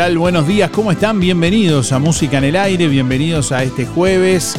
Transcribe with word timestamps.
Buenos 0.00 0.48
días, 0.48 0.70
¿cómo 0.70 0.90
están? 0.92 1.20
Bienvenidos 1.20 1.92
a 1.92 1.98
Música 1.98 2.38
en 2.38 2.44
el 2.44 2.56
Aire, 2.56 2.88
bienvenidos 2.88 3.52
a 3.52 3.62
este 3.62 3.84
jueves 3.84 4.56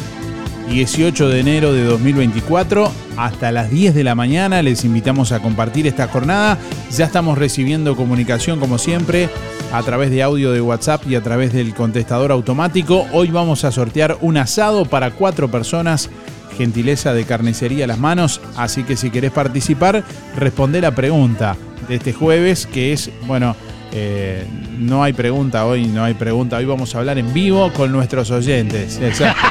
18 0.68 1.28
de 1.28 1.40
enero 1.40 1.72
de 1.72 1.82
2024. 1.82 2.90
Hasta 3.16 3.50
las 3.50 3.68
10 3.68 3.92
de 3.92 4.04
la 4.04 4.14
mañana 4.14 4.62
les 4.62 4.84
invitamos 4.84 5.32
a 5.32 5.40
compartir 5.40 5.88
esta 5.88 6.06
jornada. 6.06 6.58
Ya 6.96 7.06
estamos 7.06 7.36
recibiendo 7.36 7.96
comunicación 7.96 8.60
como 8.60 8.78
siempre 8.78 9.28
a 9.72 9.82
través 9.82 10.12
de 10.12 10.22
audio 10.22 10.52
de 10.52 10.60
WhatsApp 10.60 11.08
y 11.08 11.16
a 11.16 11.22
través 11.22 11.52
del 11.52 11.74
contestador 11.74 12.30
automático. 12.30 13.04
Hoy 13.12 13.32
vamos 13.32 13.64
a 13.64 13.72
sortear 13.72 14.18
un 14.20 14.36
asado 14.36 14.84
para 14.84 15.10
cuatro 15.10 15.50
personas 15.50 16.08
gentileza 16.56 17.14
de 17.14 17.24
carnicería 17.24 17.86
a 17.86 17.88
las 17.88 17.98
manos, 17.98 18.40
así 18.56 18.84
que 18.84 18.96
si 18.96 19.10
querés 19.10 19.32
participar, 19.32 20.04
responde 20.36 20.80
la 20.80 20.94
pregunta 20.94 21.56
de 21.88 21.96
este 21.96 22.12
jueves, 22.12 22.66
que 22.66 22.92
es, 22.92 23.10
bueno, 23.26 23.56
eh, 23.92 24.46
no 24.78 25.02
hay 25.02 25.12
pregunta 25.12 25.66
hoy, 25.66 25.86
no 25.86 26.02
hay 26.02 26.14
pregunta, 26.14 26.56
hoy 26.56 26.64
vamos 26.64 26.94
a 26.94 26.98
hablar 26.98 27.18
en 27.18 27.32
vivo 27.32 27.72
con 27.72 27.92
nuestros 27.92 28.30
oyentes. 28.30 28.98
Exacto. 29.00 29.42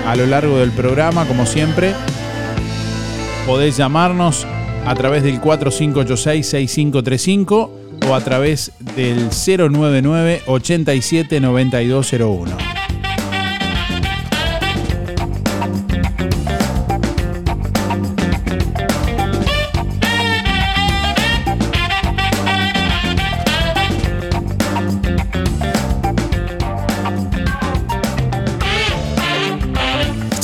A 0.06 0.14
lo 0.14 0.26
largo 0.26 0.58
del 0.58 0.70
programa, 0.72 1.24
como 1.24 1.46
siempre, 1.46 1.94
podés 3.46 3.78
llamarnos 3.78 4.46
a 4.84 4.94
través 4.94 5.22
del 5.22 5.40
4586-6535 5.40 7.70
o 8.06 8.14
a 8.14 8.20
través 8.20 8.72
del 8.94 9.30
099 9.30 10.42
87 10.44 11.40
9201. 11.40 12.77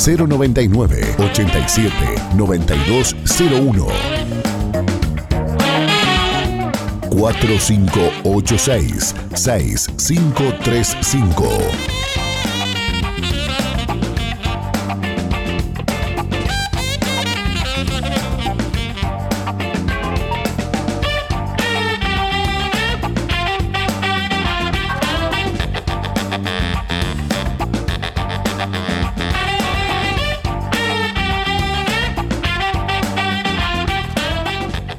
099 0.05 1.17
87 1.19 1.91
9201 2.37 3.91
4586 7.11 9.15
6535 9.35 11.94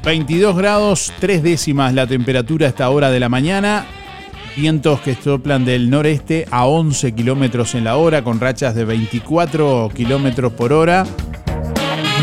22 0.06 0.56
grados, 0.56 1.12
3 1.18 1.42
décimas 1.42 1.92
la 1.92 2.06
temperatura 2.06 2.66
a 2.66 2.68
esta 2.68 2.88
hora 2.90 3.10
de 3.10 3.18
la 3.18 3.28
mañana. 3.28 3.86
Vientos 4.56 5.00
que 5.00 5.16
soplan 5.16 5.64
del 5.64 5.90
noreste 5.90 6.46
a 6.52 6.66
11 6.66 7.12
kilómetros 7.12 7.74
en 7.74 7.82
la 7.82 7.96
hora, 7.96 8.22
con 8.22 8.38
rachas 8.38 8.76
de 8.76 8.84
24 8.84 9.90
kilómetros 9.92 10.52
por 10.52 10.72
hora. 10.72 11.04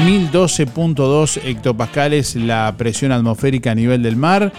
1012.2 0.06 1.42
hectopascales 1.44 2.38
la 2.38 2.74
presión 2.78 3.12
atmosférica 3.12 3.72
a 3.72 3.76
nivel 3.76 4.02
del 4.02 4.16
mar. 4.16 4.54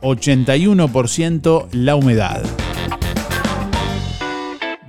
81% 0.00 1.66
la 1.72 1.96
humedad. 1.96 2.42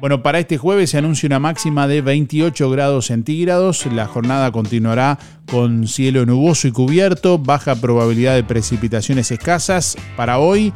Bueno, 0.04 0.22
para 0.22 0.40
este 0.40 0.58
jueves 0.58 0.90
se 0.90 0.98
anuncia 0.98 1.28
una 1.28 1.40
máxima 1.40 1.88
de 1.88 2.02
28 2.02 2.70
grados 2.70 3.06
centígrados. 3.06 3.86
La 3.86 4.06
jornada 4.06 4.52
continuará 4.52 5.18
con 5.50 5.88
cielo 5.88 6.26
nuboso 6.26 6.68
y 6.68 6.74
cubierto, 6.74 7.40
baja 7.40 7.76
probabilidad 7.76 8.36
de 8.36 8.44
precipitaciones 8.44 9.32
escasas. 9.32 9.96
Para 10.18 10.40
hoy, 10.40 10.74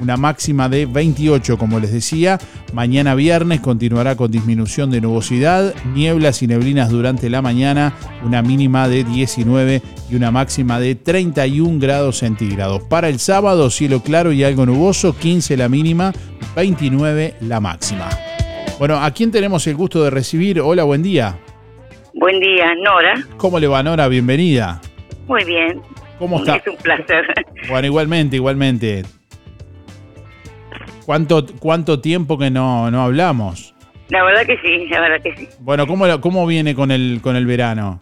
una 0.00 0.16
máxima 0.16 0.68
de 0.68 0.86
28, 0.86 1.58
como 1.58 1.80
les 1.80 1.90
decía. 1.90 2.38
Mañana 2.72 3.16
viernes 3.16 3.58
continuará 3.58 4.14
con 4.14 4.30
disminución 4.30 4.88
de 4.92 5.00
nubosidad, 5.00 5.74
nieblas 5.92 6.40
y 6.40 6.46
neblinas 6.46 6.90
durante 6.90 7.28
la 7.30 7.42
mañana, 7.42 7.92
una 8.22 8.40
mínima 8.40 8.86
de 8.86 9.02
19 9.02 9.82
y 10.08 10.14
una 10.14 10.30
máxima 10.30 10.78
de 10.78 10.94
31 10.94 11.80
grados 11.80 12.18
centígrados. 12.18 12.84
Para 12.84 13.08
el 13.08 13.18
sábado, 13.18 13.68
cielo 13.68 14.00
claro 14.04 14.30
y 14.30 14.44
algo 14.44 14.64
nuboso, 14.64 15.16
15 15.16 15.56
la 15.56 15.68
mínima, 15.68 16.12
29 16.54 17.34
la 17.40 17.58
máxima. 17.58 18.08
Bueno, 18.78 18.96
¿a 19.00 19.10
quién 19.12 19.30
tenemos 19.30 19.66
el 19.68 19.76
gusto 19.76 20.02
de 20.02 20.10
recibir? 20.10 20.60
Hola, 20.60 20.82
buen 20.82 21.02
día. 21.02 21.38
Buen 22.14 22.40
día, 22.40 22.74
Nora. 22.82 23.14
¿Cómo 23.36 23.60
le 23.60 23.68
va, 23.68 23.82
Nora? 23.82 24.08
Bienvenida. 24.08 24.80
Muy 25.28 25.44
bien. 25.44 25.80
¿Cómo 26.18 26.38
está? 26.38 26.56
Es 26.56 26.66
un 26.66 26.76
placer. 26.76 27.24
Bueno, 27.68 27.86
igualmente, 27.86 28.36
igualmente. 28.36 29.04
¿Cuánto, 31.06 31.46
cuánto 31.60 32.00
tiempo 32.00 32.36
que 32.36 32.50
no, 32.50 32.90
no 32.90 33.02
hablamos? 33.02 33.74
La 34.08 34.24
verdad 34.24 34.44
que 34.44 34.58
sí, 34.58 34.86
la 34.88 35.00
verdad 35.00 35.22
que 35.22 35.36
sí. 35.36 35.48
Bueno, 35.60 35.86
¿cómo, 35.86 36.20
cómo 36.20 36.46
viene 36.46 36.74
con 36.74 36.90
el, 36.90 37.20
con 37.22 37.36
el 37.36 37.46
verano? 37.46 38.00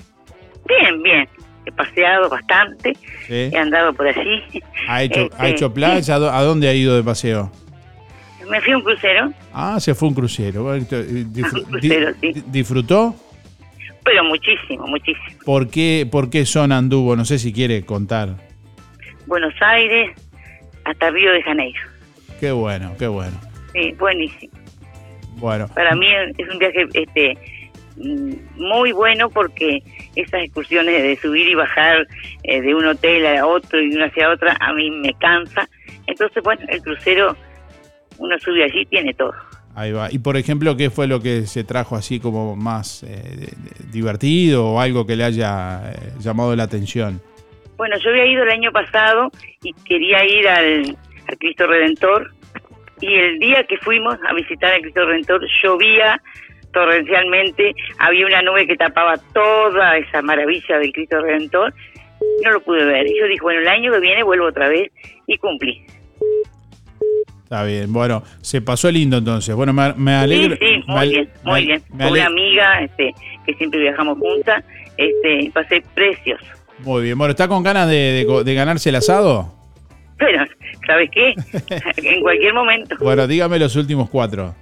Bien, 0.67 1.03
bien. 1.03 1.29
He 1.67 1.73
paseado 1.73 2.29
bastante. 2.29 2.97
He 3.29 3.57
andado 3.57 3.93
por 3.93 4.09
allí. 4.09 4.43
¿Ha 4.89 5.03
hecho, 5.03 5.29
¿ha 5.37 5.49
hecho 5.49 5.67
este, 5.67 5.75
playa? 5.75 6.15
¿A 6.15 6.43
dónde 6.43 6.69
ha 6.69 6.75
ido 6.75 6.97
de 6.97 7.03
paseo? 7.03 7.53
Me 8.51 8.61
fui 8.61 8.73
a 8.73 8.77
un 8.77 8.83
crucero. 8.83 9.33
Ah, 9.53 9.79
se 9.81 9.95
fue 9.95 10.09
un 10.09 10.15
crucero. 10.15 10.65
un 10.73 10.85
crucero, 10.85 12.13
sí. 12.21 12.43
¿Disfrutó? 12.47 13.15
Pero 14.05 14.25
muchísimo, 14.25 14.87
muchísimo. 14.87 15.39
¿Por 15.45 15.71
qué, 15.71 16.09
¿Por 16.11 16.29
qué 16.29 16.45
zona 16.45 16.79
anduvo? 16.79 17.15
No 17.17 17.25
sé 17.25 17.39
si 17.39 17.53
quiere 17.53 17.85
contar. 17.85 18.31
Buenos 19.27 19.55
Aires 19.61 20.11
hasta 20.85 21.11
Río 21.11 21.33
de 21.33 21.43
Janeiro. 21.43 21.81
Qué 22.41 22.51
bueno, 22.51 22.93
qué 22.99 23.07
bueno. 23.07 23.39
Sí, 23.73 23.93
buenísimo. 23.99 24.53
Bueno. 25.37 25.69
Para 25.75 25.95
mí 25.95 26.07
es 26.37 26.49
un 26.49 26.59
viaje 26.59 26.87
este 26.93 27.39
mm, 27.97 28.33
muy 28.57 28.93
bueno 28.93 29.31
porque 29.31 29.83
esas 30.17 30.43
excursiones 30.43 31.03
de 31.03 31.17
subir 31.17 31.49
y 31.49 31.55
bajar 31.55 32.07
eh, 32.43 32.61
de 32.61 32.75
un 32.75 32.87
hotel 32.87 33.27
a 33.27 33.47
otro 33.47 33.81
y 33.81 33.91
de 33.91 33.97
una 33.97 34.07
hacia 34.07 34.31
otra 34.31 34.57
a 34.61 34.73
mí 34.73 34.91
me 34.91 35.15
cansa. 35.15 35.69
Entonces, 36.07 36.43
bueno, 36.43 36.63
el 36.69 36.83
crucero 36.83 37.37
uno 38.23 38.39
sube 38.39 38.65
allí 38.65 38.87
tiene 38.87 39.13
todo. 39.15 39.33
Ahí 39.75 39.93
va. 39.93 40.13
Y 40.13 40.19
por 40.19 40.37
ejemplo, 40.37 40.77
¿qué 40.77 40.91
fue 40.91 41.07
lo 41.07 41.21
que 41.21 41.47
se 41.47 41.65
trajo 41.65 41.97
así 41.97 42.21
como 42.21 42.57
más 42.57 43.03
eh, 43.05 43.53
divertido 43.91 44.67
o 44.67 44.81
algo 44.81 45.07
que 45.07 45.17
le 45.17 45.25
haya 45.25 45.93
eh, 45.93 46.13
llamado 46.21 46.55
la 46.55 46.65
atención? 46.65 47.21
Bueno, 47.77 47.97
yo 47.99 48.11
había 48.11 48.27
ido 48.27 48.43
el 48.45 48.51
año 48.51 48.71
pasado 48.71 49.31
y 49.63 49.73
quería 49.85 50.25
ir 50.25 50.47
al, 50.49 50.97
Cristo 51.39 51.67
Redentor 51.67 52.31
y 53.01 53.15
el 53.15 53.39
día 53.39 53.65
que 53.65 53.79
fuimos 53.79 54.17
a 54.29 54.35
visitar 54.35 54.73
al 54.73 54.83
Cristo 54.83 55.07
Redentor 55.07 55.41
llovía 55.63 56.21
torrencialmente, 56.73 57.75
había 57.99 58.27
una 58.27 58.43
nube 58.43 58.67
que 58.67 58.77
tapaba 58.77 59.17
toda 59.33 59.97
esa 59.97 60.23
maravilla 60.23 60.79
del 60.79 60.93
Cristo 60.93 61.21
Redentor, 61.21 61.73
no 62.45 62.51
lo 62.51 62.61
pude 62.61 62.85
ver. 62.85 63.07
Y 63.07 63.19
yo 63.19 63.27
dije, 63.27 63.41
bueno, 63.43 63.61
el 63.61 63.69
año 63.69 63.93
que 63.93 64.01
viene 64.01 64.23
vuelvo 64.23 64.47
otra 64.47 64.69
vez 64.69 64.91
y 65.27 65.37
cumplí. 65.39 65.85
Está 67.53 67.65
bien, 67.65 67.93
bueno, 67.93 68.23
se 68.41 68.63
pasó 68.63 68.91
lindo 68.91 69.19
entonces. 69.19 69.55
Bueno, 69.55 69.75
me, 69.75 69.93
me 69.93 70.15
alegro. 70.15 70.57
Sí, 70.59 70.65
sí, 70.65 70.85
muy 70.87 71.09
bien, 71.11 71.31
muy 71.43 71.67
bien. 71.67 71.83
Una 71.93 72.25
amiga 72.25 72.81
este, 72.81 73.13
que 73.45 73.53
siempre 73.57 73.79
viajamos 73.79 74.17
juntas, 74.17 74.65
este, 74.97 75.51
pasé 75.53 75.85
precioso. 75.95 76.47
Muy 76.79 77.03
bien, 77.03 77.19
bueno, 77.19 77.33
¿está 77.33 77.49
con 77.49 77.63
ganas 77.63 77.91
de, 77.91 78.25
ganarse 78.57 78.89
el 78.89 78.95
asado? 78.95 79.53
Pero, 80.17 80.47
¿sabes 80.87 81.11
qué? 81.11 81.35
en 81.99 82.23
cualquier 82.23 82.55
momento. 82.55 82.97
Bueno, 82.99 83.27
dígame 83.27 83.59
los 83.59 83.77
últimos 83.77 84.09
cuatro. 84.09 84.55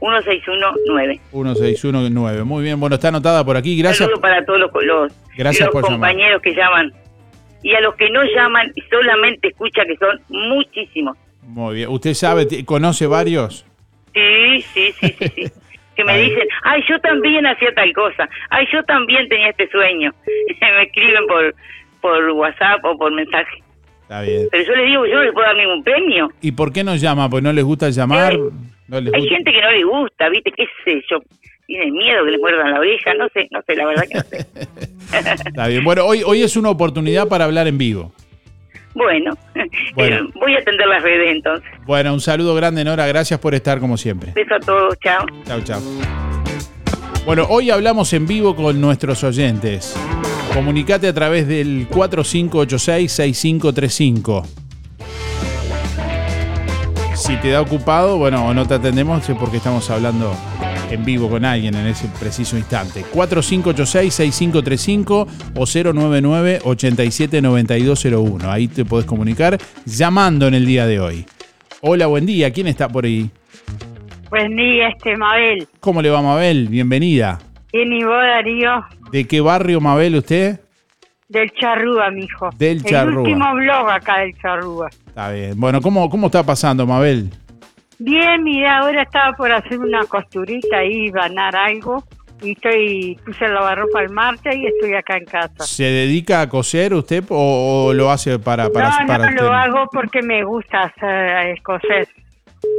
1619. 0.00 1.20
1619. 1.32 2.44
Muy 2.44 2.62
bien, 2.62 2.78
bueno, 2.78 2.94
está 2.94 3.08
anotada 3.08 3.44
por 3.44 3.56
aquí. 3.56 3.76
Gracias. 3.76 4.06
Saludo 4.06 4.20
para 4.20 4.44
todos 4.44 4.60
los, 4.60 4.70
los, 4.84 5.12
Gracias 5.36 5.68
los 5.74 5.84
compañeros 5.84 6.40
que 6.40 6.54
llaman. 6.54 6.92
Y 7.64 7.74
a 7.74 7.80
los 7.80 7.96
que 7.96 8.08
no 8.10 8.22
llaman 8.22 8.72
solamente 8.88 9.48
escucha 9.48 9.82
que 9.84 9.96
son 9.96 10.20
muchísimos. 10.28 11.16
Muy 11.46 11.76
bien. 11.76 11.88
¿Usted 11.90 12.14
sabe, 12.14 12.46
conoce 12.64 13.06
varios? 13.06 13.64
Sí, 14.14 14.60
sí, 14.74 14.92
sí, 15.00 15.14
sí, 15.18 15.28
sí. 15.34 15.42
Que 15.96 16.04
me 16.04 16.12
Ahí. 16.12 16.28
dicen, 16.28 16.46
ay, 16.64 16.82
yo 16.90 17.00
también 17.00 17.46
hacía 17.46 17.72
tal 17.74 17.90
cosa, 17.94 18.28
ay, 18.50 18.66
yo 18.70 18.82
también 18.82 19.26
tenía 19.30 19.48
este 19.48 19.66
sueño. 19.70 20.12
me 20.60 20.82
escriben 20.82 21.26
por, 21.26 21.54
por 22.02 22.30
WhatsApp 22.32 22.84
o 22.84 22.98
por 22.98 23.10
mensaje. 23.14 23.62
Está 24.02 24.20
bien. 24.20 24.46
Pero 24.50 24.62
yo 24.64 24.74
les 24.74 24.86
digo, 24.88 25.06
yo 25.06 25.14
no 25.14 25.22
les 25.22 25.32
puedo 25.32 25.46
dar 25.46 25.56
ningún 25.56 25.82
premio. 25.82 26.28
¿Y 26.42 26.52
por 26.52 26.70
qué 26.70 26.84
nos 26.84 27.00
llama? 27.00 27.30
¿Pues 27.30 27.42
no 27.42 27.50
les 27.50 27.64
gusta 27.64 27.88
llamar? 27.88 28.36
¿No 28.88 29.00
les 29.00 29.14
Hay 29.14 29.20
gusta? 29.22 29.34
gente 29.36 29.52
que 29.52 29.60
no 29.62 29.70
le 29.70 29.84
gusta, 29.84 30.28
¿viste? 30.28 30.52
¿Qué 30.52 30.66
sé 30.84 31.02
yo? 31.10 31.18
Tiene 31.66 31.90
miedo 31.90 32.24
que 32.26 32.30
le 32.30 32.38
muerdan 32.38 32.72
la 32.72 32.78
oreja, 32.78 33.14
no 33.14 33.28
sé, 33.30 33.48
no 33.50 33.62
sé, 33.62 33.74
la 33.74 33.86
verdad 33.86 34.02
que 34.06 34.14
no 34.18 34.22
sé. 34.24 34.46
Está 35.48 35.66
bien. 35.68 35.82
Bueno, 35.82 36.04
hoy, 36.04 36.22
hoy 36.26 36.42
es 36.42 36.56
una 36.58 36.68
oportunidad 36.68 37.26
para 37.26 37.46
hablar 37.46 37.66
en 37.68 37.78
vivo. 37.78 38.12
Bueno, 38.96 39.32
Bueno. 39.94 40.16
eh, 40.16 40.20
voy 40.40 40.54
a 40.56 40.58
atender 40.58 40.88
las 40.88 41.02
redes 41.02 41.30
entonces. 41.30 41.68
Bueno, 41.86 42.12
un 42.14 42.20
saludo 42.20 42.54
grande, 42.54 42.82
Nora. 42.82 43.06
Gracias 43.06 43.38
por 43.38 43.54
estar 43.54 43.78
como 43.78 43.96
siempre. 43.96 44.32
Beso 44.34 44.54
a 44.54 44.60
todos, 44.60 44.98
chao. 45.00 45.24
Chao, 45.46 45.60
chao. 45.62 45.80
Bueno, 47.26 47.46
hoy 47.48 47.70
hablamos 47.70 48.12
en 48.12 48.26
vivo 48.26 48.56
con 48.56 48.80
nuestros 48.80 49.22
oyentes. 49.24 49.94
Comunicate 50.54 51.06
a 51.08 51.14
través 51.14 51.46
del 51.46 51.88
4586-6535. 51.90 54.44
Si 57.14 57.36
te 57.38 57.50
da 57.50 57.60
ocupado, 57.60 58.16
bueno, 58.18 58.46
o 58.46 58.54
no 58.54 58.66
te 58.66 58.74
atendemos, 58.74 59.28
es 59.28 59.36
porque 59.36 59.56
estamos 59.58 59.88
hablando 59.90 60.32
en 60.90 61.04
vivo 61.04 61.28
con 61.28 61.44
alguien 61.44 61.74
en 61.74 61.86
ese 61.86 62.08
preciso 62.18 62.56
instante. 62.56 63.04
4586-6535 63.12 65.26
o 65.54 65.60
099-879201. 65.60 68.44
Ahí 68.44 68.68
te 68.68 68.84
podés 68.84 69.06
comunicar 69.06 69.58
llamando 69.84 70.46
en 70.46 70.54
el 70.54 70.64
día 70.66 70.86
de 70.86 71.00
hoy. 71.00 71.26
Hola, 71.80 72.06
buen 72.06 72.26
día. 72.26 72.52
¿Quién 72.52 72.68
está 72.68 72.88
por 72.88 73.04
ahí? 73.04 73.28
Buen 74.30 74.56
día, 74.56 74.88
este 74.88 75.16
Mabel. 75.16 75.66
¿Cómo 75.80 76.02
le 76.02 76.10
va, 76.10 76.22
Mabel? 76.22 76.68
Bienvenida. 76.68 77.38
¿Quién 77.70 77.92
y 77.92 78.04
vos, 78.04 78.14
Darío? 78.14 78.84
¿De 79.10 79.26
qué 79.26 79.40
barrio, 79.40 79.80
Mabel, 79.80 80.14
usted? 80.16 80.60
Del 81.28 81.50
Charrúa, 81.52 82.10
mijo. 82.10 82.50
Del 82.56 82.82
Charrúa. 82.82 83.12
El 83.12 83.18
último 83.18 83.54
blog 83.54 83.90
acá 83.90 84.20
del 84.20 84.32
Charrúa. 84.40 84.88
Está 85.06 85.30
bien. 85.30 85.58
Bueno, 85.58 85.80
¿cómo, 85.80 86.08
cómo 86.08 86.26
está 86.26 86.44
pasando, 86.44 86.86
Mabel? 86.86 87.30
Bien, 87.98 88.42
mira, 88.44 88.78
ahora 88.78 89.02
estaba 89.02 89.32
por 89.36 89.50
hacer 89.52 89.78
una 89.78 90.04
costurita 90.04 90.78
ahí, 90.78 91.10
ganar 91.10 91.56
algo. 91.56 92.04
Y 92.42 92.52
estoy, 92.52 93.18
puse 93.24 93.46
el 93.46 93.54
lavarropa 93.54 94.00
al 94.00 94.10
marcha 94.10 94.52
y 94.54 94.66
estoy 94.66 94.92
acá 94.92 95.16
en 95.16 95.24
casa. 95.24 95.64
¿Se 95.64 95.84
dedica 95.84 96.42
a 96.42 96.48
coser 96.50 96.92
usted 96.92 97.24
o, 97.30 97.86
o 97.86 97.94
lo 97.94 98.10
hace 98.10 98.38
para, 98.38 98.68
para, 98.68 98.90
no, 99.00 99.06
para 99.06 99.24
no, 99.24 99.30
usted? 99.30 99.42
lo 99.42 99.52
hago 99.54 99.86
porque 99.90 100.20
me 100.20 100.44
gusta 100.44 100.82
hacer 100.82 101.46
eh, 101.48 101.54
coser. 101.62 102.06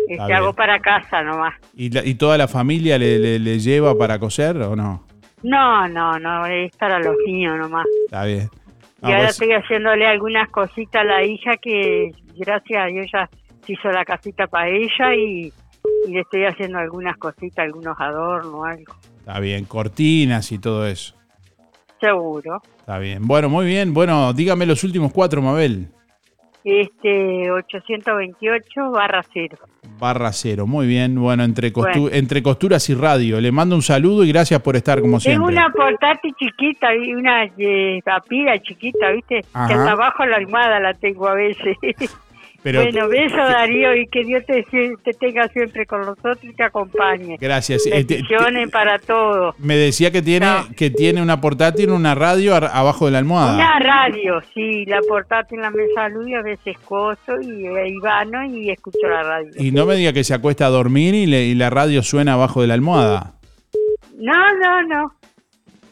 Está 0.08 0.24
Este, 0.24 0.34
hago 0.36 0.54
para 0.54 0.78
casa 0.80 1.24
nomás. 1.24 1.56
¿Y, 1.76 1.90
la- 1.90 2.06
y 2.06 2.14
toda 2.14 2.38
la 2.38 2.48
familia 2.48 3.00
le, 3.00 3.18
le- 3.18 3.40
le 3.40 3.58
lleva 3.60 3.98
para 3.98 4.20
coser 4.20 4.58
o 4.58 4.76
no? 4.76 5.04
No, 5.42 5.88
no, 5.88 6.20
no, 6.20 6.46
es 6.46 6.76
para 6.78 7.00
los 7.00 7.16
niños 7.26 7.58
nomás. 7.58 7.86
Está 8.06 8.26
bien. 8.26 8.50
No, 9.02 9.10
y 9.10 9.12
ahora 9.12 9.26
pues- 9.26 9.32
estoy 9.42 9.54
haciéndole 9.54 10.06
algunas 10.06 10.50
cositas 10.50 11.02
a 11.02 11.04
la 11.04 11.24
hija 11.24 11.58
que, 11.58 12.12
gracias 12.36 12.84
a 12.84 12.86
Dios, 12.88 13.08
ya 13.12 13.28
hizo 13.74 13.90
la 13.90 14.06
casita 14.06 14.48
para 14.48 14.70
ella 14.70 15.16
y, 15.16 15.52
y 16.08 16.12
le 16.12 16.22
estoy 16.22 16.46
haciendo 16.46 16.78
algunas 16.80 17.18
cositas, 17.18 17.60
algunos 17.66 17.96
adornos, 18.00 18.66
algo. 18.66 18.94
Está 19.20 19.40
bien. 19.40 19.66
Cortinas 19.66 20.52
y 20.52 20.60
todo 20.60 20.88
eso. 20.88 21.16
Seguro. 22.00 22.62
Está 22.80 23.00
bien. 23.00 23.28
Bueno, 23.28 23.50
muy 23.50 23.66
bien. 23.66 23.94
Bueno, 23.94 24.32
dígame 24.34 24.66
los 24.66 24.84
últimos 24.84 25.12
cuatro, 25.12 25.42
Mabel. 25.42 25.88
Este, 26.64 27.50
828 27.50 28.92
barra 28.92 29.24
cero. 29.34 29.58
Barra 30.00 30.32
cero. 30.34 30.68
Muy 30.68 30.86
bien. 30.86 31.16
Bueno, 31.20 31.44
entre, 31.44 31.72
costu- 31.72 32.02
Bueno. 32.02 32.16
entre 32.16 32.44
costuras 32.44 32.88
y 32.90 32.94
radio. 32.94 33.40
Le 33.42 33.52
mando 33.52 33.76
un 33.76 33.82
saludo 33.82 34.24
y 34.24 34.30
gracias 34.32 34.62
por 34.62 34.76
estar 34.76 35.00
como 35.02 35.20
Tengo 35.20 35.48
siempre. 35.48 35.54
una 35.56 35.72
portátil 35.72 36.34
chiquita 36.38 36.94
y 36.94 37.14
una 37.14 37.46
eh, 37.58 38.00
papila 38.04 38.60
chiquita, 38.62 39.12
¿viste? 39.12 39.42
Ajá. 39.54 39.68
Que 39.68 39.74
hasta 39.76 39.92
abajo 39.92 40.26
la 40.26 40.36
almohada 40.38 40.80
la 40.80 40.94
tengo 40.94 41.28
a 41.28 41.34
veces. 41.36 41.78
Pero- 42.64 42.82
bueno, 42.82 43.08
beso 43.08 43.38
Darío 43.38 43.96
y 43.96 44.08
que 44.08 44.24
Dios 44.26 44.44
te, 44.46 44.64
te 45.04 45.14
tenga 45.14 45.48
siempre 45.50 45.86
con 45.86 46.02
nosotros 46.02 46.40
y 46.44 46.54
te 46.54 46.64
acompañe. 46.64 47.38
Gracias. 47.40 47.86
Eh, 47.86 47.92
Bendiciones 48.08 48.70
para 48.72 49.00
todos. 49.00 49.58
Me 49.60 49.76
decía 49.78 50.12
que 50.12 50.22
tiene, 50.22 50.48
que 50.76 50.90
tiene 50.90 51.22
una 51.22 51.40
portátil, 51.40 51.92
una 51.92 52.16
radio 52.16 52.56
abajo 52.56 53.06
de 53.06 53.12
la 53.12 53.20
almohada. 53.20 53.56
Una 53.56 53.80
radio, 53.80 54.42
sí, 54.54 54.86
la 54.86 55.00
portátil 55.08 55.58
en 55.60 55.62
la 55.64 55.72
mesa 55.72 56.10
luz 56.10 56.28
y 56.30 56.34
a 56.34 56.42
veces 56.42 56.78
coso 56.86 57.40
y 57.42 57.66
eh, 57.68 57.88
Ivano 57.90 58.44
y 58.46 58.70
escucho 58.72 59.08
la 59.08 59.24
radio. 59.24 59.52
Y 59.58 59.72
no 59.72 59.86
me 59.86 59.96
diga 59.96 60.12
que 60.14 60.24
se 60.24 60.34
acuesta 60.34 60.66
a 60.66 60.70
dormir 60.70 61.14
y, 61.16 61.26
le- 61.26 61.46
y 61.46 61.56
la 61.56 61.70
radio 61.70 62.04
suena 62.04 62.34
abajo 62.34 62.62
de 62.62 62.68
la 62.68 62.74
almohada. 62.74 63.34
No, 64.18 64.34
no, 64.62 64.82
no. 64.84 65.12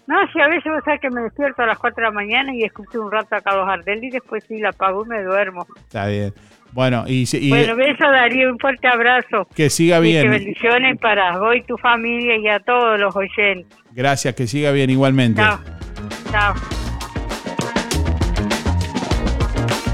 No, 0.07 0.15
si 0.31 0.39
a 0.39 0.47
veces 0.47 0.71
vos 0.71 0.81
sabés 0.85 1.01
que 1.01 1.09
me 1.09 1.21
despierto 1.21 1.63
a 1.63 1.65
las 1.65 1.79
4 1.79 1.95
de 1.95 2.03
la 2.03 2.11
mañana 2.11 2.53
y 2.53 2.63
escucho 2.63 3.01
un 3.01 3.11
rato 3.11 3.35
acá 3.35 3.55
los 3.55 3.67
Ardel 3.67 4.03
y 4.03 4.11
después 4.11 4.43
sí 4.47 4.59
la 4.59 4.69
apago 4.69 5.03
y 5.05 5.09
me 5.09 5.23
duermo. 5.23 5.65
Está 5.77 6.07
bien. 6.07 6.33
Bueno, 6.73 7.05
y, 7.07 7.25
bueno, 7.49 7.75
beso 7.75 8.03
Darío, 8.03 8.51
un 8.51 8.59
fuerte 8.59 8.87
abrazo. 8.87 9.47
que 9.55 9.69
siga 9.69 9.97
Y 9.99 10.01
que 10.01 10.07
bien. 10.07 10.29
bendiciones 10.31 10.99
para 10.99 11.37
vos 11.39 11.55
y 11.55 11.61
tu 11.63 11.77
familia 11.77 12.37
y 12.37 12.47
a 12.49 12.59
todos 12.59 12.99
los 12.99 13.15
oyentes. 13.15 13.65
Gracias, 13.93 14.35
que 14.35 14.45
siga 14.45 14.71
bien 14.71 14.89
igualmente. 14.89 15.41
Chao. 15.41 15.59
Chao. 16.31 16.53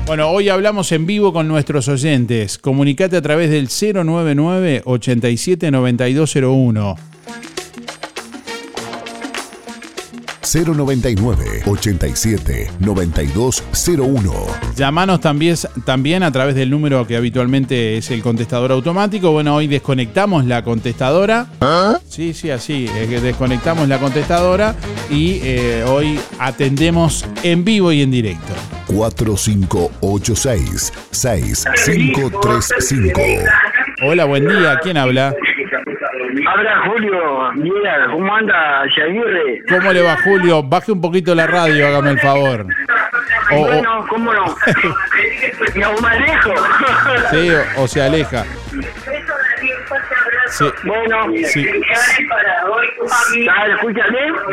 Bueno, 0.08 0.30
hoy 0.30 0.50
hablamos 0.50 0.92
en 0.92 1.06
vivo 1.06 1.32
con 1.32 1.48
nuestros 1.48 1.88
oyentes. 1.88 2.58
Comunicate 2.58 3.16
a 3.16 3.22
través 3.22 3.50
del 3.50 3.68
099 3.70 4.82
87 4.84 5.72
9201. 5.72 6.96
099 10.54 11.64
87 11.66 12.72
9201. 12.80 14.34
Llamanos 14.76 15.22
también, 15.22 15.56
también 15.86 16.24
a 16.24 16.32
través 16.32 16.56
del 16.56 16.70
número 16.70 17.08
que 17.08 17.16
habitualmente 17.16 17.98
es 17.98 18.12
el 18.12 18.22
contestador 18.22 18.72
automático. 18.72 19.32
Bueno, 19.32 19.56
hoy 19.56 19.68
desconectamos 19.68 20.46
la 20.46 20.64
contestadora. 20.64 21.48
Sí, 22.08 22.34
sí, 22.34 22.50
así. 22.50 22.90
Es 22.98 23.08
que 23.08 23.22
desconectamos 23.22 23.88
la 23.88 24.00
contestadora 24.00 24.76
y 25.10 25.40
eh, 25.44 25.86
hoy 25.88 26.20
atendemos 26.40 27.26
en 27.44 27.64
vivo 27.64 27.92
y 27.92 28.02
en 28.02 28.10
directo. 28.12 28.54
4586 28.88 30.92
6535. 31.12 33.22
Hola, 34.04 34.26
buen 34.26 34.48
día. 34.48 34.80
¿Quién 34.82 34.98
habla? 34.98 35.36
Habla 36.62 36.92
Julio, 36.92 37.52
mira, 37.56 38.06
¿cómo 38.12 38.36
anda 38.36 38.84
Yaguirre? 38.96 39.64
¿Cómo 39.68 39.92
le 39.94 40.04
va, 40.04 40.16
Julio? 40.24 40.62
Baje 40.62 40.92
un 40.92 41.02
poquito 41.02 41.34
la 41.34 41.48
radio, 41.48 41.88
hágame 41.88 42.12
el 42.12 42.20
favor. 42.20 42.68
O- 43.52 43.66
bueno, 43.66 44.06
¿cómo 44.08 44.32
no? 44.32 44.46
no 45.76 45.94
me 46.02 46.08
alejo. 46.08 46.54
sí, 47.32 47.50
o, 47.50 47.82
o 47.82 47.88
se 47.88 48.04
aleja. 48.04 48.46
Sí. 50.50 50.66
Bueno, 50.84 51.18
Sí. 51.46 51.66
Ah. 53.50 53.66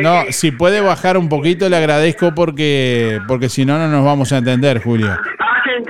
No, 0.01 0.23
si 0.31 0.51
puede 0.51 0.81
bajar 0.81 1.19
un 1.19 1.29
poquito, 1.29 1.69
le 1.69 1.77
agradezco 1.77 2.35
porque, 2.35 3.21
porque 3.29 3.51
si 3.51 3.67
no, 3.67 3.77
no 3.79 3.89
nos 3.89 4.03
vamos 4.05 4.33
a 4.33 4.39
entender, 4.39 4.81
Julio. 4.83 5.09
Hacen 5.13 5.85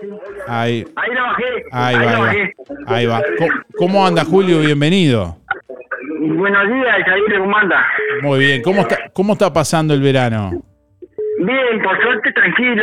sí. 0.00 0.08
Ahí, 0.46 0.84
Ahí 0.96 1.14
la 1.14 1.22
bajé. 1.22 1.44
ahí 1.72 1.94
va, 1.96 2.02
la 2.02 2.10
ahí 2.10 2.16
va. 2.16 2.20
bajé. 2.26 2.54
Ahí 2.86 3.06
va. 3.06 3.22
¿Cómo, 3.38 3.50
cómo 3.76 4.06
anda, 4.06 4.24
Julio? 4.24 4.60
Bienvenido. 4.60 5.36
Buenos 6.20 6.68
días, 6.68 6.98
Yaguirre, 7.06 7.38
¿cómo 7.38 7.56
anda? 7.56 7.86
Muy 8.22 8.38
bien. 8.40 8.62
¿Cómo 8.62 8.82
está, 8.82 8.98
cómo 9.12 9.32
está 9.34 9.52
pasando 9.52 9.94
el 9.94 10.00
verano? 10.02 10.50
Bien, 11.38 11.82
por 11.82 12.00
suerte, 12.02 12.32
tranquilo. 12.32 12.82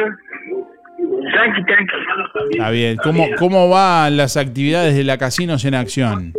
Tranqui, 1.32 1.64
tranqui. 1.66 1.94
Está 2.52 2.70
bien. 2.72 2.98
¿Cómo, 2.98 3.28
cómo 3.38 3.70
van 3.70 4.18
las 4.18 4.38
actividades 4.38 4.96
de 4.96 5.04
la 5.04 5.18
Casinos 5.18 5.64
en 5.66 5.76
Acción? 5.76 6.34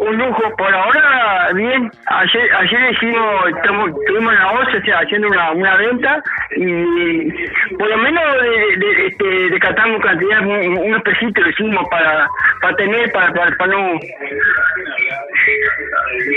Un 0.00 0.16
lujo, 0.16 0.42
por 0.56 0.72
ahora 0.74 1.50
bien. 1.54 1.90
Ayer, 2.06 2.54
ayer 2.56 2.92
hicimos, 2.92 3.48
estamos- 3.56 3.90
tuvimos 4.06 4.32
la 4.34 4.52
voz, 4.52 4.68
o 4.74 4.80
sea, 4.84 4.98
haciendo 5.00 5.28
una, 5.28 5.50
una 5.52 5.76
venta 5.76 6.22
y 6.56 7.30
por 7.76 7.88
lo 7.88 7.96
menos 7.98 8.22
de, 8.42 8.76
de, 8.76 9.06
este, 9.06 9.50
decatamos 9.50 10.00
cantidad, 10.02 10.40
un- 10.40 10.78
unos 10.78 11.02
pesitos 11.02 11.42
lo 11.44 11.50
hicimos 11.50 11.84
para, 11.90 12.28
para 12.60 12.76
tener, 12.76 13.10
para, 13.12 13.32
para, 13.32 13.56
para 13.56 13.72
no 13.72 13.98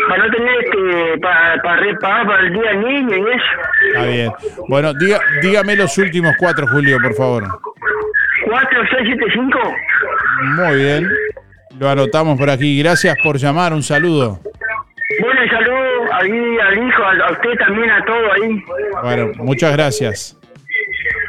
para 0.07 0.25
no 0.25 0.31
tener 0.31 0.55
este, 0.63 1.19
para, 1.19 1.61
para 1.61 1.75
repagar 1.77 2.25
para 2.27 2.39
el 2.43 2.53
día 2.53 2.69
del 2.71 2.81
niño 2.81 3.17
y 3.17 3.31
eso. 3.31 3.45
Está 3.87 4.05
bien. 4.05 4.31
Bueno, 4.67 4.93
diga, 4.93 5.19
dígame 5.41 5.75
los 5.75 5.97
últimos 5.97 6.33
cuatro, 6.39 6.67
Julio, 6.67 6.97
por 7.01 7.13
favor. 7.15 7.43
4675 8.45 9.59
Muy 10.57 10.75
bien. 10.77 11.09
Lo 11.81 11.89
anotamos 11.89 12.37
por 12.37 12.47
aquí. 12.47 12.77
Gracias 12.77 13.17
por 13.23 13.37
llamar. 13.37 13.73
Un 13.73 13.81
saludo. 13.81 14.39
Bueno, 15.19 15.41
saludo 15.49 16.13
ahí 16.13 16.57
al 16.59 16.77
hijo, 16.77 17.03
a, 17.03 17.27
a 17.27 17.31
usted 17.31 17.57
también, 17.57 17.89
a 17.89 18.05
todo 18.05 18.31
ahí. 18.33 18.63
Bueno, 19.01 19.31
muchas 19.37 19.73
gracias. 19.73 20.37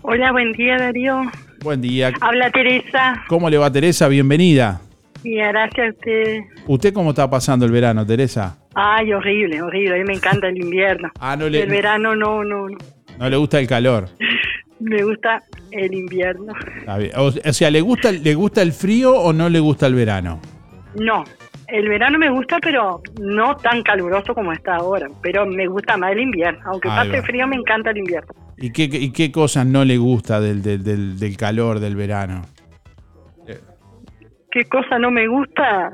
Hola, 0.03 0.33
buen 0.33 0.53
día, 0.53 0.77
Darío. 0.77 1.23
Buen 1.65 1.81
día. 1.81 2.13
Habla 2.21 2.51
Teresa. 2.51 3.25
¿Cómo 3.27 3.49
le 3.49 3.57
va 3.57 3.73
Teresa? 3.73 4.07
Bienvenida. 4.07 4.81
Y 5.23 5.37
gracias 5.37 5.87
a 5.89 5.91
usted. 5.91 6.41
¿Usted 6.67 6.93
cómo 6.93 7.11
está 7.11 7.29
pasando 7.31 7.65
el 7.65 7.73
verano, 7.73 8.05
Teresa? 8.07 8.59
Ay, 8.75 9.13
horrible, 9.15 9.63
horrible. 9.63 9.95
A 9.95 9.99
mí 9.99 10.05
me 10.05 10.13
encanta 10.15 10.49
el 10.49 10.59
invierno. 10.59 11.11
Ah, 11.21 11.37
no 11.37 11.49
le- 11.49 11.63
El 11.63 11.71
verano 11.71 12.15
no, 12.15 12.45
no, 12.45 12.69
no. 12.69 12.77
No 13.19 13.31
le 13.31 13.37
gusta 13.37 13.59
el 13.59 13.67
calor. 13.67 14.09
Me 14.81 15.03
gusta 15.03 15.41
el 15.71 15.95
invierno. 15.95 16.53
O, 17.17 17.27
o 17.29 17.53
sea, 17.53 17.71
¿le 17.71 17.81
gusta, 17.81 18.11
¿le 18.13 18.35
gusta 18.35 18.61
el 18.61 18.73
frío 18.73 19.15
o 19.15 19.33
no 19.33 19.49
le 19.49 19.61
gusta 19.61 19.87
el 19.87 19.95
verano? 19.95 20.41
No, 21.01 21.25
el 21.69 21.89
verano 21.89 22.19
me 22.19 22.29
gusta, 22.29 22.59
pero 22.61 23.01
no 23.23 23.57
tan 23.57 23.83
caluroso 23.83 24.35
como 24.35 24.53
está 24.53 24.75
ahora. 24.77 25.07
Pero 25.23 25.47
me 25.47 25.69
gusta 25.69 25.97
más 25.97 26.11
el 26.13 26.21
invierno. 26.21 26.59
Aunque 26.67 26.91
Ahí 26.91 26.97
pase 27.09 27.21
va. 27.21 27.23
frío, 27.25 27.47
me 27.47 27.57
encanta 27.57 27.91
el 27.93 27.99
invierno. 27.99 28.29
¿Y 28.59 28.71
qué, 28.73 28.85
y 28.85 29.11
qué 29.11 29.31
cosas 29.33 29.67
no 29.67 29.85
le 29.85 29.97
gusta 29.99 30.41
del, 30.41 30.63
del, 30.63 30.83
del- 30.85 31.19
del 31.19 31.37
calor 31.37 31.81
del 31.81 31.97
verano? 31.97 32.43
¿Qué 34.51 34.65
cosa 34.67 34.99
no 34.99 35.11
me 35.11 35.27
gusta? 35.27 35.93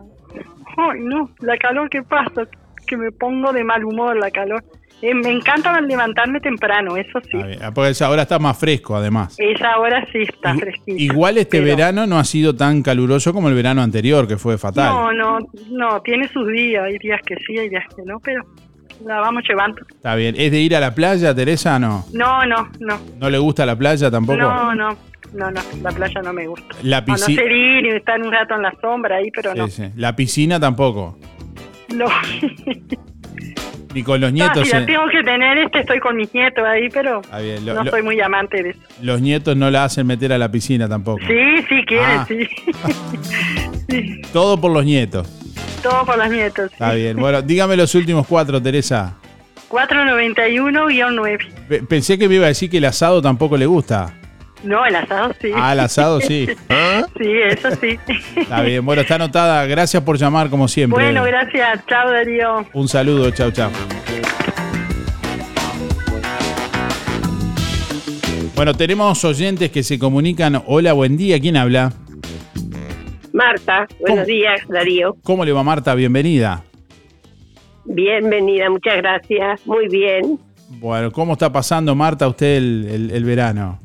Ay, 0.76 1.00
no, 1.00 1.30
la 1.40 1.56
calor 1.56 1.88
que 1.88 2.02
pasa, 2.02 2.42
que 2.86 2.96
me 2.96 3.10
pongo 3.10 3.52
de 3.52 3.64
mal 3.64 3.84
humor 3.84 4.16
la 4.18 4.30
calor. 4.30 4.62
Eh, 5.02 5.14
me 5.14 5.30
encanta 5.30 5.80
levantarme 5.80 6.40
temprano, 6.40 6.94
eso 6.98 7.20
sí. 7.22 7.38
Ah, 7.62 7.70
Porque 7.74 7.94
ahora 8.04 8.22
está 8.22 8.38
más 8.38 8.58
fresco, 8.58 8.94
además. 8.96 9.34
Esa 9.38 9.78
hora 9.78 10.06
sí 10.12 10.18
está 10.28 10.54
fresquita. 10.54 11.00
Igual 11.02 11.38
este 11.38 11.62
pero- 11.62 11.74
verano 11.74 12.06
no 12.06 12.18
ha 12.18 12.24
sido 12.24 12.54
tan 12.54 12.82
caluroso 12.82 13.32
como 13.32 13.48
el 13.48 13.54
verano 13.54 13.80
anterior, 13.80 14.28
que 14.28 14.36
fue 14.36 14.58
fatal. 14.58 14.92
No, 14.92 15.12
no, 15.14 15.38
no, 15.70 16.02
tiene 16.02 16.28
sus 16.28 16.46
días, 16.48 16.84
hay 16.84 16.98
días 16.98 17.20
que 17.24 17.36
sí, 17.36 17.56
hay 17.56 17.70
días 17.70 17.84
que 17.96 18.02
no, 18.04 18.18
pero 18.20 18.42
la 19.04 19.20
vamos 19.20 19.42
llevando. 19.48 19.80
Está 19.88 20.14
bien. 20.14 20.34
¿Es 20.38 20.50
de 20.52 20.60
ir 20.60 20.74
a 20.76 20.80
la 20.80 20.94
playa, 20.94 21.34
Teresa? 21.34 21.78
No. 21.78 22.04
No, 22.12 22.44
no, 22.46 22.68
no, 22.80 23.00
¿No 23.18 23.30
le 23.30 23.38
gusta 23.38 23.64
la 23.66 23.76
playa 23.76 24.10
tampoco? 24.10 24.38
no, 24.38 24.74
no, 24.74 24.96
no, 25.34 25.50
no, 25.50 25.60
la 25.82 25.90
playa 25.92 26.22
no 26.22 26.32
me 26.32 26.46
gusta. 26.46 26.74
La 26.82 26.98
A 26.98 27.04
no 27.06 27.28
ir 27.28 27.86
y 27.86 27.88
estar 27.90 28.20
un 28.20 28.32
rato 28.32 28.54
en 28.54 28.62
la 28.62 28.72
sombra 28.80 29.16
ahí, 29.16 29.30
pero 29.30 29.54
no. 29.54 29.66
Sí, 29.68 29.84
sí. 29.84 29.90
La 29.96 30.14
piscina 30.16 30.58
tampoco. 30.60 31.18
No, 31.94 32.06
Ni 33.94 34.04
con 34.04 34.20
los 34.20 34.28
Ah, 34.30 34.32
nietos. 34.32 34.66
si 34.68 34.72
la 34.72 34.78
en- 34.78 34.86
tengo 34.86 35.08
que 35.10 35.20
tener, 35.24 35.58
este 35.58 35.80
estoy 35.80 35.98
con 35.98 36.16
mis 36.16 36.32
nietos 36.32 36.64
ahí, 36.64 36.88
pero 36.90 37.22
Está 37.22 37.40
bien, 37.40 37.66
lo- 37.66 37.74
no 37.74 37.82
lo- 37.82 37.90
soy 37.90 38.02
muy 38.04 38.20
amante 38.20 38.62
de 38.62 38.70
eso. 38.70 38.78
Los 39.02 39.20
nietos 39.20 39.56
no 39.56 39.68
la 39.68 39.82
hacen 39.82 40.06
meter 40.06 40.32
a 40.32 40.38
la 40.38 40.48
piscina 40.48 40.88
tampoco. 40.88 41.18
Sí, 41.26 41.64
sí, 41.68 41.84
quieren, 41.86 42.06
Ah. 42.20 42.24
sí. 42.28 42.46
sí. 43.90 44.22
Todo 44.32 44.60
por 44.60 44.70
los 44.70 44.84
nietos. 44.84 45.28
Todo 45.82 46.04
por 46.04 46.18
los 46.18 46.28
nietos. 46.30 46.70
Está 46.72 46.92
bien. 46.92 47.16
Bueno, 47.16 47.40
dígame 47.42 47.76
los 47.76 47.94
últimos 47.94 48.26
cuatro, 48.26 48.60
Teresa. 48.60 49.14
491-9. 49.70 51.38
Pe- 51.68 51.82
Pensé 51.84 52.18
que 52.18 52.28
me 52.28 52.34
iba 52.34 52.44
a 52.46 52.48
decir 52.48 52.68
que 52.68 52.78
el 52.78 52.84
asado 52.84 53.22
tampoco 53.22 53.56
le 53.56 53.66
gusta. 53.66 54.12
No, 54.62 54.84
el 54.84 54.94
asado 54.94 55.32
sí. 55.40 55.50
Ah, 55.54 55.72
el 55.72 55.80
asado 55.80 56.20
sí. 56.20 56.46
Sí, 57.18 57.28
eso 57.48 57.70
sí. 57.80 57.98
Está 58.36 58.60
bien. 58.62 58.84
Bueno, 58.84 59.02
está 59.02 59.14
anotada. 59.14 59.64
Gracias 59.66 60.02
por 60.02 60.18
llamar 60.18 60.50
como 60.50 60.68
siempre. 60.68 61.02
Bueno, 61.02 61.22
gracias. 61.24 61.80
Chao, 61.86 62.10
Darío. 62.10 62.66
Un 62.74 62.88
saludo. 62.88 63.30
Chau, 63.30 63.50
chau. 63.50 63.70
Bueno, 68.54 68.74
tenemos 68.74 69.24
oyentes 69.24 69.70
que 69.70 69.82
se 69.82 69.98
comunican. 69.98 70.62
Hola, 70.66 70.92
buen 70.92 71.16
día. 71.16 71.40
¿Quién 71.40 71.56
habla? 71.56 71.92
Marta, 73.32 73.86
buenos 74.00 74.26
días, 74.26 74.60
Darío. 74.68 75.16
¿Cómo 75.22 75.44
le 75.44 75.52
va 75.52 75.62
Marta? 75.62 75.94
Bienvenida. 75.94 76.62
Bienvenida, 77.84 78.68
muchas 78.70 78.96
gracias. 78.96 79.66
Muy 79.66 79.88
bien. 79.88 80.38
Bueno, 80.68 81.10
¿cómo 81.10 81.32
está 81.34 81.50
pasando 81.52 81.94
Marta 81.94 82.28
usted 82.28 82.56
el, 82.56 82.86
el- 82.90 83.10
el 83.12 83.24
verano? 83.24 83.78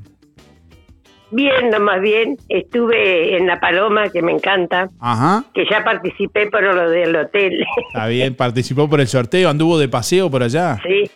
Bien, 1.32 1.70
no 1.72 1.80
más 1.80 2.02
bien. 2.02 2.38
Estuve 2.50 3.36
en 3.38 3.48
La 3.48 3.60
Paloma, 3.60 4.10
que 4.10 4.22
me 4.22 4.32
encanta, 4.32 4.90
Ajá. 5.00 5.44
que 5.54 5.66
ya 5.70 5.84
participé 5.84 6.48
por 6.50 6.64
lo 6.64 6.90
del 6.90 7.16
hotel. 7.16 7.66
Está 7.88 8.08
bien, 8.08 8.36
participó 8.36 8.88
por 8.90 9.02
el 9.02 9.08
sorteo, 9.08 9.50
anduvo 9.50 9.78
de 9.78 9.90
paseo 9.90 10.30
por 10.30 10.44
allá. 10.44 10.78
sí, 10.88 11.10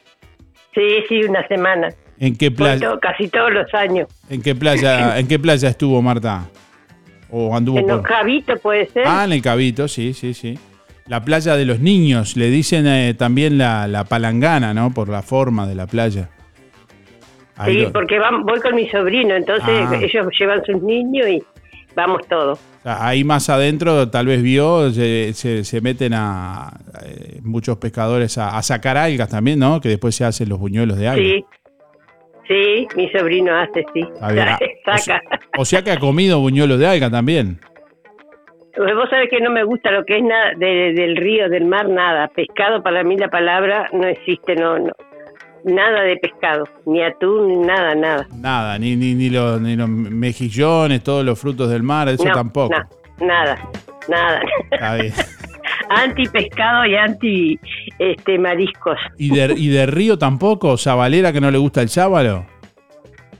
sí, 0.73 0.87
sí, 1.07 1.23
una 1.23 1.47
semana. 1.47 1.89
¿En 2.19 2.35
qué 2.35 2.51
playa? 2.51 2.91
casi 3.01 3.27
todos 3.29 3.51
los 3.53 3.73
años. 3.73 4.07
¿En 4.29 4.41
qué 4.41 4.53
playa? 4.53 5.17
¿En 5.19 5.27
qué 5.27 5.39
playa 5.39 5.69
estuvo 5.69 6.01
Marta? 6.01 6.49
¿O 7.31 7.55
anduvo 7.55 7.79
En 7.79 7.87
los? 7.87 8.01
Cabitos 8.01 8.59
puede 8.59 8.87
ser. 8.87 9.03
Ah, 9.07 9.23
en 9.25 9.33
el 9.33 9.41
Cabito, 9.41 9.87
sí, 9.87 10.13
sí, 10.13 10.33
sí. 10.33 10.57
La 11.07 11.23
playa 11.23 11.55
de 11.55 11.65
los 11.65 11.79
niños, 11.79 12.35
le 12.37 12.49
dicen 12.49 12.85
eh, 12.87 13.13
también 13.17 13.57
la, 13.57 13.87
la 13.87 14.03
palangana, 14.03 14.73
¿no? 14.73 14.93
Por 14.93 15.09
la 15.09 15.21
forma 15.21 15.67
de 15.67 15.75
la 15.75 15.87
playa. 15.87 16.29
Ahí 17.55 17.73
sí, 17.75 17.81
lo- 17.81 17.91
porque 17.93 18.17
voy 18.43 18.59
con 18.61 18.75
mi 18.75 18.87
sobrino, 18.89 19.35
entonces 19.35 19.67
Ah. 19.67 19.95
ellos 20.01 20.27
llevan 20.39 20.63
sus 20.65 20.81
niños 20.81 21.27
y 21.27 21.43
vamos 21.95 22.21
todos. 22.29 22.59
ahí 22.85 23.23
más 23.25 23.49
adentro 23.49 24.09
tal 24.09 24.27
vez 24.27 24.41
vio, 24.41 24.89
se, 24.91 25.33
se- 25.33 25.63
se 25.65 25.81
meten 25.81 26.13
a 26.13 26.71
eh, 27.03 27.39
muchos 27.43 27.77
pescadores 27.77 28.37
a, 28.37 28.57
a 28.57 28.61
sacar 28.63 28.95
algas 28.97 29.27
también, 29.29 29.59
¿no? 29.59 29.81
Que 29.81 29.89
después 29.89 30.15
se 30.15 30.23
hacen 30.25 30.47
los 30.47 30.59
buñuelos 30.59 30.97
de 30.97 31.07
algas. 31.09 31.25
Sí, 31.25 31.45
sí, 32.49 32.87
mi 32.97 33.09
sobrino 33.11 33.55
hace, 33.57 33.85
sí. 33.93 34.01
Saca. 34.85 35.21
O 35.57 35.63
sea 35.63 35.81
que 35.83 35.91
ha 35.91 35.97
comido 35.99 36.39
buñuelos 36.41 36.77
de 36.79 36.87
alga 36.87 37.09
también. 37.09 37.59
Pues 38.75 38.93
Vos 38.95 39.09
sabés 39.09 39.29
que 39.29 39.39
no 39.41 39.49
me 39.51 39.63
gusta 39.63 39.91
lo 39.91 40.03
que 40.05 40.17
es 40.17 40.23
nada 40.23 40.51
de- 40.57 40.93
del 40.93 41.15
río, 41.17 41.49
del 41.49 41.65
mar, 41.65 41.87
nada. 41.89 42.27
Pescado, 42.29 42.81
para 42.83 43.03
mí 43.03 43.17
la 43.17 43.27
palabra 43.29 43.87
no 43.93 44.07
existe, 44.07 44.55
no, 44.55 44.77
no. 44.79 44.91
Nada 45.65 46.03
de 46.03 46.15
pescado, 46.17 46.63
ni 46.85 47.03
atún, 47.03 47.65
nada, 47.67 47.93
nada. 47.93 48.25
Nada, 48.33 48.77
ni, 48.79 48.95
ni, 48.95 49.13
ni, 49.15 49.29
los, 49.29 49.59
ni 49.59 49.75
los 49.75 49.89
mejillones, 49.89 51.03
todos 51.03 51.25
los 51.25 51.37
frutos 51.37 51.69
del 51.69 51.83
mar, 51.83 52.07
eso 52.07 52.23
No, 52.23 52.33
tampoco. 52.33 52.73
no, 53.19 53.25
nada, 53.27 53.57
nada. 54.07 54.41
Está 54.71 54.95
bien. 54.95 55.13
anti 55.89 56.23
pescado 56.27 56.85
y 56.85 56.95
anti 56.95 57.59
este 57.97 58.37
mariscos. 58.39 58.97
¿Y 59.17 59.29
de, 59.35 59.53
¿Y 59.57 59.67
de 59.69 59.85
río 59.85 60.17
tampoco? 60.17 60.77
¿Sabalera 60.77 61.31
que 61.33 61.41
no 61.41 61.51
le 61.51 61.57
gusta 61.57 61.81
el 61.81 61.89
sábalo? 61.89 62.45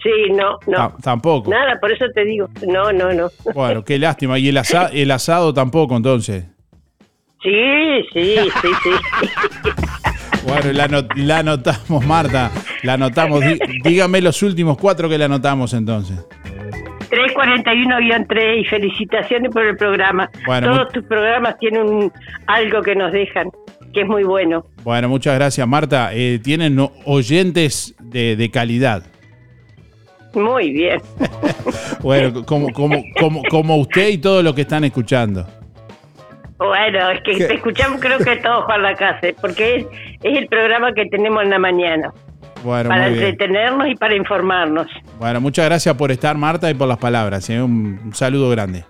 Sí, 0.01 0.31
no, 0.31 0.57
no. 0.67 0.77
Ta- 0.77 0.95
tampoco. 1.03 1.51
Nada, 1.51 1.77
por 1.79 1.91
eso 1.91 2.05
te 2.13 2.23
digo. 2.25 2.47
No, 2.67 2.91
no, 2.93 3.11
no. 3.13 3.29
Bueno, 3.53 3.83
qué 3.83 3.99
lástima. 3.99 4.39
¿Y 4.39 4.47
el, 4.49 4.57
asa- 4.59 4.89
el 4.93 5.11
asado 5.11 5.53
tampoco 5.53 5.95
entonces? 5.97 6.45
Sí, 7.43 8.01
sí, 8.13 8.35
sí, 8.61 8.67
sí. 8.83 8.89
Bueno, 10.47 10.71
la, 10.71 10.85
ano- 10.85 11.07
la 11.17 11.39
anotamos, 11.39 12.05
Marta. 12.05 12.49
La 12.83 12.93
anotamos. 12.93 13.41
Dí- 13.41 13.59
dígame 13.83 14.21
los 14.21 14.41
últimos 14.41 14.77
cuatro 14.77 15.09
que 15.09 15.17
la 15.17 15.25
anotamos 15.25 15.73
entonces. 15.73 16.25
341-3 17.27 18.61
y 18.61 18.65
felicitaciones 18.65 19.51
por 19.51 19.65
el 19.65 19.75
programa. 19.77 20.29
Bueno, 20.45 20.67
Todos 20.73 20.93
tus 20.93 21.03
programas 21.05 21.57
tienen 21.57 21.81
un- 21.83 22.11
algo 22.47 22.81
que 22.81 22.95
nos 22.95 23.11
dejan, 23.11 23.49
que 23.93 24.01
es 24.01 24.07
muy 24.07 24.23
bueno. 24.23 24.65
Bueno, 24.83 25.09
muchas 25.09 25.35
gracias, 25.35 25.67
Marta. 25.67 26.11
Eh, 26.13 26.39
tienen 26.43 26.77
oyentes 27.05 27.95
de, 27.99 28.35
de 28.35 28.49
calidad. 28.51 29.03
Muy 30.33 30.71
bien. 30.71 31.01
Bueno, 32.01 32.45
como, 32.45 32.71
como, 32.71 33.03
como, 33.19 33.41
como 33.49 33.75
usted 33.77 34.07
y 34.07 34.17
todos 34.19 34.41
los 34.41 34.53
que 34.53 34.61
están 34.61 34.85
escuchando. 34.85 35.45
Bueno, 36.57 37.09
es 37.09 37.21
que 37.23 37.35
te 37.35 37.55
escuchamos 37.55 37.99
creo 37.99 38.17
que 38.19 38.37
todos 38.37 38.63
Juan 38.65 38.83
la 38.83 38.95
casa, 38.95 39.27
porque 39.41 39.75
es, 39.77 39.85
es 40.23 40.37
el 40.37 40.47
programa 40.47 40.93
que 40.93 41.05
tenemos 41.07 41.43
en 41.43 41.49
la 41.49 41.59
mañana, 41.59 42.13
Bueno, 42.63 42.89
para 42.89 43.07
entretenernos 43.07 43.87
y 43.87 43.95
para 43.95 44.15
informarnos. 44.15 44.87
Bueno, 45.17 45.41
muchas 45.41 45.65
gracias 45.65 45.95
por 45.95 46.11
estar, 46.11 46.37
Marta, 46.37 46.69
y 46.69 46.73
por 46.73 46.87
las 46.87 46.97
palabras. 46.97 47.49
¿eh? 47.49 47.61
Un, 47.61 47.99
un 48.05 48.13
saludo 48.13 48.49
grande. 48.49 48.85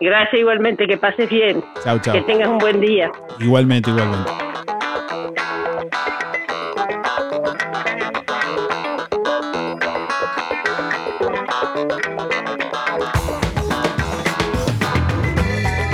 Gracias 0.00 0.40
igualmente, 0.40 0.86
que 0.86 0.96
pases 0.96 1.30
bien. 1.30 1.62
Chau, 1.84 1.98
chau. 2.00 2.14
Que 2.14 2.22
tengas 2.22 2.48
un 2.48 2.58
buen 2.58 2.80
día. 2.80 3.10
Igualmente, 3.38 3.90
igualmente. 3.90 4.30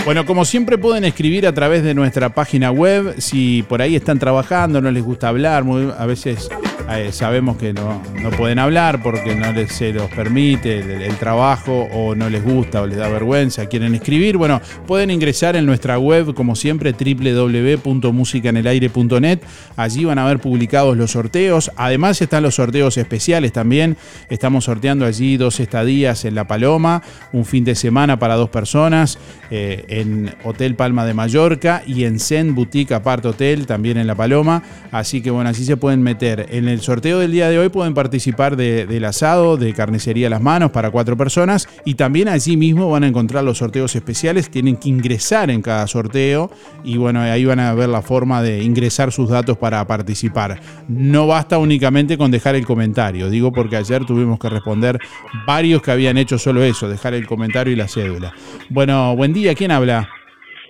Bueno, 0.09 0.25
como 0.25 0.47
siempre 0.47 0.79
pueden 0.79 1.05
escribir 1.05 1.47
a 1.47 1.53
través 1.53 1.83
de 1.83 1.93
nuestra 1.93 2.31
página 2.31 2.71
web, 2.71 3.17
si 3.19 3.63
por 3.63 3.83
ahí 3.83 3.95
están 3.95 4.19
trabajando, 4.19 4.81
no 4.81 4.91
les 4.91 5.05
gusta 5.05 5.29
hablar, 5.29 5.65
a 5.99 6.07
veces 6.07 6.49
eh, 6.91 7.13
sabemos 7.13 7.57
que 7.57 7.73
no, 7.73 8.03
no 8.23 8.31
pueden 8.31 8.59
hablar 8.59 9.03
porque 9.03 9.35
no 9.35 9.51
les, 9.53 9.73
se 9.73 9.93
los 9.93 10.11
permite 10.11 11.07
el, 11.07 11.17
trabajo 11.17 11.89
o 11.93 12.15
no 12.15 12.31
les 12.31 12.45
gusta 12.45 12.83
o 12.83 12.87
les 12.87 12.97
da 12.97 13.09
vergüenza, 13.09 13.67
quieren 13.67 13.95
escribir, 13.95 14.37
bueno, 14.37 14.61
pueden 14.87 15.11
ingresar 15.11 15.57
en 15.57 15.67
nuestra 15.67 15.99
web, 15.99 16.35
como 16.35 16.55
siempre, 16.57 16.93
www.musicanelaire.net, 16.93 19.41
allí 19.77 20.05
van 20.05 20.19
a 20.19 20.27
ver 20.27 20.39
publicados 20.39 20.97
los 20.97 21.11
sorteos, 21.13 21.71
además 21.77 22.23
están 22.23 22.43
los 22.43 22.55
sorteos 22.55 22.97
especiales 22.97 23.53
también, 23.53 23.99
estamos 24.31 24.65
sorteando 24.65 25.05
allí 25.05 25.37
dos 25.37 25.61
estadías 25.61 26.25
en 26.25 26.35
La 26.35 26.47
Paloma, 26.47 27.03
un 27.33 27.45
fin 27.45 27.65
de 27.65 27.75
semana 27.75 28.19
para 28.19 28.37
dos 28.37 28.49
personas, 28.51 29.19
eh, 29.51 29.85
en 29.89 30.35
Hotel 30.45 30.75
Palma 30.75 31.07
de 31.07 31.15
Mallorca 31.15 31.83
y 31.87 32.05
en 32.05 32.21
Zen 32.21 32.55
Boutique 32.55 32.93
Apart 32.93 33.25
Hotel, 33.25 33.67
también 33.67 33.97
en 33.97 34.07
La 34.07 34.15
Paloma. 34.15 34.63
Así 34.91 35.23
que 35.23 35.31
bueno, 35.31 35.51
así 35.51 35.65
se 35.65 35.77
pueden 35.77 36.03
meter. 36.03 36.47
En 36.51 36.69
el 36.69 36.78
sorteo 36.81 37.19
del 37.19 37.33
día 37.33 37.49
de 37.49 37.59
hoy 37.59 37.69
pueden 37.69 37.95
participar 37.95 38.57
de- 38.57 38.87
del 38.87 39.05
asado 39.05 39.57
de 39.57 39.73
carnicería 39.75 40.29
Las 40.31 40.41
Manos 40.41 40.71
para 40.71 40.91
cuatro 40.91 41.17
personas 41.17 41.69
y 41.85 41.95
también 41.95 42.29
allí 42.29 42.57
mismo 42.57 42.91
van 42.91 43.05
a 43.05 43.07
encontrar 43.09 43.45
los 43.45 43.59
sorteos 43.59 43.95
especiales. 43.97 44.51
Tienen 44.51 44.77
que 44.77 44.89
ingresar 44.89 45.51
en 45.51 45.63
cada 45.63 45.87
sorteo 45.87 46.51
y 46.85 46.97
bueno, 46.97 47.21
ahí 47.21 47.45
van 47.45 47.61
a 47.61 47.75
ver 47.75 47.89
la 47.89 48.03
forma 48.03 48.43
de 48.43 48.63
ingresar 48.63 49.13
sus 49.13 49.29
datos 49.31 49.57
para 49.57 49.87
participar. 49.87 50.61
No 50.89 51.27
basta 51.27 51.59
únicamente 51.59 52.19
con 52.19 52.31
dejar 52.31 52.55
el 52.55 52.67
comentario, 52.67 53.31
digo 53.31 53.53
porque 53.53 53.77
ayer 53.77 54.05
tuvimos 54.05 54.39
que 54.39 54.49
responder 54.49 54.99
varios 55.47 55.83
que 55.83 55.91
habían 55.91 56.19
hecho 56.19 56.39
solo 56.39 56.63
eso, 56.63 56.89
dejar 56.89 57.15
el 57.15 57.27
comentario 57.27 57.73
y 57.73 57.77
la 57.77 57.89
cédula. 57.89 58.33
Bueno, 58.69 59.15
buen 59.17 59.33
día, 59.33 59.55
¿quién 59.55 59.71
habla? 59.71 60.09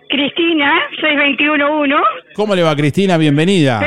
Cristina, 0.09 0.73
6211. 1.03 1.95
¿Cómo 2.35 2.55
le 2.55 2.63
va 2.63 2.75
Cristina? 2.75 3.19
Bienvenida. 3.19 3.87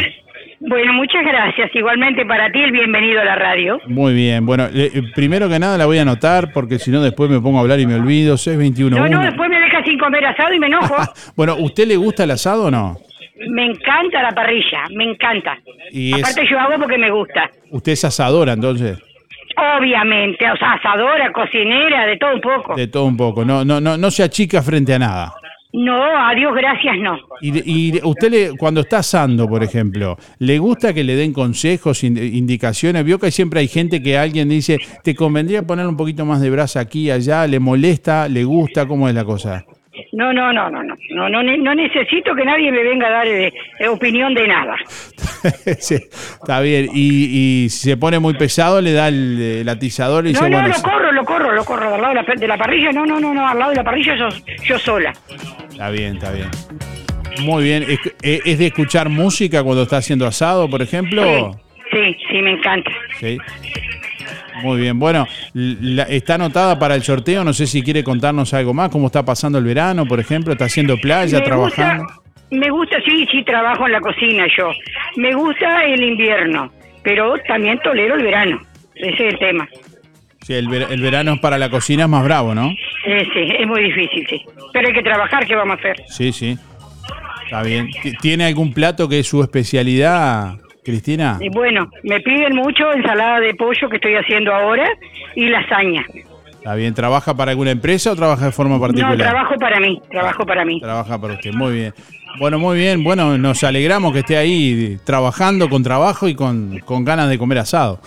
Bueno, 0.64 0.94
muchas 0.94 1.24
gracias. 1.26 1.72
Igualmente 1.74 2.24
para 2.26 2.52
ti, 2.52 2.60
el 2.60 2.72
bienvenido 2.72 3.20
a 3.22 3.26
la 3.26 3.36
radio. 3.36 3.80
Muy 3.88 4.14
bien, 4.14 4.46
bueno, 4.46 4.66
eh, 4.66 4.92
eh, 4.94 5.02
primero 5.16 5.50
que 5.50 5.58
nada 5.58 5.76
la 5.78 5.88
voy 5.88 5.98
a 5.98 6.04
anotar 6.04 6.52
porque 6.54 6.78
si 6.78 6.92
no 6.92 7.02
después 7.02 7.30
me 7.32 7.40
pongo 7.40 7.58
a 7.58 7.62
hablar 7.62 7.80
y 7.80 7.88
me 7.88 7.96
olvido. 7.96 8.38
621. 8.38 8.96
No, 8.96 9.10
no, 9.10 9.24
después 9.26 9.50
me 9.50 9.60
dejas 9.60 9.84
sin 9.86 9.98
comer 9.98 10.24
asado 10.26 10.54
y 10.54 10.60
me 10.60 10.68
enojo. 10.68 10.96
Bueno, 11.36 11.56
¿usted 11.58 11.88
le 11.88 11.96
gusta 11.98 12.24
el 12.26 12.32
asado 12.32 12.66
o 12.66 12.72
no? 12.72 12.98
me 13.50 13.66
encanta 13.66 14.22
la 14.22 14.30
parrilla, 14.34 14.84
me 14.96 15.04
encanta. 15.04 15.58
Y 15.92 16.14
es- 16.14 16.20
Aparte 16.22 16.48
yo 16.48 16.60
hago 16.60 16.76
porque 16.80 16.98
me 17.00 17.10
gusta. 17.10 17.50
Usted 17.72 17.94
es 17.94 18.06
asadora 18.06 18.54
entonces, 18.54 19.00
Obviamente, 19.78 20.50
o 20.50 20.56
sea, 20.58 20.74
asadora, 20.74 21.32
cocinera, 21.34 22.06
de 22.06 22.18
todo 22.18 22.36
un 22.36 22.42
poco. 22.42 22.76
de 22.76 22.88
todo 22.88 23.06
un 23.06 23.18
poco. 23.18 23.44
No, 23.44 23.66
no, 23.66 23.82
no, 23.82 23.98
no 23.98 24.10
se 24.12 24.24
achica 24.24 24.62
frente 24.62 24.94
a 24.94 25.00
nada. 25.00 25.34
No, 25.74 25.96
a 26.04 26.36
Dios 26.36 26.52
gracias 26.54 26.96
no. 27.00 27.18
Y, 27.42 27.94
y 27.98 28.00
usted 28.04 28.30
le, 28.30 28.58
cuando 28.58 28.82
está 28.82 28.98
asando, 28.98 29.48
por 29.48 29.64
ejemplo, 29.64 30.18
¿le 30.40 30.60
gusta 30.60 30.94
que 30.94 31.04
le 31.04 31.16
den 31.16 31.32
consejos, 31.32 32.04
in- 32.04 32.18
indicaciones? 32.18 33.06
Vio 33.06 33.20
que 33.20 33.32
siempre 33.32 33.62
hay 33.62 33.70
gente 33.70 34.04
que 34.04 34.18
alguien 34.18 34.50
dice, 34.50 34.80
te 35.04 35.16
convendría 35.16 35.64
poner 35.64 35.88
un 35.88 35.96
poquito 35.96 36.26
más 36.26 36.42
de 36.42 36.50
brasa 36.50 36.82
aquí 36.82 37.10
allá, 37.10 37.48
¿le 37.48 37.60
molesta? 37.60 38.28
¿Le 38.28 38.44
gusta? 38.44 38.86
¿Cómo 38.86 39.08
es 39.08 39.16
la 39.16 39.24
cosa? 39.24 39.64
No, 40.14 40.32
no, 40.34 40.54
no, 40.54 40.70
no, 40.70 40.84
no. 40.84 40.96
No, 41.10 41.30
no, 41.30 41.44
no 41.44 41.76
necesito 41.76 42.34
que 42.36 42.46
nadie 42.46 42.72
me 42.72 42.84
venga 42.84 43.08
a 43.08 43.12
dar 43.12 43.28
eh, 43.28 43.54
eh, 43.80 43.88
opinión 43.88 44.34
de 44.34 44.48
nada. 44.48 44.76
Sí, 45.80 45.96
está 45.96 46.62
bien. 46.62 46.90
Y, 46.94 47.64
y 47.66 47.70
si 47.70 47.90
se 47.90 47.98
pone 47.98 48.20
muy 48.20 48.36
pesado, 48.36 48.80
le 48.80 48.94
da 48.94 49.08
el, 49.08 49.42
el 49.62 49.70
atizador 49.70 50.28
y 50.28 50.34
No, 50.34 50.42
no, 50.42 50.50
bueno, 50.50 50.68
lo 50.68 50.74
sí, 50.76 50.82
corro, 50.84 51.12
lo 51.12 51.26
corro, 51.26 51.52
lo 51.54 51.66
corro. 51.66 51.96
Al 51.96 52.00
lado 52.02 52.14
de 52.14 52.22
la, 52.22 52.36
de 52.36 52.48
la 52.48 52.58
parrilla, 52.60 52.92
no, 52.92 53.08
no, 53.08 53.20
no, 53.20 53.34
no, 53.34 53.48
al 53.48 53.58
lado 53.58 53.72
de 53.72 53.78
la 53.78 53.84
parrilla 53.84 54.16
yo, 54.16 54.30
yo 54.64 54.78
sola. 54.78 55.12
está 55.72 55.90
bien, 55.90 56.18
está 56.18 56.32
bien. 56.32 56.50
Muy 57.42 57.64
bien. 57.64 57.84
¿Es, 57.90 58.00
es 58.46 58.60
de 58.60 58.68
escuchar 58.68 59.10
música 59.10 59.64
cuando 59.64 59.82
está 59.82 59.98
haciendo 59.98 60.28
asado, 60.28 60.70
por 60.70 60.84
ejemplo? 60.84 61.60
Sí, 61.92 62.16
sí, 62.30 62.42
me 62.44 62.52
encanta. 62.52 62.92
Sí. 63.20 63.40
Muy 64.64 64.80
bien. 64.82 65.00
Bueno, 65.00 65.26
la- 65.54 66.04
está 66.04 66.36
anotada 66.36 66.78
para 66.80 66.96
el 66.96 67.04
sorteo. 67.04 67.44
No 67.44 67.54
sé 67.54 67.68
si 67.68 67.82
quiere 67.82 68.04
contarnos 68.04 68.54
algo 68.54 68.74
más. 68.74 68.90
¿Cómo 68.90 69.08
está 69.08 69.24
pasando 69.26 69.58
el 69.58 69.64
verano, 69.66 70.06
por 70.06 70.20
ejemplo? 70.20 70.54
¿Está 70.54 70.66
haciendo 70.66 70.98
playa, 70.98 71.40
Me 71.40 71.46
trabajando? 71.46 72.04
gusta, 72.04 72.22
me 72.52 72.70
gusta, 72.70 72.98
sí, 73.06 73.26
sí, 73.32 73.44
trabajo 73.44 73.86
en 73.86 73.94
la 73.94 74.02
cocina 74.02 74.46
yo. 74.58 74.70
Me 75.18 75.34
gusta 75.34 75.84
el 75.86 76.04
invierno, 76.04 76.72
pero 77.04 77.34
también 77.48 77.80
tolero 77.84 78.16
el 78.16 78.24
verano. 78.24 78.62
Ese 78.96 79.28
es 79.28 79.34
el 79.34 79.40
tema. 79.40 79.68
Sí, 80.42 80.54
el, 80.54 80.68
ver- 80.68 80.88
el 80.92 81.02
verano 81.02 81.38
para 81.40 81.58
la 81.58 81.70
cocina 81.70 82.04
es 82.04 82.10
más 82.10 82.24
bravo, 82.24 82.54
¿no? 82.56 82.72
Eh, 83.06 83.28
sí, 83.34 83.54
es 83.60 83.68
muy 83.68 83.84
difícil, 83.84 84.26
sí. 84.30 84.42
Pero 84.74 84.88
hay 84.88 84.94
que 84.94 85.04
trabajar, 85.04 85.46
¿qué 85.46 85.56
vamos 85.56 85.78
a 85.78 85.80
hacer? 85.80 86.04
Sí, 86.08 86.32
sí. 86.34 86.58
Está 87.46 87.62
bien. 87.64 87.90
Ti- 88.02 88.14
¿Tiene 88.22 88.46
algún 88.46 88.74
plato 88.74 89.08
que 89.08 89.20
es 89.20 89.28
su 89.28 89.42
especialidad, 89.44 90.56
Cristina? 90.84 91.38
Y 91.40 91.50
bueno, 91.50 91.90
me 92.04 92.20
piden 92.20 92.56
mucho 92.56 92.92
ensalada 92.94 93.40
de 93.40 93.54
pollo 93.54 93.90
que 93.90 93.98
estoy 93.98 94.16
haciendo 94.16 94.54
ahora 94.54 94.88
y 95.36 95.48
lasaña. 95.48 96.06
Está 96.48 96.76
bien. 96.76 96.94
¿Trabaja 96.94 97.34
para 97.34 97.52
alguna 97.52 97.72
empresa 97.72 98.12
o 98.12 98.16
trabaja 98.16 98.46
de 98.46 98.52
forma 98.52 98.80
particular? 98.80 99.18
No, 99.18 99.24
trabajo 99.24 99.56
para 99.60 99.80
mí, 99.80 100.00
trabajo 100.12 100.46
para 100.46 100.64
mí. 100.64 100.80
Trabaja 100.80 101.20
para 101.20 101.34
usted, 101.34 101.54
muy 101.54 101.74
bien. 101.74 101.94
Bueno, 102.40 102.60
muy 102.60 102.78
bien. 102.78 103.04
Bueno, 103.04 103.38
nos 103.38 103.64
alegramos 103.64 104.14
que 104.14 104.20
esté 104.20 104.38
ahí 104.38 104.98
trabajando 105.04 105.70
con 105.70 105.84
trabajo 105.84 106.28
y 106.28 106.36
con, 106.36 106.80
con 106.86 107.04
ganas 107.04 107.30
de 107.30 107.38
comer 107.38 107.58
asado. 107.60 108.00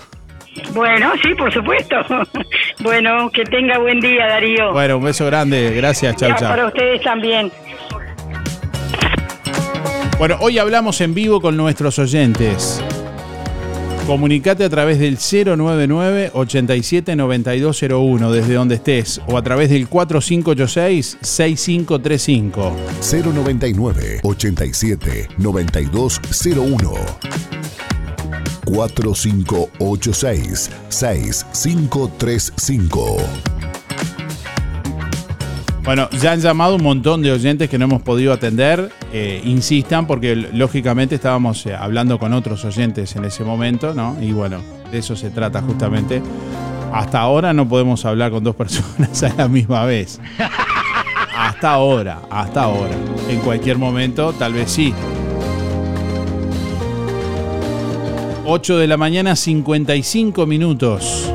Bueno, 0.73 1.13
sí, 1.23 1.35
por 1.35 1.53
supuesto. 1.53 1.97
bueno, 2.81 3.29
que 3.31 3.45
tenga 3.45 3.79
buen 3.79 4.01
día, 4.01 4.27
Darío. 4.27 4.73
Bueno, 4.73 4.99
un 4.99 5.05
beso 5.05 5.27
grande. 5.27 5.73
Gracias. 5.75 6.17
Chau, 6.17 6.29
Ya, 6.29 6.37
chau. 6.37 6.49
Para 6.51 6.67
ustedes 6.67 7.03
también. 7.03 7.51
Bueno, 10.19 10.37
hoy 10.41 10.59
hablamos 10.59 11.01
en 11.01 11.13
vivo 11.13 11.41
con 11.41 11.57
nuestros 11.57 11.99
oyentes. 11.99 12.81
Comunicate 14.07 14.63
a 14.65 14.71
través 14.71 15.01
del 15.01 15.19
099 15.19 16.31
87 16.35 17.17
9201 17.17 18.33
desde 18.33 18.55
donde 18.55 18.77
estés 18.77 19.21
o 19.27 19.37
a 19.37 19.43
través 19.43 19.71
del 19.71 19.89
4586 19.89 21.19
6535. 21.21 22.77
099 23.01 24.21
87 24.23 25.29
9201 25.39 26.93
4586 28.67 30.71
6535 30.89 33.64
Bueno, 35.85 36.09
ya 36.11 36.33
han 36.33 36.41
llamado 36.41 36.77
un 36.77 36.83
montón 36.83 37.21
de 37.21 37.31
oyentes 37.31 37.69
que 37.69 37.77
no 37.77 37.85
hemos 37.85 38.01
podido 38.01 38.33
atender. 38.33 38.91
Eh, 39.13 39.43
insistan 39.45 40.07
porque 40.07 40.35
lógicamente 40.35 41.17
estábamos 41.17 41.67
eh, 41.67 41.75
hablando 41.75 42.19
con 42.19 42.33
otros 42.33 42.65
oyentes 42.65 43.15
en 43.17 43.27
ese 43.27 43.45
momento, 43.45 43.93
¿no? 43.93 44.17
Y 44.19 44.33
bueno, 44.33 44.63
de 44.91 44.99
eso 44.99 45.15
se 45.15 45.29
trata 45.29 45.61
justamente. 45.61 46.23
Hasta 46.91 47.21
ahora 47.21 47.53
no 47.53 47.69
podemos 47.69 48.03
hablar 48.07 48.31
con 48.31 48.43
dos 48.43 48.55
personas 48.57 49.23
a 49.25 49.35
la 49.37 49.47
misma 49.47 49.85
vez. 49.85 50.21
Hasta 51.37 51.73
ahora, 51.73 52.23
hasta 52.31 52.63
ahora. 52.63 52.95
En 53.29 53.41
cualquier 53.41 53.77
momento, 53.77 54.33
tal 54.33 54.55
vez 54.55 54.71
sí. 54.71 54.95
8 58.47 58.79
de 58.79 58.87
la 58.87 58.97
mañana, 58.97 59.37
55 59.37 60.47
minutos. 60.47 61.31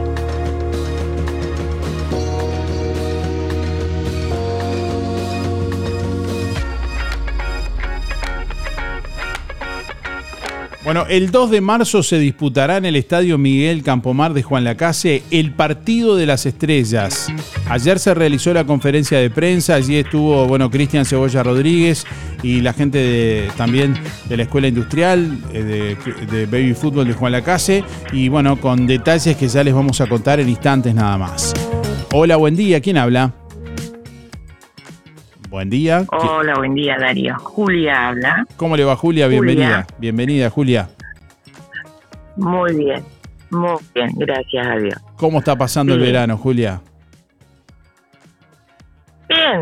Bueno, 10.89 11.06
el 11.08 11.30
2 11.30 11.52
de 11.52 11.62
marzo 11.62 12.02
se 12.02 12.17
disputará 12.17 12.78
en 12.78 12.86
el 12.86 12.95
Estadio 12.95 13.38
Miguel 13.38 13.84
Campomar 13.84 14.34
de 14.34 14.41
Juan 14.41 14.63
Lacase 14.63 15.21
el 15.30 15.54
Partido 15.54 16.15
de 16.15 16.25
las 16.25 16.47
Estrellas. 16.47 17.28
Ayer 17.69 17.99
se 17.99 18.15
realizó 18.15 18.56
la 18.56 18.63
conferencia 18.65 19.19
de 19.19 19.30
prensa, 19.30 19.75
allí 19.75 19.97
estuvo, 19.97 20.47
bueno, 20.47 20.71
Cristian 20.71 21.06
Cebolla 21.06 21.43
Rodríguez 21.43 22.08
y 22.41 22.62
la 22.62 22.73
gente 22.73 22.97
de- 22.97 23.52
también 23.56 23.93
de 24.28 24.38
la 24.38 24.41
Escuela 24.41 24.67
Industrial 24.67 25.38
eh, 25.54 25.62
de, 25.62 26.25
de 26.36 26.45
Baby 26.47 26.73
Fútbol 26.73 27.06
de 27.08 27.13
Juan 27.13 27.34
Lacase 27.34 27.84
y 28.12 28.28
bueno, 28.30 28.60
con 28.60 28.88
detalles 28.88 29.38
que 29.38 29.47
ya 29.47 29.63
les 29.63 29.75
vamos 29.75 30.02
a 30.02 30.08
contar 30.08 30.39
en 30.39 30.49
instantes 30.49 30.95
nada 30.95 31.19
más. 31.19 31.54
Hola, 32.13 32.36
buen 32.38 32.56
día, 32.56 32.82
¿quién 32.82 32.97
habla? 32.97 33.36
Buen 35.50 35.70
día. 35.70 36.06
Hola, 36.12 36.54
buen 36.58 36.76
día, 36.76 36.96
Darío. 37.00 37.36
Julia 37.40 38.10
habla. 38.10 38.46
¿Cómo 38.56 38.78
le 38.78 38.84
va 38.84 38.96
Julia? 38.96 39.26
Julia. 39.26 39.42
Bienvenida. 39.42 39.88
Bienvenida, 39.98 40.50
Julia. 40.50 40.90
Muy 42.36 42.76
bien, 42.76 43.04
muy 43.50 43.78
bien, 43.94 44.12
gracias 44.16 44.66
a 44.68 44.76
Dios. 44.78 44.96
¿Cómo 45.18 45.40
está 45.40 45.56
pasando 45.58 45.94
el 45.94 46.00
verano, 46.00 46.38
Julia? 46.38 46.80
Bien, 49.28 49.62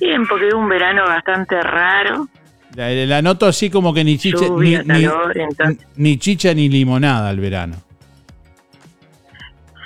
bien, 0.00 0.26
porque 0.28 0.48
es 0.48 0.54
un 0.54 0.68
verano 0.68 1.04
bastante 1.04 1.60
raro. 1.62 2.28
La, 2.74 2.90
la 2.90 3.22
noto 3.22 3.46
así 3.46 3.70
como 3.70 3.94
que 3.94 4.04
ni 4.04 4.18
chicha, 4.18 4.40
ni, 4.42 4.46
Lluvia, 4.48 4.82
ni- 4.82 5.04
calor, 5.04 5.38
entonces- 5.38 5.86
ni 5.96 6.18
chicha 6.18 6.52
ni 6.52 6.68
limonada 6.68 7.30
el 7.30 7.40
verano. 7.40 7.76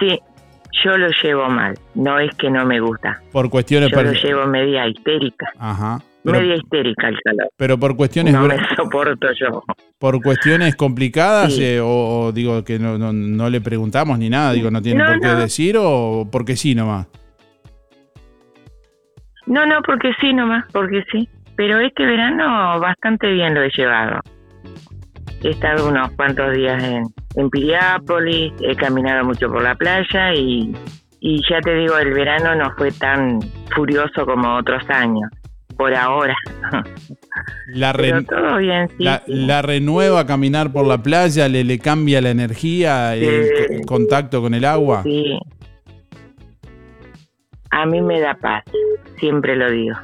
Sí, 0.00 0.18
yo 0.84 0.96
lo 0.96 1.08
llevo 1.22 1.48
mal. 1.48 1.74
No 1.94 2.18
es 2.18 2.34
que 2.36 2.50
no 2.50 2.64
me 2.64 2.80
gusta. 2.80 3.20
Por 3.32 3.50
cuestiones 3.50 3.90
Yo 3.90 4.02
lo 4.02 4.12
llevo 4.12 4.46
media 4.46 4.86
histérica. 4.88 5.46
Ajá. 5.58 6.00
Pero, 6.24 6.38
media 6.38 6.54
histérica 6.54 7.08
el 7.08 7.18
calor. 7.24 7.48
pero 7.56 7.78
por 7.78 7.96
cuestiones 7.96 8.32
No 8.32 8.46
me 8.46 8.56
soporto 8.76 9.26
yo. 9.40 9.64
por 9.98 10.22
cuestiones 10.22 10.76
complicadas 10.76 11.52
Sí. 11.54 11.64
eh, 11.64 11.80
o, 11.80 11.86
o 12.26 12.32
digo 12.32 12.62
que 12.62 12.78
no, 12.78 12.96
no, 12.96 13.12
no 13.12 13.50
le 13.50 13.60
preguntamos 13.60 14.16
ni 14.20 14.30
nada, 14.30 14.52
digo 14.52 14.70
no 14.70 14.80
tiene 14.80 15.02
No, 15.02 15.10
por 15.10 15.20
qué 15.20 15.28
decir 15.34 15.76
o 15.78 16.28
porque 16.30 16.54
sí 16.56 16.76
nomás. 16.76 17.08
No, 19.46 19.66
no, 19.66 19.82
porque 19.82 20.12
sí 20.20 20.32
nomás, 20.32 20.64
porque 20.72 21.02
sí. 21.10 21.28
Pero 21.56 21.80
este 21.80 22.06
verano 22.06 22.78
bastante 22.80 23.30
bien 23.32 23.54
lo 23.54 23.62
he 23.62 23.70
llevado. 23.70 24.20
He 25.42 25.50
estado 25.50 25.88
unos 25.88 26.12
cuantos 26.12 26.54
días 26.54 26.82
en, 26.84 27.02
en 27.36 27.48
Piriápolis, 27.50 28.52
he 28.60 28.74
caminado 28.76 29.24
mucho 29.24 29.48
por 29.48 29.62
la 29.62 29.74
playa 29.74 30.34
y, 30.34 30.74
y 31.20 31.40
ya 31.48 31.60
te 31.60 31.74
digo, 31.74 31.96
el 31.98 32.12
verano 32.12 32.54
no 32.54 32.72
fue 32.76 32.90
tan 32.92 33.40
furioso 33.74 34.24
como 34.26 34.56
otros 34.56 34.82
años, 34.90 35.30
por 35.76 35.94
ahora. 35.94 36.36
La, 37.74 37.92
todo 37.94 38.58
bien, 38.58 38.88
sí. 38.90 39.04
la, 39.04 39.22
sí. 39.24 39.32
la 39.32 39.62
renueva 39.62 40.26
caminar 40.26 40.70
por 40.72 40.86
la 40.86 40.98
playa, 41.02 41.48
le, 41.48 41.64
le 41.64 41.78
cambia 41.78 42.20
la 42.20 42.30
energía, 42.30 43.14
el 43.16 43.44
Sí. 43.46 43.76
co- 43.80 43.86
contacto 43.94 44.42
con 44.42 44.52
el 44.54 44.64
agua. 44.66 45.02
Sí. 45.02 45.38
A 47.70 47.86
mí 47.86 48.02
me 48.02 48.20
da 48.20 48.34
paz, 48.34 48.64
siempre 49.18 49.56
lo 49.56 49.70
digo. 49.70 49.96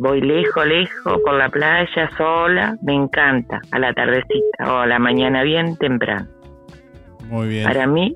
Voy 0.00 0.20
lejos, 0.20 0.64
lejos 0.66 1.20
por 1.24 1.34
la 1.34 1.48
playa 1.48 2.08
sola, 2.16 2.76
me 2.82 2.94
encanta, 2.94 3.60
a 3.72 3.78
la 3.80 3.92
tardecita 3.92 4.72
o 4.72 4.78
a 4.78 4.86
la 4.86 4.98
mañana 5.00 5.42
bien 5.42 5.76
temprano. 5.76 6.26
Muy 7.24 7.48
bien. 7.48 7.64
Para 7.64 7.86
mí 7.86 8.14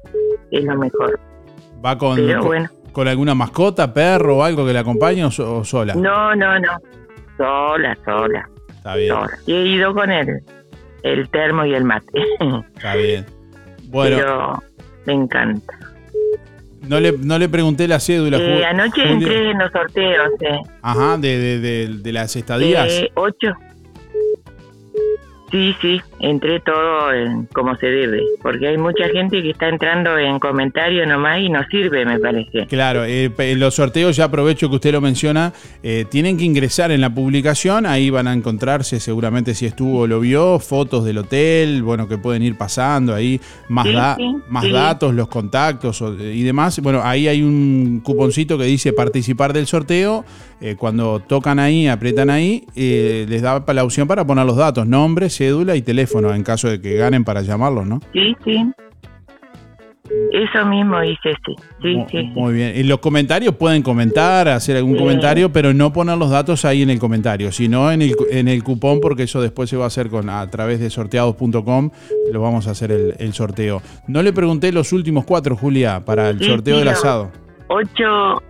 es 0.53 0.65
lo 0.65 0.77
mejor. 0.79 1.19
¿Va 1.85 1.99
con, 1.99 2.15
Pero 2.17 2.39
con- 2.39 2.47
bueno. 2.49 2.69
con 2.93 3.09
alguna 3.09 3.35
mascota, 3.35 3.93
perro 3.93 4.39
o 4.39 4.43
algo 4.45 4.65
que 4.65 4.73
le 4.73 4.79
acompañe 4.79 5.25
o, 5.25 5.31
so- 5.33 5.57
o 5.59 5.65
sola? 5.65 5.95
No, 5.95 6.35
no, 6.37 6.59
no, 6.61 6.71
sola, 7.37 7.99
sola, 8.05 8.49
Está 8.69 8.95
bien, 8.95 9.09
sola. 9.15 9.31
Y 9.47 9.53
he 9.53 9.65
ido 9.67 9.93
con 9.93 10.11
el, 10.13 10.41
el 11.03 11.29
termo 11.31 11.65
y 11.65 11.75
el 11.75 11.85
mate. 11.85 12.07
está 12.77 12.95
bien. 12.95 13.27
Bueno, 13.89 14.17
Pero 14.17 14.63
me 15.07 15.13
encanta. 15.15 15.75
No 16.89 17.01
le, 17.01 17.13
no 17.13 17.39
le 17.39 17.49
pregunté 17.49 17.87
la 17.89 18.01
cédula. 18.01 18.39
Eh, 18.39 18.65
anoche 18.65 19.03
entré 19.11 19.51
en 19.51 19.59
los 19.59 19.71
sorteos, 19.73 20.31
eh. 20.41 20.59
Ajá, 20.83 21.17
de, 21.19 21.39
de, 21.39 21.59
de- 21.61 21.89
de 21.99 22.13
las 22.13 22.35
estadías. 22.37 22.91
Eh, 22.91 23.11
ocho. 23.15 23.49
Sí, 25.51 25.77
sí, 25.83 26.01
entré 26.23 26.61
todo 26.61 27.13
en 27.13 27.47
como 27.53 27.77
se 27.77 27.87
debe, 27.87 28.23
porque 28.41 28.69
hay 28.69 28.79
mucha 28.79 29.09
gente 29.09 29.43
que 29.43 29.51
está 29.51 29.69
entrando 29.69 30.17
en 30.17 30.39
comentarios 30.39 31.07
nomás 31.07 31.41
y 31.41 31.49
no 31.49 31.61
sirve, 31.71 32.07
me 32.07 32.19
parece. 32.21 32.67
Claro, 32.69 33.05
eh, 33.05 33.31
los 33.57 33.75
sorteos, 33.75 34.17
ya 34.17 34.25
aprovecho 34.27 34.71
que 34.71 34.77
usted 34.77 34.93
lo 34.93 35.01
menciona, 35.01 35.53
eh, 35.83 36.05
tienen 36.09 36.37
que 36.39 36.45
ingresar 36.45 36.93
en 36.93 37.01
la 37.01 37.13
publicación, 37.13 37.87
ahí 37.87 38.09
van 38.09 38.29
a 38.29 38.33
encontrarse 38.33 39.01
seguramente 39.01 39.55
si 39.55 39.67
estuvo 39.67 40.01
o 40.03 40.07
lo 40.07 40.21
vio, 40.21 40.61
fotos 40.61 41.05
del 41.05 41.19
hotel, 41.19 41.83
bueno, 41.83 42.07
que 42.07 42.19
pueden 42.19 42.43
ir 42.45 42.57
pasando 42.57 43.13
ahí, 43.15 43.41
más, 43.69 43.87
Sí, 43.89 43.93
da- 43.93 44.15
sí, 44.17 44.37
más 44.49 44.65
sí. 44.65 44.71
datos, 44.71 45.15
los 45.15 45.27
contactos 45.29 46.01
o- 46.03 46.15
y 46.17 46.43
demás. 46.45 46.79
Bueno, 46.81 47.01
ahí 47.03 47.27
hay 47.27 47.43
un 47.43 48.01
cuponcito 48.05 48.57
que 48.57 48.65
dice 48.65 48.93
participar 48.93 49.53
del 49.53 49.67
sorteo, 49.67 50.25
eh, 50.61 50.77
cuando 50.79 51.19
tocan 51.19 51.59
ahí, 51.59 51.89
aprietan 51.89 52.31
ahí, 52.31 52.65
eh, 52.77 53.27
les 53.29 53.43
da 53.43 53.65
la 53.67 53.83
opción 53.83 54.07
para 54.07 54.25
poner 54.25 54.47
los 54.47 54.57
datos, 54.57 54.87
nombre, 54.87 55.29
cédula 55.29 55.75
y 55.75 55.83
teléfono, 55.83 56.12
en 56.21 56.43
caso 56.43 56.69
de 56.69 56.81
que 56.81 56.97
ganen 56.97 57.25
para 57.25 57.43
llamarlos, 57.43 57.87
¿no? 57.87 58.01
Sí, 58.13 58.37
sí. 58.45 58.73
Eso 60.33 60.67
mismo 60.67 61.03
hice, 61.03 61.31
sí. 61.47 61.55
Sí, 61.81 61.95
Mu- 61.97 62.07
sí, 62.11 62.19
sí. 62.19 62.27
Muy 62.35 62.53
bien. 62.55 62.73
En 62.75 62.89
los 62.89 62.99
comentarios 62.99 63.55
pueden 63.55 63.83
comentar, 63.83 64.47
hacer 64.49 64.77
algún 64.77 64.97
comentario, 64.97 65.51
pero 65.53 65.73
no 65.73 65.93
poner 65.93 66.19
los 66.19 66.29
datos 66.31 66.65
ahí 66.67 66.83
en 66.83 66.91
el 66.91 66.99
comentario, 66.99 67.51
sino 67.51 67.91
en 67.91 68.03
el, 68.03 68.15
en 68.31 68.49
el 68.49 68.63
cupón, 68.63 69.01
porque 69.01 69.23
eso 69.23 69.41
después 69.41 69.71
se 69.71 69.77
va 69.77 69.85
a 69.85 69.87
hacer 69.87 70.09
con 70.11 70.29
a 70.29 70.47
través 70.51 70.81
de 70.81 70.91
sorteados.com. 70.91 71.91
Lo 72.31 72.43
vamos 72.43 72.67
a 72.67 72.73
hacer 72.73 72.93
el, 72.93 73.15
el 73.19 73.33
sorteo. 73.33 73.81
No 74.07 74.23
le 74.23 74.33
pregunté 74.33 74.71
los 74.73 74.93
últimos 74.93 75.25
cuatro, 75.25 75.57
Julia, 75.57 76.05
para 76.05 76.29
el 76.31 76.43
sorteo 76.43 76.79
del 76.79 76.89
asado. 76.89 77.31
8, 77.69 78.43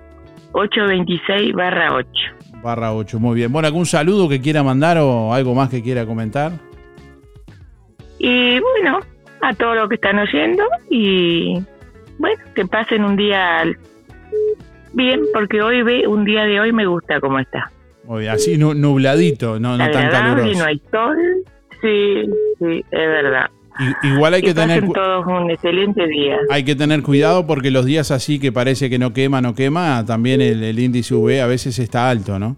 826 0.53 1.53
barra 1.55 1.95
8. 1.95 2.09
Barra 2.63 2.93
8, 2.95 3.21
muy 3.21 3.37
bien. 3.37 3.53
Bueno, 3.53 3.69
¿algún 3.69 3.87
saludo 3.87 4.29
que 4.29 4.41
quiera 4.41 4.63
mandar 4.65 4.99
o 4.99 5.33
algo 5.33 5.55
más 5.55 5.69
que 5.69 5.83
quiera 5.83 6.07
comentar? 6.07 6.53
Y 8.25 8.61
bueno, 8.61 9.01
a 9.41 9.53
todos 9.55 9.75
los 9.77 9.89
que 9.89 9.97
están 9.97 10.17
oyendo 10.21 10.63
y 10.89 11.61
bueno, 12.19 12.41
que 12.55 12.65
pasen 12.67 13.05
un 13.05 13.17
día 13.17 13.65
bien, 14.93 15.23
porque 15.35 15.61
hoy 15.61 15.83
ve, 15.83 16.07
un 16.07 16.25
día 16.25 16.45
de 16.45 16.61
hoy 16.61 16.73
me 16.73 16.87
gusta 16.87 17.19
como 17.21 17.39
está. 17.41 17.71
Muy 18.05 18.21
bien, 18.21 18.33
así 18.33 18.57
nu- 18.59 18.75
nubladito, 18.75 19.59
no, 19.59 19.77
no 19.77 19.91
tan 19.91 20.09
caluroso. 20.11 20.59
no 20.59 20.65
hay 20.67 20.81
sol. 20.91 21.17
Sí, 21.81 22.31
sí, 22.61 22.85
es 22.91 23.09
verdad. 23.09 23.51
Igual 24.05 24.35
hay 24.35 24.43
que 24.43 24.55
tener 24.55 24.81
pasen 24.81 24.87
cu- 24.87 24.93
todos 24.93 25.27
un 25.27 25.51
excelente 25.51 26.07
día. 26.07 26.37
Hay 26.51 26.63
que 26.65 26.77
tener 26.77 27.03
cuidado 27.03 27.47
porque 27.47 27.71
los 27.73 27.85
días 27.87 28.11
así 28.13 28.39
que 28.39 28.53
parece 28.53 28.89
que 28.89 28.99
no 29.01 29.13
quema, 29.13 29.41
no 29.41 29.55
quema, 29.57 30.05
también 30.07 30.41
el, 30.41 30.63
el 30.63 30.79
índice 30.79 31.15
UV 31.15 31.41
a 31.43 31.47
veces 31.47 31.79
está 31.81 32.09
alto, 32.09 32.39
¿no? 32.39 32.57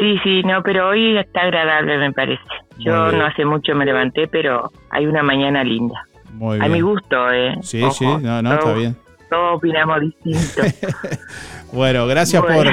Sí, 0.00 0.18
sí, 0.24 0.42
no, 0.42 0.62
pero 0.62 0.88
hoy 0.88 1.16
está 1.16 1.42
agradable, 1.42 1.98
me 1.98 2.12
parece. 2.12 2.42
Yo 2.78 3.12
no 3.12 3.24
hace 3.26 3.44
mucho 3.44 3.74
me 3.74 3.84
levanté, 3.84 4.26
pero 4.26 4.70
hay 4.90 5.06
una 5.06 5.22
mañana 5.22 5.62
linda. 5.62 6.06
Muy 6.32 6.56
A 6.56 6.62
bien. 6.62 6.72
mi 6.72 6.80
gusto, 6.80 7.30
¿eh? 7.30 7.54
Sí, 7.62 7.82
Ojo, 7.82 7.92
sí, 7.94 8.04
no, 8.04 8.42
no, 8.42 8.54
está 8.54 8.72
bien. 8.74 8.96
Todos 9.30 9.56
opinamos 9.56 10.00
distinto. 10.00 10.62
Bueno, 11.72 12.06
gracias 12.06 12.40
Bueno, 12.40 12.70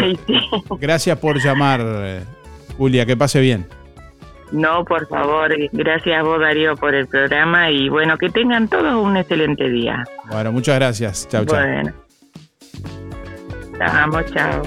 por 0.70 0.80
gracias 0.80 1.18
por 1.18 1.40
llamar, 1.44 1.82
eh, 1.84 2.24
Julia, 2.78 3.04
que 3.04 3.18
pase 3.18 3.40
bien. 3.42 3.66
No, 4.52 4.86
por 4.86 5.08
favor, 5.08 5.52
gracias 5.72 6.20
a 6.20 6.24
vos, 6.24 6.40
Darío, 6.40 6.76
por 6.76 6.94
el 6.94 7.08
programa 7.08 7.72
y 7.72 7.90
bueno, 7.90 8.16
que 8.18 8.30
tengan 8.30 8.68
todos 8.68 8.94
un 8.94 9.18
excelente 9.18 9.70
día. 9.70 10.04
Bueno, 10.30 10.52
muchas 10.52 10.76
gracias. 10.76 11.28
Chao, 11.30 11.46
chao. 11.46 11.58
Bueno. 11.60 11.94
Vamos, 13.80 14.26
chao. 14.32 14.62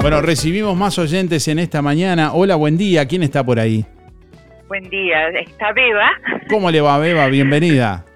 Bueno, 0.00 0.22
recibimos 0.22 0.74
más 0.78 0.98
oyentes 0.98 1.46
en 1.48 1.58
esta 1.58 1.82
mañana. 1.82 2.32
Hola, 2.32 2.56
buen 2.56 2.78
día. 2.78 3.06
¿Quién 3.06 3.22
está 3.22 3.44
por 3.44 3.60
ahí? 3.60 3.84
Buen 4.66 4.88
día, 4.88 5.28
está 5.28 5.74
Beba. 5.74 6.08
¿Cómo 6.48 6.70
le 6.70 6.80
va, 6.80 6.98
Beba? 6.98 7.26
Bienvenida. 7.26 8.06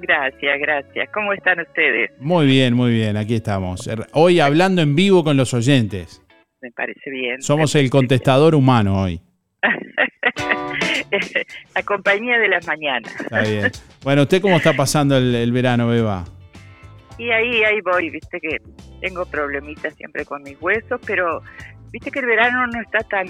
Gracias, 0.00 0.58
gracias. 0.60 1.08
¿Cómo 1.14 1.32
están 1.32 1.60
ustedes? 1.60 2.10
Muy 2.18 2.44
bien, 2.44 2.74
muy 2.74 2.92
bien. 2.92 3.16
Aquí 3.16 3.36
estamos. 3.36 3.88
Hoy 4.12 4.40
hablando 4.40 4.82
en 4.82 4.94
vivo 4.94 5.24
con 5.24 5.38
los 5.38 5.54
oyentes. 5.54 6.22
Me 6.60 6.70
parece 6.72 7.10
bien. 7.10 7.40
Somos 7.40 7.74
el 7.74 7.88
contestador 7.88 8.54
humano 8.54 9.00
hoy. 9.00 9.22
La 11.74 11.82
compañía 11.82 12.38
de 12.38 12.48
las 12.48 12.66
mañanas. 12.66 13.18
Está 13.18 13.40
bien. 13.42 13.70
Bueno, 14.02 14.22
¿usted 14.22 14.42
cómo 14.42 14.56
está 14.56 14.74
pasando 14.74 15.16
el, 15.16 15.34
el 15.34 15.52
verano, 15.52 15.88
Beba? 15.88 16.24
Y 17.20 17.30
ahí, 17.30 17.62
ahí 17.64 17.80
voy, 17.82 18.08
viste 18.10 18.40
que 18.40 18.56
tengo 19.00 19.26
problemitas 19.26 19.94
siempre 19.94 20.24
con 20.24 20.42
mis 20.42 20.56
huesos, 20.60 20.98
pero 21.06 21.42
viste 21.92 22.10
que 22.10 22.20
el 22.20 22.26
verano 22.26 22.66
no 22.68 22.80
está 22.80 23.00
tan 23.00 23.26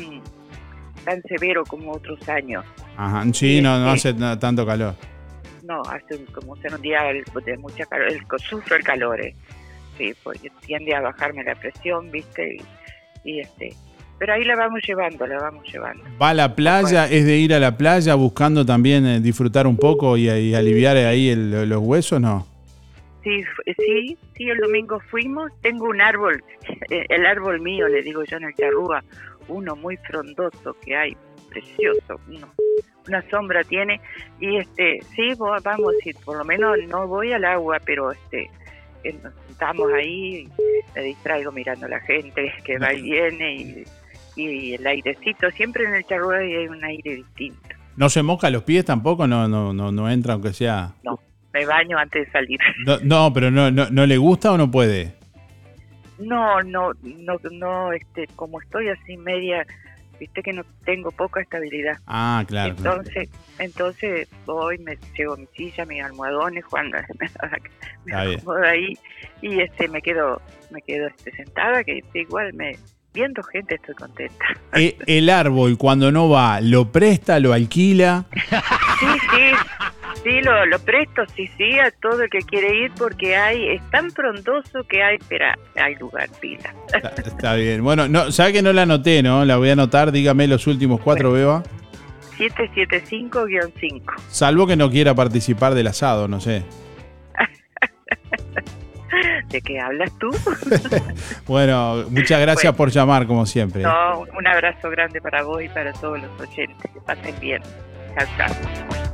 tan 1.04 1.20
severo 1.22 1.64
como 1.64 1.92
otros 1.92 2.28
años. 2.28 2.64
Ajá. 2.96 3.24
Sí, 3.32 3.60
no, 3.60 3.78
no 3.80 3.90
hace 3.90 4.12
na- 4.14 4.38
tanto 4.38 4.64
calor. 4.66 4.94
No, 5.64 5.80
hace 5.82 6.24
como 6.26 6.54
ser 6.56 6.74
un 6.74 6.82
día 6.82 7.00
de 7.44 7.56
mucha 7.58 7.84
calor, 7.86 8.08
el, 8.12 8.20
sufro 8.38 8.76
el 8.76 8.82
calor, 8.84 9.20
eh. 9.20 9.34
Sí, 9.98 10.12
pues 10.22 10.40
tiende 10.66 10.94
a 10.94 11.00
bajarme 11.00 11.42
la 11.42 11.54
presión, 11.54 12.10
viste, 12.10 12.56
y, 13.24 13.30
y 13.30 13.40
este, 13.40 13.74
pero 14.18 14.34
ahí 14.34 14.44
la 14.44 14.56
vamos 14.56 14.80
llevando, 14.86 15.26
la 15.26 15.38
vamos 15.38 15.64
llevando. 15.72 16.04
¿Va 16.20 16.30
a 16.30 16.34
la 16.34 16.54
playa? 16.54 17.06
¿Es 17.06 17.24
de 17.26 17.36
ir 17.38 17.54
a 17.54 17.58
la 17.58 17.76
playa 17.76 18.14
buscando 18.14 18.64
también 18.64 19.04
eh, 19.06 19.20
disfrutar 19.20 19.66
un 19.66 19.76
poco 19.76 20.16
y, 20.16 20.28
y 20.30 20.54
aliviar 20.54 20.96
ahí 20.96 21.28
el- 21.30 21.68
los 21.68 21.80
huesos? 21.80 22.20
No. 22.20 22.46
Sí, 23.22 23.42
fu- 23.44 23.62
sí, 23.78 24.16
sí, 24.36 24.48
el 24.48 24.58
domingo 24.58 24.98
fuimos. 25.10 25.50
Tengo 25.60 25.86
un 25.86 26.00
árbol, 26.00 26.42
eh, 26.90 27.04
el 27.08 27.26
árbol 27.26 27.60
mío, 27.60 27.86
le 27.88 28.02
digo 28.02 28.24
yo 28.24 28.36
en 28.38 28.44
el 28.44 28.54
Charrúa, 28.54 29.02
uno 29.48 29.76
muy 29.76 29.96
frondoso 29.98 30.74
que 30.84 30.96
hay, 30.96 31.16
precioso, 31.50 32.20
uno, 32.28 32.48
una 33.08 33.22
sombra 33.30 33.62
tiene. 33.64 34.00
Y 34.40 34.56
este, 34.56 35.00
sí, 35.14 35.32
vamos, 35.62 35.94
y 36.04 36.12
por 36.14 36.38
lo 36.38 36.44
menos 36.44 36.76
no 36.88 37.06
voy 37.06 37.32
al 37.32 37.44
agua, 37.44 37.78
pero 37.84 38.12
este, 38.12 38.50
eh, 39.04 39.12
nos 39.22 39.34
sentamos 39.46 39.92
ahí, 39.92 40.36
y 40.44 40.48
me 40.94 41.02
distraigo 41.02 41.52
mirando 41.52 41.86
a 41.86 41.90
la 41.90 42.00
gente 42.00 42.52
que 42.64 42.78
va 42.78 42.94
y 42.94 43.02
viene 43.02 43.54
y, 43.54 43.84
y 44.36 44.74
el 44.74 44.86
airecito. 44.86 45.50
Siempre 45.50 45.84
en 45.84 45.94
el 45.96 46.04
Charrúa 46.04 46.38
hay 46.38 46.68
un 46.68 46.82
aire 46.84 47.16
distinto. 47.16 47.68
¿No 47.96 48.08
se 48.08 48.22
moja 48.22 48.48
los 48.48 48.62
pies 48.62 48.84
tampoco? 48.86 49.26
No, 49.26 49.46
no, 49.48 49.74
no, 49.74 49.92
no 49.92 50.08
entra 50.10 50.32
aunque 50.34 50.52
sea. 50.54 50.94
No, 51.02 51.18
me 51.52 51.66
baño 51.66 51.98
antes 51.98 52.26
de 52.26 52.32
salir. 52.32 52.58
No, 52.86 52.98
no, 53.02 53.32
pero 53.32 53.50
no, 53.50 53.70
no, 53.70 53.90
¿no 53.90 54.06
le 54.06 54.16
gusta 54.16 54.52
o 54.52 54.58
no 54.58 54.70
puede? 54.70 55.14
No, 56.18 56.62
no, 56.62 56.92
no, 57.02 57.36
no, 57.50 57.92
este, 57.92 58.26
como 58.36 58.60
estoy 58.60 58.88
así 58.88 59.16
media, 59.16 59.66
viste 60.18 60.42
que 60.42 60.52
no 60.52 60.62
tengo 60.84 61.10
poca 61.10 61.40
estabilidad. 61.40 61.98
Ah, 62.06 62.44
claro. 62.46 62.74
claro. 62.76 62.98
Entonces, 62.98 63.30
entonces 63.58 64.28
voy, 64.44 64.78
me 64.78 64.98
llevo 65.16 65.36
mi 65.36 65.46
silla, 65.56 65.86
mis 65.86 66.02
almohadones, 66.02 66.64
cuando 66.66 66.98
me, 68.04 68.14
acomodo 68.14 68.62
ahí 68.62 68.98
y 69.40 69.60
este, 69.60 69.88
me 69.88 70.02
quedo, 70.02 70.40
me 70.70 70.82
quedo 70.82 71.08
este, 71.08 71.32
sentada, 71.32 71.82
que 71.84 72.02
igual 72.14 72.52
me, 72.52 72.76
viendo 73.12 73.42
gente 73.42 73.74
estoy 73.74 73.94
contenta. 73.94 74.44
E- 74.74 74.96
el 75.06 75.30
árbol 75.30 75.76
cuando 75.78 76.12
no 76.12 76.28
va, 76.28 76.60
¿lo 76.60 76.92
presta, 76.92 77.40
lo 77.40 77.52
alquila? 77.52 78.26
Sí, 79.00 79.06
sí, 79.30 79.89
sí, 80.22 80.40
lo, 80.42 80.66
lo 80.66 80.78
presto, 80.80 81.22
sí, 81.34 81.48
sí, 81.56 81.78
a 81.78 81.90
todo 81.90 82.22
el 82.22 82.30
que 82.30 82.40
quiere 82.40 82.74
ir 82.84 82.92
porque 82.98 83.36
hay, 83.36 83.68
es 83.70 83.90
tan 83.90 84.10
frondoso 84.10 84.84
que 84.88 85.02
hay, 85.02 85.16
espera, 85.16 85.58
hay 85.76 85.94
lugar, 85.96 86.28
pila. 86.40 86.74
Está 87.24 87.54
bien. 87.54 87.82
Bueno, 87.82 88.08
no, 88.08 88.30
sabe 88.30 88.52
que 88.54 88.62
no 88.62 88.72
la 88.72 88.82
anoté, 88.82 89.22
¿no? 89.22 89.44
La 89.44 89.56
voy 89.56 89.70
a 89.70 89.72
anotar, 89.72 90.12
dígame 90.12 90.46
los 90.46 90.66
últimos 90.66 91.00
cuatro, 91.00 91.32
Beba. 91.32 91.62
775-5. 92.38 94.02
Salvo 94.28 94.66
que 94.66 94.76
no 94.76 94.90
quiera 94.90 95.14
participar 95.14 95.74
del 95.74 95.88
asado, 95.88 96.28
no 96.28 96.40
sé. 96.40 96.62
¿De 99.48 99.60
qué 99.60 99.80
hablas 99.80 100.10
tú? 100.18 100.30
Bueno, 101.46 102.04
muchas 102.10 102.40
gracias 102.40 102.72
Bueno. 102.72 102.76
por 102.76 102.90
llamar, 102.90 103.26
como 103.26 103.44
siempre. 103.44 103.82
No, 103.82 104.20
un 104.20 104.46
abrazo 104.46 104.88
grande 104.88 105.20
para 105.20 105.42
vos 105.42 105.62
y 105.62 105.68
para 105.68 105.92
todos 105.92 106.20
los 106.20 106.40
oyentes. 106.40 106.90
Que 106.92 107.00
pasen 107.00 107.34
bien. 107.40 107.60
Chao, 108.16 108.26
chao. 108.36 109.09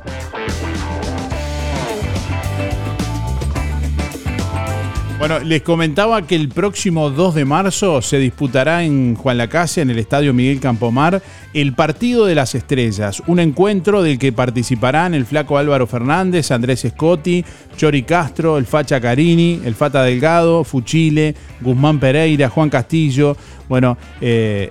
Bueno, 5.19 5.39
les 5.39 5.63
comentaba 5.63 6.21
que 6.27 6.35
el 6.35 6.47
próximo 6.47 7.09
2 7.09 7.33
de 7.33 7.43
marzo 7.43 8.03
se 8.03 8.19
disputará 8.19 8.83
en 8.83 9.15
Juan 9.15 9.39
Lacase, 9.39 9.81
en 9.81 9.89
el 9.89 9.97
Estadio 9.97 10.31
Miguel 10.31 10.59
Campomar, 10.59 11.23
el 11.55 11.73
Partido 11.73 12.27
de 12.27 12.35
las 12.35 12.53
Estrellas, 12.53 13.23
un 13.25 13.39
encuentro 13.39 14.03
del 14.03 14.19
que 14.19 14.31
participarán 14.31 15.15
el 15.15 15.25
flaco 15.25 15.57
Álvaro 15.57 15.87
Fernández, 15.87 16.51
Andrés 16.51 16.85
Scotti, 16.87 17.43
Chori 17.75 18.03
Castro, 18.03 18.59
el 18.59 18.67
Facha 18.67 19.01
Carini, 19.01 19.59
el 19.65 19.73
Fata 19.73 20.03
Delgado, 20.03 20.63
Fuchile, 20.63 21.33
Guzmán 21.61 21.99
Pereira, 21.99 22.49
Juan 22.49 22.69
Castillo, 22.69 23.35
bueno, 23.67 23.97
eh, 24.21 24.69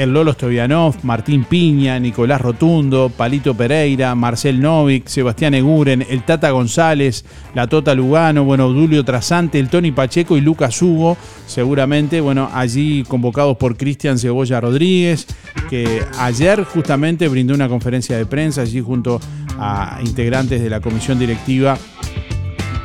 el 0.00 0.14
Lolo 0.14 0.32
Stoyanov, 0.32 0.96
Martín 1.02 1.44
Piña, 1.44 1.98
Nicolás 1.98 2.40
Rotundo, 2.40 3.12
Palito 3.14 3.52
Pereira, 3.52 4.14
Marcel 4.14 4.58
Novik, 4.58 5.06
Sebastián 5.06 5.52
Eguren, 5.52 6.06
el 6.08 6.22
Tata 6.22 6.50
González, 6.52 7.26
la 7.54 7.66
Tota 7.66 7.94
Lugano, 7.94 8.42
bueno, 8.42 8.70
Dulio 8.70 9.04
Trasante, 9.04 9.60
el 9.60 9.68
Tony 9.68 9.92
Pacheco 9.92 10.38
y 10.38 10.40
Lucas 10.40 10.80
Hugo, 10.80 11.18
seguramente, 11.46 12.22
bueno, 12.22 12.48
allí 12.50 13.04
convocados 13.06 13.58
por 13.58 13.76
Cristian 13.76 14.18
Cebolla 14.18 14.58
Rodríguez, 14.58 15.26
que 15.68 16.02
ayer 16.18 16.64
justamente 16.64 17.28
brindó 17.28 17.52
una 17.52 17.68
conferencia 17.68 18.16
de 18.16 18.24
prensa 18.24 18.62
allí 18.62 18.80
junto 18.80 19.20
a 19.58 20.00
integrantes 20.02 20.62
de 20.62 20.70
la 20.70 20.80
comisión 20.80 21.18
directiva 21.18 21.76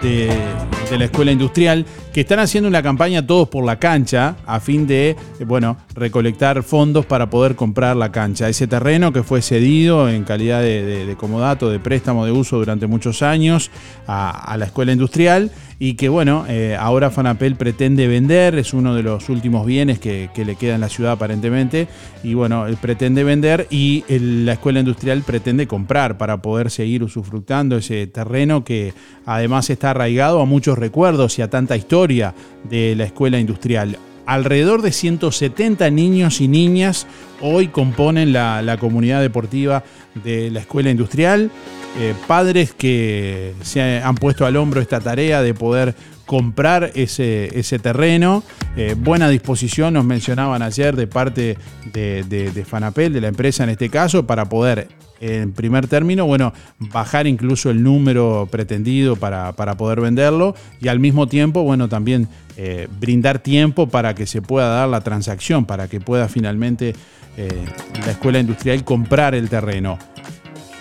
de 0.01 0.27
la 0.97 1.05
escuela 1.05 1.31
industrial 1.31 1.85
que 2.15 2.21
están 2.21 2.39
haciendo 2.39 2.69
una 2.69 2.81
campaña 2.81 3.27
todos 3.27 3.49
por 3.49 3.65
la 3.65 3.77
cancha 3.77 4.37
a 4.45 4.61
fin 4.61 4.87
de, 4.87 5.09
eh, 5.09 5.43
bueno, 5.45 5.75
recolectar 5.95 6.63
fondos 6.63 7.05
para 7.05 7.29
poder 7.29 7.57
comprar 7.57 7.97
la 7.97 8.13
cancha. 8.13 8.47
Ese 8.47 8.67
terreno 8.67 9.11
que 9.11 9.21
fue 9.21 9.41
cedido 9.41 10.07
en 10.07 10.23
calidad 10.23 10.61
de, 10.61 10.81
de- 10.85 11.05
de 11.05 11.15
comodato, 11.17 11.69
de 11.69 11.77
préstamo 11.77 12.25
de 12.25 12.31
uso 12.31 12.55
durante 12.57 12.87
muchos 12.87 13.21
años 13.21 13.69
a, 14.07 14.55
la 14.57 14.63
escuela 14.63 14.93
industrial 14.93 15.51
y 15.77 15.95
que, 15.95 16.07
bueno, 16.07 16.45
eh, 16.47 16.77
ahora 16.79 17.11
Fanapel 17.11 17.57
pretende 17.57 18.07
vender, 18.07 18.57
es 18.57 18.73
uno 18.73 18.95
de 18.95 19.03
los 19.03 19.27
últimos 19.27 19.65
bienes 19.65 19.99
que, 19.99 20.29
le 20.33 20.55
queda 20.55 20.75
en 20.75 20.81
la 20.81 20.87
ciudad 20.87 21.11
aparentemente, 21.11 21.89
y 22.23 22.33
bueno, 22.33 22.65
él 22.65 22.77
pretende 22.77 23.25
vender 23.25 23.67
y 23.69 24.05
la 24.07 24.53
escuela 24.53 24.79
industrial 24.79 25.21
pretende 25.23 25.67
comprar 25.67 26.17
para 26.17 26.41
poder 26.41 26.71
seguir 26.71 27.03
usufructando 27.03 27.75
ese 27.75 28.07
terreno 28.07 28.63
que 28.63 28.93
además 29.25 29.69
está 29.69 29.89
arraigado 29.91 30.39
a 30.39 30.45
muchos 30.45 30.77
recuerdos 30.77 31.37
y 31.39 31.41
a 31.41 31.49
tanta 31.49 31.75
historia 31.75 32.04
de 32.69 32.95
la 32.95 33.05
escuela 33.05 33.39
industrial. 33.39 33.97
Alrededor 34.25 34.81
de 34.81 34.91
170 34.91 35.89
niños 35.91 36.41
y 36.41 36.47
niñas 36.47 37.05
hoy 37.41 37.67
componen 37.67 38.33
la, 38.33 38.77
comunidad 38.79 39.21
deportiva 39.21 39.83
de 40.23 40.49
la 40.49 40.61
escuela 40.61 40.89
industrial. 40.89 41.51
Eh, 41.99 42.13
padres 42.27 42.73
que 42.73 43.53
se 43.61 44.01
han 44.01 44.15
puesto 44.15 44.45
al 44.45 44.55
hombro 44.55 44.81
esta 44.81 44.99
tarea 44.99 45.41
de 45.41 45.53
poder 45.53 45.95
comprar 46.25 46.91
ese, 46.95 47.79
terreno. 47.81 48.43
Eh, 48.75 48.95
buena 48.97 49.29
disposición, 49.29 49.93
nos 49.93 50.05
mencionaban 50.05 50.61
ayer, 50.63 50.95
de 50.95 51.07
parte 51.07 51.57
de- 51.93 52.23
de 52.23 52.65
Fanapel, 52.65 53.13
de 53.13 53.21
la 53.21 53.27
empresa 53.27 53.63
en 53.63 53.69
este 53.69 53.89
caso, 53.89 54.25
para 54.25 54.45
poder, 54.49 54.87
en 55.25 55.53
primer 55.53 55.87
término, 55.87 56.25
bueno, 56.25 56.53
bajar 56.77 57.25
incluso 57.25 57.71
el 57.71 57.81
número 57.81 58.47
pretendido 58.51 59.15
para, 59.15 59.53
para 59.53 59.75
poder 59.75 60.01
venderlo 60.01 60.55
y 60.79 60.87
al 60.87 60.99
mismo 60.99 61.27
tiempo, 61.27 61.63
bueno, 61.63 61.89
también 61.89 62.27
eh, 62.57 62.87
brindar 62.99 63.39
tiempo 63.39 63.87
para 63.87 64.13
que 64.13 64.27
se 64.27 64.41
pueda 64.41 64.69
dar 64.69 64.87
la 64.87 65.01
transacción, 65.01 65.65
para 65.65 65.87
que 65.87 65.99
pueda 65.99 66.27
finalmente 66.27 66.93
eh, 67.37 67.65
la 68.05 68.11
escuela 68.11 68.39
industrial 68.39 68.83
comprar 68.83 69.35
el 69.35 69.49
terreno. 69.49 69.97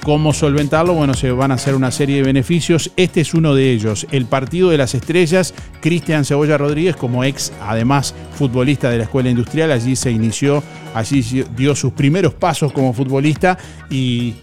¿Cómo 0.04 0.34
solventarlo? 0.34 0.92
Bueno, 0.92 1.14
se 1.14 1.30
van 1.30 1.50
a 1.50 1.54
hacer 1.54 1.74
una 1.74 1.90
serie 1.90 2.16
de 2.16 2.24
beneficios. 2.24 2.92
Este 2.94 3.22
es 3.22 3.32
uno 3.32 3.54
de 3.54 3.70
ellos. 3.70 4.06
El 4.10 4.26
Partido 4.26 4.68
de 4.68 4.76
las 4.76 4.94
Estrellas, 4.94 5.54
Cristian 5.80 6.26
Cebolla 6.26 6.58
Rodríguez, 6.58 6.94
como 6.94 7.24
ex, 7.24 7.54
además, 7.62 8.14
futbolista 8.36 8.90
de 8.90 8.98
la 8.98 9.04
Escuela 9.04 9.30
Industrial, 9.30 9.72
allí 9.72 9.96
se 9.96 10.10
inició, 10.10 10.62
allí 10.92 11.46
dio 11.56 11.74
sus 11.74 11.94
primeros 11.94 12.34
pasos 12.34 12.70
como 12.74 12.92
futbolista 12.92 13.56
y 13.88 14.34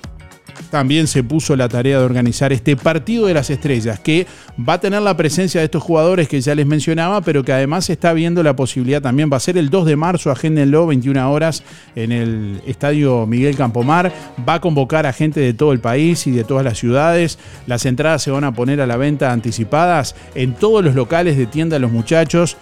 también 0.69 1.07
se 1.07 1.23
puso 1.23 1.55
la 1.55 1.67
tarea 1.67 1.99
de 1.99 2.05
organizar 2.05 2.53
este 2.53 2.75
partido 2.75 3.27
de 3.27 3.33
las 3.33 3.49
estrellas, 3.49 3.99
que 3.99 4.27
va 4.57 4.73
a 4.73 4.79
tener 4.79 5.01
la 5.01 5.15
presencia 5.17 5.61
de 5.61 5.65
estos 5.65 5.83
jugadores 5.83 6.27
que 6.27 6.41
ya 6.41 6.55
les 6.55 6.65
mencionaba, 6.65 7.21
pero 7.21 7.43
que 7.43 7.53
además 7.53 7.89
está 7.89 8.13
viendo 8.13 8.43
la 8.43 8.55
posibilidad 8.55 9.01
también, 9.01 9.29
va 9.31 9.37
a 9.37 9.41
ser 9.41 9.57
el 9.57 9.69
2 9.69 9.85
de 9.85 9.95
marzo, 9.95 10.31
agéndenlo, 10.31 10.87
21 10.87 11.31
horas, 11.31 11.63
en 11.95 12.11
el 12.11 12.61
Estadio 12.65 13.25
Miguel 13.25 13.55
Campomar, 13.55 14.11
va 14.47 14.55
a 14.55 14.61
convocar 14.61 15.05
a 15.05 15.13
gente 15.13 15.39
de 15.39 15.53
todo 15.53 15.73
el 15.73 15.79
país 15.79 16.27
y 16.27 16.31
de 16.31 16.43
todas 16.43 16.63
las 16.63 16.77
ciudades, 16.77 17.39
las 17.67 17.85
entradas 17.85 18.23
se 18.23 18.31
van 18.31 18.43
a 18.43 18.53
poner 18.53 18.81
a 18.81 18.87
la 18.87 18.97
venta 18.97 19.31
anticipadas 19.31 20.15
en 20.35 20.53
todos 20.53 20.83
los 20.83 20.95
locales 20.95 21.37
de 21.37 21.45
tienda 21.45 21.75
de 21.75 21.81
los 21.81 21.91
muchachos, 21.91 22.57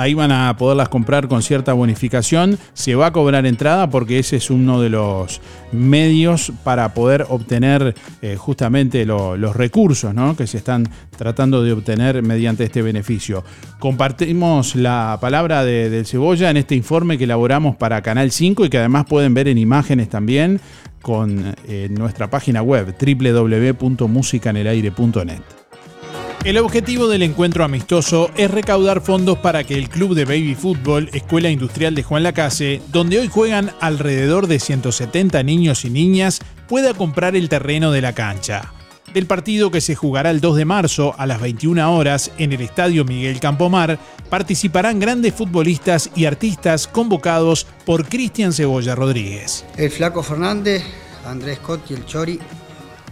Ahí 0.00 0.14
van 0.14 0.32
a 0.32 0.56
poderlas 0.56 0.88
comprar 0.88 1.28
con 1.28 1.42
cierta 1.42 1.72
bonificación. 1.72 2.58
Se 2.72 2.94
va 2.94 3.06
a 3.06 3.12
cobrar 3.12 3.46
entrada 3.46 3.90
porque 3.90 4.18
ese 4.18 4.36
es 4.36 4.50
uno 4.50 4.80
de 4.80 4.90
los 4.90 5.40
medios 5.72 6.52
para 6.64 6.94
poder 6.94 7.26
obtener 7.28 7.94
eh, 8.22 8.36
justamente 8.36 9.04
lo- 9.04 9.36
los 9.36 9.54
recursos 9.56 10.14
¿no? 10.14 10.36
que 10.36 10.46
se 10.46 10.58
están 10.58 10.88
tratando 11.16 11.62
de 11.62 11.72
obtener 11.72 12.22
mediante 12.22 12.64
este 12.64 12.82
beneficio. 12.82 13.44
Compartimos 13.78 14.76
la 14.76 15.18
palabra 15.20 15.64
de- 15.64 15.90
del 15.90 16.06
Cebolla 16.06 16.50
en 16.50 16.56
este 16.58 16.74
informe 16.74 17.18
que 17.18 17.24
elaboramos 17.24 17.76
para 17.76 18.00
Canal 18.02 18.30
5 18.30 18.64
y 18.64 18.70
que 18.70 18.78
además 18.78 19.04
pueden 19.06 19.34
ver 19.34 19.48
en 19.48 19.58
imágenes 19.58 20.08
también 20.08 20.60
con 21.02 21.54
eh, 21.66 21.88
nuestra 21.90 22.30
página 22.30 22.62
web 22.62 22.94
www.musicanelaire.net. 22.98 25.57
El 26.44 26.56
objetivo 26.58 27.08
del 27.08 27.24
encuentro 27.24 27.64
amistoso 27.64 28.30
es 28.36 28.48
recaudar 28.50 29.00
fondos 29.00 29.38
para 29.38 29.64
que 29.64 29.74
el 29.74 29.88
club 29.88 30.14
de 30.14 30.24
baby 30.24 30.54
fútbol 30.54 31.10
Escuela 31.12 31.50
Industrial 31.50 31.94
de 31.96 32.04
Juan 32.04 32.22
Lacase, 32.22 32.80
donde 32.92 33.18
hoy 33.18 33.28
juegan 33.28 33.72
alrededor 33.80 34.46
de 34.46 34.60
170 34.60 35.42
niños 35.42 35.84
y 35.84 35.90
niñas, 35.90 36.38
pueda 36.68 36.94
comprar 36.94 37.34
el 37.34 37.48
terreno 37.48 37.90
de 37.90 38.02
la 38.02 38.14
cancha. 38.14 38.72
Del 39.12 39.26
partido 39.26 39.72
que 39.72 39.80
se 39.80 39.96
jugará 39.96 40.30
el 40.30 40.40
2 40.40 40.56
de 40.56 40.64
marzo 40.64 41.14
a 41.18 41.26
las 41.26 41.40
21 41.40 41.94
horas 41.94 42.30
en 42.38 42.52
el 42.52 42.60
Estadio 42.60 43.04
Miguel 43.04 43.40
Campomar, 43.40 43.98
participarán 44.30 45.00
grandes 45.00 45.34
futbolistas 45.34 46.08
y 46.14 46.26
artistas 46.26 46.86
convocados 46.86 47.66
por 47.84 48.08
Cristian 48.08 48.52
Cebolla 48.52 48.94
Rodríguez. 48.94 49.64
El 49.76 49.90
Flaco 49.90 50.22
Fernández, 50.22 50.84
Andrés 51.26 51.58
Cotti, 51.58 51.94
el 51.94 52.06
Chori, 52.06 52.38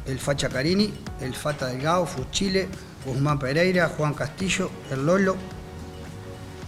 el 0.06 0.18
Facha 0.20 0.48
Carini, 0.48 0.92
el 1.20 1.34
Fata 1.34 1.66
Delgado, 1.66 2.06
Fuchile, 2.06 2.68
Guzmán 3.06 3.38
Pereira, 3.38 3.88
Juan 3.88 4.14
Castillo, 4.14 4.70
el 4.90 5.06
Lolo, 5.06 5.36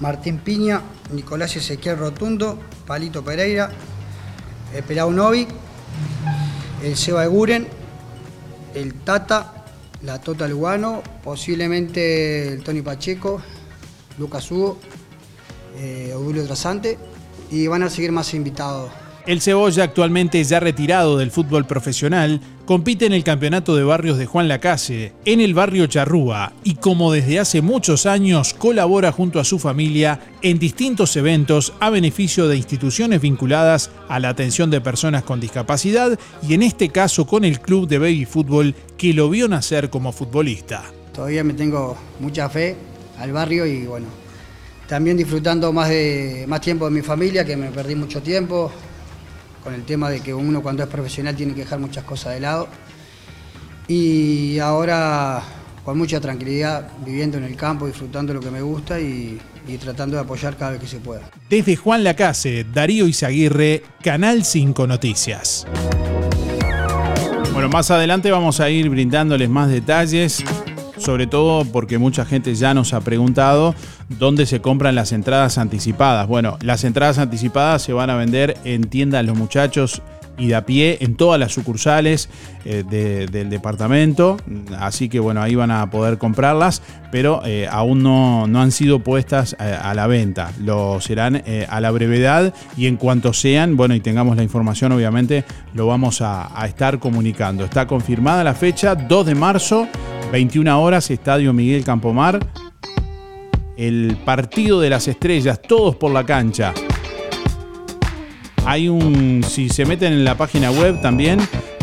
Martín 0.01 0.39
Piña, 0.39 0.83
Nicolás 1.13 1.57
Ezequiel 1.57 1.99
Rotundo, 1.99 2.59
Palito 2.87 3.25
Pereira, 3.25 3.71
el 4.73 4.85
Pelao 4.85 5.11
Novi, 5.11 5.49
el 6.83 6.97
Seba 6.97 7.25
Eguren, 7.25 7.67
el 8.75 8.95
Tata, 8.95 9.65
la 10.03 10.21
Tota 10.21 10.47
Lugano, 10.47 11.03
posiblemente 11.25 12.53
el 12.53 12.63
Tony 12.63 12.83
Pacheco, 12.83 13.43
Lucas 14.19 14.51
Hugo, 14.51 14.79
eh, 15.77 16.13
Odulio 16.15 16.45
Trasante 16.45 16.99
y 17.51 17.67
van 17.67 17.83
a 17.83 17.91
seguir 17.91 18.13
más 18.13 18.33
invitados. 18.35 18.91
El 19.29 19.43
Cebolla, 19.43 19.85
actualmente 19.85 20.43
ya 20.43 20.59
retirado 20.59 21.19
del 21.19 21.31
fútbol 21.31 21.67
profesional, 21.67 22.41
compite 22.65 23.05
en 23.05 23.13
el 23.13 23.25
Campeonato 23.25 23.77
de 23.77 23.85
Barrios 23.85 24.17
de 24.17 24.25
Juan 24.25 24.49
Lacase, 24.49 25.13
en 25.27 25.43
el 25.43 25.53
barrio 25.53 25.87
Charrúa, 25.87 26.55
y 26.65 26.77
como 26.77 27.13
desde 27.13 27.39
hace 27.39 27.61
muchos 27.61 28.07
años 28.07 28.55
colabora 28.55 29.13
junto 29.13 29.39
a 29.39 29.45
su 29.45 29.59
familia 29.59 30.19
en 30.41 30.59
distintos 30.59 31.15
eventos 31.15 31.75
a 31.79 31.91
beneficio 31.91 32.49
de 32.49 32.57
instituciones 32.57 33.21
vinculadas 33.21 33.91
a 34.09 34.19
la 34.19 34.31
atención 34.31 34.71
de 34.71 34.81
personas 34.81 35.25
con 35.25 35.41
discapacidad 35.41 36.19
y 36.41 36.55
en 36.55 36.63
este 36.63 36.89
caso 36.89 37.27
con 37.27 37.45
el 37.45 37.61
club 37.61 37.87
de 37.87 37.99
baby 37.99 38.25
fútbol 38.25 38.75
que 38.97 39.13
lo 39.13 39.29
vio 39.29 39.47
nacer 39.47 39.91
como 39.91 40.11
futbolista. 40.13 40.85
Todavía 41.13 41.45
me 41.45 41.53
tengo 41.53 41.99
mucha 42.19 42.49
fe 42.49 42.77
al 43.19 43.33
barrio 43.33 43.67
y 43.67 43.85
bueno, 43.85 44.07
también 44.87 45.19
disfrutando 45.19 45.71
más, 45.71 45.91
de, 45.91 46.47
más 46.49 46.63
tiempo 46.63 46.87
de 46.87 46.93
mi 46.93 47.03
familia, 47.03 47.45
que 47.45 47.59
me 47.59 47.71
perdí 47.71 47.95
mucho 47.95 48.23
tiempo, 48.23 48.73
con 49.69 49.75
el 49.75 49.85
tema 49.85 50.09
de 50.09 50.21
que 50.21 50.33
uno 50.33 50.63
cuando 50.63 50.83
es 50.83 50.89
profesional 50.89 51.37
tiene 51.37 51.53
que 51.53 51.61
dejar 51.61 51.79
muchas 51.79 52.03
cosas 52.03 52.33
de 52.33 52.41
lado. 52.41 52.69
Y 53.87 54.59
ahora 54.61 55.43
con 55.85 55.99
mucha 55.99 56.23
tranquilidad, 56.23 56.89
viviendo 57.05 57.37
en 57.37 57.45
el 57.45 57.55
campo, 57.55 57.87
disfrutando 57.87 58.33
lo 58.33 58.41
que 58.41 58.51
me 58.51 58.63
gusta 58.63 58.99
y, 58.99 59.39
y 59.67 59.77
tratando 59.77 60.17
de 60.17 60.23
apoyar 60.23 60.57
cada 60.57 60.71
vez 60.71 60.81
que 60.81 60.87
se 60.87 61.01
pueda. 61.01 61.29
Desde 61.51 61.77
Juan 61.77 62.03
Lacase, 62.03 62.65
Darío 62.65 63.07
Izaguirre, 63.07 63.83
Canal 64.03 64.43
5 64.43 64.87
Noticias. 64.87 65.67
Bueno, 67.53 67.69
más 67.69 67.91
adelante 67.91 68.31
vamos 68.31 68.61
a 68.61 68.71
ir 68.71 68.89
brindándoles 68.89 69.51
más 69.51 69.69
detalles, 69.69 70.43
sobre 70.99 71.27
todo 71.27 71.65
porque 71.65 71.99
mucha 71.99 72.25
gente 72.25 72.55
ya 72.55 72.75
nos 72.75 72.93
ha 72.93 73.01
preguntado 73.01 73.75
dónde 74.19 74.47
se 74.47 74.61
compran 74.61 74.95
las 74.95 75.13
entradas 75.13 75.59
anticipadas. 75.59 76.27
Bueno, 76.27 76.59
las 76.63 76.85
entradas 76.85 77.19
anticipadas 77.19 77.83
se 77.83 77.93
van 77.93 78.11
a 78.11 78.17
vender 78.17 78.57
en 78.65 78.85
tiendas 78.85 79.25
Los 79.25 79.37
Muchachos 79.37 80.03
y 80.41 80.47
de 80.47 80.55
a 80.55 80.65
pie 80.65 80.99
en 81.01 81.17
todas 81.17 81.41
las 81.41 81.51
sucursales 81.53 82.29
eh, 82.65 82.85
de- 82.89 83.27
del 83.27 83.51
departamento. 83.51 84.37
Así 84.79 85.09
que 85.09 85.19
bueno, 85.19 85.43
ahí 85.43 85.57
van 85.57 85.73
a 85.73 85.91
poder 85.91 86.17
comprarlas, 86.17 86.81
pero 87.11 87.43
eh, 87.45 87.67
aún 87.69 88.05
no, 88.05 88.47
no 88.47 88.61
han 88.63 88.71
sido 88.71 89.01
puestas 89.01 89.57
eh, 89.59 89.77
a 89.83 89.95
la 89.95 90.07
venta. 90.07 90.53
Lo 90.61 91.01
serán 91.01 91.43
a 91.69 91.81
la 91.81 91.91
brevedad 91.91 92.55
y 92.77 92.87
en 92.87 92.97
cuanto 92.99 93.33
sean, 93.33 93.77
bueno, 93.77 93.97
y 93.97 94.01
tengamos 94.01 94.37
la 94.37 94.45
información, 94.45 94.93
obviamente 94.93 95.45
lo 95.75 95.89
vamos 95.89 96.21
a, 96.23 96.49
a 96.57 96.67
estar 96.69 97.01
comunicando. 97.01 97.65
Está 97.65 97.89
confirmada 97.89 98.45
la 98.45 98.55
fecha, 98.55 98.95
2 98.95 99.27
de 99.27 99.35
marzo, 99.35 99.89
21 100.33 100.83
horas, 100.83 101.11
Estadio 101.11 101.53
Miguel 101.53 101.85
Campomar. 101.85 102.39
El 103.77 104.17
partido 104.25 104.81
de 104.81 104.91
las 104.91 105.09
estrellas, 105.09 105.61
todos 105.63 105.97
por 105.97 106.11
la 106.11 106.25
cancha. 106.25 106.75
Hay 108.67 108.89
un, 108.89 109.43
si 109.49 109.69
se 109.69 109.87
meten 109.87 110.13
en 110.13 110.25
la 110.25 110.37
página 110.37 110.71
web 110.71 111.01
también, 111.01 111.39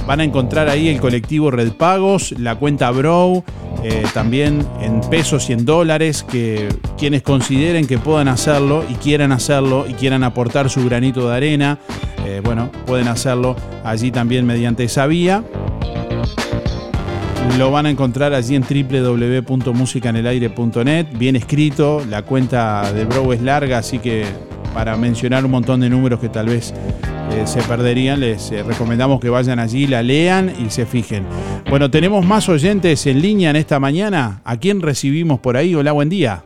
van 0.05 0.19
a 0.19 0.23
encontrar 0.23 0.69
ahí 0.69 0.89
el 0.89 0.99
colectivo 0.99 1.49
Red 1.49 1.73
Pagos, 1.73 2.33
la 2.37 2.55
cuenta 2.55 2.91
Bro, 2.91 3.43
eh, 3.83 4.03
también 4.13 4.67
en 4.81 5.01
pesos 5.01 5.49
y 5.49 5.53
en 5.53 5.65
dólares, 5.65 6.23
que 6.23 6.69
quienes 6.97 7.23
consideren 7.23 7.87
que 7.87 7.97
puedan 7.97 8.27
hacerlo 8.27 8.83
y 8.87 8.93
quieran 8.95 9.31
hacerlo 9.31 9.85
y 9.87 9.93
quieran 9.93 10.23
aportar 10.23 10.69
su 10.69 10.85
granito 10.85 11.29
de 11.29 11.35
arena, 11.35 11.79
eh, 12.25 12.41
bueno, 12.43 12.69
pueden 12.85 13.07
hacerlo 13.07 13.55
allí 13.83 14.11
también 14.11 14.45
mediante 14.45 14.83
esa 14.83 15.07
vía. 15.07 15.43
Lo 17.57 17.71
van 17.71 17.85
a 17.85 17.89
encontrar 17.89 18.33
allí 18.33 18.53
en 18.55 18.63
www.musicanelaire.net, 18.63 21.05
bien 21.17 21.37
escrito, 21.37 22.03
la 22.09 22.21
cuenta 22.23 22.91
de 22.91 23.05
Bro 23.05 23.31
es 23.31 23.41
larga, 23.41 23.77
así 23.77 23.99
que 23.99 24.25
para 24.73 24.97
mencionar 24.97 25.45
un 25.45 25.51
montón 25.51 25.79
de 25.79 25.89
números 25.89 26.19
que 26.19 26.27
tal 26.27 26.47
vez 26.47 26.73
eh, 27.31 27.43
se 27.47 27.61
perderían, 27.63 28.19
les 28.19 28.51
eh, 28.51 28.61
recomendamos 28.61 29.21
que 29.21 29.29
vayan 29.29 29.59
allí, 29.59 29.87
la 29.87 30.03
lean 30.03 30.51
y 30.59 30.69
se 30.69 30.85
fijen. 30.85 31.25
Bueno, 31.69 31.89
tenemos 31.89 32.25
más 32.25 32.49
oyentes 32.49 33.07
en 33.07 33.21
línea 33.21 33.51
en 33.51 33.55
esta 33.55 33.79
mañana. 33.79 34.41
¿A 34.43 34.57
quién 34.57 34.81
recibimos 34.81 35.39
por 35.39 35.55
ahí? 35.55 35.73
Hola, 35.75 35.93
buen 35.93 36.09
día. 36.09 36.43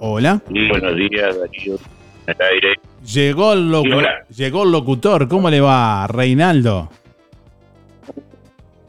Hola. 0.00 0.42
Buenos 0.50 0.96
días, 0.96 1.34
Darío. 1.38 1.78
Al 2.26 2.36
aire. 2.52 2.74
Llegó 3.10 3.54
el, 3.54 3.70
locu- 3.72 3.84
Sí, 3.84 3.92
hola. 3.92 4.10
llegó 4.36 4.64
el 4.64 4.72
locutor. 4.72 5.28
¿Cómo 5.28 5.48
le 5.48 5.62
va, 5.62 6.06
Reinaldo? 6.08 6.90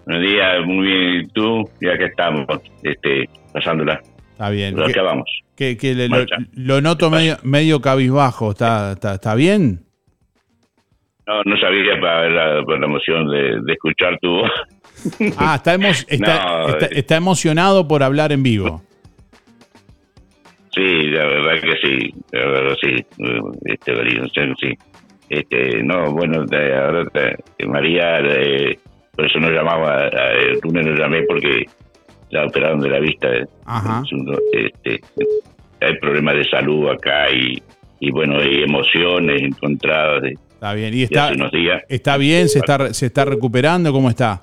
Buenos 0.06 0.24
días, 0.24 0.66
muy 0.66 0.88
bien. 0.88 1.22
¿Y 1.22 1.28
tú? 1.28 1.70
Ya 1.82 1.98
que 1.98 2.06
estamos, 2.06 2.46
este, 2.84 3.30
pasándola. 3.54 4.02
Está 4.32 4.50
bien. 4.50 4.74
Pero 4.76 4.88
¿Qué- 4.88 4.92
acá 4.94 5.02
vamos. 5.04 5.30
Que, 5.56 5.78
que 5.78 5.94
le- 5.94 6.08
lo, 6.10 6.26
lo 6.54 6.82
noto 6.82 7.10
medio, 7.12 7.38
medio 7.44 7.82
cabizbajo. 7.82 8.52
¿Está, 8.52 8.94
está, 8.94 9.14
está 9.16 9.36
bien? 9.36 9.82
No, 11.28 11.44
no 11.46 11.56
sabía 11.58 12.00
para 12.02 12.30
la, 12.30 12.66
para 12.66 12.80
la 12.80 12.86
emoción 12.88 13.30
de, 13.30 13.62
de 13.62 13.74
escuchar 13.74 14.18
tu 14.20 14.30
voz. 14.30 14.52
Ah, 15.38 15.56
está, 15.58 15.76
emo- 15.76 15.90
está, 16.08 16.46
No, 16.46 16.68
está- 16.70 16.86
eh. 16.88 16.90
está 16.94 17.16
emocionado 17.18 17.88
por 17.88 18.02
hablar 18.02 18.32
en 18.32 18.42
vivo. 18.42 18.82
Sí, 20.74 21.04
la 21.10 21.26
verdad 21.26 21.62
que 21.62 21.88
sí, 21.88 22.14
la 22.32 22.46
verdad 22.46 22.76
sí, 22.82 23.06
este 23.66 23.94
sí. 24.60 24.74
Este, 25.30 25.84
no, 25.84 26.12
bueno, 26.12 26.40
ahora 26.40 27.06
te- 27.14 27.66
María, 27.68 28.20
eh, 28.22 28.80
por 29.22 29.30
eso 29.30 29.40
no 29.40 29.52
llamaba, 29.52 30.08
el 30.08 30.60
lunes 30.64 30.84
no 30.84 30.96
llamé 30.96 31.22
porque 31.24 31.66
la 32.32 32.48
operaron 32.48 32.80
de 32.80 32.90
la 32.90 33.00
vista. 33.00 33.28
eh. 33.32 33.46
Ajá. 33.66 34.02
Este, 34.52 35.00
hay 35.80 35.96
problemas 36.00 36.38
de 36.38 36.46
salud 36.50 36.90
acá 36.90 37.30
y, 37.30 37.62
y 38.00 38.10
bueno, 38.10 38.40
hay 38.40 38.64
emociones 38.64 39.44
encontradas. 39.44 40.24
de- 40.24 40.34
Está 40.54 40.74
bien. 40.74 40.92
Y 40.96 41.04
está, 41.04 41.32
unos 41.34 41.52
días. 41.52 41.84
está 41.88 42.18
bien, 42.18 42.50
se 42.50 42.58
está, 42.60 42.92
se 42.96 43.06
está 43.06 43.26
recuperando. 43.26 43.92
¿Cómo 43.92 44.10
está? 44.10 44.42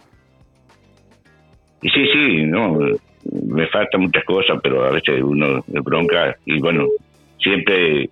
Y 1.83 1.89
sí, 1.91 2.07
sí, 2.12 2.43
no, 2.45 2.79
me 3.49 3.66
faltan 3.66 4.03
muchas 4.03 4.22
cosas, 4.24 4.61
pero 4.62 4.85
a 4.85 4.91
veces 4.91 5.20
uno 5.20 5.64
me 5.66 5.81
bronca 5.81 6.37
y 6.47 6.61
bueno, 6.61 6.87
siempre, 7.43 8.09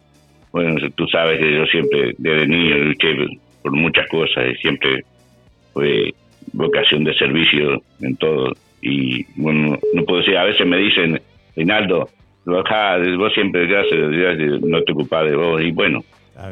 bueno, 0.51 0.77
tú 0.97 1.07
sabes 1.07 1.39
que 1.39 1.53
yo 1.55 1.65
siempre 1.67 2.13
desde 2.19 2.47
niño 2.49 2.77
luché 2.79 3.09
por 3.63 3.71
muchas 3.73 4.09
cosas 4.09 4.47
y 4.53 4.57
siempre 4.57 5.05
fue 5.73 6.13
vocación 6.57 7.05
de 7.05 7.15
servicio 7.15 7.83
en 8.01 8.17
todo 8.17 8.53
y 8.83 9.25
bueno, 9.37 9.79
no 9.95 10.05
puedo 10.05 10.21
decir, 10.21 10.37
a 10.37 10.45
veces 10.45 10.67
me 10.67 10.77
dicen, 10.79 11.21
Reinaldo, 11.57 12.09
vos 12.45 13.33
siempre 13.35 13.67
gracias, 13.67 14.11
gracias, 14.11 14.61
no 14.63 14.83
te 14.83 14.93
ocupás 14.93 15.25
de 15.29 15.37
vos 15.37 15.61
y 15.63 15.71
bueno, 15.73 16.05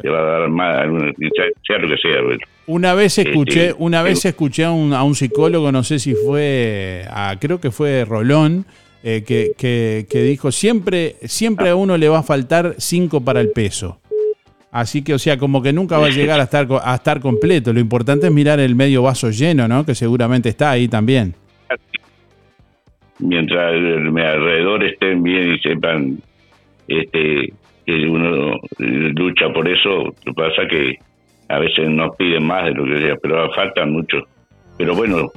te 0.03 0.09
va 0.09 0.19
a 0.21 0.41
dar 0.41 0.49
más, 0.49 0.77
alguna- 0.79 1.13
sea, 1.13 1.45
sea 1.67 1.79
lo 1.79 1.89
que 1.89 1.97
sea. 1.99 2.23
bueno. 2.23 2.41
Una 2.67 2.95
vez 2.95 3.19
escuché, 3.19 3.67
Este, 3.69 3.77
una 3.83 4.03
vez 4.03 4.25
escuché 4.25 4.65
a 4.65 4.71
un, 4.73 4.93
a 4.95 5.03
un 5.03 5.15
psicólogo, 5.15 5.71
no 5.71 5.83
sé 5.85 5.99
si 5.99 6.15
fue, 6.15 7.05
a- 7.11 7.37
creo 7.41 7.61
que 7.61 7.71
fue 7.71 8.05
Rolón, 8.05 8.65
eh, 9.03 9.23
que, 9.27 9.51
que- 9.59 10.07
que 10.11 10.23
dijo 10.23 10.51
siempre, 10.51 11.17
siempre 11.25 11.69
a 11.69 11.77
uno 11.77 11.99
le 11.99 12.09
va 12.09 12.21
a 12.21 12.23
faltar 12.23 12.75
cinco 12.79 13.21
para 13.23 13.41
el 13.43 13.51
peso. 13.51 14.01
Así 14.75 15.05
que, 15.05 15.15
o 15.15 15.19
sea, 15.21 15.39
como 15.39 15.63
que 15.63 15.73
nunca 15.73 15.99
va 15.99 16.07
a 16.07 16.11
llegar 16.11 16.41
a 16.41 16.43
estar, 16.43 16.67
a 16.83 16.95
estar 16.97 17.21
completo. 17.21 17.73
Lo 17.73 17.79
importante 17.79 18.27
es 18.27 18.33
mirar 18.33 18.59
el 18.59 18.75
medio 18.75 19.03
vaso 19.03 19.31
lleno, 19.31 19.69
¿no? 19.69 19.87
Que 19.87 19.95
seguramente 19.95 20.49
está 20.49 20.73
ahí 20.73 20.89
también. 20.89 21.33
mientras 23.21 23.73
mi 24.13 24.21
alrededor 24.21 24.83
estén 24.85 25.23
bien 25.23 25.55
y 25.55 25.59
sepan 25.61 26.19
este 26.89 27.53
que 27.87 28.09
uno 28.09 28.57
lucha 28.79 29.53
por 29.53 29.69
eso 29.69 30.05
lo 30.07 30.13
que 30.25 30.33
pasa 30.35 30.67
que 30.69 30.95
a 31.49 31.59
veces 31.59 31.89
nos 31.91 32.17
piden 32.17 32.45
más 32.47 32.65
de 32.65 32.73
lo 32.73 32.85
que 32.85 32.99
sea 33.01 33.15
pero 33.23 33.53
faltan 33.55 33.93
mucho 33.93 34.19
pero 34.79 34.95
bueno 34.97 35.31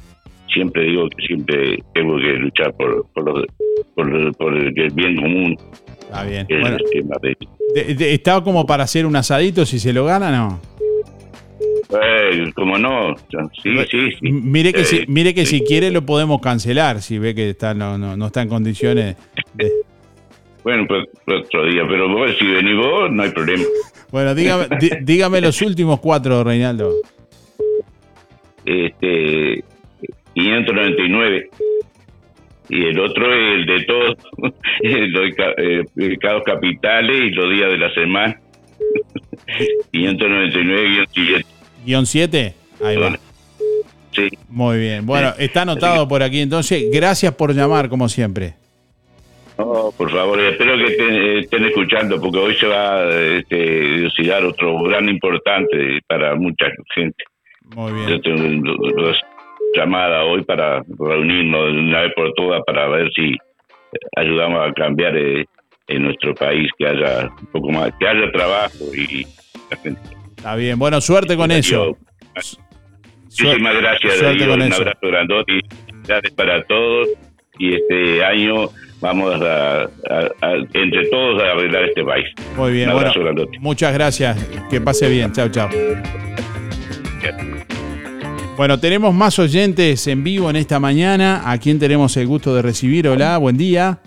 siempre 0.52 0.84
digo 0.86 1.08
que 1.10 1.28
siempre 1.28 1.78
tengo 1.94 2.18
que 2.18 2.34
luchar 2.34 2.74
por 2.74 3.06
por, 3.14 3.24
los- 4.10 4.36
por 4.38 4.56
el 4.58 4.72
bien 4.94 5.16
común 5.18 5.56
Está 6.08 6.24
bien. 6.24 6.48
Bueno, 6.50 6.78
el 6.78 6.90
tema 6.90 7.16
de- 7.22 7.38
de- 7.76 7.94
de- 7.96 8.14
¿Está 8.14 8.42
como 8.42 8.66
para 8.66 8.84
hacer 8.84 9.06
un 9.06 9.16
asadito 9.16 9.66
si 9.66 9.78
se 9.80 9.92
lo 9.94 10.06
gana 10.06 10.32
no? 10.32 10.60
Eh, 11.90 12.52
como 12.56 12.78
no, 12.78 13.16
sí, 13.64 13.72
sí, 13.90 14.12
sí. 14.12 14.32
Mire 14.32 14.74
que, 14.74 14.82
Eh, 14.82 14.86
si, 14.86 15.06
mire 15.08 15.34
que 15.34 15.46
sí. 15.46 15.60
si 15.60 15.66
quiere 15.66 15.90
lo 15.92 16.06
podemos 16.06 16.42
cancelar, 16.42 17.02
si 17.02 17.18
ve 17.18 17.34
que 17.34 17.50
está, 17.52 17.74
no, 17.74 17.98
no, 17.98 18.18
no 18.18 18.28
está 18.28 18.42
en 18.42 18.50
condiciones. 18.50 19.16
de- 19.54 19.72
Bueno, 20.64 20.86
pues 20.88 21.06
pues 21.26 21.46
otro 21.46 21.66
día, 21.66 21.84
pero 21.88 22.10
vos, 22.10 22.30
si 22.38 22.46
venís 22.46 22.76
vos, 22.76 23.10
no 23.12 23.24
hay 23.24 23.32
problema. 23.32 23.64
Bueno, 24.12 24.36
dígame, 24.36 24.66
dígame 25.02 25.40
los 25.42 25.62
últimos 25.62 26.00
cuatro, 26.02 26.44
Reinaldo. 26.44 26.94
Este, 28.66 29.64
599. 30.34 31.50
Y 32.70 32.86
el 32.86 33.00
otro 33.00 33.34
es 33.34 33.54
el 33.56 33.66
de 33.66 33.84
todos, 33.86 34.16
los 34.82 35.36
ca- 35.36 35.54
eh, 35.58 35.84
pecados 35.96 36.44
capitales 36.46 37.16
y 37.18 37.30
los 37.32 37.50
días 37.54 37.72
de 37.72 37.78
la 37.78 37.94
semana. 37.94 38.40
599-7. 39.94 41.46
Guión 41.86 42.06
7. 42.06 42.54
Ahí 42.84 42.98
va. 42.98 43.18
Sí. 44.12 44.30
Muy 44.50 44.80
bien. 44.80 45.06
Bueno, 45.06 45.34
está 45.38 45.62
anotado 45.62 46.08
por 46.08 46.24
aquí. 46.24 46.40
Entonces, 46.42 46.86
gracias 46.92 47.34
por 47.36 47.54
llamar, 47.54 47.88
como 47.90 48.10
siempre. 48.10 48.56
No, 49.58 49.92
por 49.98 50.12
favor, 50.12 50.40
espero 50.40 50.78
que 50.78 50.86
estén, 50.86 51.16
estén 51.40 51.66
escuchando 51.66 52.22
porque 52.22 52.38
hoy 52.38 52.56
se 52.56 52.68
va 52.68 53.00
a 53.02 53.10
este, 53.38 54.06
otro 54.46 54.84
gran 54.84 55.10
importante 55.10 56.00
para 56.08 56.36
mucha 56.36 56.68
gente. 56.94 57.24
Muy 57.76 57.92
bien. 57.92 58.08
Yo 58.08 58.22
tengo 58.22 58.76
dos 58.96 59.18
llamadas 59.78 60.24
hoy 60.26 60.44
para 60.44 60.82
reunirnos 61.00 61.66
de 61.74 61.80
una 61.80 62.02
vez 62.02 62.12
por 62.16 62.34
todas 62.34 62.62
para 62.66 62.88
ver 62.90 63.10
si 63.16 63.36
ayudamos 64.18 64.68
a 64.70 64.74
cambiar 64.74 65.16
eh, 65.16 65.46
en 65.88 66.04
nuestro 66.04 66.34
país 66.36 66.70
que 66.78 66.88
haya 66.88 67.30
un 67.40 67.48
poco 67.48 67.70
más, 67.72 67.92
que 68.00 68.08
haya 68.08 68.30
trabajo 68.32 68.84
y 68.94 69.26
la 69.72 69.78
gente. 69.78 70.02
Está 70.36 70.56
bien. 70.56 70.78
Bueno, 70.78 71.00
suerte 71.02 71.38
con 71.38 71.52
eso. 71.52 71.98
Muchísimas 73.24 73.76
gracias, 73.78 74.22
un 74.22 74.62
eso. 74.62 74.82
abrazo 74.82 75.00
grandote 75.08 75.54
y 75.54 75.62
gracias 76.08 76.34
para 76.34 76.64
todos 76.64 77.08
y 77.60 77.76
este 77.76 78.24
año 78.24 78.70
vamos 79.00 79.40
a, 79.42 79.84
a- 79.84 79.88
a- 80.42 80.56
entre 80.74 81.08
todos 81.10 81.42
a 81.44 81.52
arreglar 81.52 81.84
este 81.86 82.04
país. 82.04 82.26
Muy 82.56 82.72
bien. 82.74 82.90
Un 82.90 82.96
Bueno, 82.96 83.10
abrazo 83.10 83.24
grandote. 83.24 83.60
muchas 83.60 83.94
gracias. 83.94 84.44
Que 84.70 84.82
pase 84.82 85.08
bien. 85.10 85.32
Chao, 85.32 85.50
chao. 85.50 85.70
Bueno, 88.58 88.80
tenemos 88.80 89.14
más 89.14 89.38
oyentes 89.38 90.08
en 90.08 90.24
vivo 90.24 90.50
en 90.50 90.56
esta 90.56 90.80
mañana. 90.80 91.44
¿A 91.46 91.60
quién 91.60 91.78
tenemos 91.78 92.18
el 92.18 92.26
gusto 92.26 92.56
de 92.56 92.64
recibir? 92.64 93.08
Hola, 93.08 93.38
buen 93.38 93.56
día. 93.56 94.00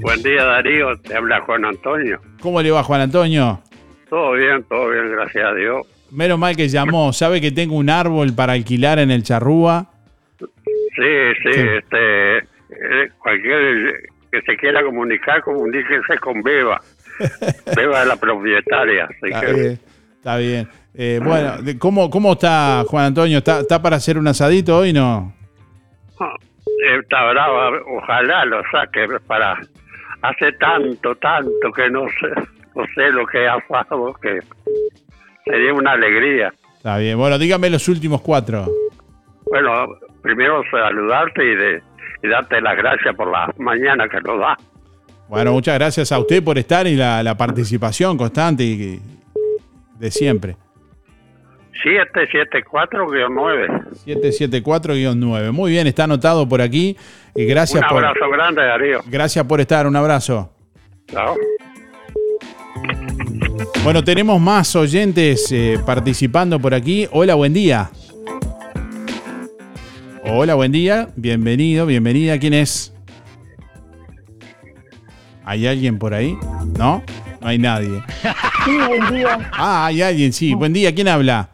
Buen 0.00 0.22
día 0.22 0.44
Darío, 0.44 0.96
te 0.96 1.14
habla 1.14 1.42
Juan 1.42 1.66
Antonio. 1.66 2.18
¿Cómo 2.40 2.62
le 2.62 2.70
va, 2.70 2.82
Juan 2.82 3.02
Antonio? 3.02 3.60
Todo 4.08 4.32
bien, 4.32 4.64
todo 4.64 4.88
bien, 4.88 5.10
gracias 5.10 5.44
a 5.44 5.54
Dios. 5.54 5.86
Menos 6.10 6.38
mal 6.38 6.56
que 6.56 6.68
llamó. 6.68 7.12
¿Sabe 7.12 7.42
que 7.42 7.50
tengo 7.50 7.76
un 7.76 7.90
árbol 7.90 8.32
para 8.34 8.54
alquilar 8.54 8.98
en 8.98 9.10
el 9.10 9.24
Charrúa? 9.24 9.90
Sí, 10.38 11.32
sí, 11.42 11.50
este, 11.50 12.38
eh, 12.38 13.10
cualquier 13.18 14.08
que 14.30 14.40
se 14.40 14.56
quiera 14.56 14.82
comunicar, 14.82 15.42
comuníquese 15.42 16.16
con 16.18 16.42
Beba. 16.42 16.80
Beba 17.76 18.00
es 18.00 18.08
la 18.08 18.16
propietaria, 18.16 19.04
así 19.04 19.28
Está 19.28 19.40
que. 19.42 19.91
Está 20.22 20.36
bien. 20.36 20.68
Eh, 20.94 21.18
bueno, 21.20 21.54
¿cómo, 21.80 22.08
¿cómo 22.08 22.34
está 22.34 22.84
Juan 22.86 23.06
Antonio? 23.06 23.38
¿Está, 23.38 23.58
¿Está 23.58 23.82
para 23.82 23.96
hacer 23.96 24.16
un 24.16 24.28
asadito 24.28 24.78
hoy? 24.78 24.92
No. 24.92 25.32
está 26.96 27.24
brava, 27.28 27.72
ojalá 27.98 28.44
lo 28.44 28.62
saque 28.70 29.08
para 29.26 29.58
hace 30.22 30.52
tanto, 30.60 31.16
tanto 31.16 31.72
que 31.74 31.90
no 31.90 32.06
sé, 32.20 32.28
no 32.76 32.84
sé 32.94 33.10
lo 33.10 33.26
que 33.26 33.48
ha 33.48 33.58
pasado, 33.66 34.14
que 34.22 34.38
sería 35.44 35.74
una 35.74 35.90
alegría. 35.90 36.52
Está 36.76 36.98
bien. 36.98 37.18
Bueno, 37.18 37.36
dígame 37.36 37.68
los 37.68 37.88
últimos 37.88 38.20
cuatro. 38.20 38.66
Bueno, 39.50 39.86
primero 40.22 40.62
saludarte 40.70 41.44
y, 41.44 41.56
de, 41.56 41.82
y 42.22 42.28
darte 42.28 42.60
las 42.60 42.76
gracias 42.76 43.12
por 43.16 43.28
la 43.28 43.52
mañana 43.58 44.08
que 44.08 44.20
nos 44.20 44.38
da. 44.38 44.56
Bueno, 45.28 45.50
muchas 45.50 45.74
gracias 45.74 46.12
a 46.12 46.20
usted 46.20 46.44
por 46.44 46.58
estar 46.58 46.86
y 46.86 46.94
la, 46.94 47.24
la 47.24 47.36
participación 47.36 48.16
constante 48.16 48.62
y 48.62 49.02
de 50.02 50.10
siempre. 50.10 50.56
774-9. 51.84 53.88
774-9. 54.04 55.52
Muy 55.52 55.70
bien, 55.70 55.86
está 55.86 56.04
anotado 56.04 56.46
por 56.48 56.60
aquí. 56.60 56.96
Y 57.34 57.46
gracias 57.46 57.82
Un 57.82 57.88
por, 57.88 58.04
abrazo 58.04 58.30
grande, 58.30 58.62
Darío. 58.62 59.00
gracias 59.06 59.44
por 59.46 59.60
estar. 59.60 59.86
Un 59.86 59.96
abrazo. 59.96 60.52
Chao. 61.06 61.36
Bueno, 63.84 64.02
tenemos 64.02 64.40
más 64.40 64.74
oyentes 64.76 65.50
eh, 65.52 65.78
participando 65.86 66.58
por 66.58 66.74
aquí. 66.74 67.06
Hola, 67.12 67.36
buen 67.36 67.54
día. 67.54 67.90
Hola, 70.24 70.54
buen 70.54 70.72
día. 70.72 71.08
Bienvenido, 71.16 71.86
bienvenida. 71.86 72.38
¿Quién 72.38 72.54
es? 72.54 72.92
¿Hay 75.44 75.66
alguien 75.66 75.98
por 75.98 76.14
ahí? 76.14 76.36
¿No? 76.78 77.02
No 77.40 77.48
hay 77.48 77.58
nadie. 77.58 78.00
Sí, 78.64 78.76
buen 78.88 79.14
día, 79.14 79.50
Ah, 79.52 79.86
hay 79.86 80.02
alguien, 80.02 80.32
sí. 80.32 80.54
Buen 80.54 80.72
día. 80.72 80.94
¿Quién 80.94 81.08
habla? 81.08 81.48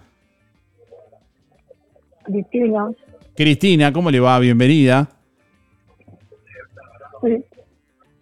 Cristina. 2.25 2.89
Cristina, 3.35 3.93
¿cómo 3.93 4.11
le 4.11 4.21
va? 4.21 4.39
Bienvenida. 4.39 5.09
Sí, 7.23 7.43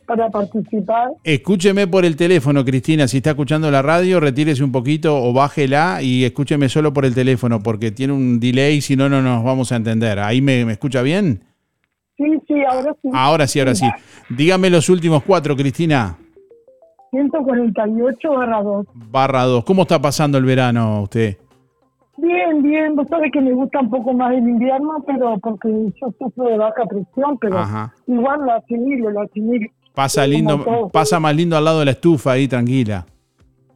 para 0.07 0.31
participar. 0.31 1.09
Escúcheme 1.25 1.87
por 1.89 2.05
el 2.05 2.15
teléfono, 2.17 2.65
Cristina. 2.65 3.09
Si 3.09 3.17
está 3.17 3.31
escuchando 3.31 3.71
la 3.71 3.83
radio, 3.83 4.21
retírese 4.21 4.63
un 4.63 4.71
poquito 4.73 5.17
o 5.21 5.33
bájela 5.33 6.01
y 6.03 6.25
escúcheme 6.25 6.69
solo 6.69 6.93
por 6.93 7.05
el 7.05 7.15
teléfono 7.15 7.63
porque 7.63 7.91
tiene 7.91 8.13
un 8.13 8.39
delay, 8.39 8.81
si 8.81 8.95
no, 8.95 9.09
no 9.09 9.21
nos 9.23 9.43
vamos 9.43 9.73
a 9.73 9.77
entender. 9.77 10.19
¿Ahí 10.21 10.41
me, 10.41 10.65
me 10.65 10.73
escucha 10.73 11.03
bien? 11.03 11.43
Sí, 12.17 12.25
sí, 12.47 12.55
ahora 12.71 12.95
sí. 13.03 13.09
Ahora 13.13 13.47
sí, 13.47 13.59
ahora 13.59 13.75
sí. 13.75 13.87
Dígame 14.31 14.71
los 14.71 14.89
últimos 14.89 15.23
cuatro, 15.25 15.57
Cristina. 15.57 16.17
148 17.17 18.31
barra 18.31 18.63
2. 18.63 18.87
Barra 19.11 19.43
2. 19.45 19.65
¿Cómo 19.65 19.83
está 19.83 20.01
pasando 20.01 20.37
el 20.39 20.45
verano 20.45 21.03
usted? 21.03 21.37
Bien, 22.19 22.63
bien. 22.63 22.97
Vos 22.97 23.07
sabés 23.09 23.31
que 23.33 23.41
me 23.41 23.53
gusta 23.53 23.81
un 23.81 23.91
poco 23.91 24.13
más 24.13 24.33
el 24.33 24.49
invierno, 24.49 25.03
pero 25.07 25.39
porque 25.39 25.69
yo 25.69 26.13
sufro 26.19 26.45
de 26.45 26.59
baja 26.59 26.85
presión, 26.87 27.39
pero 27.41 27.59
Ajá. 27.59 27.95
igual 28.07 28.41
lo 28.45 28.53
asimilo, 28.53 29.11
lo 29.11 29.23
asimilo. 29.23 29.69
Pasa 29.95 30.27
lindo, 30.27 30.91
pasa 30.93 31.19
más 31.19 31.35
lindo 31.35 31.57
al 31.57 31.65
lado 31.65 31.79
de 31.79 31.87
la 31.87 31.91
estufa 31.93 32.33
ahí, 32.33 32.47
tranquila. 32.47 33.07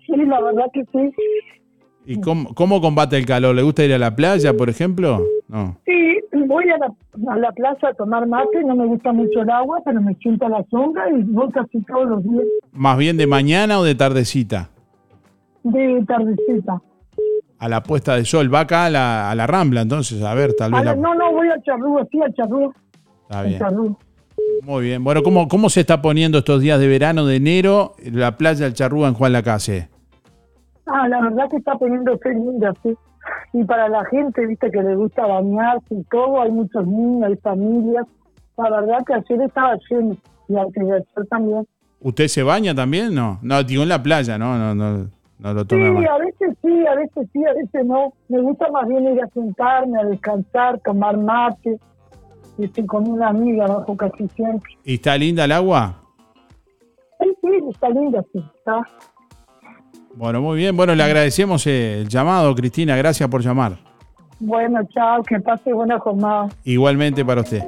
Sí, 0.06 0.16
la 0.16 0.40
verdad 0.42 0.66
que 0.72 0.84
sí. 0.92 1.14
¿Y 2.06 2.20
cómo, 2.20 2.54
cómo 2.54 2.80
combate 2.80 3.16
el 3.16 3.26
calor? 3.26 3.54
¿Le 3.54 3.62
gusta 3.62 3.84
ir 3.84 3.92
a 3.92 3.98
la 3.98 4.16
playa, 4.16 4.54
por 4.56 4.68
ejemplo? 4.70 5.22
No. 5.48 5.76
Sí, 5.84 6.18
voy 6.46 6.64
a 6.70 6.78
la, 6.78 7.32
a 7.32 7.36
la 7.36 7.52
plaza 7.52 7.88
a 7.88 7.94
tomar 7.94 8.26
mate, 8.26 8.64
no 8.64 8.74
me 8.74 8.86
gusta 8.86 9.12
mucho 9.12 9.42
el 9.42 9.50
agua, 9.50 9.80
pero 9.84 10.00
me 10.00 10.14
siento 10.16 10.46
a 10.46 10.48
la 10.48 10.64
sombra 10.70 11.04
y 11.10 11.22
voy 11.24 11.50
casi 11.52 11.80
todos 11.84 12.08
los 12.08 12.22
días 12.24 12.44
¿Más 12.72 12.96
bien 12.98 13.16
de 13.16 13.26
mañana 13.26 13.78
o 13.78 13.84
de 13.84 13.94
tardecita? 13.94 14.70
de 15.62 16.02
tardecita. 16.08 16.80
A 17.58 17.68
la 17.68 17.82
puesta 17.82 18.16
de 18.16 18.24
sol. 18.24 18.52
Va 18.52 18.60
acá 18.60 18.86
a 18.86 18.90
la, 18.90 19.30
a 19.30 19.34
la 19.34 19.46
rambla, 19.46 19.82
entonces, 19.82 20.22
a 20.22 20.32
ver, 20.34 20.54
tal 20.54 20.72
vez 20.72 20.82
la- 20.82 20.94
la- 20.94 21.00
no, 21.00 21.14
no, 21.14 21.32
voy 21.32 21.48
a 21.48 21.60
Charrúa, 21.62 22.06
sí, 22.10 22.18
a 22.22 22.32
Charrúa. 22.32 22.72
Está 23.22 23.42
bien. 23.42 23.58
Charrúa. 23.58 23.96
Muy 24.62 24.84
bien. 24.84 25.04
Bueno, 25.04 25.22
¿cómo, 25.22 25.46
¿cómo 25.48 25.68
se 25.68 25.80
está 25.80 26.00
poniendo 26.00 26.38
estos 26.38 26.60
días 26.62 26.80
de 26.80 26.88
verano 26.88 27.26
de 27.26 27.36
enero 27.36 27.94
la 28.10 28.36
playa 28.38 28.64
del 28.64 28.72
Charrúa 28.74 29.08
en 29.08 29.14
Juan 29.14 29.32
Lacase? 29.34 29.90
Ah, 30.92 31.08
la 31.08 31.20
verdad 31.20 31.48
que 31.50 31.56
está 31.58 31.74
poniéndose 31.76 32.30
linda, 32.30 32.72
sí. 32.82 32.94
Y 33.52 33.64
para 33.64 33.88
la 33.88 34.04
gente, 34.06 34.44
viste, 34.46 34.70
que 34.70 34.82
le 34.82 34.96
gusta 34.96 35.26
bañarse 35.26 35.94
y 35.94 36.02
todo, 36.04 36.40
hay 36.40 36.50
muchos 36.50 36.86
niños, 36.86 37.28
hay 37.28 37.36
familias. 37.36 38.06
La 38.56 38.70
verdad 38.70 38.98
que 39.06 39.14
ayer 39.14 39.42
estaba 39.42 39.76
lleno 39.88 40.16
y 40.48 40.56
antes 40.56 40.86
de 40.86 40.92
ayer 40.94 41.26
también. 41.28 41.66
¿Usted 42.00 42.28
se 42.28 42.42
baña 42.42 42.74
también? 42.74 43.14
No, 43.14 43.38
no, 43.42 43.62
digo 43.62 43.82
en 43.82 43.88
la 43.90 44.02
playa, 44.02 44.36
no, 44.38 44.56
no, 44.58 44.74
no, 44.74 45.06
no 45.38 45.54
lo 45.54 45.60
Sí, 45.62 45.66
toma 45.68 45.92
mal. 45.92 46.06
a 46.08 46.18
veces 46.18 46.56
sí, 46.62 46.86
a 46.86 46.94
veces 46.94 47.28
sí, 47.32 47.44
a 47.44 47.52
veces 47.54 47.86
no. 47.86 48.12
Me 48.28 48.40
gusta 48.40 48.70
más 48.70 48.88
bien 48.88 49.04
ir 49.04 49.22
a 49.22 49.28
sentarme, 49.28 50.00
a 50.00 50.04
descansar, 50.04 50.80
tomar 50.80 51.16
mate. 51.18 51.78
Y 52.58 52.64
estoy 52.64 52.84
con 52.86 53.08
una 53.08 53.28
amiga 53.28 53.64
abajo 53.66 53.96
casi 53.96 54.28
siempre. 54.28 54.72
¿Y 54.84 54.94
está 54.94 55.16
linda 55.16 55.44
el 55.44 55.52
agua? 55.52 55.94
Sí, 57.20 57.28
sí, 57.42 57.48
está 57.70 57.88
linda, 57.90 58.22
sí, 58.32 58.42
está. 58.56 58.82
Bueno, 60.20 60.40
muy 60.42 60.58
bien. 60.58 60.76
Bueno, 60.76 60.94
le 60.94 61.02
agradecemos 61.02 61.66
eh, 61.66 62.02
el 62.02 62.08
llamado, 62.08 62.54
Cristina. 62.54 62.94
Gracias 62.94 63.26
por 63.30 63.40
llamar. 63.40 63.78
Bueno, 64.38 64.80
chao, 64.92 65.22
que 65.22 65.40
pase 65.40 65.72
buena 65.72 65.98
jornada. 65.98 66.50
Igualmente 66.62 67.24
para 67.24 67.40
usted. 67.40 67.62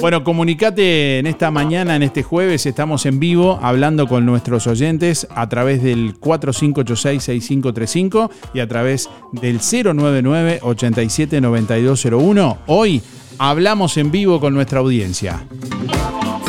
Bueno, 0.00 0.22
comunicate 0.22 1.18
en 1.18 1.26
esta 1.26 1.50
mañana, 1.50 1.96
en 1.96 2.04
este 2.04 2.22
jueves, 2.22 2.64
estamos 2.64 3.06
en 3.06 3.18
vivo 3.18 3.58
hablando 3.60 4.06
con 4.06 4.24
nuestros 4.24 4.68
oyentes 4.68 5.26
a 5.34 5.48
través 5.48 5.82
del 5.82 6.14
4586-6535 6.20 8.30
y 8.54 8.60
a 8.60 8.68
través 8.68 9.10
del 9.32 9.58
099-879201. 9.58 12.58
Hoy 12.68 13.02
hablamos 13.38 13.96
en 13.96 14.12
vivo 14.12 14.38
con 14.38 14.54
nuestra 14.54 14.78
audiencia. 14.78 15.40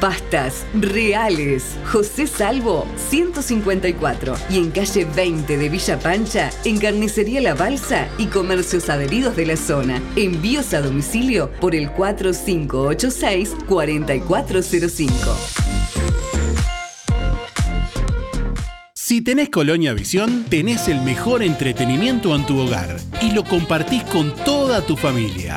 Pastas 0.00 0.66
reales. 0.74 1.76
José 1.90 2.26
Salvo 2.26 2.86
154 2.96 4.34
y 4.50 4.58
en 4.58 4.70
calle 4.70 5.04
20 5.04 5.56
de 5.56 5.68
Villa 5.68 5.98
Pancha, 5.98 6.50
en 6.64 6.78
Carnicería 6.78 7.40
La 7.40 7.54
Balsa 7.54 8.08
y 8.18 8.26
comercios 8.26 8.88
adheridos 8.88 9.36
de 9.36 9.46
la 9.46 9.56
zona. 9.56 10.02
Envíos 10.16 10.74
a 10.74 10.80
domicilio 10.80 11.50
por 11.60 11.74
el 11.74 11.90
4586 11.90 13.50
4405. 13.68 15.36
Si 18.94 19.20
tenés 19.20 19.50
Colonia 19.50 19.92
Visión, 19.92 20.44
tenés 20.48 20.88
el 20.88 21.02
mejor 21.02 21.42
entretenimiento 21.42 22.34
en 22.34 22.46
tu 22.46 22.58
hogar 22.58 22.96
y 23.20 23.30
lo 23.32 23.44
compartís 23.44 24.02
con 24.04 24.34
toda 24.44 24.80
tu 24.80 24.96
familia. 24.96 25.56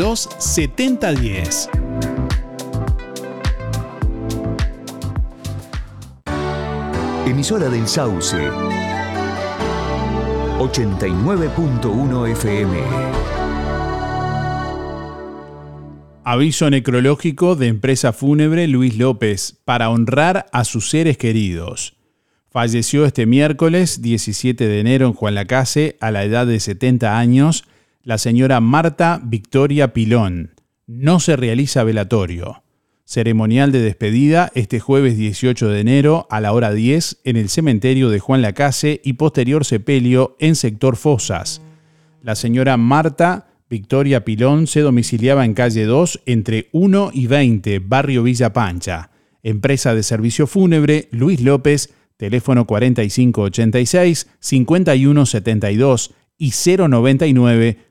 7010. 0.01 1.69
Emisora 7.27 7.69
del 7.69 7.87
Sauce. 7.87 8.35
89.1 10.57 12.31
FM. 12.31 12.77
Aviso 16.23 16.69
necrológico 16.71 17.55
de 17.55 17.67
empresa 17.67 18.11
fúnebre 18.11 18.67
Luis 18.67 18.97
López 18.97 19.59
para 19.65 19.91
honrar 19.91 20.47
a 20.51 20.63
sus 20.63 20.89
seres 20.89 21.17
queridos. 21.17 21.95
Falleció 22.49 23.05
este 23.05 23.27
miércoles 23.27 24.01
17 24.01 24.67
de 24.67 24.79
enero 24.79 25.05
en 25.05 25.13
Juan 25.13 25.35
Lacase 25.35 25.97
a 26.01 26.09
la 26.09 26.23
edad 26.23 26.47
de 26.47 26.59
70 26.59 27.19
años 27.19 27.65
la 28.03 28.17
señora 28.17 28.59
Marta 28.61 29.21
Victoria 29.23 29.93
Pilón. 29.93 30.55
No 30.87 31.19
se 31.19 31.35
realiza 31.35 31.83
velatorio. 31.83 32.63
Ceremonial 33.05 33.71
de 33.71 33.81
despedida 33.81 34.51
este 34.55 34.79
jueves 34.79 35.17
18 35.17 35.69
de 35.69 35.79
enero 35.81 36.27
a 36.29 36.39
la 36.41 36.53
hora 36.53 36.71
10 36.71 37.19
en 37.25 37.37
el 37.37 37.49
cementerio 37.49 38.09
de 38.09 38.19
Juan 38.19 38.41
Lacase 38.41 39.01
y 39.03 39.13
posterior 39.13 39.65
sepelio 39.65 40.35
en 40.39 40.55
sector 40.55 40.95
Fosas. 40.95 41.61
La 42.23 42.35
señora 42.35 42.77
Marta 42.77 43.47
Victoria 43.69 44.25
Pilón 44.25 44.67
se 44.67 44.81
domiciliaba 44.81 45.45
en 45.45 45.53
calle 45.53 45.85
2 45.85 46.21
entre 46.25 46.69
1 46.71 47.11
y 47.13 47.27
20, 47.27 47.79
barrio 47.79 48.23
Villa 48.23 48.53
Pancha. 48.53 49.11
Empresa 49.43 49.93
de 49.93 50.03
servicio 50.03 50.47
fúnebre 50.47 51.07
Luis 51.11 51.41
López, 51.41 51.93
teléfono 52.17 52.65
4586 52.65 54.27
5172 54.39 56.13
y 56.37 56.51
099 56.51 57.90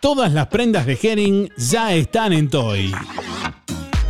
Todas 0.00 0.32
las 0.32 0.48
prendas 0.48 0.84
de 0.84 0.98
Herring 1.02 1.48
ya 1.56 1.94
están 1.94 2.32
en 2.32 2.50
Toy. 2.50 2.92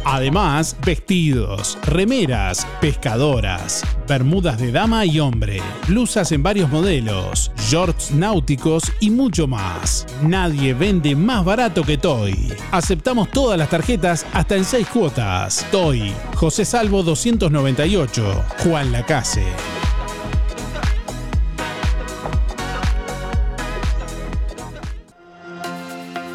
Además, 0.04 0.76
vestidos, 0.84 1.78
remeras, 1.82 2.66
pescadoras, 2.80 3.82
bermudas 4.06 4.58
de 4.58 4.72
dama 4.72 5.04
y 5.04 5.20
hombre, 5.20 5.60
blusas 5.88 6.32
en 6.32 6.42
varios 6.42 6.70
modelos, 6.70 7.50
shorts 7.56 8.12
náuticos 8.12 8.84
y 9.00 9.10
mucho 9.10 9.46
más. 9.46 10.06
Nadie 10.22 10.74
vende 10.74 11.14
más 11.16 11.44
barato 11.44 11.82
que 11.82 11.98
Toy. 11.98 12.52
Aceptamos 12.72 13.30
todas 13.30 13.58
las 13.58 13.70
tarjetas 13.70 14.26
hasta 14.32 14.56
en 14.56 14.64
6 14.64 14.86
cuotas. 14.88 15.66
Toy, 15.70 16.12
José 16.34 16.64
Salvo 16.64 17.02
298, 17.02 18.44
Juan 18.58 18.92
Lacase. 18.92 19.44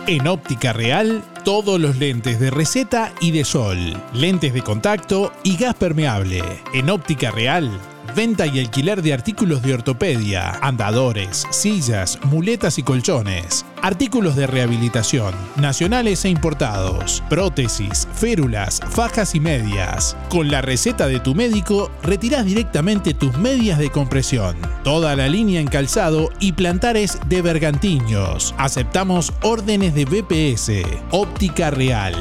En 0.07 0.27
Óptica 0.27 0.73
Real, 0.73 1.23
todos 1.45 1.79
los 1.79 1.97
lentes 1.97 2.39
de 2.39 2.49
receta 2.49 3.13
y 3.21 3.29
de 3.29 3.45
sol, 3.45 3.77
lentes 4.13 4.51
de 4.51 4.63
contacto 4.63 5.31
y 5.43 5.57
gas 5.57 5.75
permeable. 5.75 6.41
En 6.73 6.89
Óptica 6.89 7.29
Real, 7.29 7.69
venta 8.15 8.47
y 8.47 8.59
alquiler 8.59 9.03
de 9.03 9.13
artículos 9.13 9.61
de 9.61 9.75
ortopedia, 9.75 10.57
andadores, 10.61 11.45
sillas, 11.51 12.17
muletas 12.23 12.79
y 12.79 12.83
colchones. 12.83 13.63
Artículos 13.83 14.35
de 14.35 14.45
rehabilitación, 14.45 15.33
nacionales 15.55 16.23
e 16.25 16.29
importados, 16.29 17.23
prótesis, 17.29 18.07
férulas, 18.13 18.79
fajas 18.91 19.33
y 19.33 19.39
medias. 19.39 20.15
Con 20.29 20.51
la 20.51 20.61
receta 20.61 21.07
de 21.07 21.19
tu 21.19 21.33
médico, 21.33 21.89
retirás 22.03 22.45
directamente 22.45 23.15
tus 23.15 23.35
medias 23.39 23.79
de 23.79 23.89
compresión. 23.89 24.55
Toda 24.83 25.15
la 25.15 25.27
línea 25.27 25.59
en 25.59 25.67
calzado 25.67 26.29
y 26.39 26.51
plantares 26.51 27.17
de 27.25 27.41
bergantiños. 27.41 28.53
Aceptamos 28.59 29.33
órdenes 29.41 29.95
de 29.95 30.05
BPS. 30.05 30.83
Óptica 31.09 31.71
Real. 31.71 32.13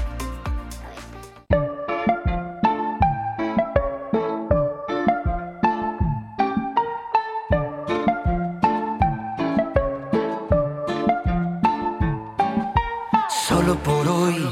Solo 13.29 13.75
por 13.83 14.07
hoy, 14.07 14.49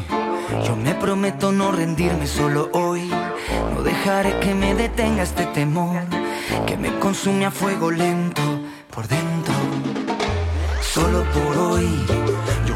yo 0.66 0.76
me 0.76 0.94
prometo 0.94 1.52
no 1.52 1.72
rendirme 1.72 2.28
solo 2.28 2.70
hoy. 2.74 3.10
No 3.74 3.82
dejaré 3.82 4.40
que 4.40 4.54
me 4.54 4.76
detenga 4.76 5.24
este 5.24 5.48
temor 5.48 6.04
que 6.66 6.78
me 6.78 6.98
consume 7.00 7.46
a 7.46 7.52
fuego 7.52 7.92
lento 7.92 8.42
por 8.94 9.08
dentro. 9.08 9.54
Solo 10.82 11.24
por 11.32 11.58
hoy, 11.58 11.88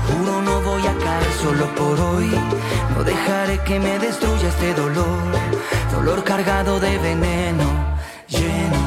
juro 0.08 0.42
no 0.42 0.62
voy 0.62 0.82
a 0.88 0.94
caer 0.94 1.32
solo 1.42 1.66
por 1.76 2.00
hoy. 2.00 2.30
No 2.96 3.04
dejaré 3.04 3.60
que 3.60 3.80
me 3.80 4.00
destruya 4.00 4.48
este 4.50 4.74
dolor, 4.74 5.20
dolor 5.92 6.24
cargado 6.24 6.80
de 6.80 6.98
veneno, 6.98 7.68
lleno. 8.28 8.82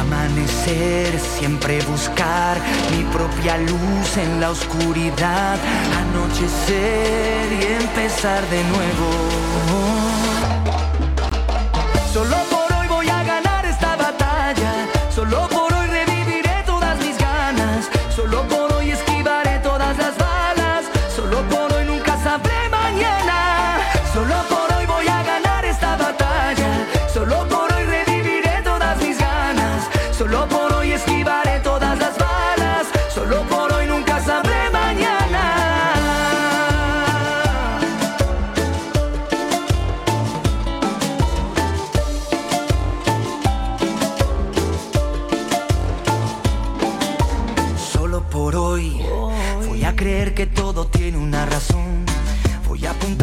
Amanecer, 0.00 1.18
siempre 1.18 1.80
buscar 1.82 2.56
mi 2.90 3.04
propia 3.04 3.58
luz 3.58 4.16
en 4.16 4.40
la 4.40 4.50
oscuridad. 4.50 5.58
Anochecer 6.02 7.52
y 7.52 7.82
empezar 7.82 8.42
de 8.50 8.62
nuevo. 8.64 10.11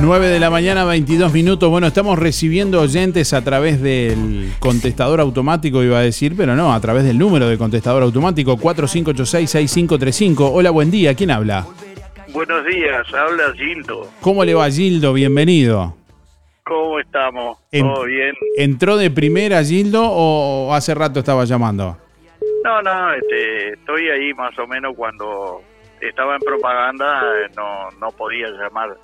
9 0.10 0.26
de 0.26 0.40
la 0.40 0.50
mañana, 0.50 0.86
22 0.86 1.32
minutos. 1.32 1.70
Bueno, 1.70 1.86
estamos 1.86 2.18
recibiendo 2.18 2.82
oyentes 2.82 3.32
a 3.32 3.44
través 3.44 3.80
del 3.80 4.54
contestador 4.58 5.20
automático, 5.20 5.84
iba 5.84 6.00
a 6.00 6.02
decir, 6.02 6.34
pero 6.36 6.56
no, 6.56 6.74
a 6.74 6.82
través 6.82 7.04
del 7.04 7.20
número 7.20 7.48
de 7.48 7.60
contestador 7.60 8.02
automático 8.02 8.58
4586-6535. 8.58 10.50
Hola, 10.52 10.72
buen 10.72 10.90
día. 10.90 11.14
¿Quién 11.14 11.30
habla? 11.30 11.64
Buenos 12.30 12.66
días, 12.66 13.06
habla 13.14 13.54
Gildo. 13.54 14.10
¿Cómo 14.22 14.44
le 14.44 14.56
va, 14.56 14.68
Gildo? 14.72 15.14
Bienvenido. 15.14 15.96
¿Cómo 16.64 17.00
estamos? 17.00 17.60
¿Todo 17.72 18.06
bien? 18.06 18.34
¿Entró 18.58 18.98
de 18.98 19.12
primera, 19.12 19.64
Gildo, 19.64 20.02
o 20.04 20.74
hace 20.74 20.96
rato 20.96 21.20
estaba 21.20 21.46
llamando? 21.46 21.96
No, 22.64 22.82
no, 22.82 23.14
este, 23.14 23.74
estoy 23.74 24.10
ahí 24.10 24.34
más 24.34 24.58
o 24.58 24.66
menos 24.66 24.96
cuando 24.96 25.62
estaba 26.02 26.34
en 26.34 26.42
propaganda, 26.42 27.22
eh, 27.22 27.52
no, 27.56 27.92
no 28.00 28.10
podía 28.10 28.48
llamar. 28.50 28.98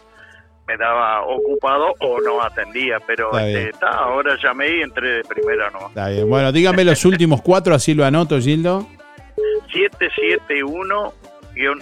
Me 0.68 0.78
daba 0.78 1.22
ocupado 1.24 1.94
o 2.00 2.20
no 2.22 2.42
atendía, 2.42 2.98
pero 3.06 3.28
Está 3.32 3.48
este, 3.48 3.70
está, 3.70 3.90
ahora 3.90 4.36
llamé 4.42 4.78
y 4.78 4.82
entré 4.82 5.18
de 5.18 5.24
primera 5.24 5.70
no. 5.70 5.88
Está 5.90 6.10
bien. 6.10 6.28
Bueno, 6.28 6.52
dígame 6.52 6.84
los 6.84 7.06
últimos 7.06 7.42
cuatro, 7.42 7.76
así 7.76 7.94
lo 7.94 8.04
anoto, 8.04 8.40
Gildo. 8.40 8.88
771-1, 9.72 11.14
o 11.14 11.14
Guión 11.54 11.80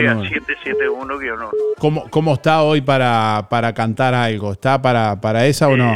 sea, 0.00 0.12
uno. 0.16 0.24
771-1. 0.24 1.50
¿Cómo, 1.78 2.08
cómo 2.10 2.34
está 2.34 2.62
hoy 2.62 2.80
para, 2.80 3.46
para 3.50 3.74
cantar 3.74 4.14
algo? 4.14 4.52
¿Está 4.52 4.80
para, 4.80 5.20
para 5.20 5.46
esa 5.46 5.68
o 5.68 5.76
no? 5.76 5.94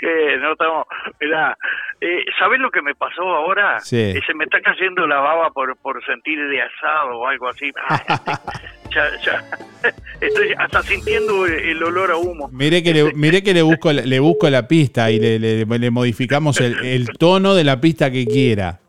Que 0.00 0.36
no 0.38 0.52
estamos. 0.52 0.86
Mirá, 1.20 1.56
eh, 2.00 2.24
¿sabés 2.38 2.58
lo 2.60 2.70
que 2.70 2.82
me 2.82 2.94
pasó 2.94 3.22
ahora? 3.22 3.78
Sí. 3.80 3.96
Eh, 4.00 4.20
se 4.26 4.34
me 4.34 4.44
está 4.44 4.60
cayendo 4.60 5.06
la 5.06 5.20
baba 5.20 5.50
por, 5.50 5.76
por 5.78 6.04
sentir 6.04 6.38
de 6.48 6.62
asado 6.62 7.18
o 7.18 7.26
algo 7.28 7.48
así. 7.48 7.70
Ya, 8.92 9.06
ya. 9.24 9.44
Estoy 10.20 10.52
hasta 10.58 10.82
sintiendo 10.82 11.46
el, 11.46 11.52
el 11.54 11.82
olor 11.84 12.10
a 12.10 12.16
humo. 12.16 12.48
Mire 12.52 12.82
que 12.82 12.92
le, 12.92 13.12
mire 13.14 13.40
que 13.40 13.54
le 13.54 13.62
busco 13.62 13.92
le 13.92 14.18
busco 14.18 14.50
la 14.50 14.66
pista 14.66 15.12
y 15.12 15.20
le, 15.20 15.38
le- 15.38 15.64
le 15.64 15.90
modificamos 15.92 16.60
el, 16.60 16.84
el 16.84 17.06
tono 17.16 17.54
de 17.54 17.62
la 17.62 17.80
pista 17.80 18.10
que 18.10 18.26
quiera. 18.26 18.80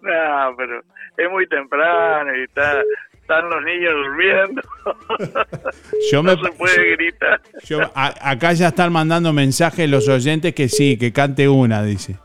no, 0.00 0.54
pero 0.56 0.80
es 1.18 1.30
muy 1.30 1.46
temprano 1.48 2.34
y 2.34 2.44
está, 2.44 2.82
están 3.26 3.50
los 3.50 3.62
niños 3.64 3.92
durmiendo. 3.94 4.62
Yo 6.12 6.22
no 6.22 6.36
me- 6.36 6.42
se 6.42 6.52
puede 6.56 6.90
gritar. 6.96 7.40
Yo- 7.64 7.80
a- 7.94 8.14
acá 8.30 8.52
ya 8.52 8.68
están 8.68 8.92
mandando 8.92 9.32
mensajes 9.32 9.88
los 9.88 10.08
oyentes 10.08 10.54
que 10.54 10.68
sí, 10.68 10.96
que 10.96 11.12
cante 11.12 11.48
una, 11.48 11.82
dice. 11.82 12.16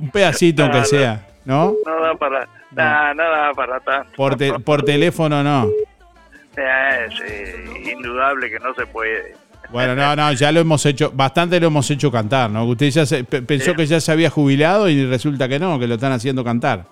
Un 0.00 0.10
pedacito 0.10 0.62
aunque 0.62 0.78
No, 0.78 0.82
no. 0.84 0.88
sea, 0.88 1.26
¿no? 1.44 1.74
No 1.84 2.00
da 2.00 2.14
para, 2.14 2.48
nada, 2.72 3.52
para 3.52 3.78
tanto. 3.80 4.10
Por, 4.16 4.36
te- 4.36 4.58
por 4.60 4.82
teléfono 4.82 5.42
no. 5.42 5.68
Eh, 6.56 7.06
sí, 7.10 7.90
indudable 7.90 8.50
que 8.50 8.58
no 8.58 8.72
se 8.74 8.86
puede. 8.86 9.34
Bueno, 9.70 9.94
no, 9.94 10.16
no, 10.16 10.32
ya 10.32 10.50
lo 10.52 10.60
hemos 10.60 10.86
hecho, 10.86 11.10
bastante 11.12 11.58
lo 11.60 11.66
hemos 11.66 11.90
hecho 11.90 12.10
cantar, 12.10 12.48
¿no? 12.48 12.64
Usted 12.64 12.88
ya 12.88 13.04
se- 13.04 13.24
pe- 13.24 13.42
pensó 13.42 13.74
que 13.74 13.84
ya 13.84 14.00
se 14.00 14.12
había 14.12 14.30
jubilado 14.30 14.88
y 14.88 15.04
resulta 15.04 15.48
que 15.48 15.58
no, 15.58 15.78
que 15.78 15.86
lo 15.86 15.94
están 15.96 16.12
haciendo 16.12 16.42
cantar. 16.44 16.84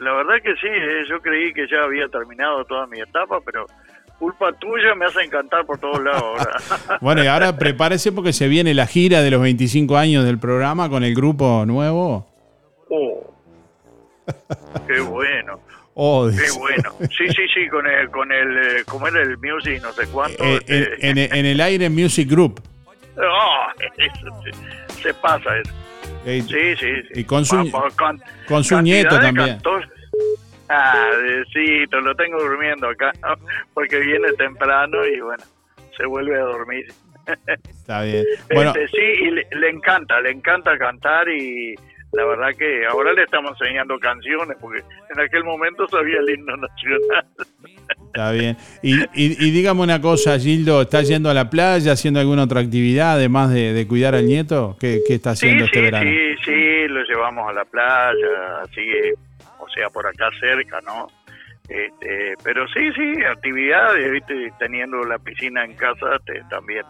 La 0.00 0.12
verdad 0.12 0.34
que 0.42 0.52
sí, 0.54 0.66
eh, 0.66 1.04
yo 1.08 1.20
creí 1.20 1.52
que 1.52 1.66
ya 1.70 1.82
había 1.84 2.08
terminado 2.08 2.64
toda 2.64 2.86
mi 2.86 3.00
etapa, 3.00 3.38
pero 3.44 3.66
culpa 4.18 4.52
tuya 4.54 4.94
me 4.94 5.04
hacen 5.06 5.28
cantar 5.30 5.64
por 5.66 5.78
todos 5.78 6.02
lados 6.02 6.22
ahora. 6.22 6.98
Bueno, 7.00 7.22
y 7.24 7.26
ahora 7.26 7.56
prepárese 7.56 8.10
porque 8.12 8.32
se 8.32 8.48
viene 8.48 8.74
la 8.74 8.86
gira 8.86 9.20
de 9.22 9.30
los 9.30 9.40
25 9.42 9.96
años 9.96 10.24
del 10.24 10.38
programa 10.38 10.88
con 10.88 11.04
el 11.04 11.14
grupo 11.14 11.64
nuevo. 11.66 12.26
Oh, 12.88 13.32
qué 14.86 15.00
bueno, 15.00 15.60
Oh, 15.94 16.28
qué 16.30 16.58
bueno. 16.58 16.92
Sí, 17.00 17.28
sí, 17.28 17.46
sí, 17.52 17.68
con 17.68 17.86
el, 17.86 18.08
con 18.10 18.30
el, 18.32 18.56
eh, 18.56 18.84
¿cómo 18.86 19.06
era 19.08 19.20
el 19.20 19.36
music? 19.38 19.82
No 19.82 19.92
sé 19.92 20.06
cuánto. 20.10 20.42
Eh, 20.42 20.54
este, 20.66 21.08
en, 21.10 21.18
en- 21.18 21.34
en 21.36 21.46
el 21.46 21.60
aire 21.60 21.90
Music 21.90 22.30
Group. 22.30 22.60
ah, 23.18 23.72
eso 23.98 24.26
se 25.02 25.12
pasa 25.14 25.58
eso. 25.58 25.72
Eh, 26.26 26.42
Sí, 26.42 26.76
sí, 26.76 27.02
sí. 27.12 27.20
y 27.20 27.24
con 27.24 27.44
su- 27.44 27.56
Vamos, 27.56 27.94
con- 27.96 28.22
con 28.46 28.62
su 28.64 28.80
nieto 28.80 29.18
también. 29.18 29.58
Ah, 30.68 31.08
Diosito, 31.26 32.00
lo 32.00 32.14
tengo 32.14 32.38
durmiendo 32.40 32.88
acá, 32.88 33.10
porque 33.74 33.98
viene 33.98 34.32
temprano 34.34 35.04
y 35.06 35.18
bueno, 35.20 35.42
se 35.96 36.06
vuelve 36.06 36.36
a 36.36 36.44
dormir. 36.44 36.86
Está 37.68 38.02
bien. 38.02 38.24
Bueno, 38.54 38.70
Este, 38.76 38.88
sí, 38.88 39.02
y 39.22 39.30
le, 39.30 39.46
le 39.52 39.68
encanta, 39.70 40.20
le 40.20 40.30
encanta 40.30 40.76
cantar 40.78 41.28
y 41.28 41.74
la 42.12 42.24
verdad 42.24 42.48
que 42.58 42.86
ahora 42.86 43.12
le 43.12 43.22
estamos 43.22 43.52
enseñando 43.60 43.98
canciones, 44.00 44.56
porque 44.60 44.80
en 45.14 45.20
aquel 45.20 45.44
momento 45.44 45.86
sabía 45.88 46.18
el 46.18 46.30
himno 46.30 46.56
nacional. 46.56 47.24
está 48.06 48.32
bien. 48.32 48.56
Y, 48.82 49.00
y- 49.14 49.36
y 49.46 49.50
dígame 49.52 49.82
una 49.82 50.00
cosa, 50.00 50.38
Gildo, 50.38 50.82
¿está 50.82 51.02
yendo 51.02 51.30
a 51.30 51.34
la 51.34 51.48
playa, 51.50 51.92
haciendo 51.92 52.18
alguna 52.20 52.44
otra 52.44 52.60
actividad, 52.60 53.12
además 53.12 53.52
de, 53.52 53.72
de 53.72 53.86
cuidar 53.86 54.14
al 54.16 54.26
nieto? 54.26 54.76
¿Qué, 54.80 55.00
qué 55.06 55.14
está 55.14 55.36
Sí, 55.36 55.46
haciendo 55.46 55.64
este 55.66 55.78
sí, 55.78 55.84
verano? 55.84 56.10
sí, 56.10 56.34
sí, 56.44 56.88
lo 56.88 57.02
llevamos 57.04 57.48
a 57.48 57.52
la 57.52 57.64
playa, 57.64 58.60
así, 58.64 58.82
o 59.60 59.68
sea, 59.68 59.88
por 59.90 60.06
acá 60.06 60.30
cerca, 60.40 60.80
¿no? 60.80 61.06
Este, 61.68 62.34
pero 62.42 62.66
sí, 62.74 62.90
sí, 62.96 63.22
actividades, 63.24 64.10
¿viste? 64.10 64.52
teniendo 64.58 65.04
la 65.04 65.20
piscina 65.20 65.64
en 65.64 65.74
casa 65.74 66.18
te- 66.26 66.42
también 66.50 66.82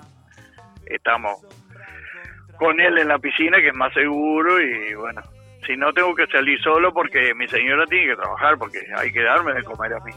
estamos 0.87 1.33
con 2.61 2.79
él 2.79 2.99
en 2.99 3.09
la 3.09 3.19
piscina, 3.19 3.57
que 3.57 3.69
es 3.69 3.75
más 3.75 3.93
seguro, 3.95 4.61
y 4.61 4.95
bueno, 4.95 5.23
si 5.67 5.75
no 5.79 5.95
tengo 5.95 6.15
que 6.15 6.27
salir 6.27 6.61
solo 6.61 6.93
porque 6.93 7.33
mi 7.35 7.49
señora 7.49 7.87
tiene 7.87 8.09
que 8.09 8.17
trabajar, 8.17 8.59
porque 8.59 8.81
hay 8.99 9.11
que 9.11 9.23
darme 9.23 9.55
de 9.55 9.65
comer 9.65 9.95
a 9.95 10.01
mí. 10.01 10.13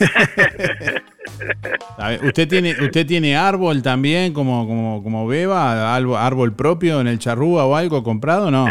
A 1.98 2.08
ver, 2.08 2.24
¿Usted 2.24 2.48
tiene, 2.48 2.72
usted 2.80 3.06
tiene 3.06 3.36
árbol 3.36 3.82
también 3.82 4.32
como, 4.32 4.66
como, 4.66 5.00
como 5.04 5.28
beba? 5.28 5.94
¿Árbol, 5.94 6.16
árbol 6.16 6.56
propio 6.56 7.00
en 7.00 7.06
el 7.06 7.20
charrúa 7.20 7.66
o 7.66 7.76
algo 7.76 8.02
comprado 8.02 8.48
o 8.48 8.50
no? 8.50 8.66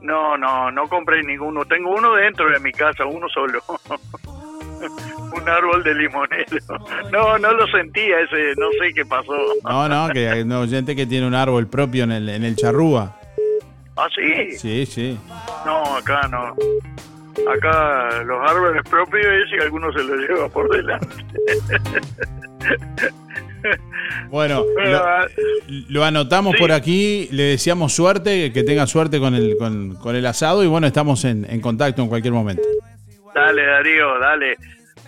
No, 0.00 0.38
no, 0.38 0.70
no 0.70 0.88
compré 0.88 1.22
ninguno. 1.22 1.66
Tengo 1.66 1.90
uno 1.90 2.14
dentro 2.14 2.48
de 2.48 2.58
mi 2.60 2.72
casa, 2.72 3.04
uno 3.04 3.28
solo. 3.28 3.60
Un 5.34 5.48
árbol 5.48 5.82
de 5.84 5.94
limonero. 5.94 6.58
No, 7.12 7.38
no 7.38 7.52
lo 7.52 7.66
sentía 7.68 8.20
ese, 8.20 8.54
no 8.56 8.70
sé 8.72 8.92
qué 8.94 9.04
pasó. 9.04 9.32
No, 9.64 9.88
no, 9.88 10.08
que 10.12 10.28
hay 10.28 10.42
un 10.42 10.52
oyente 10.52 10.96
que 10.96 11.06
tiene 11.06 11.26
un 11.26 11.34
árbol 11.34 11.68
propio 11.68 12.04
en 12.04 12.12
el, 12.12 12.28
en 12.28 12.44
el 12.44 12.56
charrúa. 12.56 13.16
Ah, 13.96 14.08
sí. 14.14 14.56
Sí, 14.56 14.86
sí. 14.86 15.18
No, 15.66 15.96
acá 15.96 16.28
no. 16.28 16.54
Acá 17.50 18.22
los 18.24 18.50
árboles 18.50 18.82
propios 18.88 19.24
y 19.52 19.62
algunos 19.62 19.94
se 19.94 20.02
los 20.02 20.18
lleva 20.18 20.48
por 20.48 20.68
delante. 20.68 21.08
Bueno, 24.30 24.64
lo, 24.76 24.98
ah, 24.98 25.26
lo 25.88 26.04
anotamos 26.04 26.54
por 26.56 26.72
aquí, 26.72 27.28
le 27.32 27.44
deseamos 27.44 27.94
suerte, 27.94 28.52
que 28.52 28.62
tenga 28.62 28.86
suerte 28.86 29.18
con 29.18 29.34
el, 29.34 29.56
con, 29.58 29.94
con 29.96 30.16
el 30.16 30.26
asado 30.26 30.62
y 30.62 30.66
bueno, 30.66 30.86
estamos 30.86 31.24
en, 31.24 31.46
en 31.48 31.60
contacto 31.60 32.02
en 32.02 32.08
cualquier 32.08 32.34
momento. 32.34 32.62
Dale, 33.46 33.66
Darío, 33.66 34.18
dale. 34.18 34.56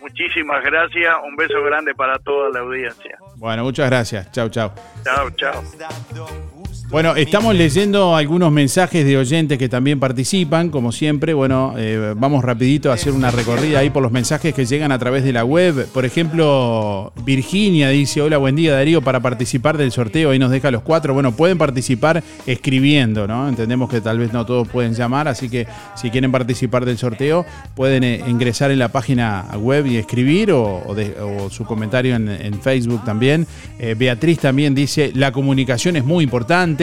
Muchísimas 0.00 0.62
gracias. 0.64 1.14
Un 1.24 1.36
beso 1.36 1.62
grande 1.62 1.94
para 1.94 2.18
toda 2.18 2.50
la 2.50 2.60
audiencia. 2.60 3.18
Bueno, 3.36 3.64
muchas 3.64 3.90
gracias. 3.90 4.30
Chau, 4.32 4.48
chau. 4.48 4.72
Chao, 5.04 5.30
chao. 5.30 6.49
Bueno, 6.90 7.14
estamos 7.14 7.54
leyendo 7.54 8.16
algunos 8.16 8.50
mensajes 8.50 9.04
de 9.06 9.16
oyentes 9.16 9.58
que 9.58 9.68
también 9.68 10.00
participan, 10.00 10.70
como 10.70 10.90
siempre. 10.90 11.32
Bueno, 11.34 11.74
eh, 11.78 12.14
vamos 12.16 12.42
rapidito 12.42 12.90
a 12.90 12.94
hacer 12.94 13.12
una 13.12 13.30
recorrida 13.30 13.78
ahí 13.78 13.90
por 13.90 14.02
los 14.02 14.10
mensajes 14.10 14.52
que 14.52 14.64
llegan 14.66 14.90
a 14.90 14.98
través 14.98 15.22
de 15.22 15.32
la 15.32 15.44
web. 15.44 15.86
Por 15.94 16.04
ejemplo, 16.04 17.12
Virginia 17.24 17.90
dice, 17.90 18.20
hola, 18.20 18.38
buen 18.38 18.56
día 18.56 18.74
Darío, 18.74 19.02
para 19.02 19.20
participar 19.20 19.78
del 19.78 19.92
sorteo, 19.92 20.30
ahí 20.30 20.40
nos 20.40 20.50
deja 20.50 20.72
los 20.72 20.82
cuatro. 20.82 21.14
Bueno, 21.14 21.30
pueden 21.30 21.58
participar 21.58 22.24
escribiendo, 22.44 23.28
¿no? 23.28 23.48
Entendemos 23.48 23.88
que 23.88 24.00
tal 24.00 24.18
vez 24.18 24.32
no 24.32 24.44
todos 24.44 24.66
pueden 24.66 24.92
llamar, 24.94 25.28
así 25.28 25.48
que 25.48 25.68
si 25.94 26.10
quieren 26.10 26.32
participar 26.32 26.84
del 26.84 26.98
sorteo, 26.98 27.46
pueden 27.76 28.02
eh, 28.02 28.20
ingresar 28.26 28.72
en 28.72 28.80
la 28.80 28.88
página 28.88 29.44
web 29.60 29.86
y 29.86 29.96
escribir 29.96 30.50
o, 30.50 30.82
o 30.84 30.94
de- 30.96 31.14
o 31.20 31.50
su 31.50 31.64
comentario 31.64 32.16
en, 32.16 32.28
en 32.28 32.60
Facebook 32.60 33.04
también. 33.04 33.46
Eh, 33.78 33.94
Beatriz 33.96 34.40
también 34.40 34.74
dice, 34.74 35.12
la 35.14 35.30
comunicación 35.30 35.94
es 35.94 36.04
muy 36.04 36.24
importante. 36.24 36.79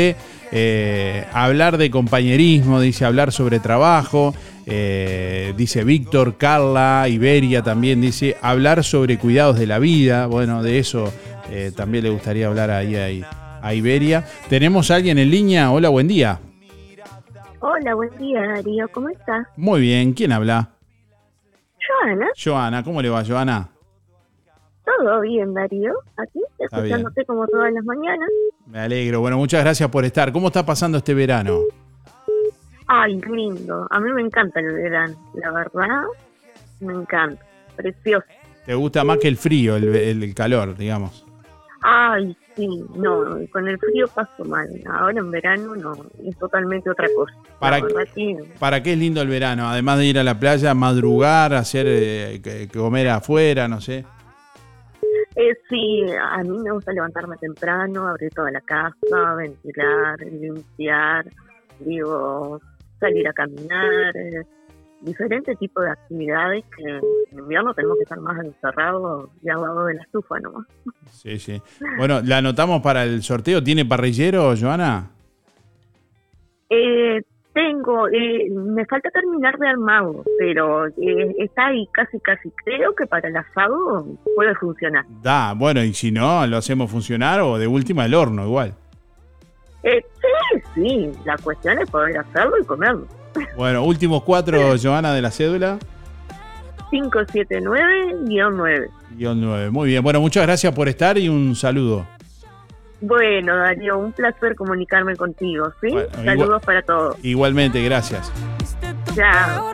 Eh, 0.52 1.26
hablar 1.34 1.78
de 1.78 1.90
compañerismo, 1.90 2.80
dice 2.80 3.06
hablar 3.06 3.32
sobre 3.32 3.60
trabajo. 3.60 4.34
eh, 4.66 5.54
dice 5.56 5.84
Víctor, 5.84 6.38
Carla, 6.38 7.08
Iberia 7.10 7.64
también 7.64 8.02
dice 8.02 8.36
hablar 8.42 8.84
sobre 8.84 9.18
cuidados 9.18 9.58
de 9.58 9.66
la 9.68 9.80
vida. 9.80 10.28
Bueno, 10.28 10.62
de 10.62 10.80
eso 10.80 11.12
eh, 11.50 11.72
también 11.76 12.04
le 12.04 12.10
gustaría 12.10 12.48
hablar 12.48 12.70
ahí, 12.72 12.96
ahí 12.96 13.26
a 13.62 13.74
Iberia. 13.74 14.26
Tenemos 14.50 14.92
a 14.92 14.96
alguien 14.96 15.18
en 15.18 15.32
línea. 15.32 15.72
Hola, 15.72 15.90
buen 15.90 16.08
día. 16.08 16.40
Hola, 17.60 17.96
buen 17.96 18.16
día 18.18 18.40
Darío, 18.42 18.88
¿cómo 18.90 19.10
estás? 19.10 19.48
Muy 19.56 19.82
bien, 19.82 20.14
¿quién 20.14 20.32
habla? 20.32 20.70
Joana, 21.88 22.28
Joana, 22.42 22.84
¿cómo 22.84 23.02
le 23.02 23.10
va, 23.10 23.24
Joana? 23.26 23.70
todo 24.86 25.22
bien 25.22 25.54
Darío, 25.54 25.94
aquí. 26.18 26.42
Escuchándote 26.60 27.26
como 27.26 27.48
todas 27.48 27.72
las 27.74 27.84
mañanas. 27.84 28.30
Me 28.66 28.80
alegro. 28.80 29.22
Bueno, 29.22 29.38
muchas 29.38 29.64
gracias 29.64 29.90
por 29.90 30.06
estar. 30.06 30.32
¿Cómo 30.32 30.48
está 30.48 30.66
pasando 30.66 30.98
este 30.98 31.14
verano? 31.14 31.62
Ay, 32.88 33.20
lindo, 33.20 33.86
a 33.90 34.00
mí 34.00 34.12
me 34.14 34.22
encanta 34.22 34.62
el 34.62 34.72
verano, 34.74 35.14
la 35.34 35.52
verdad, 35.52 36.04
me 36.80 36.94
encanta, 36.94 37.44
precioso. 37.76 38.26
¿Te 38.66 38.74
gusta 38.76 39.04
más 39.04 39.18
que 39.18 39.28
el 39.28 39.36
frío, 39.36 39.76
el, 39.76 40.34
calor, 40.34 40.76
digamos? 40.78 41.26
Ay, 41.82 42.36
sí, 42.56 42.68
no, 42.96 43.26
con 43.52 43.68
el 43.68 43.78
frío 43.78 44.08
paso 44.08 44.46
mal, 44.46 44.70
ahora 44.90 45.20
en 45.20 45.32
verano 45.32 45.76
no, 45.76 45.94
es 46.26 46.38
totalmente 46.38 46.90
otra 46.90 47.08
cosa. 47.14 47.34
Para- 47.60 47.82
verdad 47.82 48.08
que 48.16 48.38
¿Para 48.58 48.82
qué 48.82 48.94
es 48.94 49.00
lindo 49.00 49.22
el 49.22 49.28
verano? 49.28 49.68
Además 49.68 50.00
de 50.00 50.06
ir 50.06 50.20
a 50.20 50.24
la 50.24 50.40
playa, 50.40 50.74
madrugar, 50.74 51.54
hacer 51.54 51.86
eh, 51.90 52.70
comer 52.74 53.10
afuera, 53.10 53.68
no 53.68 53.82
sé. 53.82 54.06
Eh, 55.40 55.54
sí, 55.70 56.04
a 56.20 56.42
mí 56.42 56.58
me 56.58 56.72
gusta 56.72 56.92
levantarme 56.92 57.38
temprano, 57.38 58.08
abrir 58.08 58.32
toda 58.34 58.50
la 58.50 58.62
casa, 58.62 59.36
ventilar, 59.36 60.20
limpiar, 60.20 61.26
digo, 61.80 62.60
salir 63.00 63.28
a 63.28 63.34
caminar, 63.34 64.18
eh, 64.18 64.42
diferentes 65.02 65.56
tipos 65.60 65.84
de 65.84 65.92
actividades 65.92 66.66
que 66.76 66.90
en 66.90 67.38
invierno 67.38 67.72
tenemos 67.76 67.98
que 67.98 68.04
estar 68.04 68.20
más 68.20 68.44
encerrados 68.44 69.30
y 69.44 69.50
al 69.50 69.62
lado 69.62 69.86
de 69.86 69.94
la 69.94 70.02
estufa 70.02 70.40
nomás. 70.40 70.66
Sí, 71.12 71.38
sí. 71.38 71.62
Bueno, 71.98 72.20
la 72.24 72.38
anotamos 72.40 72.82
para 72.82 73.04
el 73.04 73.22
sorteo. 73.22 73.64
¿Tiene 73.64 73.86
parrillero, 73.86 74.56
Joana? 74.60 75.12
Eh, 76.72 77.22
tengo, 77.58 78.08
eh, 78.10 78.52
me 78.52 78.86
falta 78.86 79.10
terminar 79.10 79.58
de 79.58 79.68
armado, 79.68 80.24
pero 80.38 80.86
eh, 80.90 81.36
está 81.40 81.66
ahí 81.68 81.88
casi, 81.92 82.20
casi. 82.20 82.52
Creo 82.64 82.94
que 82.94 83.08
para 83.08 83.30
el 83.30 83.36
asado 83.36 84.06
puede 84.36 84.54
funcionar. 84.56 85.04
Da, 85.24 85.54
bueno, 85.54 85.84
y 85.84 85.92
si 85.94 86.12
no, 86.12 86.46
lo 86.46 86.58
hacemos 86.58 86.92
funcionar 86.92 87.42
o 87.42 87.58
de 87.58 87.66
última 87.66 88.06
el 88.06 88.14
horno, 88.14 88.46
igual. 88.46 88.76
Eh, 89.82 90.06
sí, 90.22 90.62
sí, 90.76 91.12
la 91.26 91.36
cuestión 91.38 91.80
es 91.80 91.90
poder 91.90 92.20
hacerlo 92.20 92.60
y 92.62 92.66
comerlo. 92.66 93.08
Bueno, 93.56 93.84
últimos 93.84 94.22
cuatro, 94.22 94.76
Joana, 94.80 95.14
de 95.14 95.22
la 95.24 95.32
cédula. 95.32 95.80
579-9. 96.92 98.90
Guión 99.18 99.42
9. 99.42 99.72
Muy 99.72 99.90
bien. 99.90 100.04
Bueno, 100.04 100.22
muchas 100.22 100.44
gracias 100.44 100.74
por 100.76 100.88
estar 100.88 101.18
y 101.18 101.28
un 101.28 101.56
saludo. 101.56 102.06
Bueno, 103.02 103.56
Darío, 103.56 103.98
un 104.00 104.12
placer 104.12 104.56
comunicarme 104.56 105.16
contigo, 105.16 105.72
¿sí? 105.82 105.90
Bueno, 105.92 106.10
Saludos 106.16 106.36
igual- 106.46 106.62
para 106.62 106.82
todos. 106.82 107.16
Igualmente, 107.24 107.84
gracias. 107.84 108.32
Chao. 109.16 109.74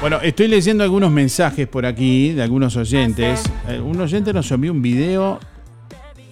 Bueno, 0.00 0.18
estoy 0.22 0.48
leyendo 0.48 0.84
algunos 0.84 1.10
mensajes 1.10 1.66
por 1.68 1.84
aquí 1.86 2.32
de 2.32 2.42
algunos 2.42 2.76
oyentes. 2.76 3.42
Eh, 3.68 3.78
un 3.80 4.00
oyente 4.00 4.32
nos 4.32 4.50
envió 4.50 4.72
un 4.72 4.82
video 4.82 5.38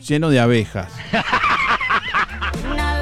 lleno 0.06 0.30
de 0.30 0.40
abejas. 0.40 0.92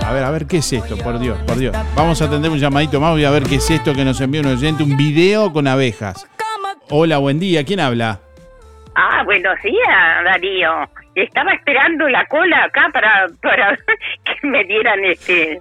A 0.04 0.12
ver, 0.12 0.24
a 0.24 0.30
ver, 0.30 0.46
¿qué 0.46 0.58
es 0.58 0.72
esto? 0.72 0.96
Por 0.98 1.18
Dios, 1.18 1.38
por 1.46 1.56
Dios. 1.58 1.76
Vamos 1.94 2.20
a 2.22 2.24
atender 2.26 2.50
un 2.50 2.58
llamadito 2.58 2.98
más 3.00 3.18
y 3.18 3.24
a 3.24 3.30
ver 3.30 3.42
qué 3.44 3.56
es 3.56 3.70
esto 3.70 3.94
que 3.94 4.04
nos 4.04 4.20
envió 4.20 4.40
un 4.40 4.46
oyente. 4.48 4.82
Un 4.82 4.96
video 4.96 5.52
con 5.52 5.66
abejas. 5.66 6.26
Hola, 6.90 7.18
buen 7.18 7.38
día. 7.38 7.64
¿Quién 7.64 7.80
habla? 7.80 8.20
Ah, 8.94 9.22
buenos 9.24 9.54
días, 9.62 10.24
Darío. 10.24 10.70
Estaba 11.22 11.52
esperando 11.52 12.08
la 12.08 12.24
cola 12.26 12.64
acá 12.64 12.88
para, 12.92 13.26
para 13.42 13.76
que 14.24 14.46
me 14.46 14.64
dieran 14.64 15.04
este 15.04 15.58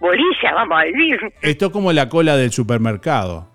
bolilla, 0.00 0.52
vamos 0.54 0.78
a 0.80 0.84
decir. 0.84 1.18
Esto 1.42 1.66
es 1.66 1.72
como 1.72 1.92
la 1.92 2.08
cola 2.08 2.36
del 2.36 2.50
supermercado. 2.52 3.48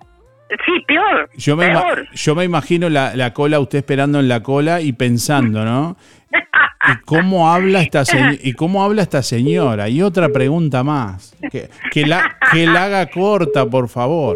Sí, 0.66 0.84
peor. 0.86 1.30
Yo 1.38 1.56
me, 1.56 1.68
peor. 1.70 2.08
yo 2.14 2.36
me 2.36 2.44
imagino 2.44 2.90
la, 2.90 3.16
la 3.16 3.34
cola, 3.34 3.60
usted 3.60 3.78
esperando 3.80 4.20
en 4.20 4.28
la 4.28 4.44
cola 4.44 4.82
y 4.82 4.92
pensando, 4.92 5.64
¿no? 5.64 5.96
¿Y 6.88 6.96
cómo 7.06 7.50
habla 7.54 7.82
esta 7.82 8.04
se- 8.04 8.40
y 8.42 8.54
cómo 8.54 8.84
habla 8.84 9.04
esta 9.04 9.22
señora? 9.24 9.88
Y 9.88 10.02
otra 10.02 10.30
pregunta 10.30 10.84
más. 10.84 11.38
Que, 11.52 11.70
que 11.92 12.06
la, 12.06 12.36
que 12.52 12.66
la 12.66 12.86
haga 12.86 13.06
corta, 13.08 13.66
por 13.66 13.88
favor. 13.88 14.36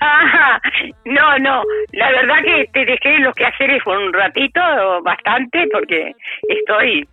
Ah, 0.00 0.60
no, 1.04 1.38
no, 1.38 1.62
la 1.92 2.10
verdad 2.10 2.36
que 2.44 2.66
te 2.72 2.84
dejé 2.84 3.18
los 3.18 3.34
quehaceres 3.34 3.82
por 3.82 3.96
un 3.98 4.12
ratito, 4.12 4.60
bastante, 5.02 5.66
porque 5.72 6.12
estoy, 6.48 7.08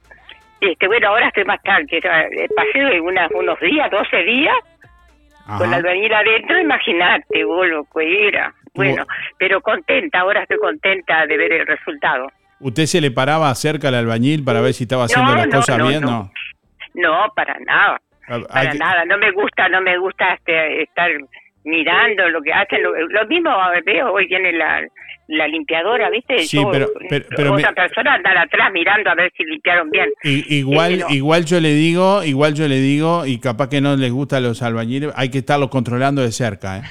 este, 0.62 0.88
bueno, 0.88 1.08
ahora 1.10 1.28
estoy 1.30 1.46
más 1.46 1.62
tarde, 1.64 2.00
pasé 2.56 3.02
unas, 3.02 3.32
unos 3.32 3.60
días, 3.60 3.90
12 3.90 4.18
días, 4.24 4.56
con 5.58 5.70
la 5.72 5.78
albañil 5.78 6.14
adentro, 6.14 6.60
imagínate, 6.60 7.44
vos 7.44 7.68
lo 7.68 7.84
que 7.86 8.28
era. 8.28 8.54
Bueno, 8.74 9.06
pero 9.38 9.62
contenta, 9.62 10.20
ahora 10.20 10.42
estoy 10.44 10.58
contenta 10.58 11.26
de 11.28 11.38
ver 11.38 11.54
el 11.54 11.66
resultado. 11.68 12.28
¿Usted 12.60 12.86
se 12.86 13.00
le 13.02 13.12
paraba 13.12 13.54
cerca 13.56 13.88
al 13.90 13.96
albañil 13.96 14.44
para 14.44 14.62
ver 14.62 14.74
si 14.74 14.84
estaba 14.84 15.06
haciendo 15.06 15.32
No, 15.32 15.38
las 15.38 15.48
no, 15.48 15.56
cosas 15.58 15.78
no, 15.78 15.88
bien? 15.88 16.02
no. 16.02 16.32
No. 16.94 17.28
Para 17.36 17.58
nada. 17.60 18.00
Hay 18.28 18.42
para 18.44 18.72
que- 18.72 18.78
nada, 18.80 19.06
no 19.06 19.18
me 19.18 19.32
gusta, 19.32 19.70
no 19.70 19.82
me 19.82 19.98
gusta 19.98 20.34
este, 20.34 20.84
estar 20.84 21.10
mirando 21.66 22.30
lo 22.30 22.42
que 22.42 22.54
hacen. 22.54 22.82
Lo, 22.84 22.92
lo 22.96 23.28
mismo 23.28 23.50
veo, 23.86 24.12
hoy 24.14 24.28
tiene 24.28 24.52
la, 24.54 24.82
la 25.28 25.48
limpiadora, 25.48 26.10
¿viste? 26.10 26.40
Sí, 26.40 26.58
Yo- 26.58 26.70
pero- 26.72 26.90
pero- 27.10 27.26
pero 27.36 27.54
otra 27.54 27.70
me- 27.70 27.76
persona 27.76 28.14
andar 28.14 28.38
atrás 28.38 28.72
mirando 28.72 29.10
a 29.10 29.16
ver 29.16 29.32
si 29.36 29.44
limpiaron 29.44 29.90
bien. 29.90 30.10
I- 30.24 30.46
igual, 30.58 31.04
igual 31.10 31.46
yo 31.46 31.60
le 31.60 31.74
digo, 31.74 32.24
igual 32.24 32.54
yo 32.54 32.68
le 32.68 32.76
digo, 32.80 33.26
y 33.26 33.40
capaz 33.40 33.70
que 33.70 33.82
no 33.82 33.96
les 33.96 34.12
gusta 34.12 34.38
a 34.38 34.40
los 34.40 34.62
albañiles, 34.62 35.12
hay 35.16 35.30
que 35.30 35.40
estarlos 35.40 35.70
controlando 35.70 36.22
de 36.22 36.32
cerca, 36.32 36.78
¿eh? 36.78 36.82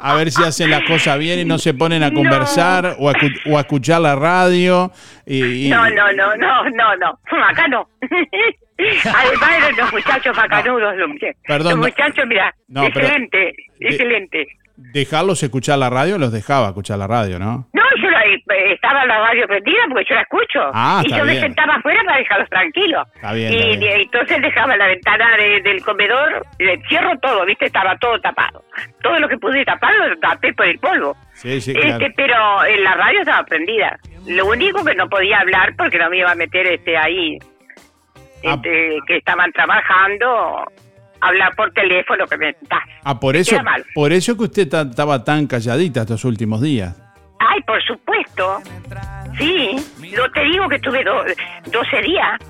a 0.00 0.14
ver 0.14 0.30
si 0.30 0.42
hacen 0.42 0.70
las 0.70 0.82
cosas 0.84 1.18
bien 1.18 1.40
y 1.40 1.44
no 1.44 1.58
se 1.58 1.74
ponen 1.74 2.02
a 2.02 2.12
conversar 2.12 2.94
o, 2.98 3.08
a, 3.10 3.12
escu- 3.14 3.40
o 3.52 3.58
a 3.58 3.60
escuchar 3.62 4.00
la 4.00 4.14
radio. 4.14 4.92
Y, 5.26 5.66
y- 5.66 5.70
No, 5.70 5.88
no, 5.90 6.12
no, 6.12 6.36
no, 6.36 6.64
no, 6.70 6.96
no. 6.96 7.18
Acá 7.50 7.66
no. 7.68 7.88
Además 8.78 9.50
eran 9.58 9.76
los 9.76 9.92
muchachos 9.92 10.36
macanudos. 10.36 10.96
Los, 10.96 11.10
Perdón, 11.46 11.64
los 11.72 11.76
no. 11.76 11.82
muchachos, 11.82 12.24
mira, 12.26 12.54
No, 12.68 12.82
pero- 12.92 13.06
excelente, 13.06 13.54
excelente. 13.80 14.46
dejarlos 14.76 15.42
escuchar 15.42 15.78
la 15.78 15.90
radio, 15.90 16.18
los 16.18 16.30
dejaba 16.32 16.68
escuchar 16.68 16.98
la 16.98 17.06
radio, 17.08 17.38
¿no? 17.38 17.66
No, 17.72 17.82
yo 18.00 18.10
la- 18.10 18.24
eh, 18.24 18.72
estaba 18.72 19.04
la 19.06 19.18
radio 19.18 19.46
prendida 19.48 19.78
porque 19.88 20.04
yo 20.08 20.14
la 20.14 20.22
escucho. 20.22 20.70
Ah, 20.72 21.02
y 21.04 21.10
yo 21.12 21.24
me 21.24 21.40
sentaba 21.40 21.74
afuera 21.76 22.00
para 22.04 22.18
dejarlos 22.18 22.48
tranquilos. 22.48 23.08
Está 23.16 23.32
bien, 23.32 23.52
y, 23.52 23.56
está 23.56 23.66
bien. 23.80 23.82
y 23.82 24.02
entonces 24.02 24.42
dejaba 24.42 24.76
la 24.76 24.86
ventana 24.86 25.36
de- 25.36 25.60
del 25.62 25.82
comedor, 25.84 26.46
le 26.60 26.80
cierro 26.88 27.18
todo, 27.18 27.44
¿viste? 27.46 27.64
Estaba 27.66 27.96
todo 27.98 28.20
tapado. 28.20 28.62
Todo 29.02 29.18
lo 29.18 29.28
que 29.28 29.38
pude 29.38 29.64
tapar 29.64 29.92
lo 29.96 30.16
tapé 30.18 30.52
por 30.54 30.66
el 30.66 30.78
polvo. 30.78 31.16
Sí, 31.32 31.60
sí, 31.60 31.72
claro. 31.74 31.88
Este, 31.96 32.10
pero 32.16 32.64
en 32.64 32.84
la 32.84 32.94
radio 32.94 33.20
estaba 33.20 33.44
prendida. 33.44 33.98
Lo 34.28 34.46
único 34.46 34.84
que 34.84 34.94
no 34.94 35.08
podía 35.08 35.40
hablar 35.40 35.74
porque 35.76 35.98
no 35.98 36.08
me 36.10 36.18
iba 36.18 36.30
a 36.30 36.34
meter 36.36 36.66
este 36.66 36.96
ahí, 36.96 37.38
Ah. 38.44 38.54
este, 38.54 38.98
que 39.06 39.16
estaban 39.16 39.50
trabajando, 39.52 40.64
hablar 41.20 41.54
por 41.56 41.72
teléfono 41.72 42.26
que 42.26 42.36
me 42.36 42.52
da. 42.68 42.80
Ah, 43.04 43.18
por 43.18 43.36
eso, 43.36 43.56
por 43.94 44.12
eso 44.12 44.36
que 44.36 44.44
usted 44.44 44.68
ta- 44.68 44.82
estaba 44.82 45.24
tan 45.24 45.46
calladita 45.46 46.02
estos 46.02 46.24
últimos 46.24 46.60
días. 46.60 46.94
Ay, 47.40 47.60
por 47.62 47.82
supuesto. 47.82 48.60
Sí, 49.38 49.76
yo 50.14 50.30
te 50.32 50.42
digo 50.44 50.68
que 50.68 50.76
estuve 50.76 51.04
do- 51.04 51.24
12 51.72 52.02
días. 52.02 52.40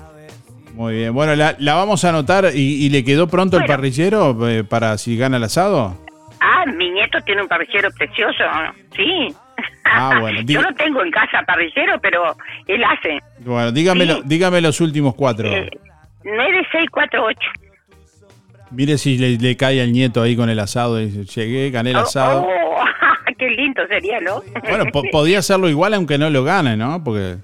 Muy 0.73 0.95
bien. 0.95 1.13
Bueno, 1.13 1.35
la, 1.35 1.55
la 1.59 1.73
vamos 1.75 2.03
a 2.05 2.09
anotar 2.09 2.45
y, 2.53 2.85
y 2.85 2.89
le 2.89 3.03
quedó 3.03 3.27
pronto 3.27 3.57
el 3.57 3.65
parrillero 3.65 4.47
eh, 4.47 4.63
para 4.63 4.97
si 4.97 5.17
gana 5.17 5.37
el 5.37 5.43
asado. 5.43 5.97
Ah, 6.39 6.65
mi 6.65 6.89
nieto 6.91 7.19
tiene 7.25 7.41
un 7.41 7.47
parrillero 7.47 7.89
precioso, 7.97 8.43
sí. 8.95 9.27
Ah, 9.85 10.17
bueno. 10.21 10.41
Yo 10.41 10.61
no 10.61 10.73
tengo 10.75 11.03
en 11.03 11.11
casa 11.11 11.41
parrillero, 11.45 11.99
pero 12.01 12.35
él 12.67 12.83
hace. 12.83 13.19
bueno, 13.39 13.71
dígamelo, 13.71 14.21
dígame 14.23 14.61
los 14.61 14.79
últimos 14.81 15.15
cuatro. 15.15 15.47
Eh, 15.49 15.69
9648. 16.23 17.39
Mire 18.71 18.97
si 18.99 19.17
le, 19.17 19.37
le 19.37 19.57
cae 19.57 19.81
al 19.81 19.91
nieto 19.91 20.21
ahí 20.21 20.35
con 20.35 20.49
el 20.49 20.59
asado. 20.59 20.97
dice, 20.97 21.25
Llegué, 21.25 21.71
gané 21.71 21.89
el 21.91 21.95
asado. 21.97 22.45
Oh, 22.47 22.83
qué 23.37 23.49
lindo 23.49 23.81
sería, 23.87 24.19
¿no? 24.19 24.41
Bueno, 24.67 24.85
po- 24.91 25.03
podía 25.11 25.39
hacerlo 25.39 25.69
igual 25.69 25.93
aunque 25.95 26.17
no 26.17 26.29
lo 26.29 26.43
gane, 26.43 26.77
¿no? 26.77 27.03
Porque 27.03 27.37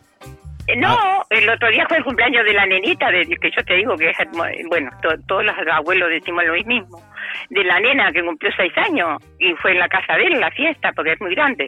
Eh, 0.68 0.76
No, 0.78 0.98
el 1.30 1.48
otro 1.50 1.70
día 1.70 1.86
fue 1.88 1.98
el 1.98 2.04
cumpleaños 2.04 2.44
de 2.46 2.54
la 2.54 2.66
nenita, 2.66 3.12
de, 3.12 3.26
que 3.26 3.52
yo 3.52 3.64
te 3.64 3.76
digo 3.76 3.96
que 3.98 4.10
es, 4.10 4.20
hermo- 4.20 4.46
bueno, 4.70 4.90
to- 5.02 5.16
todos 5.28 5.44
los 5.46 5.56
abuelos 5.72 6.10
decimos 6.10 6.44
lo 6.46 6.54
mismo, 6.54 7.02
de 7.50 7.64
la 7.64 7.80
nena 7.80 8.12
que 8.12 8.24
cumplió 8.24 8.52
seis 8.58 8.74
años 8.78 9.22
y 9.40 9.54
fue 9.56 9.72
en 9.74 9.80
la 9.80 9.88
casa 9.88 10.16
de 10.18 10.26
él 10.26 10.40
la 10.40 10.50
fiesta 10.52 10.92
porque 10.94 11.14
es 11.14 11.22
muy 11.22 11.36
grande. 11.36 11.68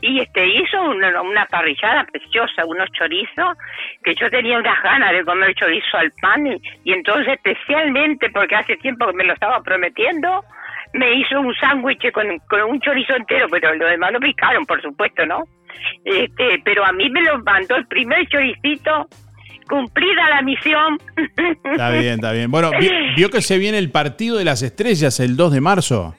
Y 0.00 0.18
este 0.20 0.44
hizo 0.44 0.82
una, 0.82 1.20
una 1.22 1.46
parrillada 1.46 2.04
preciosa, 2.10 2.66
unos 2.66 2.90
chorizos, 2.92 3.56
que 4.02 4.14
yo 4.16 4.28
tenía 4.30 4.58
unas 4.58 4.82
ganas 4.82 5.12
de 5.12 5.24
comer 5.24 5.54
chorizo 5.54 5.96
al 5.98 6.10
pan 6.20 6.44
y, 6.48 6.60
y 6.82 6.92
entonces 6.92 7.34
especialmente 7.34 8.28
porque 8.30 8.56
hace 8.56 8.76
tiempo 8.78 9.06
que 9.06 9.12
me 9.12 9.24
lo 9.24 9.34
estaba 9.34 9.60
prometiendo, 9.62 10.42
me 10.94 11.12
hizo 11.14 11.40
un 11.40 11.54
sándwich 11.54 12.10
con, 12.10 12.26
con 12.50 12.62
un 12.62 12.80
chorizo 12.80 13.14
entero, 13.14 13.46
pero 13.50 13.72
lo 13.76 13.86
demás 13.86 14.10
lo 14.12 14.18
picaron, 14.18 14.66
por 14.66 14.82
supuesto, 14.82 15.24
¿no? 15.24 15.44
Este, 16.04 16.60
pero 16.64 16.84
a 16.84 16.92
mí 16.92 17.08
me 17.10 17.22
lo 17.22 17.38
mandó 17.42 17.76
el 17.76 17.86
primer 17.86 18.26
choricito, 18.28 19.08
cumplida 19.68 20.28
la 20.30 20.42
misión. 20.42 20.98
está 21.64 21.90
bien, 21.90 22.14
está 22.14 22.32
bien. 22.32 22.50
Bueno, 22.50 22.70
vi- 22.78 22.90
vio 23.16 23.30
que 23.30 23.40
se 23.42 23.58
viene 23.58 23.78
el 23.78 23.90
partido 23.90 24.36
de 24.36 24.44
las 24.44 24.62
estrellas 24.62 25.18
el 25.20 25.36
2 25.36 25.52
de 25.52 25.60
marzo. 25.60 26.14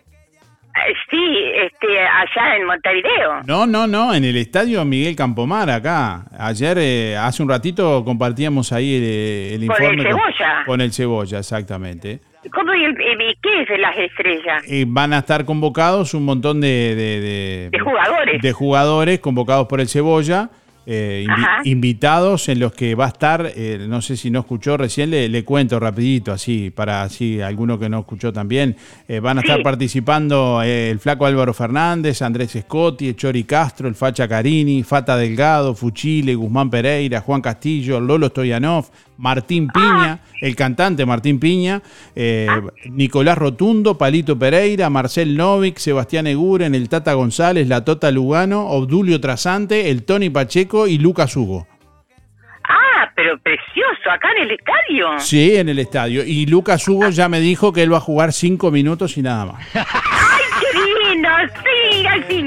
Eh, 0.75 0.93
Sí, 1.11 1.37
este, 1.61 1.99
allá 1.99 2.55
en 2.57 2.65
Montevideo. 2.65 3.43
No, 3.45 3.67
no, 3.67 3.85
no, 3.85 4.15
en 4.15 4.23
el 4.25 4.35
estadio 4.37 4.83
Miguel 4.83 5.15
Campomar, 5.15 5.69
acá. 5.69 6.25
Ayer, 6.39 6.75
eh, 6.79 7.15
hace 7.15 7.43
un 7.43 7.49
ratito, 7.49 8.03
compartíamos 8.03 8.71
ahí 8.73 8.95
el, 8.95 9.61
el 9.61 9.67
Con 9.67 9.83
el 9.83 9.83
informe. 9.93 10.03
Cebolla. 10.03 10.63
Con 10.65 10.81
el 10.81 10.91
cebolla, 10.91 11.37
exactamente. 11.37 12.19
¿Cómo 12.51 12.73
y 12.73 12.83
el, 12.83 12.91
y 12.91 13.35
qué 13.41 13.61
es 13.61 13.69
de 13.69 13.77
las 13.77 13.97
estrellas? 13.97 14.63
Y 14.67 14.83
van 14.85 15.13
a 15.13 15.19
estar 15.19 15.45
convocados 15.45 16.13
un 16.13 16.25
montón 16.25 16.59
de, 16.61 16.67
de, 16.95 17.21
de- 17.21 17.69
De 17.71 17.79
jugadores. 17.79 18.41
de 18.41 18.51
jugadores 18.51 19.19
convocados 19.19 19.67
por 19.67 19.79
el 19.79 19.87
Cebolla, 19.87 20.49
eh, 20.85 21.25
invi- 21.27 21.61
invitados 21.65 22.49
en 22.49 22.59
los 22.59 22.73
que 22.73 22.95
va 22.95 23.05
a 23.05 23.09
estar, 23.09 23.51
eh, 23.55 23.85
no 23.87 24.01
sé 24.01 24.17
si 24.17 24.29
no 24.31 24.39
escuchó 24.41 24.75
recién, 24.77 25.11
le, 25.11 25.29
le 25.29 25.43
cuento 25.43 25.79
rapidito, 25.79 26.31
así, 26.31 26.69
para 26.69 27.03
así 27.03 27.39
alguno 27.41 27.79
que 27.79 27.89
no 27.89 27.99
escuchó 27.99 28.33
también, 28.33 28.75
eh, 29.07 29.19
van 29.19 29.37
a 29.37 29.41
Sí. 29.41 29.47
estar 29.47 29.63
participando 29.63 30.61
el 30.63 30.99
flaco 30.99 31.25
Álvaro 31.25 31.53
Fernández, 31.53 32.21
Andrés 32.21 32.57
Scotti, 32.59 33.13
Chori 33.13 33.43
Castro, 33.43 33.87
el 33.87 33.95
Facha 33.95 34.27
Carini, 34.27 34.83
Fata 34.83 35.15
Delgado, 35.17 35.75
Fuchile, 35.75 36.35
Guzmán 36.35 36.69
Pereira, 36.69 37.21
Juan 37.21 37.41
Castillo, 37.41 37.99
Lolo 37.99 38.27
Stoyanov, 38.29 38.85
Martín 39.17 39.67
Piña, 39.67 40.19
el 40.41 40.55
cantante 40.55 41.05
Martín 41.05 41.39
Piña, 41.39 41.81
eh, 42.15 42.47
Nicolás 42.89 43.37
Rotundo, 43.37 43.97
Palito 43.97 44.37
Pereira, 44.37 44.89
Marcel 44.89 45.37
Novik, 45.37 45.77
Sebastián 45.77 46.25
Eguren, 46.27 46.73
el 46.75 46.89
Tata 46.89 47.13
González, 47.13 47.67
la 47.67 47.85
Tota 47.85 48.09
Lugano, 48.11 48.67
Obdulio 48.69 49.21
Trasante, 49.21 49.91
el 49.91 50.03
Tony 50.03 50.29
Pacheco 50.31 50.72
y 50.87 50.97
Lucas 50.97 51.35
Hugo. 51.35 51.67
Ah, 52.67 53.11
pero 53.15 53.37
precioso, 53.39 54.09
acá 54.11 54.29
en 54.37 54.43
el 54.43 54.51
estadio. 54.51 55.19
Sí, 55.19 55.55
en 55.55 55.69
el 55.69 55.79
estadio. 55.79 56.23
Y 56.25 56.45
Lucas 56.45 56.87
Hugo 56.87 57.09
ya 57.09 57.29
me 57.29 57.39
dijo 57.39 57.71
que 57.73 57.83
él 57.83 57.93
va 57.93 57.97
a 57.97 58.01
jugar 58.01 58.33
cinco 58.33 58.71
minutos 58.71 59.17
y 59.17 59.21
nada 59.21 59.45
más. 59.45 59.67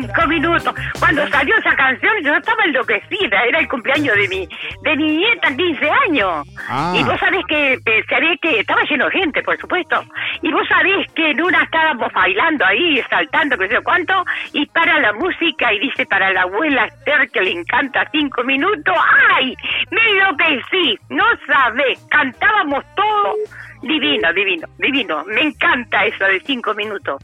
cinco 0.07 0.27
minutos. 0.27 0.75
Cuando 0.99 1.27
salió 1.29 1.57
esa 1.57 1.75
canción 1.77 2.13
yo 2.23 2.35
estaba 2.35 2.65
enloquecida. 2.65 3.45
Era 3.45 3.59
el 3.61 3.69
cumpleaños 3.69 4.17
de 4.17 4.29
mi, 4.29 4.49
de 4.83 4.97
mi 4.97 5.17
nieta, 5.17 5.55
15 5.55 5.91
años. 6.09 6.49
Ah. 6.69 6.95
Y 6.97 7.05
vos 7.05 7.19
sabés 7.19 7.45
que, 7.47 7.75
eh, 7.75 8.05
sabés 8.09 8.39
que 8.41 8.61
estaba 8.61 8.83
lleno 8.85 9.07
de 9.07 9.11
gente, 9.13 9.43
por 9.43 9.57
supuesto. 9.59 10.03
Y 10.43 10.53
vos 10.53 10.67
sabés 10.69 11.11
que 11.13 11.31
en 11.31 11.43
una 11.43 11.63
estábamos 11.63 12.13
bailando 12.13 12.65
ahí, 12.65 13.03
saltando, 13.09 13.57
que 13.57 13.69
sé 13.69 13.81
cuánto, 13.83 14.25
y 14.53 14.67
para 14.67 14.99
la 15.01 15.13
música 15.13 15.73
y 15.73 15.79
dice 15.81 16.07
para 16.07 16.33
la 16.33 16.43
abuela 16.43 16.87
Esther 16.87 17.31
que 17.31 17.43
le 17.43 17.53
encanta 17.53 18.09
cinco 18.13 18.43
minutos. 18.45 18.95
¡Ay! 19.35 19.55
Me 19.91 20.01
enloquecí. 20.11 20.99
No 21.11 21.25
sabés, 21.47 22.05
cantábamos 22.11 22.85
todo. 22.95 23.35
Divino, 23.83 24.33
divino, 24.33 24.67
divino. 24.79 25.25
Me 25.27 25.43
encanta 25.43 26.05
eso 26.07 26.25
de 26.25 26.41
cinco 26.41 26.75
minutos. 26.75 27.23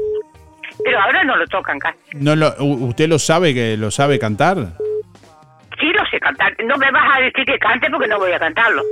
Pero 0.84 1.00
ahora 1.00 1.24
no 1.24 1.36
lo 1.36 1.46
tocan 1.46 1.78
casi. 1.78 1.98
No 2.14 2.34
lo, 2.36 2.54
¿Usted 2.58 3.08
lo 3.08 3.18
sabe 3.18 3.54
que 3.54 3.76
lo 3.76 3.90
sabe 3.90 4.18
cantar? 4.18 4.56
Sí 5.80 5.86
lo 5.92 6.04
sé 6.10 6.18
cantar. 6.20 6.54
No 6.64 6.76
me 6.76 6.90
vas 6.90 7.16
a 7.16 7.20
decir 7.20 7.44
que 7.44 7.58
cante 7.58 7.88
porque 7.90 8.08
no 8.08 8.18
voy 8.18 8.32
a 8.32 8.38
cantarlo. 8.38 8.82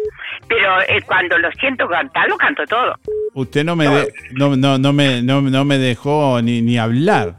Pero 0.49 0.81
eh, 0.89 1.01
cuando 1.07 1.39
lo 1.39 1.51
siento 1.53 1.89
cantarlo, 1.89 2.37
canto 2.37 2.65
todo. 2.67 2.95
Usted 3.35 3.65
no 3.65 3.77
me 3.77 3.89
de- 3.89 4.13
no, 4.33 4.57
no, 4.57 4.79
no 4.79 4.93
me 4.93 5.23
no, 5.23 5.41
no 5.43 5.65
me 5.65 5.79
dejó 5.79 6.41
ni, 6.43 6.63
ni 6.63 6.79
hablar. 6.79 7.35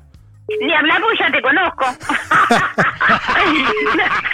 Ni 0.62 0.74
hablar 0.74 1.02
porque 1.02 1.18
ya 1.18 1.32
te 1.32 1.41
conozco. 1.41 1.86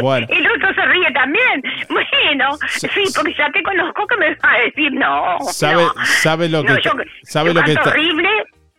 Bueno. 0.00 0.26
El 0.30 0.46
otro 0.50 0.72
se 0.74 0.84
ríe 0.86 1.10
también. 1.12 1.62
Bueno, 1.88 2.56
sí, 2.68 2.88
porque 3.14 3.34
ya 3.36 3.50
te 3.50 3.62
conozco 3.62 4.06
que 4.06 4.16
me 4.18 4.34
vas 4.34 4.38
a 4.44 4.58
decir 4.64 4.92
no. 4.92 5.38
¿Sabe, 5.50 5.82
no. 5.82 5.92
sabe 6.22 6.48
lo 6.48 6.62
que 6.62 6.68
No, 6.72 6.78
yo, 6.78 6.90
sabe 7.22 7.48
yo 7.48 7.54
lo 7.54 7.62
que 7.64 7.72
está, 7.72 7.90
horrible, 7.90 8.28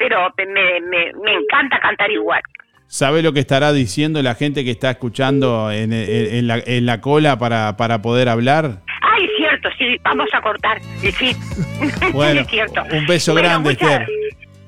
pero 0.01 0.33
me, 0.37 0.81
me, 0.81 1.13
me 1.23 1.33
encanta 1.35 1.79
cantar 1.79 2.09
igual. 2.11 2.41
sabe 2.87 3.21
lo 3.21 3.31
que 3.33 3.39
estará 3.41 3.71
diciendo 3.71 4.21
la 4.21 4.35
gente 4.35 4.63
que 4.65 4.71
está 4.71 4.91
escuchando 4.91 5.71
en, 5.71 5.93
en- 5.93 6.35
en 6.35 6.47
la, 6.47 6.57
en 6.65 6.85
la 6.85 6.99
cola 7.01 7.37
para, 7.37 7.77
para 7.77 8.01
poder 8.01 8.27
hablar? 8.29 8.79
Ay, 9.01 9.27
cierto, 9.37 9.69
sí, 9.77 9.97
vamos 10.03 10.27
a 10.33 10.41
cortar. 10.41 10.81
Sí, 10.99 11.11
sí. 11.11 11.35
Bueno, 12.13 12.41
es 12.41 12.47
cierto. 12.47 12.81
un 12.91 13.05
beso 13.05 13.33
Bueno, 13.33 13.47
grande, 13.49 13.69
muchas- 13.71 14.01
Esther. 14.01 14.07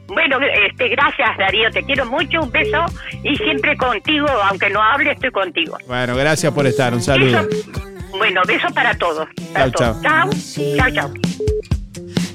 Bueno, 0.07 0.37
este, 0.67 0.89
gracias 0.89 1.37
Darío, 1.39 1.71
te 1.71 1.81
quiero 1.83 2.05
mucho, 2.05 2.41
un 2.43 2.51
beso 2.51 2.85
y 3.23 3.35
siempre 3.37 3.75
contigo, 3.77 4.27
aunque 4.49 4.69
no 4.69 4.81
hable, 4.83 5.11
estoy 5.11 5.31
contigo. 5.31 5.75
Bueno, 5.87 6.15
gracias 6.15 6.53
por 6.53 6.67
estar. 6.67 6.93
Un 6.93 7.01
saludo. 7.01 7.47
Bueno, 8.11 8.41
beso 8.45 8.67
para 8.75 8.93
todos. 8.95 9.27
Para 9.53 9.71
Chao, 9.71 9.93
todos. 9.93 10.01
Chao, 10.03 10.29
chao, 10.77 10.91
chao. 10.93 11.82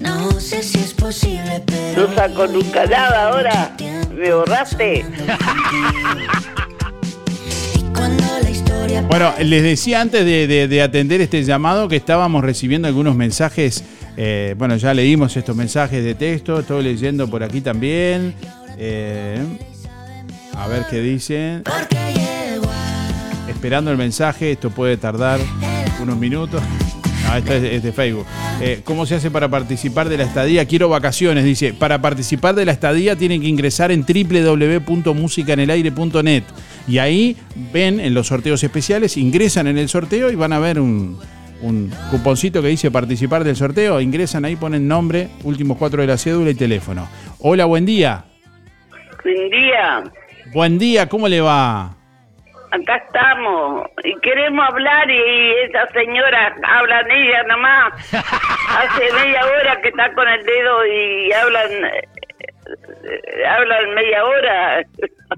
No 0.01 0.39
sé 0.41 0.63
si 0.63 0.79
es 0.79 0.95
posible, 0.95 1.63
pero. 1.67 2.05
Tú 2.07 2.11
estás 2.11 2.33
con 2.33 2.55
un 2.55 2.71
canal 2.71 3.13
ahora. 3.15 3.77
Me 4.15 4.33
borraste. 4.33 5.05
Bueno, 9.09 9.33
les 9.43 9.63
decía 9.63 10.01
antes 10.01 10.25
de, 10.25 10.47
de- 10.47 10.69
de 10.69 10.83
atender 10.83 11.21
este 11.21 11.43
llamado 11.43 11.89
que 11.89 11.97
estábamos 11.97 12.43
recibiendo 12.45 12.87
algunos 12.89 13.15
mensajes. 13.17 13.83
eh, 14.17 14.55
bueno, 14.59 14.77
ya 14.77 14.93
leímos 14.95 15.37
estos 15.37 15.55
mensajes 15.57 16.05
de 16.05 16.15
texto, 16.15 16.61
estoy 16.61 16.83
leyendo 16.83 17.29
por 17.29 17.43
aquí 17.43 17.61
también. 17.61 18.35
Eh, 18.77 19.41
a 20.57 20.67
ver 20.69 20.85
qué 20.91 21.01
dicen. 21.01 21.63
Esperando 23.49 23.91
el 23.91 23.97
mensaje, 23.97 24.53
esto 24.53 24.71
puede 24.71 24.97
tardar 24.97 25.41
unos 26.03 26.17
minutos. 26.17 26.63
No, 27.29 27.37
esto 27.37 27.53
es, 27.53 27.63
es 27.63 27.83
de 27.83 27.93
Facebook. 27.93 28.25
Eh, 28.63 28.81
¿Cómo 28.85 29.05
se 29.05 29.17
hace 29.17 29.31
para 29.31 29.49
participar 29.49 30.09
de 30.09 30.17
la 30.17 30.25
estadía? 30.25 30.65
Quiero 30.65 30.89
vacaciones, 30.89 31.45
dice. 31.45 31.75
Para 31.75 32.01
participar 32.01 32.55
de 32.55 32.65
la 32.65 32.73
estadía 32.73 33.17
tienen 33.17 33.43
que 33.43 33.49
ingresar 33.49 33.93
en 33.93 34.07
www.musicanelaire.net 34.07 36.45
y 36.87 36.97
ahí 36.99 37.37
ven 37.71 38.01
en 38.01 38.15
los 38.15 38.29
sorteos 38.29 38.65
especiales, 38.65 39.19
ingresan 39.19 39.67
en 39.67 39.77
el 39.77 39.91
sorteo 39.91 40.31
y 40.31 40.37
van 40.37 40.55
a 40.55 40.59
ver 40.59 40.81
un, 40.81 41.19
un 41.61 41.93
cuponcito 42.11 42.63
que 42.63 42.69
dice 42.69 42.91
participar 42.91 43.45
del 43.45 43.57
sorteo. 43.57 44.01
Ingresan 44.01 44.47
ahí, 44.47 44.57
ponen 44.57 44.89
nombre, 44.89 45.29
últimos 45.45 45.77
cuatro 45.77 46.01
de 46.01 46.09
la 46.09 46.17
cédula 46.17 46.51
y 46.51 46.55
teléfono. 46.55 47.07
Hola, 47.41 47.67
buen 47.67 47.85
día. 47.85 48.25
Buen 49.23 49.51
día. 49.51 50.03
Buen 50.55 50.79
día, 50.79 51.11
¿cómo 51.11 51.29
le 51.29 51.43
va? 51.43 51.98
Acá 52.71 52.97
estamos 52.97 53.89
y 54.05 54.15
queremos 54.21 54.69
hablar 54.69 55.11
y 55.11 55.53
esa 55.67 55.87
señora 55.89 56.55
hablan 56.63 57.11
ella 57.11 57.43
nomás. 57.45 57.93
Hace 58.13 59.13
media 59.15 59.41
hora 59.47 59.81
que 59.81 59.89
está 59.89 60.13
con 60.13 60.29
el 60.29 60.45
dedo 60.45 60.87
y 60.87 61.33
hablan 61.33 61.91
hablan 63.49 63.95
media 63.95 64.25
hora. 64.25 64.85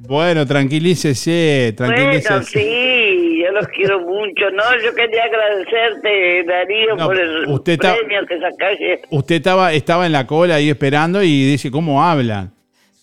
Bueno, 0.01 0.47
tranquilícese, 0.47 1.75
tranquilícese. 1.77 2.29
Bueno, 2.29 2.47
sí, 2.47 3.43
yo 3.45 3.53
los 3.53 3.69
quiero 3.69 4.01
mucho. 4.01 4.51
No, 4.53 4.65
yo 4.83 4.95
quería 4.95 5.25
agradecerte, 5.25 6.45
Darío, 6.45 6.97
No, 6.97 7.07
por 7.07 7.21
el 7.21 7.47
usted 7.49 7.79
premio 7.79 8.27
que 8.27 8.39
sacaste. 8.41 9.03
Usted 9.11 9.37
estaba, 9.37 9.73
estaba 9.73 10.07
en 10.07 10.13
la 10.13 10.27
cola 10.27 10.57
ahí 10.57 10.71
esperando 10.71 11.23
y 11.23 11.45
dice, 11.45 11.71
¿cómo 11.71 12.03
hablan? 12.03 12.53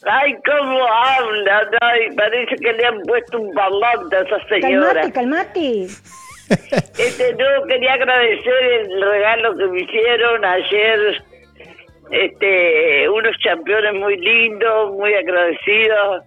Ay, 0.05 0.35
cómo 0.45 0.85
hablan, 0.85 1.67
ay, 1.81 2.15
parece 2.15 2.55
que 2.55 2.73
le 2.73 2.85
han 2.85 3.01
puesto 3.01 3.39
un 3.39 3.53
parlante 3.53 4.15
a 4.15 4.21
esa 4.21 4.47
señora. 4.47 4.93
Calmate, 4.93 5.11
calmate. 5.13 5.87
Este, 6.97 7.33
no, 7.33 7.67
quería 7.67 7.91
agradecer 7.93 8.63
el 8.79 9.01
regalo 9.01 9.57
que 9.57 9.65
me 9.67 9.81
hicieron 9.81 10.45
ayer. 10.45 11.23
Este, 12.09 13.09
unos 13.09 13.35
campeones 13.43 13.93
muy 13.95 14.15
lindos, 14.17 14.93
muy 14.93 15.13
agradecidos 15.13 16.23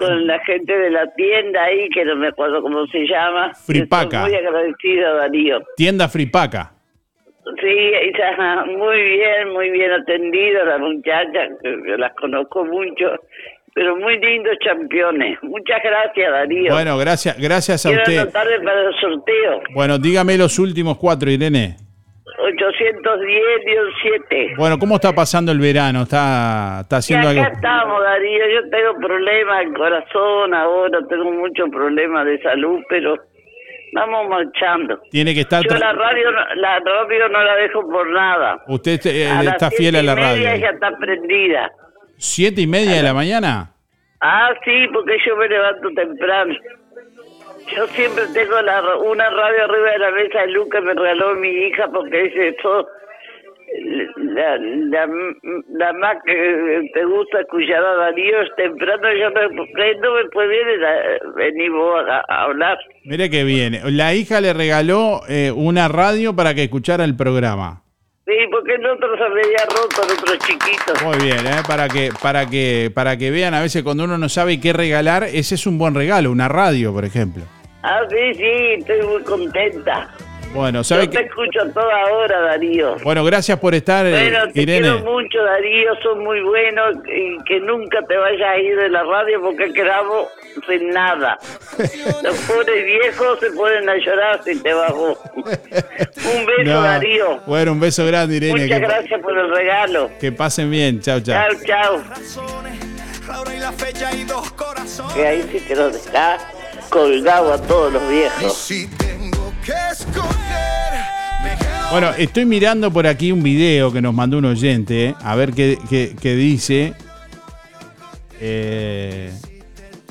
con 0.00 0.26
la 0.26 0.38
gente 0.40 0.76
de 0.76 0.90
la 0.90 1.06
tienda 1.12 1.62
ahí, 1.62 1.90
que 1.90 2.02
no 2.06 2.16
me 2.16 2.28
acuerdo 2.28 2.62
cómo 2.62 2.86
se 2.86 3.06
llama. 3.06 3.52
Fripaca. 3.54 4.24
Estoy 4.24 4.30
Muy 4.30 4.34
agradecida, 4.34 5.14
Darío. 5.14 5.60
Tienda 5.76 6.08
Fripaca. 6.08 6.72
Sí, 7.60 7.92
ella, 8.02 8.64
muy 8.66 9.00
bien, 9.02 9.52
muy 9.52 9.70
bien 9.70 9.92
atendida 9.92 10.64
la 10.64 10.78
muchacha, 10.78 11.48
que 11.62 11.76
yo 11.86 11.96
las 11.96 12.12
conozco 12.14 12.64
mucho, 12.64 13.12
pero 13.74 13.96
muy 13.96 14.18
lindos 14.20 14.56
campeones. 14.64 15.38
Muchas 15.42 15.80
gracias, 15.82 16.30
Darío. 16.30 16.72
Bueno, 16.72 16.96
gracias, 16.98 17.36
gracias 17.38 17.84
a 17.86 17.90
Quiero 17.90 18.02
usted. 18.02 18.32
para 18.32 18.50
el 18.54 18.94
sorteo. 19.00 19.60
Bueno, 19.74 19.98
dígame 19.98 20.36
los 20.38 20.58
últimos 20.58 20.96
cuatro, 20.98 21.30
Irene. 21.30 21.76
810-7. 22.40 24.56
Bueno, 24.56 24.78
¿cómo 24.78 24.94
está 24.96 25.12
pasando 25.12 25.52
el 25.52 25.60
verano? 25.60 26.02
¿Está, 26.02 26.80
está 26.82 26.96
Y 26.96 26.98
haciendo 26.98 27.28
acá 27.28 27.40
algo? 27.44 27.54
estamos, 27.54 28.02
Darío. 28.02 28.44
Yo 28.54 28.68
tengo 28.70 28.94
problemas 28.98 29.58
del 29.60 29.72
corazón 29.74 30.54
ahora, 30.54 30.98
tengo 31.08 31.30
muchos 31.32 31.68
problemas 31.70 32.26
de 32.26 32.40
salud, 32.42 32.80
pero 32.88 33.14
vamos 33.92 34.28
marchando. 34.28 35.00
Tiene 35.10 35.34
que 35.34 35.40
estar... 35.40 35.62
Yo 35.62 35.76
la 35.76 35.92
radio, 35.92 36.30
la 36.30 36.78
radio 36.80 37.28
no 37.28 37.42
la 37.42 37.56
dejo 37.56 37.88
por 37.88 38.08
nada. 38.10 38.62
Usted 38.68 39.00
eh, 39.06 39.28
A 39.28 39.42
está 39.42 39.70
fiel 39.70 39.96
a 39.96 40.02
la 40.02 40.14
siete 40.14 40.22
y 40.22 40.34
media 40.34 40.50
radio. 40.50 40.60
ya 40.60 40.70
está 40.70 40.96
prendida. 40.98 41.72
¿Siete 42.16 42.60
y 42.60 42.66
media 42.66 42.96
de 42.96 43.02
la 43.02 43.14
mañana? 43.14 43.72
Ah, 44.20 44.50
sí, 44.64 44.86
porque 44.92 45.16
yo 45.26 45.36
me 45.36 45.48
levanto 45.48 45.88
temprano. 45.94 46.54
Yo 47.74 47.86
siempre 47.88 48.24
tengo 48.34 48.60
la, 48.62 48.96
una 48.96 49.30
radio 49.30 49.64
arriba 49.64 49.90
de 49.92 49.98
la 49.98 50.10
mesa 50.10 50.40
de 50.40 50.48
luz 50.48 50.68
que 50.70 50.80
me 50.80 50.94
regaló 50.94 51.34
mi 51.36 51.48
hija 51.48 51.88
porque 51.88 52.24
dice 52.24 52.48
esto, 52.48 52.86
la, 54.16 54.56
la, 54.56 55.06
la 55.72 55.92
más 55.94 56.16
que 56.24 56.90
te 56.92 57.04
gusta 57.04 57.40
escuchar 57.40 57.84
a 57.84 57.94
Darío 57.96 58.42
es 58.42 58.54
temprano, 58.56 59.08
yo 59.12 59.30
me 59.30 59.66
prendo, 59.72 60.14
me 60.14 60.24
puede 60.30 60.56
venir 61.36 61.70
vos 61.70 62.04
a, 62.08 62.24
a 62.28 62.42
hablar. 62.44 62.78
Mire 63.04 63.30
que 63.30 63.44
viene. 63.44 63.80
La 63.90 64.14
hija 64.14 64.40
le 64.40 64.52
regaló 64.52 65.20
eh, 65.28 65.52
una 65.54 65.88
radio 65.88 66.34
para 66.34 66.54
que 66.54 66.64
escuchara 66.64 67.04
el 67.04 67.16
programa. 67.16 67.82
Sí, 68.26 68.36
porque 68.50 68.74
el 68.74 68.86
otro 68.86 69.08
se 69.16 69.28
veía 69.34 69.58
roto, 69.70 70.02
el 70.06 70.18
otro 70.18 70.36
chiquito. 70.46 70.92
Muy 71.04 71.18
bien, 71.18 71.46
¿eh? 71.46 71.62
para 71.66 71.88
que 71.88 72.10
para 72.22 72.46
que 72.46 72.90
para 72.94 73.16
que 73.16 73.30
vean 73.30 73.54
a 73.54 73.60
veces 73.60 73.82
cuando 73.82 74.04
uno 74.04 74.18
no 74.18 74.28
sabe 74.28 74.60
qué 74.60 74.72
regalar, 74.72 75.24
ese 75.24 75.56
es 75.56 75.66
un 75.66 75.78
buen 75.78 75.94
regalo, 75.94 76.30
una 76.30 76.48
radio, 76.48 76.92
por 76.92 77.04
ejemplo. 77.04 77.42
Ah, 77.82 78.02
sí, 78.08 78.34
sí, 78.34 78.52
estoy 78.78 79.02
muy 79.02 79.22
contenta. 79.24 80.10
Bueno, 80.52 80.82
sabe 80.82 81.04
Yo 81.04 81.10
te 81.10 81.18
que 81.18 81.24
escucho 81.26 81.62
a 81.62 81.72
toda 81.72 82.06
hora, 82.12 82.40
Darío. 82.40 82.96
bueno, 83.04 83.22
gracias 83.24 83.58
por 83.60 83.72
estar, 83.74 84.04
eh, 84.04 84.10
Bueno, 84.10 84.52
te 84.52 84.62
Irene. 84.62 84.80
quiero 84.80 84.98
mucho, 85.04 85.42
Darío, 85.44 85.92
son 86.02 86.24
muy 86.24 86.40
buenos 86.40 86.96
y 87.06 87.38
que 87.44 87.60
nunca 87.60 88.00
te 88.08 88.16
vayas 88.16 88.48
a 88.50 88.58
ir 88.58 88.76
de 88.76 88.88
la 88.88 89.04
radio 89.04 89.40
porque 89.42 89.72
quedamos 89.72 90.26
sin 90.68 90.90
nada. 90.90 91.38
Los 92.24 92.36
pobres 92.40 92.84
viejos 92.84 93.38
se 93.38 93.50
ponen 93.52 93.88
a 93.88 93.94
llorar 93.96 94.40
si 94.44 94.60
te 94.60 94.72
bajo. 94.74 95.16
Un 95.36 95.44
beso, 96.46 96.62
No. 96.64 96.82
Darío. 96.82 97.40
Bueno, 97.46 97.72
un 97.72 97.80
beso 97.80 98.04
grande, 98.06 98.36
Irene. 98.36 98.62
Muchas 98.64 98.80
Que, 98.80 98.86
gracias 98.86 99.20
por 99.20 99.38
el 99.38 99.50
regalo. 99.54 100.10
que 100.20 100.32
pasen 100.32 100.68
bien. 100.70 101.00
Chao, 101.00 101.20
chao. 101.20 101.46
Chao, 101.64 102.02
chao. 102.02 102.02
Que 105.14 105.26
ahí 105.26 105.48
sí 105.52 105.60
que 105.60 105.74
nos 105.76 105.94
está 105.94 106.38
colgado 106.90 107.52
a 107.52 107.62
todos 107.62 107.92
los 107.92 108.08
viejos. 108.08 108.70
Bueno, 111.90 112.10
estoy 112.16 112.44
mirando 112.44 112.92
por 112.92 113.06
aquí 113.06 113.32
un 113.32 113.42
video 113.42 113.92
que 113.92 114.00
nos 114.00 114.14
mandó 114.14 114.38
un 114.38 114.44
oyente, 114.44 115.06
eh, 115.08 115.14
a 115.22 115.34
ver 115.34 115.52
qué, 115.52 115.78
qué- 115.88 116.14
qué 116.20 116.34
dice. 116.36 116.94
Eh, 118.40 119.32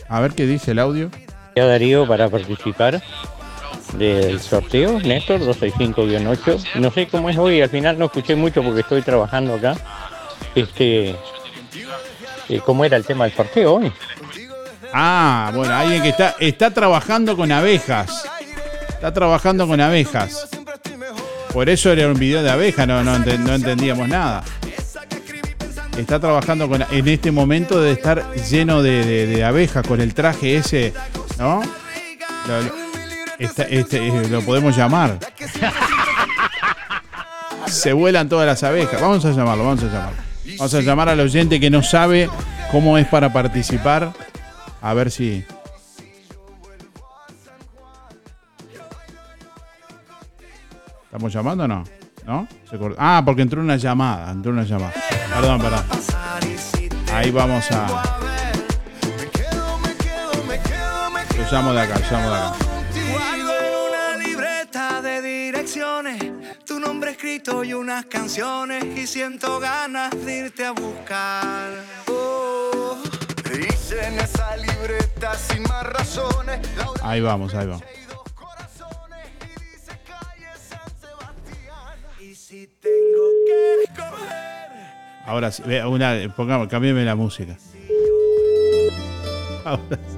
a 0.10 0.20
ver 0.20 0.34
qué 0.34 0.46
dice 0.46 0.72
el 0.72 0.80
audio. 0.80 1.10
Ya 1.56 1.66
Darío 1.66 2.06
para 2.08 2.30
participar 2.30 3.02
del 3.94 4.40
sorteo, 4.42 5.00
Néstor 5.00 5.40
265-8. 5.42 6.64
No 6.76 6.92
sé 6.92 7.08
cómo 7.08 7.30
es 7.30 7.38
hoy, 7.38 7.62
al 7.62 7.70
final 7.70 7.98
no 7.98 8.06
escuché 8.06 8.36
mucho 8.36 8.62
porque 8.62 8.82
estoy 8.82 9.02
trabajando 9.02 9.56
acá. 9.56 9.76
Este, 10.56 11.10
eh, 12.50 12.60
¿Cómo 12.66 12.84
era 12.84 12.98
el 12.98 13.06
tema 13.06 13.24
del 13.26 13.34
sorteo 13.34 13.76
hoy? 13.76 13.92
Ah, 14.94 15.52
bueno, 15.56 15.74
alguien 15.74 16.02
que 16.04 16.10
está, 16.10 16.36
está 16.40 16.72
trabajando 16.72 17.38
con 17.38 17.52
abejas. 17.52 18.26
Está 19.00 19.14
trabajando 19.14 19.66
con 19.66 19.80
abejas. 19.80 20.50
Por 21.54 21.70
eso 21.70 21.92
era 21.92 22.08
un 22.08 22.20
video 22.20 22.44
de 22.44 22.50
abejas, 22.52 22.86
no, 22.88 23.02
no, 23.04 23.16
ente- 23.16 23.38
no 23.40 23.56
entendíamos 23.56 24.08
nada. 24.10 24.44
Está 25.98 26.20
trabajando 26.20 26.68
con. 26.70 26.84
En 26.92 27.08
este 27.08 27.32
momento 27.32 27.82
de 27.82 27.94
estar 27.94 28.24
lleno 28.50 28.84
de, 28.84 29.44
abejas 29.44 29.86
con 29.88 30.02
el 30.02 30.14
traje 30.14 30.58
ese, 30.58 30.94
¿no? 31.38 31.62
Lo, 32.48 32.62
lo- 32.62 32.74
este, 33.40 33.80
eh, 33.80 34.28
lo 34.30 34.42
podemos 34.42 34.76
llamar. 34.76 35.18
Se 37.68 37.94
vuelan 37.94 38.30
todas 38.30 38.48
las 38.48 38.64
abejas. 38.64 39.00
Vamos 39.02 39.24
a 39.26 39.32
llamarlo, 39.32 39.66
vamos 39.66 39.84
a 39.84 39.88
llamarlo. 39.88 40.18
Vamos 40.58 40.74
a 40.74 40.82
llamar 40.82 41.10
al 41.10 41.20
oyente 41.20 41.60
que 41.60 41.70
no 41.70 41.84
sabe 41.84 42.30
cómo 42.72 42.98
es 42.98 43.08
para 43.08 43.32
participar. 43.32 44.12
A 44.82 44.94
ver 44.94 45.12
si. 45.12 45.44
¿Estamos 51.10 51.34
llamando 51.34 51.64
o 51.64 51.68
no? 51.68 51.84
¿No? 52.28 52.48
Se. 52.70 52.78
Ah, 53.00 53.24
porque 53.26 53.42
entró 53.42 53.60
una 53.62 53.78
llamada. 53.78 54.30
Entró 54.30 54.52
una 54.52 54.62
llamada. 54.62 54.94
Perdón, 55.34 55.60
perdón. 55.60 55.84
Ahí 57.12 57.32
vamos 57.32 57.66
a. 57.72 58.04
Lo 61.36 61.52
llamo 61.52 61.74
de 61.74 61.82
acá, 61.82 61.98
lo 61.98 62.12
llamo 62.12 62.30
de 62.30 62.36
acá. 62.36 62.54
Guardo 63.12 63.54
en 63.60 63.74
una 63.90 64.18
libreta 64.24 65.02
de 65.02 65.22
direcciones 65.24 66.32
tu 66.68 66.80
nombre 66.80 67.10
escrito 67.10 67.64
y 67.64 67.74
unas 67.74 68.06
canciones 68.06 68.86
y 68.96 69.08
siento 69.08 69.60
ganas 69.60 70.12
de 70.24 70.38
irte 70.46 70.64
a 70.64 70.72
buscar. 70.74 71.72
Oh, 72.08 73.00
Hice 73.52 74.06
en 74.06 74.20
esa 74.20 74.56
libreta 74.58 75.34
sin 75.34 75.64
más 75.64 75.88
razones. 75.88 76.60
La 76.78 77.10
Ahí 77.10 77.20
vamos, 77.20 77.56
ahí 77.56 77.66
vamos. 77.66 77.99
Ahora 85.26 85.52
sí, 85.52 85.62
vea, 85.66 85.88
una, 85.88 86.16
pongamos, 86.36 86.68
cámbiame 86.68 87.04
la 87.06 87.16
música. 87.16 87.56
Ahora 89.66 89.82
sí. 89.90 90.18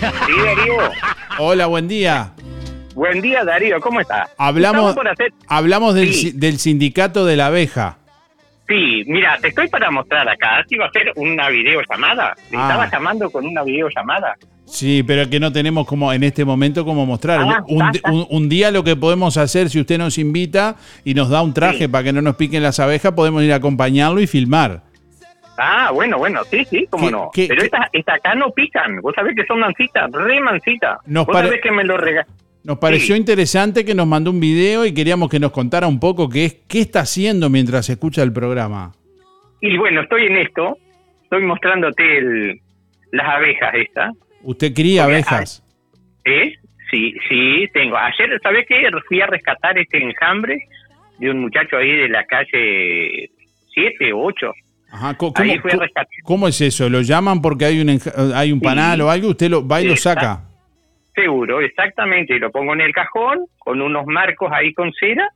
Sí, 0.00 0.32
Darío. 0.44 0.74
Hola, 1.38 1.66
buen 1.66 1.88
día. 1.88 2.32
Buen 2.94 3.20
día, 3.20 3.44
Darío. 3.44 3.80
¿Cómo 3.80 4.00
estás? 4.00 4.30
Hablamos, 4.38 4.90
Estamos 4.90 4.94
por 4.94 5.08
hacer- 5.08 5.32
hablamos 5.48 5.94
del, 5.94 6.12
Sí. 6.14 6.32
del 6.32 6.58
sindicato 6.58 7.24
de 7.26 7.36
la 7.36 7.46
abeja. 7.46 7.98
Sí, 8.68 9.04
mira, 9.06 9.36
te 9.40 9.48
estoy 9.48 9.68
para 9.68 9.90
mostrar 9.90 10.26
acá. 10.28 10.64
Si 10.68 10.76
va 10.76 10.86
a 10.86 10.88
hacer 10.88 11.12
una 11.16 11.48
videollamada. 11.50 12.34
Te 12.50 12.56
Ah. 12.56 12.62
estaba 12.62 12.90
llamando 12.90 13.30
con 13.30 13.46
una 13.46 13.62
videollamada. 13.62 14.36
Sí, 14.66 15.02
pero 15.06 15.28
que 15.28 15.38
no 15.38 15.52
tenemos 15.52 15.86
como 15.86 16.12
en 16.12 16.24
este 16.24 16.44
momento 16.44 16.84
como 16.84 17.06
mostrar. 17.06 17.40
Ah, 17.42 17.64
un, 18.30 18.48
día 18.48 18.70
lo 18.70 18.82
que 18.82 18.96
podemos 18.96 19.36
hacer, 19.36 19.68
si 19.68 19.78
usted 19.80 19.98
nos 19.98 20.18
invita 20.18 20.76
y 21.04 21.14
nos 21.14 21.28
da 21.28 21.42
un 21.42 21.52
traje 21.54 21.88
para 21.88 22.04
que 22.04 22.12
no 22.12 22.22
nos 22.22 22.36
piquen 22.36 22.62
las 22.62 22.80
abejas, 22.80 23.12
podemos 23.12 23.42
ir 23.42 23.52
a 23.52 23.56
acompañarlo 23.56 24.20
y 24.20 24.26
filmar. 24.26 24.82
Ah, 25.56 25.90
bueno, 25.92 26.18
bueno, 26.18 26.40
sí, 26.50 26.64
sí, 26.64 26.86
cómo 26.90 27.06
¿Qué- 27.06 27.12
no. 27.12 27.30
qué- 27.32 27.46
Pero 27.48 27.62
estas 27.62 27.88
estas 27.92 28.16
acá 28.16 28.34
no 28.34 28.50
pican. 28.50 29.00
Vos 29.00 29.14
sabés 29.14 29.36
que 29.36 29.44
son 29.46 29.60
mancitas, 29.60 30.10
re 30.10 30.40
mancitas. 30.40 30.98
Vos 31.06 31.26
pare- 31.26 31.48
sabés 31.48 31.62
que 31.62 31.70
me 31.70 31.84
lo 31.84 31.96
regaló. 31.96 32.28
Nos 32.64 32.78
pareció 32.78 33.14
interesante 33.14 33.84
que 33.84 33.94
nos 33.94 34.06
mandó 34.06 34.30
un 34.30 34.40
video 34.40 34.86
y 34.86 34.94
queríamos 34.94 35.28
que 35.28 35.38
nos 35.38 35.52
contara 35.52 35.86
un 35.86 36.00
poco 36.00 36.30
qué, 36.30 36.46
es, 36.46 36.54
qué 36.66 36.80
está 36.80 37.00
haciendo 37.00 37.50
mientras 37.50 37.88
escucha 37.90 38.22
el 38.22 38.32
programa. 38.32 38.92
Y 39.60 39.76
bueno, 39.76 40.00
estoy 40.00 40.26
en 40.26 40.38
esto. 40.38 40.78
Estoy 41.24 41.42
mostrándote 41.42 42.18
el, 42.18 42.60
las 43.12 43.28
abejas 43.28 43.74
estas. 43.74 44.12
¿Usted 44.44 44.72
cría 44.74 45.02
Porque, 45.04 45.14
abejas? 45.16 45.62
¿Eh? 46.24 46.54
Sí, 46.90 47.14
sí, 47.28 47.68
tengo. 47.72 47.96
Ayer, 47.96 48.38
¿sabés 48.42 48.66
qué? 48.68 48.88
Fui 49.08 49.20
a 49.20 49.26
rescatar 49.26 49.76
este 49.78 49.98
enjambre 50.02 50.68
de 51.18 51.30
un 51.30 51.40
muchacho 51.40 51.76
ahí 51.76 51.90
de 51.90 52.08
la 52.08 52.24
calle 52.24 53.30
7 53.72 54.12
o 54.12 54.22
8. 54.24 54.52
Ajá, 54.92 55.08
Ahí 55.08 55.14
¿cómo, 55.16 55.32
fui 55.34 55.50
a 55.50 55.60
co- 55.60 55.80
rescatar. 55.80 56.06
cómo 56.22 56.48
es 56.48 56.60
eso? 56.60 56.88
¿Lo 56.88 57.00
llaman 57.00 57.42
porque 57.42 57.64
hay 57.64 57.80
un, 57.80 57.88
hay 58.34 58.52
un 58.52 58.60
Sí. 58.60 58.64
panal 58.64 59.00
o 59.00 59.10
algo? 59.10 59.28
¿Usted 59.30 59.50
lo 59.50 59.66
va 59.66 59.80
y 59.82 59.88
lo 59.88 59.96
saca? 59.96 60.42
Seguro, 61.14 61.60
exactamente. 61.60 62.36
Y 62.36 62.38
lo 62.38 62.50
pongo 62.52 62.74
en 62.74 62.80
el 62.82 62.92
cajón 62.92 63.46
con 63.58 63.80
unos 63.80 64.06
marcos 64.06 64.50
ahí 64.52 64.72
con 64.72 64.92
cera. 64.92 65.28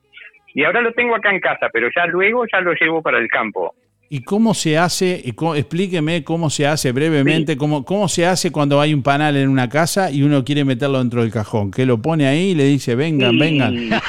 Y 0.54 0.64
ahora 0.64 0.80
lo 0.80 0.92
tengo 0.92 1.14
acá 1.16 1.30
en 1.30 1.40
casa, 1.40 1.68
pero 1.72 1.88
ya 1.94 2.06
luego 2.06 2.44
ya 2.52 2.60
lo 2.60 2.72
llevo 2.74 3.02
para 3.02 3.18
el 3.18 3.28
campo. 3.28 3.74
¿Y 4.10 4.22
cómo 4.24 4.54
se 4.54 4.78
hace? 4.78 5.20
y 5.22 5.32
co- 5.32 5.54
explíqueme 5.54 6.24
cómo 6.24 6.48
se 6.48 6.66
hace 6.66 6.92
brevemente, 6.92 7.56
cómo, 7.58 7.84
cómo 7.84 8.08
se 8.08 8.24
hace 8.26 8.50
cuando 8.50 8.80
hay 8.80 8.94
un 8.94 9.02
panal 9.02 9.36
en 9.36 9.48
una 9.50 9.68
casa 9.68 10.10
y 10.10 10.22
uno 10.22 10.44
quiere 10.44 10.64
meterlo 10.64 10.98
dentro 10.98 11.20
del 11.22 11.30
cajón. 11.30 11.70
Que 11.70 11.84
lo 11.84 12.00
pone 12.00 12.26
ahí 12.26 12.50
y 12.50 12.54
le 12.54 12.64
dice, 12.64 12.94
vengan, 12.94 13.38
vengan. 13.38 13.74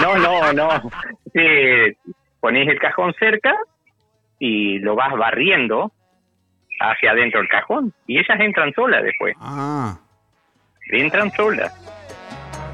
No, 0.00 0.16
no, 0.16 0.52
no. 0.52 0.90
Eh, 1.34 1.96
ponés 2.40 2.68
el 2.68 2.78
cajón 2.78 3.12
cerca 3.18 3.52
y 4.38 4.78
lo 4.78 4.94
vas 4.94 5.12
barriendo 5.18 5.90
hacia 6.80 7.10
adentro 7.10 7.40
del 7.40 7.48
cajón. 7.48 7.92
Y 8.06 8.18
ellas 8.18 8.38
entran 8.38 8.72
solas 8.74 9.02
después. 9.02 9.34
Ah. 9.40 9.98
Entran 10.92 11.32
solas. 11.32 11.72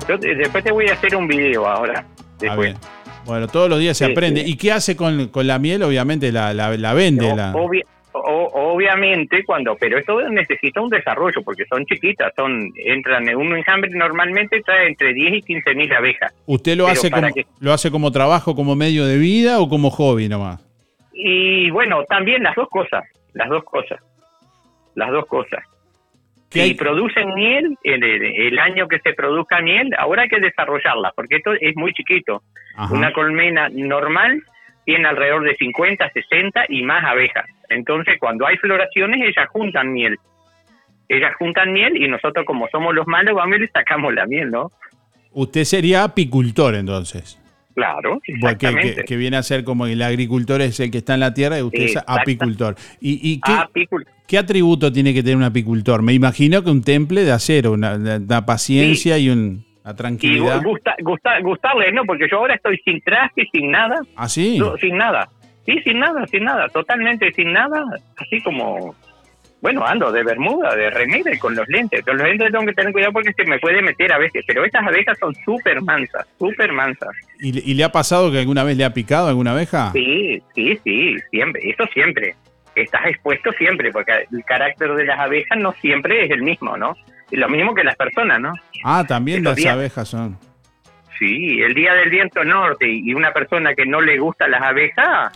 Yo 0.07 0.19
después 0.19 0.63
te 0.63 0.71
voy 0.71 0.87
a 0.89 0.93
hacer 0.93 1.17
un 1.17 1.27
video 1.27 1.67
ahora. 1.67 2.05
Después. 2.39 2.77
Bueno, 3.27 3.49
todos 3.49 3.69
los 3.71 3.79
días 3.79 3.97
se 3.97 4.07
Sí, 4.07 4.13
aprende. 4.13 4.43
sí. 4.45 4.51
¿Y 4.53 4.57
qué 4.57 4.73
hace 4.73 4.97
con, 4.97 5.29
con 5.29 5.47
la 5.47 5.59
miel? 5.59 5.83
Obviamente 5.83 6.31
la, 6.33 6.53
la, 6.53 6.77
la 6.77 6.95
vende. 6.95 7.29
No, 7.29 7.37
la- 7.37 7.53
obvi- 7.53 7.85
o- 8.13 8.51
obviamente 8.73 9.45
cuando, 9.45 9.77
pero 9.77 9.99
esto 9.99 10.21
necesita 10.31 10.81
un 10.81 10.89
desarrollo 10.89 11.43
porque 11.45 11.65
son 11.69 11.85
chiquitas, 11.87 12.33
son 12.37 12.71
entran 12.85 13.29
en 13.29 13.37
un 13.37 13.57
enjambre 13.57 13.91
normalmente 13.93 14.61
trae 14.63 14.87
entre 14.89 15.13
10 15.13 15.35
y 15.35 15.43
15 15.43 15.75
mil 15.75 15.93
abejas. 15.93 16.33
¿Usted 16.47 16.77
lo 16.77 16.85
Pero 16.87 16.93
hace, 16.99 17.11
como, 17.11 17.33
que- 17.33 17.47
lo 17.61 17.73
hace 17.73 17.91
como 17.91 18.13
trabajo, 18.13 18.55
como 18.55 18.77
medio 18.77 19.05
de 19.05 19.19
vida 19.19 19.59
o 19.61 19.69
como 19.69 19.91
hobby 19.91 20.29
nomás? 20.29 20.61
Y 21.13 21.71
bueno, 21.71 22.05
también 22.09 22.43
las 22.43 22.55
dos 22.57 22.69
cosas, 22.69 23.05
las 23.33 23.49
dos 23.49 23.65
cosas, 23.65 23.99
las 24.95 25.11
dos 25.11 25.27
cosas. 25.27 25.61
Si 26.63 26.75
producen 26.75 27.35
miel, 27.35 27.77
el, 27.83 28.03
el- 28.03 28.23
el 28.53 28.59
año 28.59 28.87
que 28.89 28.99
se 29.01 29.13
produzca 29.13 29.61
miel, 29.61 29.91
ahora 29.99 30.23
hay 30.23 30.29
que 30.29 30.41
desarrollarla, 30.41 31.13
porque 31.17 31.37
esto 31.37 31.53
es 31.61 31.75
muy 31.77 31.93
chiquito. 31.93 32.43
Ajá. 32.77 32.95
Una 32.95 33.13
colmena 33.13 33.69
normal 33.71 34.43
tiene 34.85 35.09
alrededor 35.09 35.45
de 35.45 35.55
50, 35.57 36.11
60 36.11 36.65
y 36.69 36.83
más 36.83 37.05
abejas. 37.05 37.47
Entonces, 37.69 38.17
cuando 38.19 38.47
hay 38.47 38.57
floraciones, 38.59 39.21
ellas 39.23 39.49
juntan 39.51 39.93
miel. 39.93 40.19
Ellas 41.09 41.35
juntan 41.39 41.73
miel 41.73 41.97
y 41.97 42.09
nosotros, 42.09 42.45
como 42.47 42.67
somos 42.69 42.95
los 42.95 43.07
malos, 43.07 43.35
vamos 43.35 43.57
y 43.57 43.61
le 43.61 43.69
sacamos 43.69 44.15
la 44.15 44.27
miel, 44.27 44.51
¿no? 44.51 44.71
Usted 45.33 45.65
sería 45.65 46.05
apicultor 46.05 46.75
entonces. 46.75 47.41
Claro, 47.75 48.21
que, 48.23 48.33
exactamente. 48.33 49.05
que 49.05 49.17
viene 49.17 49.37
a 49.37 49.43
ser 49.43 49.65
como 49.65 49.87
el 49.87 50.01
agricultor 50.01 50.61
es 50.63 50.79
el 50.81 50.91
que 50.91 50.99
está 50.99 51.15
en 51.15 51.21
la 51.21 51.35
tierra 51.35 51.59
y 51.59 51.63
usted 51.63 51.83
es 51.83 51.97
apicultor. 52.07 52.77
¿Y, 53.01 53.19
y 53.33 53.41
qué, 53.41 53.53
Apicul- 53.53 54.07
qué 54.29 54.39
atributo 54.39 54.93
tiene 54.93 55.13
que 55.13 55.23
tener 55.23 55.37
un 55.37 55.43
apicultor? 55.43 56.01
Me 56.03 56.13
imagino 56.13 56.63
que 56.63 56.71
un 56.71 56.83
temple 56.83 57.25
de 57.25 57.33
acero, 57.33 57.73
una, 57.73 58.47
paciencia 58.47 59.19
y 59.19 59.29
un- 59.29 59.65
una 59.85 59.93
Y 59.93 59.97
tranquilidad. 59.97 60.63
gusta, 60.63 60.95
gusta, 61.03 61.41
gustarles, 61.43 61.93
¿no? 61.93 62.05
Porque 62.05 62.27
yo 62.31 62.39
ahora 62.39 62.55
estoy 62.55 62.79
sin 62.85 63.01
traje, 63.01 63.43
sin 63.53 63.71
nada. 63.71 64.01
¿Ah, 64.17 64.29
sí? 64.29 64.57
No, 64.59 64.77
sin 64.79 64.97
nada. 64.97 65.29
Sí, 65.67 65.79
sin 65.85 65.99
nada, 65.99 66.27
sin 66.29 66.45
nada. 66.45 66.69
Totalmente 66.69 67.33
sin 67.33 67.53
nada. 67.53 67.85
Así 68.17 68.41
como, 68.43 68.95
bueno, 69.65 69.83
ando 69.87 70.13
de 70.13 70.23
bermuda, 70.23 70.77
de 70.77 70.91
remera 70.91 71.35
y 71.35 71.39
con 71.39 71.55
los 71.57 71.67
lentes. 71.69 72.05
Con 72.05 72.19
los 72.19 72.27
lentes 72.29 72.53
tengo 72.53 72.67
que 72.67 72.75
tener 72.75 72.93
cuidado 72.93 73.13
porque 73.15 73.33
se 73.33 73.45
me 73.45 73.59
puede 73.59 73.81
meter 73.81 74.13
a 74.13 74.19
veces. 74.19 74.45
Pero 74.47 74.63
estas 74.63 74.87
abejas 74.87 75.19
son 75.19 75.35
súper 75.43 75.81
mansas, 75.81 76.27
súper 76.39 76.71
mansas. 76.71 77.09
¿Y, 77.41 77.53
le- 77.53 77.63
y 77.65 77.73
le 77.73 77.83
ha 77.83 77.89
pasado 77.91 78.31
que 78.31 78.41
alguna 78.41 78.63
vez 78.63 78.77
le 78.77 78.85
ha 78.85 78.93
picado 78.93 79.27
alguna 79.29 79.53
abeja? 79.53 79.91
Sí, 79.93 80.43
sí, 80.55 80.79
sí, 80.85 81.17
siempre. 81.31 81.63
Eso 81.65 81.87
siempre. 81.95 82.35
Estás 82.77 83.07
expuesto 83.07 83.53
siempre 83.53 83.91
porque 83.91 84.13
el 84.31 84.45
carácter 84.45 84.95
de 84.95 85.05
las 85.07 85.19
abejas 85.19 85.57
no 85.59 85.73
siempre 85.81 86.27
es 86.27 86.31
el 86.31 86.43
mismo, 86.43 86.77
¿no? 86.77 86.95
Y 87.31 87.37
lo 87.37 87.49
mismo 87.49 87.75
que 87.75 87.85
las 87.85 87.97
personas, 87.97 88.39
¿no? 88.41 88.53
Ah, 88.85 89.03
también 89.09 89.39
Estos 89.39 89.51
las 89.53 89.57
días- 89.57 89.73
abejas 89.73 90.09
son. 90.09 90.39
Sí, 91.19 91.63
el 91.63 91.73
día 91.73 91.95
del 91.95 92.11
viento 92.11 92.45
norte 92.45 92.87
y 92.87 93.15
una 93.15 93.33
persona 93.33 93.75
que 93.75 93.87
no 93.87 94.01
le 94.03 94.19
gustan 94.19 94.51
las 94.51 94.61
abejas 94.63 95.33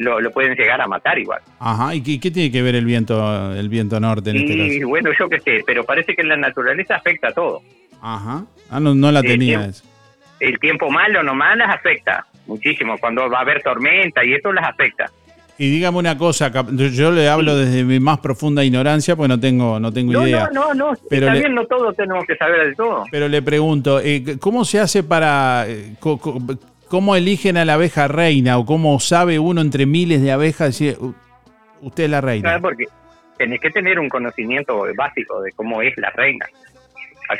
lo, 0.00 0.18
lo 0.20 0.30
pueden 0.30 0.54
llegar 0.56 0.80
a 0.80 0.86
matar 0.86 1.18
igual. 1.18 1.40
Ajá, 1.58 1.94
¿y 1.94 2.02
qué, 2.02 2.18
qué 2.18 2.30
tiene 2.30 2.50
que 2.50 2.62
ver 2.62 2.74
el 2.74 2.84
viento, 2.86 3.52
el 3.54 3.68
viento 3.68 4.00
norte 4.00 4.30
en 4.30 4.36
este 4.36 4.52
Y 4.54 4.76
caso? 4.78 4.88
bueno, 4.88 5.10
yo 5.18 5.28
qué 5.28 5.40
sé, 5.40 5.62
pero 5.66 5.84
parece 5.84 6.14
que 6.16 6.22
la 6.22 6.36
naturaleza 6.36 6.96
afecta 6.96 7.28
a 7.28 7.32
todo. 7.32 7.60
Ajá. 8.00 8.44
Ah, 8.70 8.80
no, 8.80 8.94
no 8.94 9.12
la 9.12 9.20
Eh, 9.20 9.24
tenía. 9.24 9.66
esa. 9.66 9.84
El 10.40 10.58
tiempo 10.58 10.90
malo 10.90 11.20
o 11.20 11.22
no 11.22 11.34
malas 11.34 11.68
afecta 11.68 12.24
muchísimo. 12.46 12.96
Cuando 12.98 13.28
va 13.28 13.38
a 13.38 13.42
haber 13.42 13.62
tormenta 13.62 14.24
y 14.24 14.32
eso 14.32 14.50
las 14.52 14.64
afecta. 14.70 15.10
Y 15.58 15.70
dígame 15.70 15.98
una 15.98 16.16
cosa, 16.16 16.50
yo- 16.72 17.10
le 17.10 17.28
hablo 17.28 17.54
desde 17.54 17.84
mi 17.84 18.00
más 18.00 18.18
profunda 18.20 18.64
ignorancia, 18.64 19.14
pues 19.14 19.28
no 19.28 19.38
tengo, 19.38 19.78
no 19.78 19.92
tengo 19.92 20.14
No, 20.14 20.26
idea. 20.26 20.48
no, 20.50 20.72
no, 20.72 20.92
no. 20.92 20.98
Pero 21.10 21.26
Está 21.26 21.34
le- 21.34 21.40
bien, 21.40 21.54
no 21.54 21.66
todos 21.66 21.94
tenemos 21.94 22.24
que 22.24 22.34
saber 22.36 22.68
de 22.68 22.74
todo. 22.74 23.04
Pero 23.10 23.28
le 23.28 23.42
pregunto, 23.42 24.00
eh, 24.00 24.38
¿cómo 24.40 24.64
se 24.64 24.80
hace 24.80 25.02
para... 25.02 25.66
¿Cómo 26.90 27.16
eligen 27.16 27.56
a 27.56 27.64
la 27.64 27.74
abeja 27.74 28.06
reina? 28.08 28.58
¿O 28.58 28.66
cómo 28.66 28.98
sabe 29.00 29.38
uno 29.38 29.60
entre 29.62 29.86
miles 29.86 30.20
de 30.20 30.32
abejas 30.32 30.68
decir, 30.78 30.96
"U- 31.00 31.14
usted 31.80 32.04
es 32.04 32.10
la 32.10 32.20
reina? 32.20 32.48
¿Sabes? 32.50 32.62
Porque 32.62 32.84
tenés 33.38 33.60
que 33.60 33.70
tener 33.70 33.98
un 33.98 34.08
conocimiento 34.10 34.82
básico 34.96 35.40
de 35.40 35.52
cómo 35.52 35.80
es 35.80 35.96
la 35.96 36.10
reina. 36.10 36.44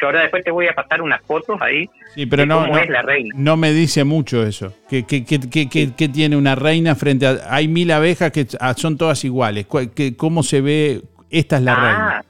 Yo 0.00 0.06
ahora 0.06 0.20
después 0.20 0.44
te 0.44 0.52
voy 0.52 0.68
a 0.68 0.72
pasar 0.72 1.02
unas 1.02 1.20
fotos 1.22 1.60
ahí 1.60 1.90
Sí, 2.14 2.24
pero 2.24 2.42
de 2.42 2.46
no, 2.46 2.60
cómo 2.60 2.74
no, 2.74 2.78
es 2.78 2.88
la 2.88 3.02
reina. 3.02 3.34
no 3.36 3.56
me 3.56 3.72
dice 3.72 4.04
mucho 4.04 4.46
eso. 4.46 4.72
¿Qué, 4.88 5.02
qué, 5.04 5.24
qué, 5.24 5.40
qué- 5.40 5.68
qué- 5.68 5.90
qué 5.98 6.08
tiene 6.08 6.36
una 6.36 6.54
reina 6.54 6.94
frente 6.94 7.26
a... 7.26 7.38
Hay 7.50 7.66
mil 7.66 7.90
abejas 7.90 8.30
que 8.30 8.46
ah, 8.60 8.72
son 8.76 8.96
todas 8.96 9.24
iguales. 9.24 9.66
¿Cuál- 9.66 9.90
qué- 9.90 10.16
¿Cómo 10.16 10.44
se 10.44 10.60
ve? 10.60 11.02
Esta 11.28 11.56
es 11.56 11.62
la 11.62 11.74
reina. 11.74 12.18
Ah, 12.18 12.24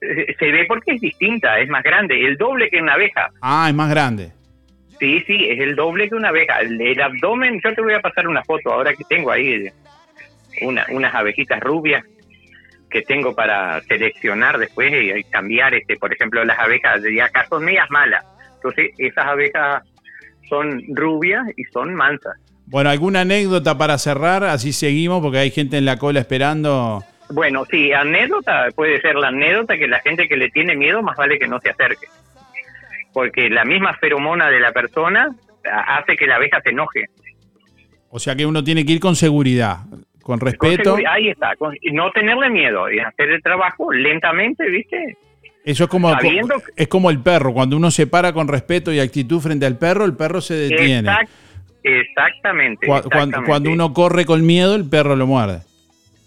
eh, 0.00 0.34
se 0.38 0.46
ve 0.50 0.64
porque 0.66 0.92
es 0.92 1.00
distinta, 1.02 1.58
es 1.60 1.68
más 1.68 1.82
grande, 1.82 2.18
el 2.26 2.38
doble 2.38 2.70
que 2.70 2.80
una 2.80 2.94
abeja. 2.94 3.28
Ah, 3.42 3.66
es 3.68 3.74
más 3.74 3.90
grande. 3.90 4.32
Sí, 5.04 5.22
sí, 5.26 5.48
es 5.50 5.60
el 5.60 5.76
doble 5.76 6.08
que 6.08 6.14
una 6.14 6.30
abeja. 6.30 6.60
El, 6.60 6.80
el 6.80 6.98
abdomen, 6.98 7.60
yo 7.62 7.74
te 7.74 7.82
voy 7.82 7.92
a 7.92 8.00
pasar 8.00 8.26
una 8.26 8.42
foto 8.42 8.72
ahora 8.72 8.94
que 8.94 9.04
tengo 9.04 9.30
ahí, 9.30 9.68
una, 10.62 10.86
unas 10.92 11.14
abejitas 11.14 11.60
rubias 11.60 12.02
que 12.88 13.02
tengo 13.02 13.34
para 13.34 13.82
seleccionar 13.82 14.56
después 14.56 14.90
y, 14.90 15.12
y 15.12 15.24
cambiar, 15.24 15.74
este 15.74 15.96
por 15.96 16.10
ejemplo, 16.10 16.42
las 16.42 16.58
abejas 16.58 17.02
de 17.02 17.20
acá 17.20 17.44
son 17.50 17.66
medias 17.66 17.90
malas. 17.90 18.24
Entonces, 18.54 18.92
esas 18.96 19.26
abejas 19.26 19.82
son 20.48 20.82
rubias 20.94 21.42
y 21.54 21.64
son 21.64 21.94
mansas. 21.94 22.38
Bueno, 22.64 22.88
¿alguna 22.88 23.20
anécdota 23.20 23.76
para 23.76 23.98
cerrar? 23.98 24.44
Así 24.44 24.72
seguimos 24.72 25.20
porque 25.20 25.36
hay 25.36 25.50
gente 25.50 25.76
en 25.76 25.84
la 25.84 25.98
cola 25.98 26.20
esperando. 26.20 27.04
Bueno, 27.28 27.66
sí, 27.70 27.92
anécdota, 27.92 28.68
puede 28.74 29.02
ser 29.02 29.16
la 29.16 29.28
anécdota 29.28 29.76
que 29.76 29.86
la 29.86 30.00
gente 30.00 30.26
que 30.28 30.38
le 30.38 30.48
tiene 30.48 30.74
miedo 30.74 31.02
más 31.02 31.18
vale 31.18 31.38
que 31.38 31.46
no 31.46 31.60
se 31.60 31.68
acerque. 31.68 32.06
Porque 33.14 33.48
la 33.48 33.64
misma 33.64 33.94
feromona 33.94 34.50
de 34.50 34.60
la 34.60 34.72
persona 34.72 35.34
hace 35.64 36.16
que 36.16 36.26
la 36.26 36.36
abeja 36.36 36.60
se 36.60 36.70
enoje. 36.70 37.06
O 38.10 38.18
sea 38.18 38.36
que 38.36 38.44
uno 38.44 38.62
tiene 38.62 38.84
que 38.84 38.92
ir 38.92 39.00
con 39.00 39.16
seguridad, 39.16 39.78
con 40.22 40.38
Con 40.38 40.40
respeto. 40.40 40.96
seguri- 40.98 41.06
ahí 41.08 41.28
está, 41.30 41.56
con- 41.56 41.74
y 41.80 41.90
no 41.92 42.10
tenerle 42.12 42.50
miedo 42.50 42.90
y 42.92 42.98
hacer 42.98 43.30
el 43.30 43.42
trabajo 43.42 43.90
lentamente, 43.92 44.68
¿viste? 44.68 45.16
Eso 45.64 45.84
es 45.84 45.90
como, 45.90 46.10
Sabiendo- 46.10 46.56
es 46.76 46.88
como 46.88 47.08
el 47.08 47.20
perro. 47.20 47.54
Cuando 47.54 47.76
uno 47.78 47.90
se 47.90 48.06
para 48.06 48.34
con 48.34 48.48
respeto 48.48 48.92
y 48.92 49.00
actitud 49.00 49.40
frente 49.40 49.64
al 49.64 49.78
perro, 49.78 50.04
el 50.04 50.14
perro 50.14 50.42
se 50.42 50.54
detiene. 50.54 51.08
Exact- 51.08 51.28
exactamente, 51.82 52.86
Cu- 52.86 52.92
cuan- 52.92 52.98
exactamente. 53.06 53.48
Cuando, 53.48 53.70
uno 53.70 53.92
corre 53.94 54.24
con 54.26 54.44
miedo, 54.44 54.74
el 54.74 54.88
perro 54.88 55.16
lo 55.16 55.26
muerde. 55.26 55.60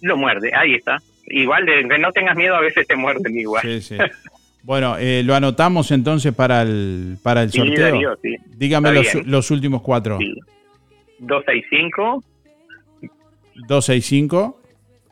Lo 0.01 0.17
muerde, 0.17 0.51
ahí 0.55 0.75
está. 0.75 0.97
Igual 1.27 1.65
de 1.65 1.87
que 1.87 1.97
no 1.99 2.11
tengas 2.13 2.35
miedo, 2.35 2.55
a 2.55 2.61
veces 2.61 2.87
te 2.87 2.95
muerden 2.95 3.37
igual. 3.37 3.61
Sí, 3.61 3.81
sí. 3.81 3.97
Bueno, 4.67 4.97
eh, 4.99 5.21
lo 5.23 5.33
anotamos 5.33 5.91
entonces 5.91 6.33
para 6.35 6.61
el, 6.63 7.15
para 7.23 7.43
el 7.43 7.51
Sí, 7.53 7.57
sorteo. 7.59 7.85
Darío, 7.85 8.17
sí. 8.21 8.35
Dígame 8.57 8.91
los, 8.91 9.25
los 9.25 9.49
últimos 9.49 9.81
cuatro. 9.81 10.19
265 11.19 12.21
265 13.65 14.59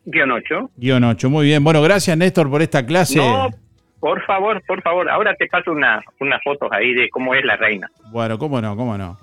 guion 0.07 0.31
8. 0.31 0.69
guion 0.75 1.03
8. 1.05 1.29
Muy 1.29 1.45
bien. 1.45 1.63
Bueno, 1.63 1.81
gracias 1.81 2.17
Néstor 2.17 2.49
por 2.49 2.61
esta 2.61 2.85
clase. 2.85 3.17
No, 3.17 3.47
Por 4.01 4.21
favor, 4.25 4.61
por 4.67 4.81
favor. 4.81 5.09
Ahora 5.09 5.33
te 5.35 5.47
paso 5.47 5.71
una, 5.71 6.03
unas 6.19 6.43
fotos 6.43 6.67
ahí 6.73 6.93
de 6.93 7.07
cómo 7.07 7.33
es 7.33 7.45
la 7.45 7.55
reina. 7.55 7.89
Bueno, 8.11 8.37
cómo 8.37 8.59
no, 8.59 8.75
cómo 8.75 8.97
no. 8.97 9.17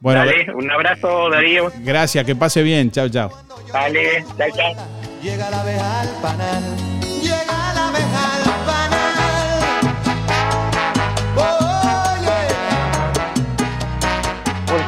Bueno, 0.00 0.18
Dale, 0.24 0.52
un 0.52 0.68
abrazo, 0.68 1.30
Darío. 1.30 1.70
gracias, 1.84 2.24
que 2.24 2.34
pase 2.34 2.64
bien. 2.64 2.90
Chao, 2.90 3.08
chao. 3.08 3.30
Dale, 3.72 4.24
chao, 4.36 4.48
chao. 4.56 4.86
Llega 5.22 5.48
la 5.48 5.60
abeja 5.60 6.00
al 6.00 6.08
panal. 6.20 6.62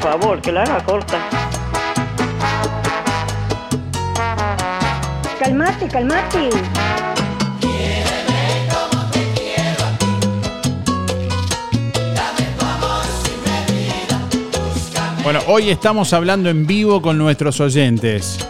Favor, 0.02 0.40
que 0.42 0.50
la 0.50 0.64
haga 0.64 0.84
corta. 0.84 1.16
Calmate, 5.38 5.86
calmate. 5.88 6.50
Bueno, 15.22 15.38
hoy 15.46 15.70
estamos 15.70 16.12
hablando 16.12 16.50
en 16.50 16.66
vivo 16.66 17.00
con 17.00 17.16
nuestros 17.16 17.60
oyentes 17.60 18.44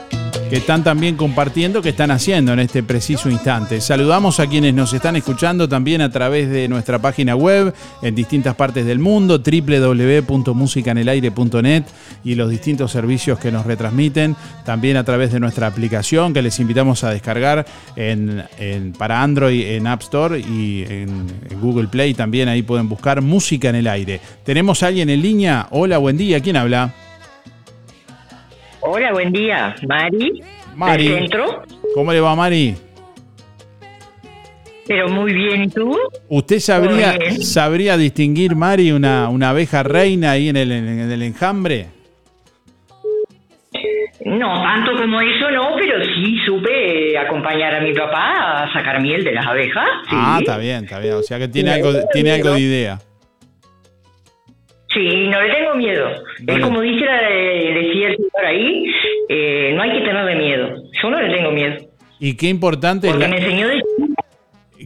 que 0.53 0.59
están 0.59 0.85
también 0.85 1.17
compartiendo, 1.17 1.81
que 1.81 1.89
están 1.89 2.11
haciendo 2.11 2.53
en 2.53 2.59
este 2.59 2.83
preciso 2.83 3.31
instante. 3.31 3.81
Saludamos 3.81 4.39
a 4.39 4.47
quienes 4.47 4.75
nos 4.75 4.93
están 4.93 5.17
escuchando 5.17 5.67
también 5.67 6.03
a 6.03 6.11
través 6.11 6.51
de 6.51 6.69
nuestra 6.69 6.99
página 6.99 7.35
web 7.35 7.73
en 8.03 8.15
distintas 8.15 8.55
partes 8.55 8.85
del 8.85 8.99
mundo, 8.99 9.39
www.musicanelaire.net 9.39 11.85
y 12.23 12.35
los 12.35 12.51
distintos 12.51 12.93
servicios 12.93 13.39
que 13.39 13.51
nos 13.51 13.65
retransmiten, 13.65 14.37
también 14.63 14.99
a 14.99 15.05
través 15.05 15.33
de 15.33 15.41
nuestra 15.41 15.69
aplicación 15.69 16.35
que 16.35 16.43
les 16.43 16.61
invitamos 16.61 17.03
a 17.03 17.09
descargar 17.09 17.65
en, 17.97 18.45
para 18.99 19.23
Android 19.23 19.69
en 19.69 19.87
App 19.87 20.03
Store 20.03 20.39
y 20.39 20.83
en, 20.83 21.29
en 21.49 21.61
Google 21.63 21.89
Play 21.89 22.13
también 22.13 22.51
ahí 22.51 22.61
pueden 22.61 22.91
buscar 22.91 23.23
Música 23.23 23.71
en 23.71 23.77
el 23.77 23.87
Aire. 23.87 24.21
¿Tenemos 24.45 24.83
a 24.83 24.89
alguien 24.89 25.09
en 25.09 25.23
línea? 25.23 25.69
Hola, 25.71 25.97
buen 25.97 26.19
día, 26.19 26.41
¿quién 26.41 26.59
habla? 26.59 26.93
Hola, 28.83 29.13
buen 29.13 29.33
día. 29.33 29.75
Mari. 29.87 30.43
Mari. 30.75 31.09
¿Del 31.09 31.19
centro? 31.21 31.63
¿Cómo 31.95 32.13
le 32.13 32.21
va 32.21 32.35
Mari? 32.35 32.75
Pero 34.87 35.09
muy 35.09 35.33
bien, 35.33 35.63
¿y 35.65 35.69
tú? 35.69 35.97
¿Usted 36.29 36.59
sabría, 36.59 37.17
sabría 37.41 37.97
distinguir, 37.97 38.57
Mari, 38.57 38.91
una, 38.91 39.29
una 39.29 39.51
abeja 39.51 39.83
reina 39.83 40.33
ahí 40.33 40.49
en 40.49 40.57
el, 40.57 40.73
en 40.73 41.11
el 41.11 41.23
enjambre? 41.23 41.87
No, 44.25 44.63
tanto 44.63 44.93
como 45.01 45.21
eso 45.21 45.51
no, 45.51 45.71
pero 45.79 46.03
sí 46.05 46.37
supe 46.45 47.17
acompañar 47.19 47.75
a 47.77 47.81
mi 47.81 47.93
papá 47.93 48.65
a 48.65 48.73
sacar 48.73 49.01
miel 49.01 49.23
de 49.25 49.33
las 49.33 49.47
abejas. 49.47 49.85
Sí. 50.09 50.17
Ah, 50.17 50.39
está 50.41 50.59
bien, 50.59 50.85
está 50.85 50.99
bien. 50.99 51.15
O 51.15 51.23
sea 51.23 51.39
que 51.39 51.49
tiene 51.49 51.73
algo, 51.73 51.93
de- 51.93 52.05
tiene 52.13 52.33
algo 52.33 52.53
de 52.53 52.61
idea. 52.61 52.99
Sí, 54.95 55.29
no 55.29 55.41
le 55.41 55.53
tengo 55.55 55.75
miedo. 55.77 56.09
Es 56.47 56.59
como 56.61 56.81
dice 56.81 57.05
la- 57.05 57.23
decía 57.23 58.09
el 58.09 58.17
señor 58.17 58.45
ahí, 58.47 58.85
eh, 59.29 59.73
no 59.75 59.83
hay 59.83 59.93
que 59.93 60.01
tenerle 60.05 60.37
miedo. 60.37 60.69
Yo 61.03 61.11
no 61.11 61.21
le 61.23 61.35
tengo 61.35 61.51
miedo. 61.51 61.75
Y 62.21 62.35
qué 62.37 62.49
importante 62.49 63.09
Porque 63.09 63.25
la- 63.25 63.29
me 63.29 63.39
enseñó 63.39 63.69
de 63.69 63.81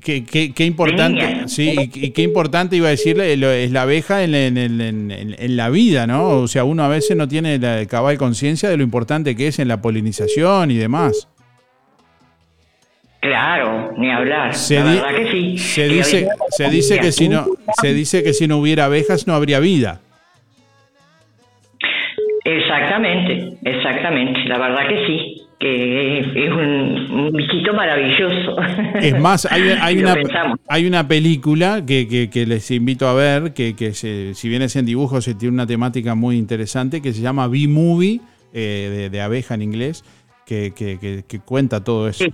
qué, 0.03 0.25
qué- 0.25 0.53
qué 0.55 0.65
importante, 0.65 1.49
sí, 1.49 1.75
y, 1.95 2.07
y 2.07 2.11
qué 2.11 2.23
importante 2.23 2.77
iba 2.77 2.87
a 2.89 2.91
decirle 2.91 3.37
lo- 3.37 3.51
es 3.51 3.71
la 3.73 3.83
abeja 3.83 4.23
en- 4.25 4.35
en- 4.35 4.59
en- 4.59 5.11
en 5.11 5.57
la 5.57 5.71
vida, 5.71 6.07
¿no? 6.07 6.29
O 6.41 6.49
sea, 6.49 6.65
uno 6.65 6.85
a 6.85 6.89
veces 6.89 7.17
no 7.17 7.27
tiene 7.27 7.59
la 7.59 7.85
cabal 7.87 8.17
conciencia 8.19 8.69
de 8.69 8.77
lo 8.77 8.83
importante 8.83 9.35
que 9.35 9.49
es 9.49 9.59
en 9.59 9.69
la 9.69 9.81
polinización 9.83 10.71
y 10.71 10.77
demás. 10.77 11.29
Claro, 13.27 13.93
ni 13.97 14.11
hablar. 14.11 14.55
Se, 14.55 14.77
la 14.77 14.85
verdad 14.85 15.15
que 15.17 15.31
sí. 15.33 15.59
se 15.59 15.89
dice, 15.89 16.29
se 16.51 16.71
dice 16.71 16.99
que 17.01 17.11
si 17.13 17.29
no, 17.29 17.47
se 17.81 17.93
dice 17.95 18.23
que 18.23 18.33
si 18.33 18.47
no 18.47 18.59
hubiera 18.59 18.85
abejas 18.85 19.27
no 19.27 19.35
habría 19.35 19.59
vida. 19.61 20.01
Exactamente, 22.45 23.57
exactamente. 23.65 24.41
La 24.47 24.59
verdad 24.59 24.89
que 24.89 25.07
sí, 25.07 25.43
que 25.59 26.21
es 26.21 26.51
un, 26.53 27.11
un 27.11 27.33
bichito 27.33 27.75
maravilloso. 27.75 28.57
Es 29.01 29.19
más, 29.19 29.47
hay, 29.51 29.63
una, 29.99 30.15
hay 30.69 30.87
una 30.87 31.09
película 31.09 31.83
que, 31.85 32.07
que- 32.07 32.31
que 32.31 32.47
les 32.47 32.71
invito 32.71 33.09
a 33.09 33.15
ver, 33.15 33.53
que, 33.53 33.75
que 33.75 33.93
se- 33.95 34.35
si 34.35 34.49
bien 34.49 34.63
es 34.63 34.77
en 34.77 34.87
dibujos, 34.87 35.25
se 35.25 35.35
tiene 35.35 35.55
una 35.55 35.67
temática 35.67 36.15
muy 36.15 36.37
interesante 36.37 37.03
que 37.03 37.13
se 37.13 37.21
llama 37.23 37.49
B-Movie, 37.49 38.21
eh, 38.55 38.89
de, 38.95 39.11
de 39.11 39.21
abeja 39.21 39.55
en 39.55 39.63
inglés, 39.63 40.05
que, 40.47 40.73
que- 40.77 40.99
que- 41.01 41.25
que 41.27 41.41
cuenta 41.41 41.83
todo 41.83 42.09
eso. 42.09 42.25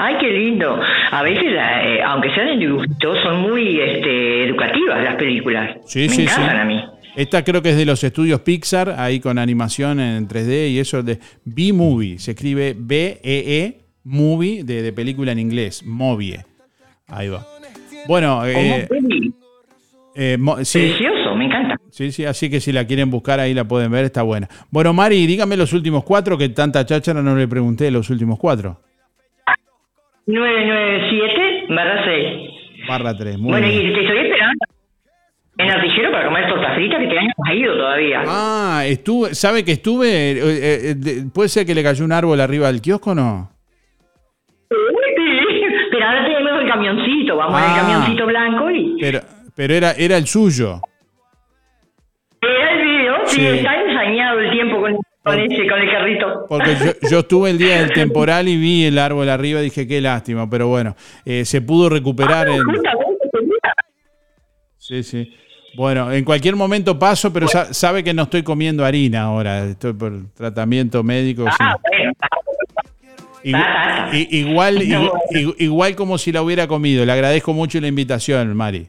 Ay, 0.00 0.14
qué 0.20 0.30
lindo. 0.30 0.78
A 1.10 1.22
veces, 1.24 1.44
eh, 1.44 2.00
aunque 2.06 2.30
sean 2.32 2.48
en 2.48 2.60
dibujitos, 2.60 3.18
son 3.22 3.40
muy 3.42 3.80
este, 3.80 4.44
educativas 4.44 5.02
las 5.02 5.16
películas. 5.16 5.76
Sí, 5.86 6.02
Me 6.02 6.08
sí, 6.08 6.14
sí. 6.14 6.22
encantan 6.22 6.60
a 6.60 6.64
mí. 6.64 6.80
Esta 7.16 7.42
creo 7.42 7.60
que 7.62 7.70
es 7.70 7.76
de 7.76 7.84
los 7.84 8.04
estudios 8.04 8.40
Pixar, 8.42 8.94
ahí 8.96 9.18
con 9.18 9.38
animación 9.38 9.98
en 9.98 10.28
3D 10.28 10.70
y 10.70 10.78
eso 10.78 11.02
de 11.02 11.18
B-Movie. 11.44 12.20
Se 12.20 12.30
escribe 12.30 12.76
B-E-E, 12.78 13.80
Movie, 14.04 14.62
de, 14.62 14.82
de 14.82 14.92
película 14.92 15.32
en 15.32 15.40
inglés, 15.40 15.84
Movie. 15.84 16.44
Ahí 17.08 17.28
va. 17.28 17.44
Bueno, 18.06 18.46
eh, 18.46 18.86
eh, 20.14 20.38
sí. 20.62 20.78
Precioso, 20.78 21.34
me 21.34 21.46
encanta. 21.46 21.74
Sí, 21.90 22.12
sí, 22.12 22.24
así 22.24 22.48
que 22.48 22.60
si 22.60 22.70
la 22.70 22.86
quieren 22.86 23.10
buscar 23.10 23.40
ahí 23.40 23.52
la 23.52 23.64
pueden 23.64 23.90
ver, 23.90 24.04
está 24.04 24.22
buena. 24.22 24.48
Bueno, 24.70 24.92
Mari, 24.92 25.26
dígame 25.26 25.56
los 25.56 25.72
últimos 25.72 26.04
cuatro, 26.04 26.38
que 26.38 26.48
tanta 26.50 26.86
cháchara 26.86 27.20
no 27.20 27.34
le 27.34 27.48
pregunté 27.48 27.90
los 27.90 28.10
últimos 28.10 28.38
cuatro. 28.38 28.80
997 30.28 31.66
barra 31.74 32.04
6. 32.04 32.86
Barra 32.86 33.16
3, 33.16 33.38
muy 33.38 33.50
Bueno, 33.50 33.66
bien. 33.66 33.80
y 33.90 33.94
te 33.94 34.00
estoy 34.02 34.18
esperando 34.18 34.64
en 35.58 35.70
Artillero 35.70 36.12
para 36.12 36.26
comer 36.26 36.48
torta 36.48 36.74
frita 36.74 36.98
que 36.98 37.06
te 37.08 37.18
año 37.18 37.30
has 37.46 37.54
ido 37.54 37.74
todavía. 37.76 38.22
Ah, 38.26 38.82
estuve, 38.86 39.34
¿sabe 39.34 39.64
que 39.64 39.72
estuve? 39.72 40.06
Eh, 40.32 40.38
eh, 40.40 40.94
de- 40.96 41.24
¿Puede 41.34 41.48
ser 41.48 41.64
que 41.66 41.74
le 41.74 41.82
cayó 41.82 42.04
un 42.04 42.12
árbol 42.12 42.40
arriba 42.40 42.66
del 42.68 42.80
kiosco 42.82 43.10
o 43.12 43.14
no? 43.14 43.50
Sí, 44.70 44.76
pero 45.90 46.06
ahora 46.06 46.24
tenemos 46.26 46.62
el 46.62 46.68
camioncito, 46.68 47.36
vamos 47.36 47.58
en 47.58 47.64
el 47.64 47.70
Ah. 47.70 47.76
camioncito 47.80 48.26
blanco 48.26 48.70
y... 48.70 48.96
Pero, 49.00 49.20
pero 49.56 49.74
era, 49.74 49.92
era 49.92 50.16
el 50.18 50.26
suyo. 50.26 50.80
Era 52.42 52.70
el 52.72 52.82
video, 52.86 53.14
sí, 53.26 53.40
Sí. 53.40 53.46
está 53.46 53.80
ensañado 53.82 54.38
el 54.40 54.50
tiempo 54.52 54.77
con, 55.28 55.36
con 55.36 55.52
ese, 55.52 55.68
con 55.68 55.78
el 55.80 55.90
carrito. 55.90 56.46
Porque 56.48 56.74
yo, 57.02 57.08
yo 57.10 57.18
estuve 57.20 57.50
el 57.50 57.58
día 57.58 57.80
del 57.80 57.92
temporal 57.94 58.48
y 58.48 58.56
vi 58.56 58.84
el 58.84 58.98
árbol 58.98 59.28
arriba 59.28 59.60
y 59.60 59.64
dije, 59.64 59.86
qué 59.86 60.00
lástima, 60.00 60.48
pero 60.48 60.68
bueno, 60.68 60.96
eh, 61.24 61.44
se 61.44 61.60
pudo 61.60 61.88
recuperar 61.88 62.48
en... 62.48 62.62
Sí, 64.78 65.02
sí. 65.02 65.32
Bueno, 65.76 66.10
en 66.10 66.24
cualquier 66.24 66.56
momento 66.56 66.98
paso, 66.98 67.30
pero 67.32 67.46
sa- 67.46 67.72
sabe 67.74 68.02
que 68.02 68.14
no 68.14 68.22
estoy 68.22 68.42
comiendo 68.42 68.84
harina 68.84 69.22
ahora, 69.22 69.64
estoy 69.66 69.92
por 69.92 70.12
tratamiento 70.34 71.02
médico. 71.02 71.44
sí. 71.50 71.56
Ah, 71.60 71.76
bueno. 71.88 72.12
Igual, 74.30 74.78
igu- 74.82 75.12
igu- 75.30 75.54
igual 75.58 75.94
como 75.94 76.18
si 76.18 76.32
la 76.32 76.42
hubiera 76.42 76.66
comido. 76.66 77.04
Le 77.04 77.12
agradezco 77.12 77.52
mucho 77.52 77.80
la 77.80 77.86
invitación, 77.86 78.56
Mari. 78.56 78.88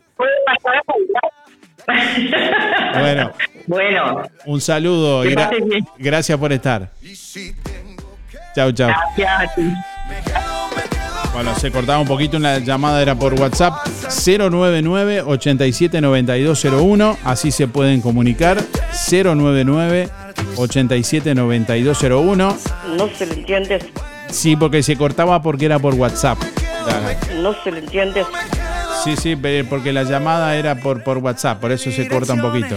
Bueno, 2.99 3.31
Bueno, 3.69 4.23
un 4.47 4.59
saludo 4.59 5.23
y 5.23 5.29
gra- 5.35 5.51
gracias 5.99 6.37
por 6.39 6.51
estar. 6.51 6.89
Chau, 8.55 8.71
chau. 8.71 8.89
gracias 9.15 9.41
a 9.51 9.53
ti. 9.55 9.73
Bueno, 11.33 11.53
se 11.55 11.69
cortaba 11.71 11.99
un 11.99 12.07
poquito, 12.07 12.37
una 12.37 12.57
llamada 12.57 12.99
era 12.99 13.13
por 13.13 13.35
WhatsApp 13.39 13.85
099 14.25 15.21
87 15.21 16.01
9201, 16.01 17.17
así 17.23 17.51
se 17.51 17.67
pueden 17.67 18.01
comunicar 18.01 18.57
099 19.07 20.09
87 20.57 21.35
9201. 21.35 22.57
No 22.97 23.07
se 23.09 23.25
le 23.27 23.33
entiende, 23.35 23.79
Sí, 24.31 24.55
porque 24.55 24.81
se 24.81 24.95
cortaba 24.97 25.39
porque 25.43 25.65
era 25.65 25.77
por 25.77 25.93
WhatsApp. 25.93 26.39
no 27.43 27.53
se 27.63 27.71
le 27.71 27.79
entiende. 27.81 28.25
Sí, 29.03 29.15
sí, 29.15 29.35
porque 29.69 29.93
la 29.93 30.03
llamada 30.03 30.55
era 30.55 30.75
por, 30.75 31.03
por 31.03 31.17
WhatsApp, 31.19 31.59
por 31.59 31.71
eso 31.71 31.91
se 31.91 32.07
corta 32.07 32.33
un 32.33 32.41
poquito. 32.41 32.75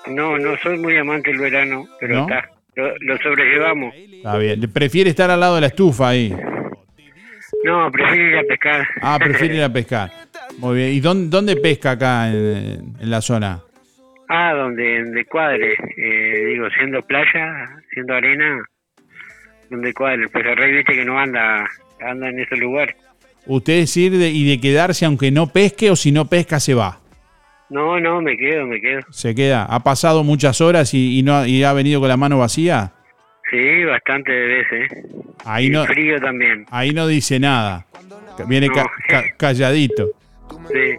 no 0.08 0.36
no 0.38 0.56
soy 0.58 0.78
muy 0.78 0.96
amante 0.96 1.30
del 1.30 1.38
verano, 1.40 1.86
pero 2.00 2.16
¿No? 2.16 2.22
está, 2.22 2.50
lo, 2.74 2.92
lo 2.98 3.18
sobrellevamos. 3.18 3.94
Está 3.94 4.36
bien. 4.38 4.60
¿Prefiere 4.72 5.10
estar 5.10 5.30
al 5.30 5.38
lado 5.38 5.54
de 5.54 5.60
la 5.60 5.66
estufa 5.68 6.08
ahí? 6.08 6.34
No, 7.64 7.90
prefiero 7.90 8.30
ir 8.30 8.36
a 8.39 8.43
pescar. 8.43 8.89
Ah, 9.02 9.18
prefiere 9.18 9.56
ir 9.56 9.62
a 9.62 9.72
pescar. 9.72 10.10
Muy 10.59 10.76
bien. 10.76 10.93
¿Y 10.93 11.01
dónde, 11.01 11.28
dónde 11.28 11.56
pesca 11.56 11.93
acá 11.93 12.28
en, 12.30 12.94
en 13.01 13.10
la 13.10 13.20
zona? 13.20 13.60
ah, 14.30 14.52
donde, 14.55 15.05
donde 15.05 15.24
cuadre, 15.24 15.72
eh, 15.97 16.44
digo, 16.52 16.68
siendo 16.76 17.01
playa, 17.02 17.68
siendo 17.93 18.14
arena, 18.14 18.62
donde 19.70 19.93
cuadre. 19.94 20.22
El 20.24 20.28
pejerrey, 20.28 20.72
viste 20.76 20.93
que 20.93 21.05
no 21.05 21.18
anda, 21.18 21.66
anda 22.01 22.28
en 22.28 22.40
ese 22.40 22.56
lugar. 22.56 22.94
¿Usted 23.47 23.72
es 23.78 23.97
ir 23.97 24.12
de, 24.12 24.28
y 24.28 24.47
de 24.48 24.60
quedarse 24.60 25.06
aunque 25.06 25.30
no 25.30 25.47
pesque 25.47 25.90
o 25.90 25.97
si 25.97 26.12
no 26.12 26.26
pesca 26.26 26.60
se 26.60 26.74
va? 26.74 27.01
No, 27.70 27.98
no, 28.01 28.20
me 28.20 28.36
quedo, 28.36 28.66
me 28.66 28.80
quedo. 28.80 29.01
Se 29.10 29.35
queda. 29.35 29.64
¿Ha 29.64 29.82
pasado 29.82 30.24
muchas 30.24 30.60
horas 30.60 30.93
y, 30.94 31.18
y 31.18 31.22
no, 31.22 31.47
y 31.47 31.64
ha 31.64 31.72
venido 31.72 32.01
con 32.01 32.09
la 32.10 32.16
mano 32.18 32.39
vacía? 32.39 32.93
Sí, 33.50 33.84
bastante 33.84 34.30
de 34.32 34.46
veces. 34.46 34.90
Ahí 35.44 35.66
Y 35.66 35.70
no, 35.70 35.84
frío 35.86 36.20
también. 36.20 36.66
ahí 36.70 36.90
no 36.92 37.06
dice 37.06 37.38
nada. 37.40 37.86
Viene 38.46 38.68
ca- 38.68 38.90
ca- 39.08 39.24
calladito. 39.36 40.10
Sí. 40.68 40.96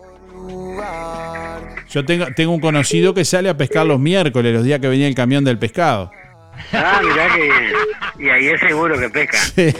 Yo 1.89 2.05
tengo, 2.05 2.27
tengo 2.35 2.51
un 2.53 2.59
conocido 2.59 3.13
que 3.13 3.25
sale 3.25 3.49
a 3.49 3.57
pescar 3.57 3.85
los 3.85 3.99
miércoles, 3.99 4.53
los 4.53 4.63
días 4.63 4.79
que 4.79 4.87
venía 4.87 5.07
el 5.07 5.15
camión 5.15 5.43
del 5.43 5.57
pescado. 5.57 6.11
Ah, 6.73 7.01
mirá 7.03 7.33
que 7.35 7.41
bien. 7.41 7.55
Y 8.19 8.29
ahí 8.29 8.47
es 8.49 8.59
seguro 8.59 8.99
que 8.99 9.09
pesca. 9.09 9.37
Sí, 9.55 9.73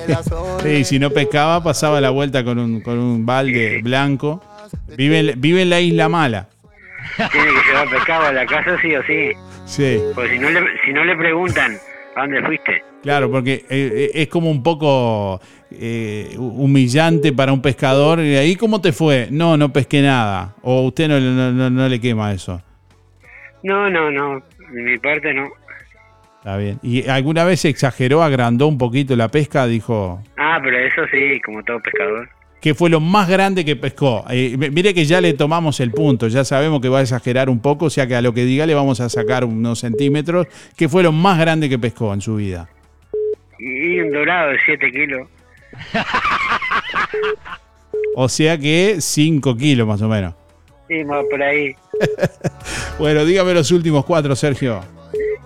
Sí, 0.63 0.83
si 0.85 0.99
no 0.99 1.09
pescaba, 1.11 1.63
pasaba 1.63 1.99
la 2.01 2.09
vuelta 2.09 2.43
con 2.43 2.57
un, 2.57 2.81
con 2.81 2.97
un 2.97 3.25
balde 3.25 3.81
blanco. 3.83 4.41
Vive, 4.95 5.33
vive 5.37 5.63
en 5.63 5.69
la 5.69 5.79
isla 5.81 6.07
mala. 6.09 6.47
Tiene 7.31 7.47
que 7.47 7.67
llevar 7.67 7.89
pescado 7.89 8.25
a 8.27 8.33
la 8.33 8.45
casa 8.45 8.77
sí 8.81 8.95
o 8.95 9.03
sí. 9.03 9.31
Sí, 9.65 9.99
Porque 10.15 10.31
si 10.31 10.39
no 10.39 10.49
le, 10.49 10.61
si 10.85 10.93
no 10.93 11.03
le 11.03 11.15
preguntan, 11.15 11.77
¿a 12.15 12.21
dónde 12.21 12.41
fuiste? 12.43 12.83
claro, 13.01 13.31
porque 13.31 13.65
eh, 13.69 14.11
es 14.13 14.27
como 14.27 14.49
un 14.51 14.61
poco 14.61 15.39
eh, 15.71 16.35
humillante 16.37 17.31
para 17.33 17.53
un 17.53 17.61
pescador. 17.61 18.19
¿Y 18.19 18.35
ahí 18.35 18.55
cómo 18.55 18.81
te 18.81 18.91
fue? 18.91 19.27
No, 19.31 19.55
no 19.57 19.71
pesqué 19.71 20.01
nada. 20.01 20.55
O 20.61 20.81
usted 20.87 21.07
no, 21.07 21.19
no, 21.19 21.51
no- 21.51 21.69
no 21.69 21.87
le 21.87 21.99
quema 22.01 22.33
eso. 22.33 22.61
No, 23.63 23.89
no, 23.89 24.09
no. 24.11 24.41
De 24.71 24.81
mi 24.81 24.97
parte 24.97 25.33
no. 25.33 25.47
Está 26.39 26.55
bien. 26.57 26.79
¿Y 26.81 27.07
alguna 27.09 27.43
vez 27.43 27.65
exageró, 27.65 28.23
agrandó 28.23 28.67
un 28.67 28.77
poquito 28.77 29.15
la 29.15 29.27
pesca? 29.29 29.65
Dijo, 29.67 30.21
Ah, 30.37 30.59
pero 30.63 30.77
eso 30.77 31.01
sí, 31.11 31.39
como 31.41 31.61
todo 31.63 31.79
pescador. 31.81 32.29
¿Qué 32.61 32.73
fue 32.73 32.89
lo 32.89 32.99
más 32.99 33.29
grande 33.29 33.65
que 33.65 33.75
pescó? 33.75 34.25
Eh, 34.29 34.55
mire 34.57 34.93
que 34.93 35.05
ya 35.05 35.21
le 35.21 35.33
tomamos 35.33 35.79
el 35.79 35.91
punto, 35.91 36.27
ya 36.27 36.43
sabemos 36.43 36.81
que 36.81 36.89
va 36.89 36.99
a 36.99 37.01
exagerar 37.01 37.49
un 37.49 37.59
poco, 37.59 37.85
o 37.85 37.89
sea 37.89 38.07
que 38.07 38.15
a 38.15 38.21
lo 38.21 38.33
que 38.33 38.45
diga 38.45 38.65
le 38.65 38.73
vamos 38.75 38.99
a 38.99 39.09
sacar 39.09 39.45
unos 39.45 39.79
centímetros. 39.79 40.47
¿Qué 40.77 40.89
fue 40.89 41.03
lo 41.03 41.11
más 41.11 41.39
grande 41.39 41.69
que 41.69 41.79
pescó 41.79 42.13
en 42.13 42.21
su 42.21 42.35
vida? 42.35 42.69
Y 43.59 43.99
un 43.99 44.11
dorado 44.11 44.51
de 44.51 44.57
7 44.65 44.91
kilos. 44.91 45.27
O 48.15 48.27
sea 48.27 48.57
que 48.57 48.97
5 48.99 49.55
kilos 49.55 49.87
más 49.87 50.01
o 50.01 50.07
menos. 50.07 50.33
Sí, 50.87 51.03
más 51.05 51.23
por 51.29 51.41
ahí. 51.41 51.75
Bueno, 52.97 53.23
dígame 53.23 53.53
los 53.53 53.71
últimos 53.71 54.03
cuatro, 54.03 54.35
Sergio. 54.35 54.81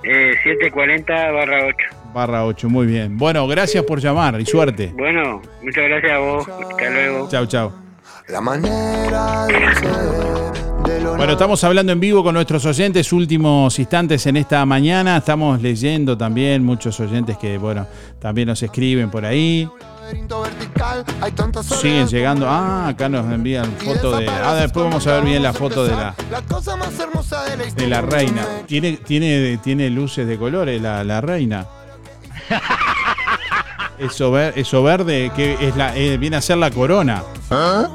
Eh, 0.04 0.34
740 0.44 1.32
barra 1.32 1.68
8. 1.68 1.78
Barra 2.14 2.46
8, 2.46 2.70
muy 2.70 2.86
bien. 2.86 3.18
Bueno, 3.18 3.48
gracias 3.48 3.84
por 3.84 4.00
llamar 4.00 4.40
y 4.40 4.46
suerte. 4.46 4.94
Bueno, 4.98 5.42
muchas 5.64 5.84
gracias 5.90 6.12
a 6.12 6.18
vos. 6.20 6.48
Hasta 6.48 6.90
luego. 6.90 7.28
Chau, 7.30 7.46
chau. 7.48 7.72
La 8.30 8.40
manera 8.40 9.48
Bueno, 11.18 11.34
estamos 11.34 11.64
hablando 11.64 11.92
en 11.92 12.00
vivo 12.00 12.24
con 12.24 12.34
nuestros 12.36 12.66
oyentes, 12.66 13.12
últimos 13.12 13.78
instantes 13.80 14.26
en 14.28 14.38
esta 14.38 14.66
mañana. 14.66 15.18
Estamos 15.18 15.62
leyendo 15.62 16.18
también 16.18 16.64
muchos 16.64 17.00
oyentes 17.00 17.38
que, 17.38 17.58
bueno, 17.58 17.88
también 18.20 18.48
nos 18.48 18.62
escriben 18.64 19.10
por 19.10 19.26
ahí. 19.26 19.68
Siguen 21.64 22.08
llegando. 22.08 22.48
Ah, 22.48 22.90
acá 22.90 23.10
nos 23.10 23.26
envían 23.32 23.66
foto 23.78 24.18
de. 24.18 24.28
Ah, 24.30 24.56
después 24.56 24.86
vamos 24.86 25.06
a 25.08 25.16
ver 25.16 25.24
bien 25.26 25.42
la 25.44 25.54
foto 25.54 25.86
de 25.86 25.92
la, 25.92 26.14
La 26.30 26.42
cosa 26.42 26.76
más 26.76 26.98
hermosa 27.00 27.44
de 27.46 27.50
la 27.58 27.64
de 27.64 27.68
historia. 27.70 27.90
la 27.90 28.02
reina. 28.02 28.46
Tiene, 28.68 28.98
tiene, 28.98 29.58
tiene 29.64 29.90
luces 29.90 30.28
de 30.28 30.38
colores 30.38 30.82
la, 30.82 31.04
la 31.04 31.20
reina. 31.22 31.66
Eso, 34.00 34.32
ver- 34.32 34.54
eso 34.58 34.82
verde 34.84 35.32
que 35.36 35.54
es 35.62 35.76
la, 35.76 35.96
eh, 35.96 36.18
viene 36.18 36.36
a 36.38 36.42
ser 36.42 36.58
la 36.58 36.72
corona. 36.72 37.24
Soy 37.48 37.86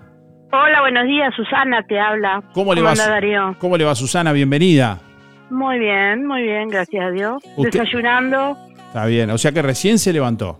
Hola, 0.52 0.80
buenos 0.80 1.06
días, 1.06 1.32
Susana 1.36 1.84
te 1.86 1.98
habla. 1.98 2.42
¿Cómo 2.54 2.74
le 2.74 2.82
va? 2.82 2.90
anda, 2.90 3.08
Darío? 3.08 3.54
¿Cómo 3.60 3.76
le 3.76 3.84
va, 3.84 3.94
Susana? 3.94 4.32
Bienvenida. 4.32 4.98
Muy 5.48 5.78
bien, 5.78 6.26
muy 6.26 6.42
bien, 6.42 6.68
gracias 6.68 7.04
a 7.04 7.10
Dios. 7.10 7.42
Usted- 7.56 7.80
Desayunando. 7.80 8.56
Está 8.88 9.06
bien. 9.06 9.30
O 9.30 9.38
sea 9.38 9.52
que 9.52 9.62
recién 9.62 9.98
se 9.98 10.12
levantó. 10.12 10.58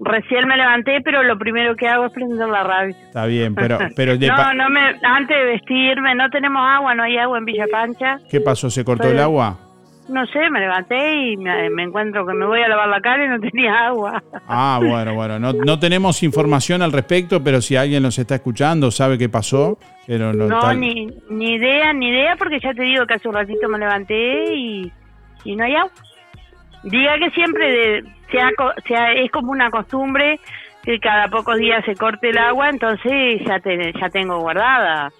Recién 0.00 0.46
me 0.46 0.56
levanté, 0.56 1.00
pero 1.04 1.22
lo 1.24 1.38
primero 1.38 1.74
que 1.76 1.86
hago 1.88 2.06
es 2.06 2.12
prender 2.12 2.48
la 2.48 2.62
radio. 2.62 2.94
Está 3.06 3.26
bien, 3.26 3.54
pero, 3.54 3.78
pero 3.96 4.16
no, 4.16 4.54
no 4.54 4.68
me, 4.70 4.80
antes 5.02 5.36
de 5.36 5.44
vestirme, 5.44 6.14
no 6.14 6.30
tenemos 6.30 6.62
agua, 6.64 6.94
no 6.94 7.02
hay 7.02 7.16
agua 7.16 7.38
en 7.38 7.44
Villa 7.44 7.66
Pancha. 7.70 8.18
¿qué 8.30 8.40
pasó? 8.40 8.70
¿Se 8.70 8.84
cortó 8.84 9.08
el 9.08 9.18
agua? 9.18 9.58
No 10.08 10.26
sé, 10.26 10.50
me 10.50 10.60
levanté 10.60 11.16
y 11.32 11.36
me, 11.36 11.70
me 11.70 11.82
encuentro 11.84 12.26
que 12.26 12.32
me 12.34 12.46
voy 12.46 12.60
a 12.62 12.68
lavar 12.68 12.88
la 12.88 13.00
cara 13.00 13.24
y 13.24 13.28
no 13.28 13.38
tenía 13.50 13.86
agua. 13.88 14.22
Ah, 14.46 14.80
bueno, 14.82 15.14
bueno, 15.14 15.38
no, 15.38 15.52
no 15.52 15.78
tenemos 15.78 16.22
información 16.22 16.82
al 16.82 16.92
respecto, 16.92 17.42
pero 17.42 17.60
si 17.60 17.76
alguien 17.76 18.02
nos 18.02 18.18
está 18.18 18.36
escuchando, 18.36 18.90
sabe 18.90 19.18
qué 19.18 19.28
pasó. 19.28 19.78
Pero 20.06 20.32
no, 20.32 20.46
No, 20.46 20.60
tal- 20.60 20.80
ni, 20.80 21.06
ni 21.28 21.54
idea, 21.54 21.92
ni 21.92 22.08
idea, 22.08 22.36
porque 22.36 22.58
ya 22.60 22.72
te 22.72 22.82
digo 22.82 23.06
que 23.06 23.14
hace 23.14 23.28
un 23.28 23.34
ratito 23.34 23.68
me 23.68 23.78
levanté 23.78 24.54
y, 24.54 24.90
y 25.44 25.54
no 25.56 25.64
hay 25.64 25.74
agua. 25.74 25.92
Diga 26.84 27.18
que 27.18 27.30
siempre 27.30 27.70
de- 27.70 28.04
se 28.30 28.40
ha 28.40 28.50
co- 28.56 28.72
se 28.86 28.94
ha- 28.96 29.12
es 29.12 29.30
como 29.30 29.50
una 29.52 29.70
costumbre 29.70 30.38
que 30.84 30.98
cada 31.00 31.28
pocos 31.28 31.58
días 31.58 31.84
se 31.84 31.94
corte 31.96 32.30
el 32.30 32.38
agua, 32.38 32.70
entonces 32.70 33.40
ya, 33.46 33.58
te- 33.60 33.92
ya 34.00 34.08
tengo 34.08 34.38
guardada 34.40 35.10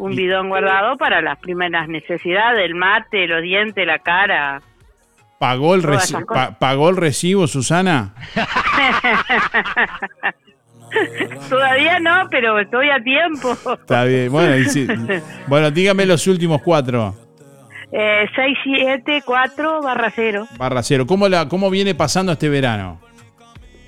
un 0.00 0.16
bidón 0.16 0.48
guardado 0.48 0.96
para 0.96 1.20
las 1.20 1.38
primeras 1.38 1.88
necesidades, 1.88 2.64
el 2.64 2.74
mate, 2.74 3.26
los 3.26 3.42
dientes, 3.42 3.86
la 3.86 3.98
cara. 3.98 4.62
¿Pagó 5.38 5.74
el, 5.74 5.82
Todas 5.82 6.02
reci- 6.02 6.16
esas 6.16 6.24
cosas. 6.24 6.48
pa- 6.50 6.58
¿Pagó 6.58 6.88
el 6.90 6.96
recibo, 6.96 7.46
Susana? 7.46 8.14
Todavía 11.48 12.00
no, 12.00 12.28
pero 12.30 12.58
estoy 12.58 12.90
a 12.90 13.02
tiempo. 13.02 13.56
Está 13.74 14.04
bien. 14.04 14.30
Bueno, 14.32 14.68
si- 14.68 14.86
bueno, 15.46 15.70
dígame 15.70 16.04
los 16.06 16.26
últimos 16.26 16.60
cuatro. 16.62 17.14
Eh, 17.92 18.26
674 18.36 19.82
barra 19.82 20.10
cero. 20.14 20.46
Barra 20.56 20.82
cero. 20.82 21.06
¿Cómo, 21.06 21.28
la, 21.28 21.48
¿Cómo 21.48 21.70
viene 21.70 21.94
pasando 21.94 22.32
este 22.32 22.48
verano? 22.48 23.00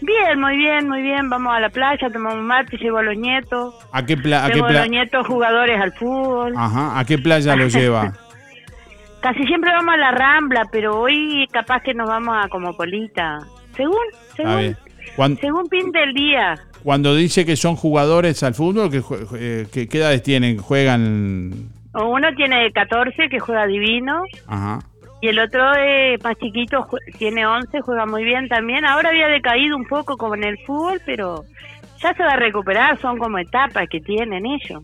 Bien, 0.03 0.41
muy 0.41 0.57
bien, 0.57 0.89
muy 0.89 1.01
bien. 1.03 1.29
Vamos 1.31 1.55
a 1.55 1.61
la 1.61 1.70
playa, 1.70 2.11
tomamos 2.11 2.43
mate, 2.43 2.77
llevo 2.77 2.99
a 2.99 3.03
los 3.03 3.16
nietos. 3.16 3.74
¿A 3.93 4.05
qué, 4.05 4.16
pla- 4.16 4.45
a 4.45 4.49
qué 4.49 4.55
Tengo 4.55 4.66
a 4.66 4.73
los 4.73 4.89
nietos 4.91 5.27
jugadores 5.27 5.81
al 5.81 5.93
fútbol. 5.93 6.53
Ajá, 6.57 6.99
¿A 6.99 7.05
qué 7.05 7.19
playa 7.19 7.55
lo 7.57 7.69
lleva? 7.69 8.12
Casi 9.20 9.45
siempre 9.47 9.70
vamos 9.70 9.95
a 9.95 9.97
la 9.99 10.11
Rambla, 10.11 10.65
pero 10.73 10.99
hoy 11.01 11.47
capaz 11.53 11.81
que 11.83 11.95
nos 11.95 12.09
vamos 12.09 12.37
a 12.37 12.49
Comopolita. 12.49 13.39
Según, 13.77 13.97
según, 14.37 14.59
bien. 14.59 14.77
Cuan- 15.15 15.37
según 15.39 15.69
pinte 15.69 16.03
el 16.03 16.12
día. 16.15 16.55
Cuando 16.83 17.15
dice 17.15 17.47
que 17.47 17.55
son 17.55 17.77
jugadores 17.77 18.43
al 18.43 18.55
fútbol, 18.55 18.91
¿qué, 18.91 19.01
eh, 19.39 19.66
qué- 19.73 19.89
qué 19.89 19.99
edades 19.99 20.24
tienen? 20.24 20.59
¿Juegan? 20.59 21.69
Uno 21.95 22.29
tiene 22.35 22.73
14 22.73 23.29
que 23.29 23.39
juega 23.39 23.66
divino 23.66 24.23
Ajá. 24.49 24.81
Y 25.23 25.28
el 25.28 25.39
otro 25.39 25.73
es 25.74 26.23
más 26.23 26.36
chiquito, 26.36 26.82
jue- 26.86 26.99
tiene 27.16 27.47
11, 27.47 27.81
juega 27.81 28.05
muy 28.05 28.24
bien 28.24 28.49
también. 28.49 28.85
Ahora 28.85 29.09
había 29.09 29.28
decaído 29.28 29.77
un 29.77 29.86
poco 29.86 30.19
como 30.19 30.35
en 30.35 30.44
el 30.44 30.59
fútbol, 30.66 31.01
pero 31.07 31.44
ya 32.03 32.12
se 32.12 32.23
va 32.23 32.32
a 32.32 32.36
recuperar, 32.36 32.99
son 33.01 33.16
como 33.19 33.39
etapas 33.39 33.89
que 33.89 34.01
tienen 34.01 34.44
ellos. 34.44 34.82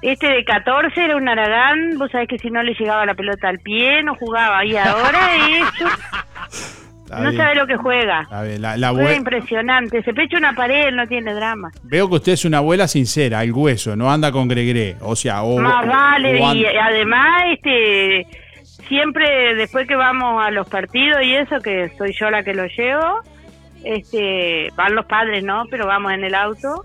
Este 0.00 0.28
de 0.28 0.44
14 0.44 1.04
era 1.04 1.16
un 1.16 1.28
Aragán, 1.28 1.98
vos 1.98 2.10
sabés 2.10 2.28
que 2.28 2.38
si 2.38 2.50
no 2.50 2.62
le 2.62 2.72
llegaba 2.74 3.04
la 3.04 3.14
pelota 3.14 3.48
al 3.48 3.58
pie 3.58 4.02
no 4.04 4.14
jugaba 4.14 4.64
y 4.64 4.76
ahora 4.76 5.18
eso 5.50 5.86
Está 7.04 7.20
no 7.20 7.30
bien. 7.30 7.36
sabe 7.42 7.54
lo 7.54 7.66
que 7.66 7.76
juega. 7.76 8.20
Está 8.22 8.42
bien. 8.42 8.60
La, 8.62 8.76
la 8.76 8.90
Juega 8.90 9.14
impresionante, 9.16 10.02
se 10.02 10.12
pecha 10.12 10.36
una 10.36 10.52
pared, 10.52 10.92
no 10.92 11.06
tiene 11.06 11.32
drama. 11.34 11.70
Veo 11.82 12.08
que 12.08 12.16
usted 12.16 12.32
es 12.32 12.44
una 12.44 12.58
abuela 12.58 12.86
sincera, 12.86 13.42
el 13.42 13.52
hueso, 13.52 13.96
no 13.96 14.10
anda 14.10 14.30
con 14.30 14.46
gregre. 14.46 14.96
O 15.00 15.16
sea, 15.16 15.42
o. 15.42 15.58
Más 15.58 15.86
vale, 15.86 16.38
o 16.42 16.54
y 16.54 16.66
además, 16.66 17.42
este, 17.52 18.26
siempre 18.88 19.54
después 19.54 19.86
que 19.86 19.96
vamos 19.96 20.42
a 20.44 20.50
los 20.50 20.68
partidos 20.68 21.22
y 21.22 21.34
eso, 21.34 21.60
que 21.60 21.90
soy 21.98 22.12
yo 22.18 22.30
la 22.30 22.42
que 22.42 22.54
lo 22.54 22.66
llevo, 22.66 23.20
este, 23.84 24.68
van 24.76 24.94
los 24.94 25.06
padres, 25.06 25.44
¿no? 25.44 25.64
Pero 25.70 25.86
vamos 25.86 26.12
en 26.12 26.24
el 26.24 26.34
auto. 26.34 26.84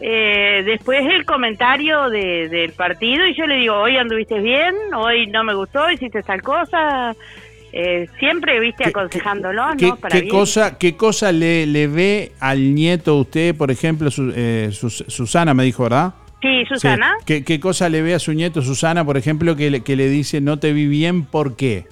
Eh, 0.00 0.62
después 0.64 1.00
el 1.06 1.24
comentario 1.24 2.10
de, 2.10 2.48
del 2.48 2.72
partido 2.72 3.24
y 3.26 3.36
yo 3.36 3.46
le 3.46 3.56
digo, 3.56 3.76
hoy 3.76 3.96
anduviste 3.96 4.40
bien, 4.40 4.74
hoy 4.96 5.28
no 5.28 5.44
me 5.44 5.54
gustó, 5.54 5.88
hiciste 5.90 6.22
tal 6.22 6.42
cosa. 6.42 7.14
Eh, 7.74 8.06
siempre, 8.18 8.58
viste, 8.60 8.84
aconsejándolo, 8.88 9.62
¿Qué, 9.78 9.86
¿no? 9.86 9.96
Para 9.96 10.16
qué 10.16 10.22
bien. 10.22 10.30
cosa, 10.34 10.76
¿Qué 10.76 10.96
cosa 10.96 11.30
le, 11.32 11.66
le 11.66 11.86
ve 11.86 12.32
al 12.40 12.74
nieto 12.74 13.16
usted, 13.16 13.56
por 13.56 13.70
ejemplo, 13.70 14.10
su- 14.10 14.32
eh, 14.36 14.70
Sus- 14.72 15.04
Susana 15.08 15.54
me 15.54 15.62
dijo, 15.64 15.84
¿verdad? 15.84 16.12
Sí, 16.42 16.64
Susana. 16.66 17.14
Sí. 17.20 17.24
¿Qué, 17.24 17.44
qué 17.44 17.60
cosa 17.60 17.88
le 17.88 18.02
ve 18.02 18.14
a 18.14 18.18
su 18.18 18.32
nieto 18.32 18.62
Susana, 18.62 19.04
por 19.04 19.16
ejemplo, 19.16 19.54
que 19.56 19.70
le, 19.70 19.82
que 19.82 19.94
le 19.94 20.08
dice 20.08 20.40
no 20.40 20.58
te 20.58 20.72
vi 20.72 20.86
bien, 20.86 21.24
¿por 21.24 21.56
qué? 21.56 21.86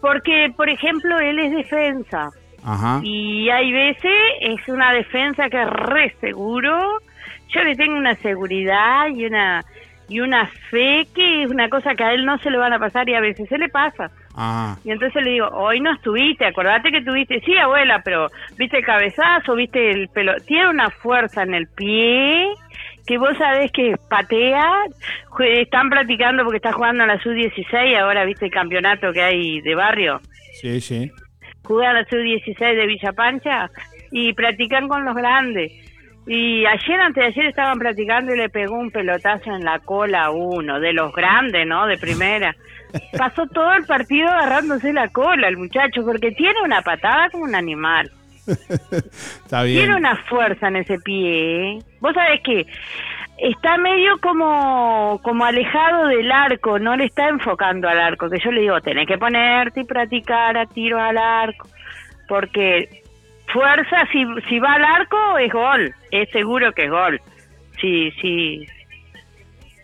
Porque, 0.00 0.52
por 0.56 0.68
ejemplo, 0.68 1.18
él 1.18 1.38
es 1.40 1.52
defensa. 1.52 2.30
Ajá. 2.64 3.00
Y 3.02 3.50
hay 3.50 3.72
veces 3.72 4.12
es 4.40 4.68
una 4.68 4.92
defensa 4.92 5.50
que 5.50 5.60
es 5.60 5.68
re 5.68 6.14
seguro. 6.20 6.80
Yo 7.48 7.62
le 7.64 7.74
tengo 7.74 7.96
una 7.96 8.14
seguridad 8.16 9.08
y 9.08 9.26
una 9.26 9.64
y 10.08 10.20
una 10.20 10.46
fe 10.70 11.06
que 11.14 11.44
es 11.44 11.50
una 11.50 11.68
cosa 11.68 11.94
que 11.94 12.04
a 12.04 12.12
él 12.12 12.24
no 12.24 12.36
se 12.38 12.50
le 12.50 12.58
van 12.58 12.72
a 12.72 12.78
pasar 12.78 13.08
y 13.08 13.14
a 13.14 13.20
veces 13.20 13.48
se 13.48 13.58
le 13.58 13.68
pasa. 13.68 14.10
Ajá. 14.34 14.78
Y 14.84 14.90
entonces 14.90 15.22
le 15.24 15.30
digo, 15.30 15.48
hoy 15.48 15.80
no 15.80 15.92
estuviste, 15.92 16.44
acordate 16.44 16.90
que 16.90 17.02
tuviste, 17.02 17.40
sí 17.40 17.56
abuela, 17.56 18.02
pero 18.04 18.28
viste 18.56 18.78
el 18.78 18.84
cabezazo, 18.84 19.54
viste 19.54 19.90
el 19.90 20.08
pelo, 20.08 20.34
tiene 20.46 20.68
una 20.68 20.90
fuerza 20.90 21.42
en 21.42 21.54
el 21.54 21.66
pie 21.66 22.52
que 23.06 23.18
vos 23.18 23.36
sabés 23.38 23.70
que 23.72 23.94
patea, 24.08 24.70
jue- 25.30 25.60
están 25.62 25.90
practicando 25.90 26.44
porque 26.44 26.58
está 26.58 26.72
jugando 26.72 27.04
a 27.04 27.06
la 27.06 27.20
sub-16, 27.20 27.98
ahora 27.98 28.24
viste 28.24 28.46
el 28.46 28.50
campeonato 28.52 29.12
que 29.12 29.22
hay 29.22 29.60
de 29.60 29.74
barrio 29.74 30.20
Sí, 30.60 30.80
sí. 30.80 31.10
juegan 31.64 31.96
a 31.96 32.04
sub-16 32.04 32.58
de 32.76 32.86
Villa 32.86 33.12
Pancha 33.12 33.70
y 34.10 34.32
practican 34.34 34.88
con 34.88 35.04
los 35.04 35.14
grandes. 35.14 35.72
Y 36.26 36.64
ayer, 36.66 37.00
antes 37.00 37.20
de 37.20 37.28
ayer, 37.30 37.46
estaban 37.46 37.78
practicando 37.80 38.32
y 38.32 38.38
le 38.38 38.48
pegó 38.48 38.76
un 38.76 38.92
pelotazo 38.92 39.52
en 39.52 39.64
la 39.64 39.80
cola 39.80 40.26
a 40.26 40.30
uno, 40.30 40.78
de 40.78 40.92
los 40.92 41.12
grandes, 41.12 41.66
¿no? 41.66 41.86
De 41.86 41.98
primera. 41.98 42.54
Pasó 43.18 43.44
todo 43.48 43.72
el 43.74 43.84
partido 43.86 44.28
agarrándose 44.28 44.92
la 44.92 45.08
cola 45.08 45.48
el 45.48 45.56
muchacho, 45.56 46.04
porque 46.04 46.30
tiene 46.30 46.62
una 46.64 46.80
patada 46.82 47.28
como 47.30 47.42
un 47.44 47.54
animal. 47.56 48.08
Está 48.46 49.62
bien. 49.64 49.78
Tiene 49.78 49.96
una 49.96 50.16
fuerza 50.28 50.68
en 50.68 50.76
ese 50.76 50.98
pie. 51.00 51.72
¿eh? 51.72 51.78
Vos 52.02 52.14
sabés 52.14 52.40
que 52.42 52.66
está 53.38 53.78
medio 53.78 54.18
como, 54.20 55.20
como 55.22 55.44
alejado 55.44 56.08
del 56.08 56.32
arco, 56.32 56.80
no 56.80 56.96
le 56.96 57.04
está 57.04 57.28
enfocando 57.28 57.88
al 57.88 58.00
arco. 58.00 58.28
Que 58.28 58.40
yo 58.40 58.50
le 58.50 58.62
digo, 58.62 58.80
tenés 58.80 59.06
que 59.06 59.18
ponerte 59.18 59.82
y 59.82 59.84
practicar 59.84 60.58
a 60.58 60.66
tiro 60.66 61.00
al 61.00 61.16
arco. 61.16 61.68
Porque 62.28 63.02
fuerza, 63.52 64.04
si, 64.10 64.24
si 64.48 64.58
va 64.58 64.74
al 64.74 64.84
arco, 64.84 65.38
es 65.38 65.52
gol. 65.52 65.94
Es 66.10 66.28
seguro 66.30 66.72
que 66.72 66.86
es 66.86 66.90
gol. 66.90 67.20
Sí, 67.80 68.10
sí. 68.20 68.66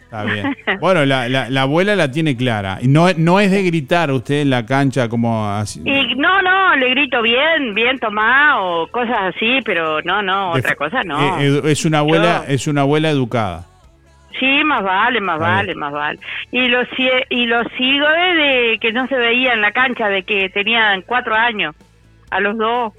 Está 0.08 0.24
bien. 0.24 0.56
Bueno, 0.80 1.04
la, 1.04 1.28
la, 1.28 1.50
la 1.50 1.62
abuela 1.62 1.94
la 1.94 2.10
tiene 2.10 2.34
clara. 2.34 2.78
Y 2.80 2.88
No, 2.88 3.12
no 3.18 3.40
es 3.40 3.50
de 3.50 3.62
gritar 3.62 4.10
usted 4.10 4.40
en 4.40 4.48
la 4.48 4.64
cancha 4.64 5.06
como 5.06 5.46
así. 5.46 5.82
Y 5.84 6.14
no, 6.14 6.40
no, 6.40 6.76
le 6.76 6.88
grito 6.90 7.20
bien, 7.20 7.74
bien 7.74 7.98
tomá 7.98 8.58
o 8.62 8.86
cosas 8.86 9.34
así, 9.34 9.58
pero 9.66 10.00
no, 10.02 10.22
no, 10.22 10.52
otra 10.52 10.74
cosa 10.76 11.02
no. 11.04 11.38
Eh, 11.38 11.60
es 11.66 11.84
una 11.84 11.98
abuela, 11.98 12.44
es 12.48 12.66
una 12.66 12.80
abuela 12.82 13.10
educada. 13.10 13.66
Sí, 14.40 14.64
más 14.64 14.82
vale, 14.82 15.20
más 15.20 15.38
vale, 15.38 15.74
más 15.74 15.92
vale. 15.92 16.18
Y 16.52 16.68
lo, 16.68 16.80
y 17.28 17.44
lo 17.46 17.62
sigo 17.76 18.06
desde 18.08 18.78
que 18.78 18.92
no 18.92 19.06
se 19.08 19.16
veía 19.16 19.52
en 19.52 19.60
la 19.60 19.72
cancha, 19.72 20.08
de 20.08 20.22
que 20.22 20.48
tenían 20.48 21.02
cuatro 21.02 21.34
años, 21.34 21.74
a 22.30 22.40
los 22.40 22.56
dos. 22.56 22.94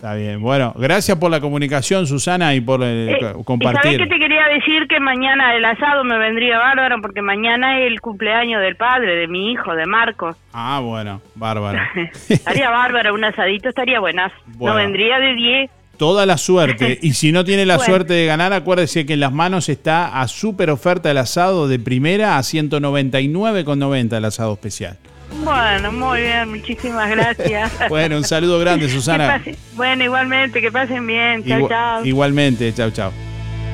Está 0.00 0.14
bien. 0.14 0.40
Bueno, 0.40 0.72
gracias 0.78 1.18
por 1.18 1.30
la 1.30 1.40
comunicación, 1.42 2.06
Susana, 2.06 2.54
y 2.54 2.62
por 2.62 2.82
eh, 2.82 3.10
Eh, 3.12 3.16
co- 3.20 3.26
¿Y 3.26 3.30
sabés 3.32 3.44
compartir. 3.44 3.98
que 3.98 4.06
te 4.06 4.18
quería 4.18 4.46
decir? 4.48 4.88
Que 4.88 4.98
mañana 4.98 5.54
el 5.54 5.62
asado 5.62 6.04
me 6.04 6.16
vendría 6.16 6.56
bárbaro, 6.56 7.02
porque 7.02 7.20
mañana 7.20 7.78
es 7.80 7.86
el 7.92 8.00
cumpleaños 8.00 8.62
del 8.62 8.76
padre, 8.76 9.14
de 9.14 9.28
mi 9.28 9.52
hijo, 9.52 9.74
de 9.74 9.84
Marcos. 9.84 10.36
Ah, 10.54 10.80
bueno, 10.82 11.20
bárbaro. 11.34 11.78
estaría 12.30 12.70
bárbaro, 12.70 13.12
un 13.12 13.24
asadito 13.24 13.68
estaría. 13.68 14.00
Bueno. 14.00 14.22
No 14.58 14.74
vendría 14.74 15.18
de 15.18 15.34
10. 15.34 15.70
Toda 15.98 16.24
la 16.24 16.38
suerte. 16.38 16.98
Y 17.02 17.12
si 17.12 17.30
no 17.30 17.44
tiene 17.44 17.66
la 17.66 17.76
Bueno. 17.76 17.92
suerte 17.92 18.14
de 18.14 18.24
ganar, 18.24 18.54
acuérdese 18.54 19.04
que 19.04 19.12
en 19.12 19.20
las 19.20 19.32
manos 19.32 19.68
está 19.68 20.18
a 20.22 20.28
súper 20.28 20.70
oferta 20.70 21.10
el 21.10 21.18
asado 21.18 21.68
de 21.68 21.78
primera 21.78 22.38
a 22.38 22.40
199,90 22.40 24.16
el 24.16 24.24
asado 24.24 24.54
especial. 24.54 24.96
Bueno, 25.44 25.92
muy 25.92 26.20
bien, 26.22 26.50
muchísimas 26.50 27.08
gracias. 27.10 27.72
Bueno, 27.88 28.16
un 28.16 28.24
saludo 28.24 28.58
grande, 28.58 28.88
Susana. 28.88 29.42
bueno, 29.74 30.04
igualmente, 30.04 30.60
que 30.60 30.70
pasen 30.70 31.06
bien. 31.06 31.44
Chao, 31.44 31.68
chao. 31.68 32.04
Igualmente, 32.04 32.72
chau, 32.74 32.90
chau. 32.90 33.10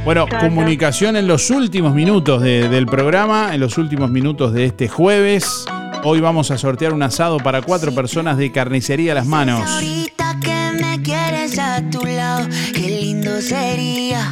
Bueno, 0.05 0.27
Chao, 0.31 0.41
comunicación 0.41 1.17
en 1.17 1.27
los 1.27 1.51
últimos 1.51 1.93
minutos 1.95 2.41
de- 2.43 2.69
del 2.69 2.87
programa, 2.87 3.55
en 3.55 3.61
los 3.61 3.77
últimos 3.79 4.11
minutos 4.11 4.53
de 4.53 4.67
este 4.67 4.87
jueves. 4.89 5.65
Hoy 6.05 6.21
vamos 6.21 6.53
a 6.53 6.59
sortear 6.59 6.93
un 6.93 7.03
asado 7.03 7.39
para 7.39 7.61
cuatro 7.63 7.93
personas 7.93 8.37
de 8.39 8.53
carnicería 8.53 9.11
a 9.13 9.15
las 9.17 9.27
manos. 9.27 9.69
Ahorita 9.69 10.37
que 10.41 10.81
me 10.81 11.03
quieres 11.03 11.59
a 11.59 11.83
tu 11.91 12.05
lado, 12.07 12.47
qué 12.73 12.81
lindo 13.01 13.41
sería. 13.41 14.31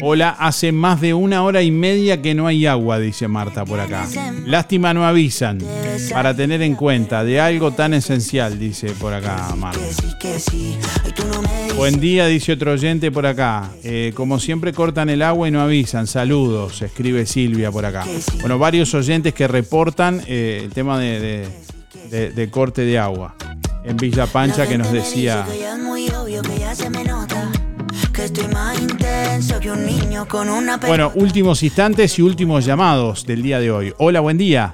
Hola, 0.00 0.36
hace 0.38 0.72
más 0.72 1.00
de 1.00 1.14
una 1.14 1.42
hora 1.42 1.62
y 1.62 1.70
media 1.70 2.20
que 2.20 2.34
no 2.34 2.46
hay 2.46 2.66
agua, 2.66 2.98
dice 2.98 3.28
Marta 3.28 3.64
por 3.64 3.80
acá. 3.80 4.06
Lástima 4.44 4.92
no 4.94 5.06
avisan, 5.06 5.58
para 6.12 6.34
tener 6.34 6.62
en 6.62 6.74
cuenta 6.74 7.24
de 7.24 7.40
algo 7.40 7.72
tan 7.72 7.94
esencial, 7.94 8.58
dice 8.58 8.90
por 9.00 9.14
acá 9.14 9.54
Marta. 9.56 9.80
Buen 11.76 12.00
día, 12.00 12.26
dice 12.26 12.52
otro 12.52 12.72
oyente 12.72 13.10
por 13.10 13.26
acá. 13.26 13.70
Eh, 13.84 14.12
como 14.14 14.38
siempre 14.38 14.72
cortan 14.72 15.08
el 15.08 15.22
agua 15.22 15.48
y 15.48 15.50
no 15.50 15.60
avisan. 15.60 16.06
Saludos, 16.06 16.82
escribe 16.82 17.26
Silvia 17.26 17.70
por 17.70 17.84
acá. 17.84 18.04
Bueno, 18.40 18.58
varios 18.58 18.92
oyentes 18.94 19.34
que 19.34 19.48
reportan 19.48 20.22
eh, 20.26 20.62
el 20.64 20.72
tema 20.72 20.98
de, 20.98 21.48
de 22.10 22.50
corte 22.50 22.82
de 22.82 22.98
agua 22.98 23.34
en 23.86 23.96
Villa 23.96 24.26
Pancha 24.26 24.66
que 24.66 24.76
nos 24.76 24.90
decía. 24.90 25.46
Bueno, 30.86 31.12
últimos 31.14 31.62
instantes 31.62 32.18
y 32.18 32.22
últimos 32.22 32.64
llamados 32.64 33.26
del 33.26 33.42
día 33.42 33.60
de 33.60 33.70
hoy. 33.70 33.92
Hola, 33.98 34.20
buen 34.20 34.38
día. 34.38 34.72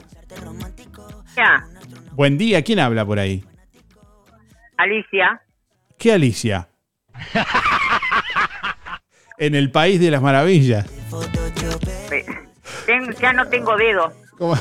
Ya, 1.36 1.64
Buen 2.12 2.39
día, 2.39 2.62
¿quién 2.62 2.78
habla 2.78 3.05
por 3.05 3.19
ahí? 3.19 3.44
Alicia. 4.77 5.40
¿Qué 5.98 6.12
Alicia? 6.12 6.69
en 9.39 9.55
el 9.56 9.73
país 9.73 9.98
de 9.98 10.10
las 10.10 10.23
maravillas. 10.23 10.86
ten- 12.86 13.14
ya 13.20 13.32
no 13.32 13.48
tengo 13.48 13.77
dedo. 13.77 14.12
¿Cómo? 14.39 14.56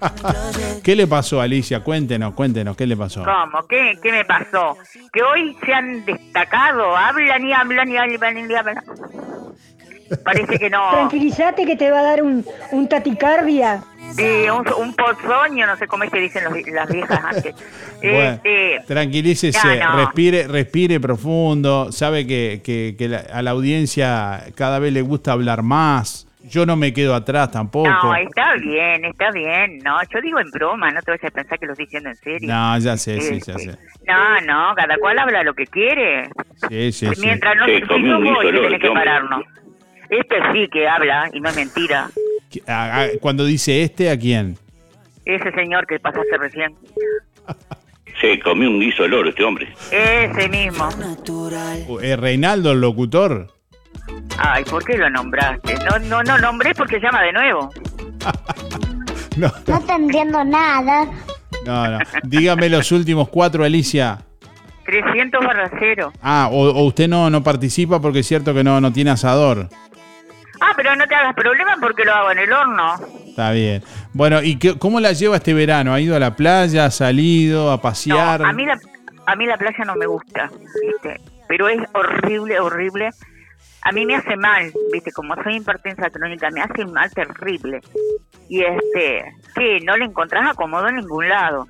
¿Qué 0.82 0.94
le 0.96 1.06
pasó, 1.06 1.40
Alicia? 1.40 1.80
Cuéntenos, 1.80 2.34
cuéntenos, 2.34 2.76
¿qué 2.76 2.86
le 2.86 2.96
pasó? 2.96 3.24
¿Cómo? 3.24 3.66
¿Qué, 3.66 3.98
¿Qué 4.02 4.12
me 4.12 4.24
pasó? 4.24 4.76
Que 5.12 5.22
hoy 5.22 5.56
se 5.64 5.72
han 5.74 6.04
destacado, 6.04 6.96
hablan 6.96 7.44
y 7.46 7.52
hablan 7.52 7.88
y 7.90 7.96
hablan 7.96 8.50
y 8.50 8.54
hablan. 8.54 8.82
Parece 10.24 10.58
que 10.58 10.70
no. 10.70 10.90
Tranquilízate 10.90 11.66
que 11.66 11.76
te 11.76 11.90
va 11.90 12.00
a 12.00 12.02
dar 12.02 12.22
un, 12.22 12.44
un 12.72 12.88
taticardia. 12.88 13.82
Sí, 14.16 14.46
un, 14.48 14.64
un 14.80 14.94
pozoño, 14.94 15.66
no 15.66 15.76
sé 15.76 15.86
cómo 15.86 16.04
es 16.04 16.10
que 16.10 16.18
dicen 16.20 16.44
los- 16.44 16.66
las 16.68 16.88
viejas 16.90 17.20
antes. 17.24 17.54
Bueno, 18.00 18.18
Este, 18.44 18.78
Tranquilícese, 18.86 19.80
no. 19.80 19.96
respire, 19.96 20.46
respire 20.46 21.00
profundo. 21.00 21.90
Sabe 21.90 22.28
que, 22.28 22.62
que- 22.64 22.94
que 22.96 23.08
la- 23.08 23.24
a 23.32 23.42
la 23.42 23.50
audiencia 23.50 24.44
cada 24.54 24.78
vez 24.78 24.92
le 24.92 25.02
gusta 25.02 25.32
hablar 25.32 25.62
más. 25.62 26.27
Yo 26.50 26.66
no 26.66 26.76
me 26.76 26.92
quedo 26.92 27.14
atrás 27.14 27.50
tampoco. 27.50 27.88
no, 27.88 28.14
está 28.16 28.54
bien, 28.56 29.04
está 29.04 29.30
bien. 29.30 29.78
No, 29.84 29.98
yo 30.12 30.20
digo 30.20 30.40
en 30.40 30.50
broma, 30.50 30.90
no 30.90 31.00
te 31.02 31.10
vayas 31.12 31.24
a 31.26 31.30
pensar 31.30 31.58
que 31.58 31.66
lo 31.66 31.72
estoy 31.72 31.86
diciendo 31.86 32.08
en 32.10 32.16
serio. 32.16 32.48
No, 32.48 32.78
ya 32.78 32.96
sé, 32.96 33.20
sí, 33.20 33.40
ya 33.46 33.54
Este, 33.54 33.58
sé. 33.72 33.78
No, 34.06 34.40
no, 34.42 34.74
cada 34.74 34.96
cual 34.98 35.18
habla 35.18 35.42
lo 35.42 35.54
que 35.54 35.66
quiere. 35.66 36.28
Sí, 36.68 36.92
sí, 36.92 37.06
sí. 37.14 37.20
Mientras 37.20 37.56
no 37.56 37.66
Sí, 37.66 37.72
se 37.78 37.84
voy, 37.86 38.02
guiso, 38.22 38.40
tenés 38.62 38.80
que 38.80 38.90
pararnos. 38.90 39.42
Este 40.10 40.36
sí 40.52 40.68
que 40.72 40.88
habla 40.88 41.28
y 41.32 41.40
no 41.40 41.48
es 41.50 41.56
mentira. 41.56 42.08
A- 42.66 43.02
a- 43.02 43.08
Cuando 43.20 43.44
dice 43.44 43.82
este, 43.82 44.10
¿a 44.10 44.18
quién? 44.18 44.56
Ese 45.26 45.50
señor 45.52 45.86
que 45.86 45.98
pasaste 46.00 46.38
recién. 46.38 46.74
Se 48.20 48.38
comió 48.40 48.68
un 48.70 48.80
guiso 48.80 49.02
de 49.04 49.10
loro 49.10 49.28
este 49.28 49.44
hombre. 49.44 49.68
Ese 49.92 50.48
mismo. 50.48 50.88
Eh, 52.02 52.16
¿Reinaldo, 52.16 52.72
el 52.72 52.80
locutor? 52.80 53.48
Ay, 54.38 54.64
¿por 54.64 54.84
qué 54.84 54.96
lo 54.96 55.08
nombraste? 55.10 55.74
No, 55.90 55.98
no, 55.98 56.22
no 56.22 56.38
nombré 56.38 56.74
porque 56.74 57.00
llama 57.00 57.22
de 57.22 57.32
nuevo. 57.32 57.70
No, 59.36 59.52
No 59.68 59.80
te 59.80 59.92
entiendo 59.92 60.44
nada. 60.44 61.06
no, 61.64 61.86
no. 61.92 61.98
Dígame 62.24 62.68
los 62.68 62.90
últimos 62.90 63.28
cuatro, 63.28 63.62
Alicia. 63.62 64.18
300 64.84 65.44
barra 65.46 65.70
cero. 65.78 66.12
Ah, 66.20 66.48
o, 66.50 66.68
o 66.70 66.84
usted 66.86 67.06
no, 67.08 67.30
no 67.30 67.42
participa 67.44 68.00
porque 68.00 68.20
es 68.20 68.26
cierto 68.26 68.52
que 68.52 68.64
no, 68.64 68.80
no 68.80 68.92
tiene 68.92 69.10
asador. 69.10 69.68
Ah, 70.60 70.72
pero 70.74 70.96
no 70.96 71.06
te 71.06 71.14
hagas 71.14 71.34
problema 71.36 71.76
porque 71.80 72.04
lo 72.04 72.12
hago 72.14 72.32
en 72.32 72.38
el 72.40 72.52
horno. 72.52 72.94
Está 73.28 73.52
bien. 73.52 73.80
Bueno, 74.12 74.42
¿y 74.42 74.56
qué- 74.58 74.76
cómo 74.76 74.98
la 74.98 75.12
lleva 75.12 75.36
este 75.36 75.54
verano? 75.54 75.94
¿Ha 75.94 76.00
ido 76.00 76.16
a 76.16 76.18
la 76.18 76.34
playa? 76.34 76.86
¿Ha 76.86 76.90
salido 76.90 77.68
a 77.70 77.76
No, 77.76 77.80
pasear? 77.80 78.42
a 78.44 78.52
mí 78.52 78.66
la, 78.66 78.76
a 79.26 79.36
mí 79.36 79.46
la 79.46 79.56
playa 79.56 79.84
no 79.84 79.94
me 79.94 80.06
gusta, 80.06 80.50
¿viste? 80.84 81.20
Pero 81.46 81.68
es 81.68 81.78
horrible, 81.92 82.58
horrible. 82.58 83.10
A 83.82 83.92
mí 83.92 84.04
me 84.04 84.16
hace 84.16 84.36
mal, 84.36 84.72
¿viste? 84.92 85.12
Como 85.12 85.34
soy 85.42 85.56
hipertensa 85.56 86.10
crónica, 86.10 86.50
me 86.50 86.60
hace 86.60 86.84
mal 86.86 87.10
terrible. 87.12 87.80
Y 88.48 88.62
este, 88.62 89.24
sí, 89.54 89.84
no 89.84 89.96
le 89.96 90.06
encontrás 90.06 90.50
acomodo 90.50 90.88
en 90.88 90.96
ningún 90.96 91.28
lado. 91.28 91.66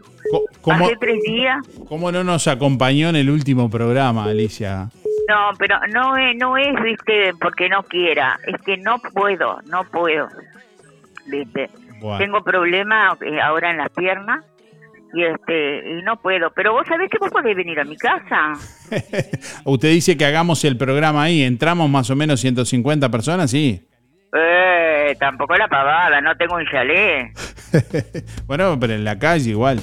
¿Cómo, 0.60 0.84
Hace 0.84 0.96
tres 0.96 1.22
días, 1.22 1.58
cómo 1.88 2.12
no 2.12 2.24
nos 2.24 2.48
acompañó 2.48 3.08
en 3.08 3.16
el 3.16 3.30
último 3.30 3.70
programa, 3.70 4.24
Alicia? 4.24 4.90
no, 5.28 5.50
pero 5.58 5.78
no 5.92 6.16
es, 6.16 6.36
no 6.36 6.56
es, 6.56 6.74
¿viste? 6.82 7.32
Porque 7.40 7.68
no 7.68 7.82
quiera, 7.82 8.38
es 8.46 8.60
que 8.62 8.78
no 8.78 8.98
puedo, 8.98 9.60
no 9.66 9.84
puedo, 9.84 10.26
¿viste? 11.26 11.70
Bueno. 12.00 12.18
Tengo 12.18 12.42
problemas 12.42 13.20
eh, 13.22 13.40
ahora 13.40 13.70
en 13.70 13.78
las 13.78 13.90
piernas 13.90 14.44
y 15.14 15.24
este 15.24 15.98
y 15.98 16.02
no 16.02 16.20
puedo. 16.20 16.50
Pero 16.54 16.72
vos 16.72 16.84
sabés 16.88 17.08
que 17.10 17.18
vos 17.18 17.30
podés 17.30 17.56
venir 17.56 17.78
a 17.80 17.84
mi 17.84 17.96
casa. 17.96 18.52
Usted 19.64 19.90
dice 19.92 20.16
que 20.16 20.24
hagamos 20.24 20.64
el 20.64 20.76
programa 20.76 21.22
ahí. 21.22 21.42
¿Entramos 21.42 21.88
más 21.90 22.08
o 22.10 22.16
menos 22.16 22.40
150 22.40 23.08
personas? 23.10 23.50
Sí. 23.50 23.82
Eh, 24.36 25.16
tampoco 25.18 25.56
la 25.56 25.68
pavada, 25.68 26.20
no 26.20 26.36
tengo 26.36 26.56
un 26.56 26.64
chalet. 26.70 27.28
Bueno, 28.46 28.78
pero 28.80 28.94
en 28.94 29.04
la 29.04 29.18
calle 29.18 29.50
igual. 29.50 29.80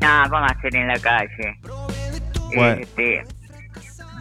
No, 0.00 0.06
vamos 0.30 0.50
a 0.50 0.54
hacer 0.54 0.74
en 0.76 0.88
la 0.88 0.98
calle. 0.98 1.58
Bueno. 2.54 2.80
Este, 2.80 3.22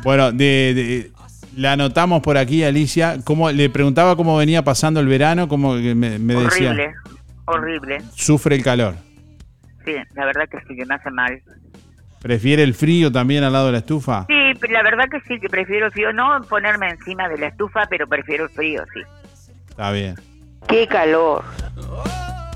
Bueno, 0.03 0.31
de, 0.31 0.73
de- 0.73 1.11
la 1.55 1.73
anotamos 1.73 2.21
por 2.21 2.37
aquí, 2.37 2.63
Alicia. 2.63 3.17
¿Cómo, 3.23 3.49
le 3.51 3.69
preguntaba 3.69 4.15
cómo 4.15 4.37
venía 4.37 4.63
pasando 4.63 4.99
el 4.99 5.07
verano, 5.07 5.47
como 5.47 5.73
me, 5.73 5.93
me 6.19 6.35
decía, 6.35 6.69
horrible, 6.71 6.93
horrible. 7.45 7.97
sufre 8.15 8.55
el 8.55 8.63
calor. 8.63 8.95
Sí, 9.87 9.95
la 10.15 10.25
verdad 10.25 10.49
que 10.49 10.59
sí, 10.67 10.75
que 10.75 10.85
me 10.85 10.95
hace 10.95 11.09
mal. 11.11 11.41
¿Prefiere 12.21 12.61
el 12.63 12.73
frío 12.73 13.09
también 13.09 13.45
al 13.45 13.53
lado 13.53 13.67
de 13.67 13.71
la 13.71 13.77
estufa? 13.77 14.25
Sí, 14.27 14.67
la 14.69 14.83
verdad 14.83 15.05
que 15.09 15.21
sí, 15.21 15.39
que 15.39 15.47
prefiero 15.47 15.85
el 15.85 15.93
frío. 15.93 16.11
No 16.11 16.41
ponerme 16.49 16.89
encima 16.89 17.29
de 17.29 17.37
la 17.37 17.47
estufa, 17.47 17.85
pero 17.89 18.05
prefiero 18.05 18.43
el 18.43 18.49
frío, 18.49 18.83
sí. 18.93 18.99
Está 19.69 19.91
bien. 19.91 20.15
¡Qué 20.67 20.85
calor! 20.87 21.41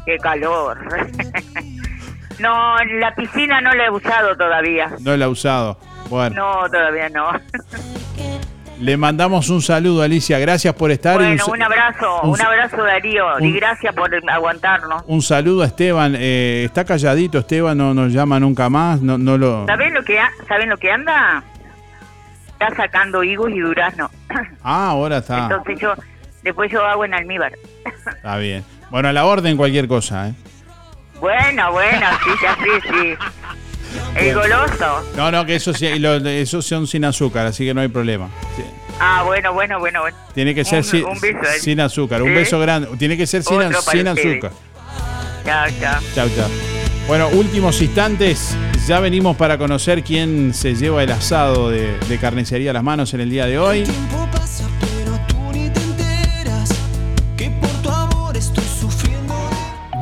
¡Qué 0.05 0.17
calor! 0.17 0.77
no, 2.39 2.75
la 2.99 3.15
piscina 3.15 3.61
no 3.61 3.71
la 3.71 3.85
he 3.85 3.89
usado 3.89 4.35
todavía. 4.35 4.91
No 4.99 5.15
la 5.15 5.25
ha 5.25 5.29
usado. 5.29 5.79
Bueno, 6.09 6.35
No, 6.35 6.69
todavía 6.69 7.07
no. 7.07 7.29
le 8.81 8.97
mandamos 8.97 9.49
un 9.49 9.61
saludo, 9.61 10.01
Alicia. 10.01 10.39
Gracias 10.39 10.73
por 10.73 10.89
estar. 10.91 11.17
Bueno, 11.17 11.45
un 11.45 11.61
abrazo, 11.61 12.21
un 12.23 12.41
abrazo 12.41 12.83
Darío 12.83 13.39
y 13.39 13.51
gracias 13.53 13.93
por 13.93 14.09
aguantarnos. 14.27 15.03
un 15.05 15.21
saludo 15.21 15.61
a 15.61 15.67
Esteban. 15.67 16.15
Eh, 16.17 16.63
está 16.65 16.83
calladito, 16.83 17.37
Esteban, 17.37 17.77
no 17.77 17.93
nos 17.93 18.11
llama 18.11 18.39
nunca 18.39 18.69
más. 18.69 18.99
No, 19.01 19.17
no 19.17 19.37
lo... 19.37 19.65
¿Saben 19.67 19.93
lo 19.93 20.03
que 20.03 20.19
saben 20.47 20.69
lo 20.69 20.77
que 20.77 20.91
anda? 20.91 21.43
Está 22.53 22.75
sacando 22.75 23.23
higos 23.23 23.51
y 23.51 23.59
durazno. 23.59 24.09
Ah, 24.63 24.89
ahora 24.89 25.17
está. 25.17 25.43
Entonces 25.43 25.79
yo 25.79 25.93
después 26.43 26.71
yo 26.71 26.83
hago 26.85 27.05
en 27.05 27.13
almíbar. 27.13 27.53
Está 28.15 28.37
bien. 28.37 28.63
Bueno, 28.89 29.09
a 29.09 29.13
la 29.13 29.25
orden 29.25 29.57
cualquier 29.57 29.87
cosa, 29.87 30.29
¿eh? 30.29 30.33
Bueno, 31.19 31.71
bueno, 31.71 32.07
sí, 32.23 32.29
ya 32.41 32.55
sí, 32.55 32.89
sí. 32.89 33.15
El 34.15 34.35
goloso. 34.35 35.03
No, 35.15 35.31
no, 35.31 35.45
que 35.45 35.55
eso, 35.55 35.73
sí- 35.73 35.99
lo- 35.99 36.15
esos 36.27 36.65
son 36.65 36.87
sin 36.87 37.05
azúcar, 37.05 37.47
así 37.47 37.65
que 37.65 37.73
no 37.73 37.81
hay 37.81 37.87
problema. 37.87 38.29
Ah, 38.99 39.23
bueno, 39.25 39.53
bueno, 39.53 39.79
bueno, 39.79 40.01
bueno. 40.01 40.17
Tiene 40.33 40.53
que 40.53 40.63
ser 40.63 40.79
Un- 40.79 40.83
sin, 40.83 41.05
un 41.05 41.19
beso, 41.19 41.39
¿eh? 41.39 41.59
sin 41.59 41.79
azúcar. 41.79 42.21
Un 42.21 42.33
beso 42.33 42.59
grande. 42.59 42.89
Tiene 42.97 43.17
que 43.17 43.25
ser 43.25 43.43
sin, 43.43 43.59
azúcar. 43.61 44.51
Chao, 45.43 45.67
chao. 45.79 46.01
Chau, 46.13 46.29
chau. 46.35 46.49
Bueno, 47.07 47.27
últimos 47.29 47.81
instantes. 47.81 48.55
Ya 48.87 48.99
venimos 48.99 49.35
para 49.37 49.57
conocer 49.57 50.03
quién 50.03 50.53
se 50.53 50.75
lleva 50.75 51.03
el 51.03 51.11
asado 51.11 51.69
de, 51.69 51.97
de 52.09 52.17
carnicería 52.17 52.71
a 52.71 52.73
las 52.73 52.83
manos 52.83 53.13
en 53.13 53.21
el 53.21 53.29
día 53.29 53.45
de 53.45 53.57
hoy. 53.59 53.83
pero 53.83 53.95
tú 54.79 54.87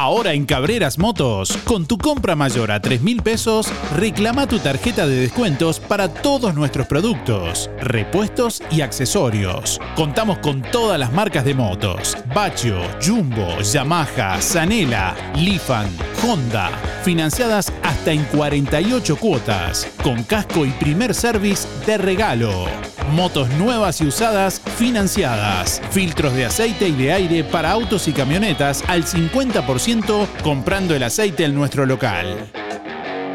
Ahora 0.00 0.32
en 0.32 0.46
Cabreras 0.46 0.96
Motos, 0.96 1.56
con 1.64 1.84
tu 1.84 1.98
compra 1.98 2.36
mayor 2.36 2.70
a 2.70 2.80
3 2.80 3.02
mil 3.02 3.20
pesos, 3.20 3.66
reclama 3.96 4.46
tu 4.46 4.60
tarjeta 4.60 5.08
de 5.08 5.16
descuentos 5.16 5.80
para 5.80 6.06
todos 6.08 6.54
nuestros 6.54 6.86
productos, 6.86 7.68
repuestos 7.80 8.62
y 8.70 8.82
accesorios. 8.82 9.80
Contamos 9.96 10.38
con 10.38 10.62
todas 10.62 11.00
las 11.00 11.12
marcas 11.12 11.44
de 11.44 11.54
motos: 11.54 12.16
Bachio, 12.32 12.80
Jumbo, 13.04 13.60
Yamaha, 13.60 14.40
Zanela, 14.40 15.16
Lifan, 15.34 15.88
Honda, 16.22 16.70
financiadas 17.02 17.72
hasta 17.82 18.12
en 18.12 18.22
48 18.26 19.16
cuotas, 19.16 19.88
con 20.04 20.22
casco 20.22 20.64
y 20.64 20.70
primer 20.70 21.12
service 21.12 21.66
de 21.86 21.98
regalo. 21.98 22.66
Motos 23.12 23.48
nuevas 23.50 24.00
y 24.00 24.06
usadas 24.06 24.60
financiadas. 24.76 25.80
Filtros 25.90 26.34
de 26.34 26.44
aceite 26.44 26.88
y 26.88 26.92
de 26.92 27.12
aire 27.12 27.44
para 27.44 27.70
autos 27.70 28.06
y 28.08 28.12
camionetas 28.12 28.84
al 28.86 29.04
50% 29.04 30.26
comprando 30.42 30.94
el 30.94 31.02
aceite 31.02 31.44
en 31.44 31.54
nuestro 31.54 31.86
local. 31.86 32.36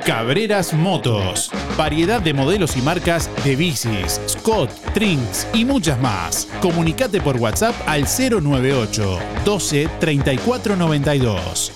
Cabreras 0.06 0.74
Motos. 0.74 1.50
Variedad 1.78 2.22
de 2.22 2.34
modelos 2.34 2.76
y 2.76 2.82
marcas 2.82 3.30
de 3.44 3.56
bicis, 3.56 4.20
Scott, 4.28 4.70
Trinks 4.94 5.48
y 5.54 5.64
muchas 5.64 6.00
más. 6.00 6.48
Comunicate 6.62 7.22
por 7.22 7.38
WhatsApp 7.38 7.74
al 7.88 8.04
098 8.04 9.20
12 9.46 9.90
34 10.00 10.76
92. 10.76 11.72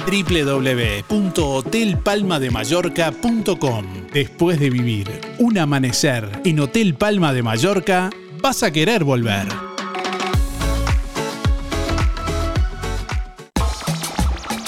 www.hotelpalmademallorca.com. 1.10 3.86
Después 4.14 4.60
de 4.60 4.70
vivir 4.70 5.17
un 5.40 5.58
amanecer 5.58 6.30
en 6.46 6.60
Hotel 6.60 6.96
Palma 6.96 7.34
de 7.34 7.44
Mallorca, 7.44 8.10
vas 8.42 8.64
a 8.64 8.72
querer 8.72 9.04
volver. 9.04 9.67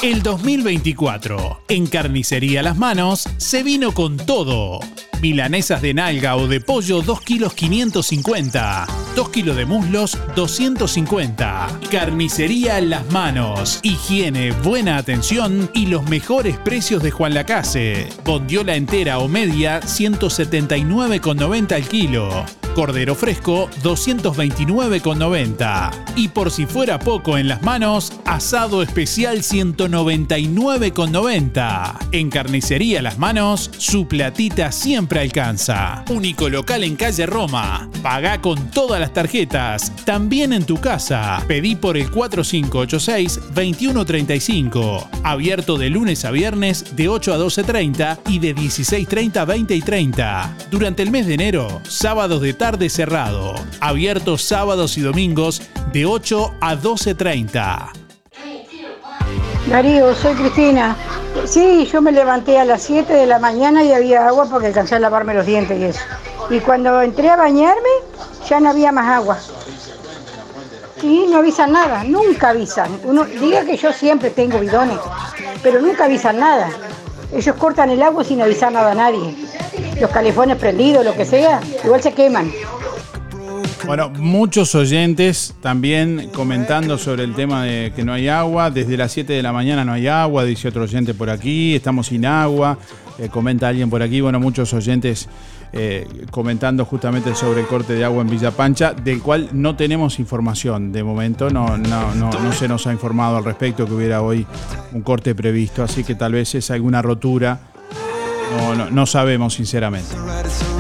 El 0.02 0.24
2024, 0.24 1.64
en 1.68 1.86
Carnicería 1.86 2.64
Las 2.64 2.78
Manos, 2.78 3.28
se 3.36 3.64
vino 3.64 3.94
con 3.94 4.16
todo. 4.16 4.80
Milanesas 5.22 5.82
de 5.82 5.94
nalga 5.94 6.38
o 6.38 6.48
de 6.48 6.62
pollo 6.62 7.02
2 7.02 7.20
kilos 7.20 7.54
550. 7.54 8.88
2 9.18 9.30
kilos 9.30 9.58
de 9.58 9.66
muslos 9.66 10.18
250. 10.38 11.82
Carnicería 11.92 12.80
Las 12.80 13.12
Manos. 13.12 13.82
Higiene, 13.84 14.52
buena 14.52 14.96
atención 14.96 15.70
y 15.74 15.88
los 15.88 16.10
mejores 16.10 16.58
precios 16.58 17.04
de 17.04 17.12
Juan 17.12 17.34
Lacase. 17.34 18.08
Bondiola 18.24 18.78
entera 18.78 19.20
o 19.20 19.28
media 19.28 19.82
179,90 19.82 21.74
al 21.74 21.86
kilo. 21.90 22.46
Cordero 22.80 23.14
fresco 23.14 23.70
229,90. 23.84 25.92
Y 26.16 26.30
por 26.30 26.50
si 26.50 26.66
fuera 26.66 26.98
poco 26.98 27.38
en 27.38 27.50
las 27.50 27.62
manos, 27.62 28.14
asado 28.24 28.82
especial 28.82 29.40
199,90. 29.40 31.98
En 32.14 32.30
carnicería 32.30 33.02
Las 33.02 33.18
Manos, 33.18 33.70
su 33.78 34.08
platita 34.08 34.72
siempre 34.72 35.20
alcanza. 35.20 36.06
Único 36.10 36.48
local 36.48 36.86
en 36.86 36.96
calle 36.96 37.26
Roma. 37.26 37.90
Paga 38.02 38.40
con 38.40 38.72
todas 38.72 39.02
las 39.02 39.12
tarjetas, 39.12 39.92
también 40.06 40.54
en 40.54 40.64
tu 40.64 40.78
casa. 40.78 41.44
Pedí 41.50 41.76
por 41.76 41.98
el 41.98 42.10
4586-2135. 42.10 45.06
Abierto 45.24 45.78
de 45.78 45.90
lunes 45.90 46.24
a 46.24 46.32
viernes 46.32 46.96
de 46.96 47.10
8 47.10 47.34
a 47.34 47.38
12.30 47.38 48.20
y 48.30 48.40
de 48.40 48.56
16.30 48.56 49.36
a 49.36 49.44
20 49.44 49.76
y 49.76 49.82
30. 49.82 50.56
Durante 50.72 51.04
el 51.04 51.12
mes 51.12 51.28
de 51.28 51.34
enero, 51.34 51.82
sábados 51.84 52.42
de 52.42 52.54
tarde 52.54 52.69
cerrado. 52.78 53.56
Abierto 53.80 54.38
sábados 54.38 54.98
y 54.98 55.02
domingos 55.02 55.62
de 55.92 56.06
8 56.06 56.54
a 56.62 56.76
12.30. 56.76 57.92
Darío, 59.68 60.14
soy 60.16 60.36
Cristina. 60.36 60.96
Sí, 61.46 61.88
yo 61.92 62.02
me 62.02 62.12
levanté 62.12 62.60
a 62.60 62.66
las 62.66 62.84
7 62.84 63.12
de 63.12 63.26
la 63.26 63.40
mañana 63.40 63.84
y 63.84 63.92
había 63.92 64.28
agua 64.28 64.48
porque 64.50 64.68
alcancé 64.68 64.96
a 64.96 65.00
lavarme 65.00 65.34
los 65.34 65.46
dientes 65.46 65.80
y 65.80 65.84
eso. 65.86 66.02
Y 66.50 66.60
cuando 66.60 67.02
entré 67.02 67.30
a 67.30 67.36
bañarme, 67.36 67.90
ya 68.48 68.60
no 68.60 68.70
había 68.70 68.92
más 68.92 69.08
agua. 69.08 69.38
Sí, 71.02 71.28
no 71.30 71.38
avisan 71.38 71.72
nada, 71.72 72.04
nunca 72.04 72.50
avisan. 72.50 73.00
Uno 73.04 73.24
diga 73.26 73.64
que 73.64 73.78
yo 73.78 73.94
siempre 73.94 74.30
tengo 74.30 74.60
bidones, 74.60 75.00
pero 75.64 75.82
nunca 75.82 76.06
avisan 76.06 76.40
nada. 76.40 76.70
Ellos 77.32 77.56
cortan 77.56 77.90
el 77.90 78.02
agua 78.02 78.24
sin 78.24 78.42
avisar 78.42 78.72
nada 78.72 78.92
a 78.92 78.96
nadie. 78.96 79.36
Los 80.00 80.12
calefones 80.12 80.58
prendidos, 80.58 81.04
lo 81.04 81.14
que 81.14 81.26
sea, 81.26 81.60
igual 81.84 82.02
se 82.02 82.14
queman. 82.14 82.50
Bueno, 83.86 84.10
muchos 84.10 84.76
oyentes 84.76 85.56
también 85.62 86.30
comentando 86.34 86.98
sobre 86.98 87.24
el 87.24 87.34
tema 87.34 87.64
de 87.64 87.92
que 87.96 88.04
no 88.04 88.14
hay 88.14 88.28
agua. 88.28 88.70
Desde 88.70 88.96
las 88.98 89.12
7 89.12 89.34
de 89.34 89.42
la 89.42 89.52
mañana 89.52 89.84
no 89.84 89.94
hay 89.94 90.08
agua, 90.08 90.44
dice 90.44 90.68
otro 90.68 90.84
oyente 90.84 91.14
por 91.14 91.30
aquí. 91.30 91.76
Estamos 91.76 92.08
sin 92.08 92.26
agua. 92.26 92.78
eh, 93.18 93.30
comenta 93.30 93.68
alguien 93.68 93.90
por 93.90 94.02
aquí. 94.02 94.22
Bueno, 94.22 94.40
muchos 94.40 94.74
oyentes 94.74 95.28
eh, 95.74 96.08
comentando 96.32 96.86
justamente 96.86 97.36
sobre 97.36 97.62
el 97.62 97.68
corte 97.68 97.94
de 97.94 98.06
agua 98.06 98.22
en 98.22 98.30
Villa 98.30 98.52
Pancha, 98.52 98.94
del 98.94 99.22
cual 99.22 99.50
no 99.54 99.76
tenemos 99.76 100.20
información 100.20 100.92
de 100.92 101.04
momento. 101.04 101.50
No, 101.50 101.78
no, 101.78 102.16
no, 102.16 102.30
no 102.32 102.54
se 102.54 102.68
nos 102.68 102.88
ha 102.88 102.94
informado 102.94 103.38
al 103.38 103.44
respecto 103.44 103.86
que 103.86 103.94
hubiera 103.94 104.22
hoy 104.22 104.46
un 104.94 105.02
corte 105.02 105.36
previsto. 105.36 105.84
Así 105.84 106.04
que 106.04 106.16
tal 106.16 106.34
vez 106.34 106.56
es 106.56 106.72
alguna 106.72 107.02
rotura. 107.02 107.60
No, 108.52 108.76
no, 108.76 108.90
no 108.90 109.06
sabemos, 109.06 109.54
sinceramente. 109.54 110.16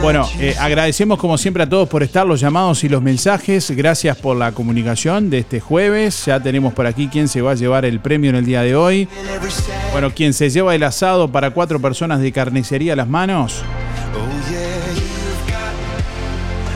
Bueno, 0.01 0.27
eh, 0.39 0.55
agradecemos 0.59 1.19
como 1.19 1.37
siempre 1.37 1.63
a 1.63 1.69
todos 1.69 1.89
por 1.89 2.03
estar, 2.03 2.25
los 2.25 2.39
llamados 2.39 2.83
y 2.83 2.89
los 2.89 3.01
mensajes. 3.01 3.71
Gracias 3.71 4.17
por 4.17 4.37
la 4.37 4.51
comunicación 4.51 5.29
de 5.29 5.39
este 5.39 5.59
jueves. 5.59 6.25
Ya 6.25 6.39
tenemos 6.39 6.73
por 6.73 6.87
aquí 6.87 7.07
quién 7.07 7.27
se 7.27 7.41
va 7.41 7.51
a 7.51 7.55
llevar 7.55 7.85
el 7.85 7.99
premio 7.99 8.29
en 8.29 8.37
el 8.37 8.45
día 8.45 8.61
de 8.61 8.75
hoy. 8.75 9.07
Bueno, 9.91 10.11
quien 10.11 10.33
se 10.33 10.49
lleva 10.49 10.73
el 10.73 10.83
asado 10.83 11.31
para 11.31 11.51
cuatro 11.51 11.79
personas 11.79 12.21
de 12.21 12.31
carnicería 12.31 12.93
a 12.93 12.95
las 12.95 13.07
manos. 13.07 13.63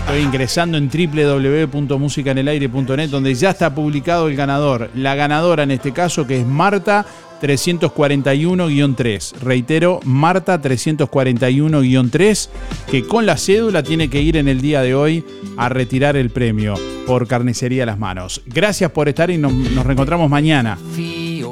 Estoy 0.06 0.22
ingresando 0.22 0.78
en 0.78 0.90
www.musicanelaire.net 0.90 3.10
donde 3.10 3.34
ya 3.34 3.52
está 3.52 3.74
publicado 3.74 4.28
el 4.28 4.36
ganador. 4.36 4.92
La 4.94 5.16
ganadora 5.16 5.64
en 5.64 5.72
este 5.72 5.92
caso 5.92 6.28
que 6.28 6.42
es 6.42 6.46
Marta 6.46 7.06
341-3. 7.44 9.34
Reitero, 9.42 10.00
Marta 10.06 10.62
341-3, 10.62 12.50
que 12.90 13.06
con 13.06 13.26
la 13.26 13.36
cédula 13.36 13.84
tiene 13.84 14.10
que 14.10 14.22
ir 14.22 14.38
en 14.38 14.48
el 14.48 14.62
día 14.62 14.82
de 14.82 14.96
hoy 14.96 15.26
a 15.58 15.68
retirar 15.68 16.16
el 16.16 16.30
premio 16.30 16.76
por 17.06 17.28
carnicería 17.28 17.84
a 17.84 17.86
las 17.86 18.00
manos. 18.00 18.42
Gracias 18.46 18.90
por 18.92 19.10
estar 19.10 19.30
y 19.30 19.38
nos, 19.38 19.52
nos 19.52 19.86
reencontramos 19.86 20.30
mañana. 20.30 20.78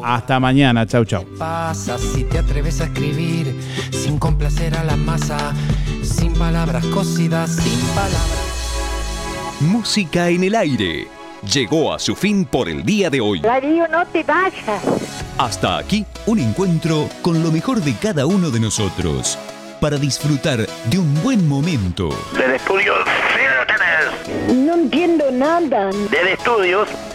Hasta 0.04 0.40
mañana. 0.40 0.88
Chau, 0.88 1.04
chau. 1.04 1.26
pasa 1.38 1.98
si 1.98 2.24
te 2.24 2.40
atreves 2.40 2.80
a 2.80 2.86
escribir 2.86 3.54
sin 3.92 4.18
complacer 4.18 4.76
a 4.76 4.86
la 4.86 4.96
masa, 4.96 5.54
sin 6.02 6.34
palabras 6.34 6.86
cocidas, 6.86 7.58
sin 7.58 7.80
palabras. 7.90 8.52
Música 9.60 10.30
en 10.30 10.46
el 10.46 10.56
aire. 10.56 11.21
Llegó 11.42 11.92
a 11.92 11.98
su 11.98 12.16
fin 12.16 12.46
por 12.46 12.70
el 12.70 12.86
día 12.86 13.10
de 13.10 13.20
hoy. 13.20 13.40
Darío, 13.42 13.88
no 13.88 14.06
te 14.06 14.22
vayas. 14.24 14.84
Hasta 15.40 15.80
aquí 15.80 16.06
un 16.28 16.38
encuentro 16.38 17.10
con 17.24 17.42
lo 17.42 17.52
mejor 17.52 17.82
de 17.82 17.96
cada 17.96 18.28
uno 18.28 18.52
de 18.52 18.60
nosotros 18.60 19.40
para 19.80 19.98
disfrutar 19.98 20.60
de 20.86 21.00
un 21.00 21.24
buen 21.24 21.48
momento. 21.48 22.10
Del 22.38 22.52
estudio, 22.52 22.94
sí 23.34 23.42
lo 23.58 23.66
tenés. 23.66 24.56
No 24.56 24.76
entiendo 24.76 25.32
nada. 25.32 25.90
Desde 26.12 26.34
estudios, 26.34 26.88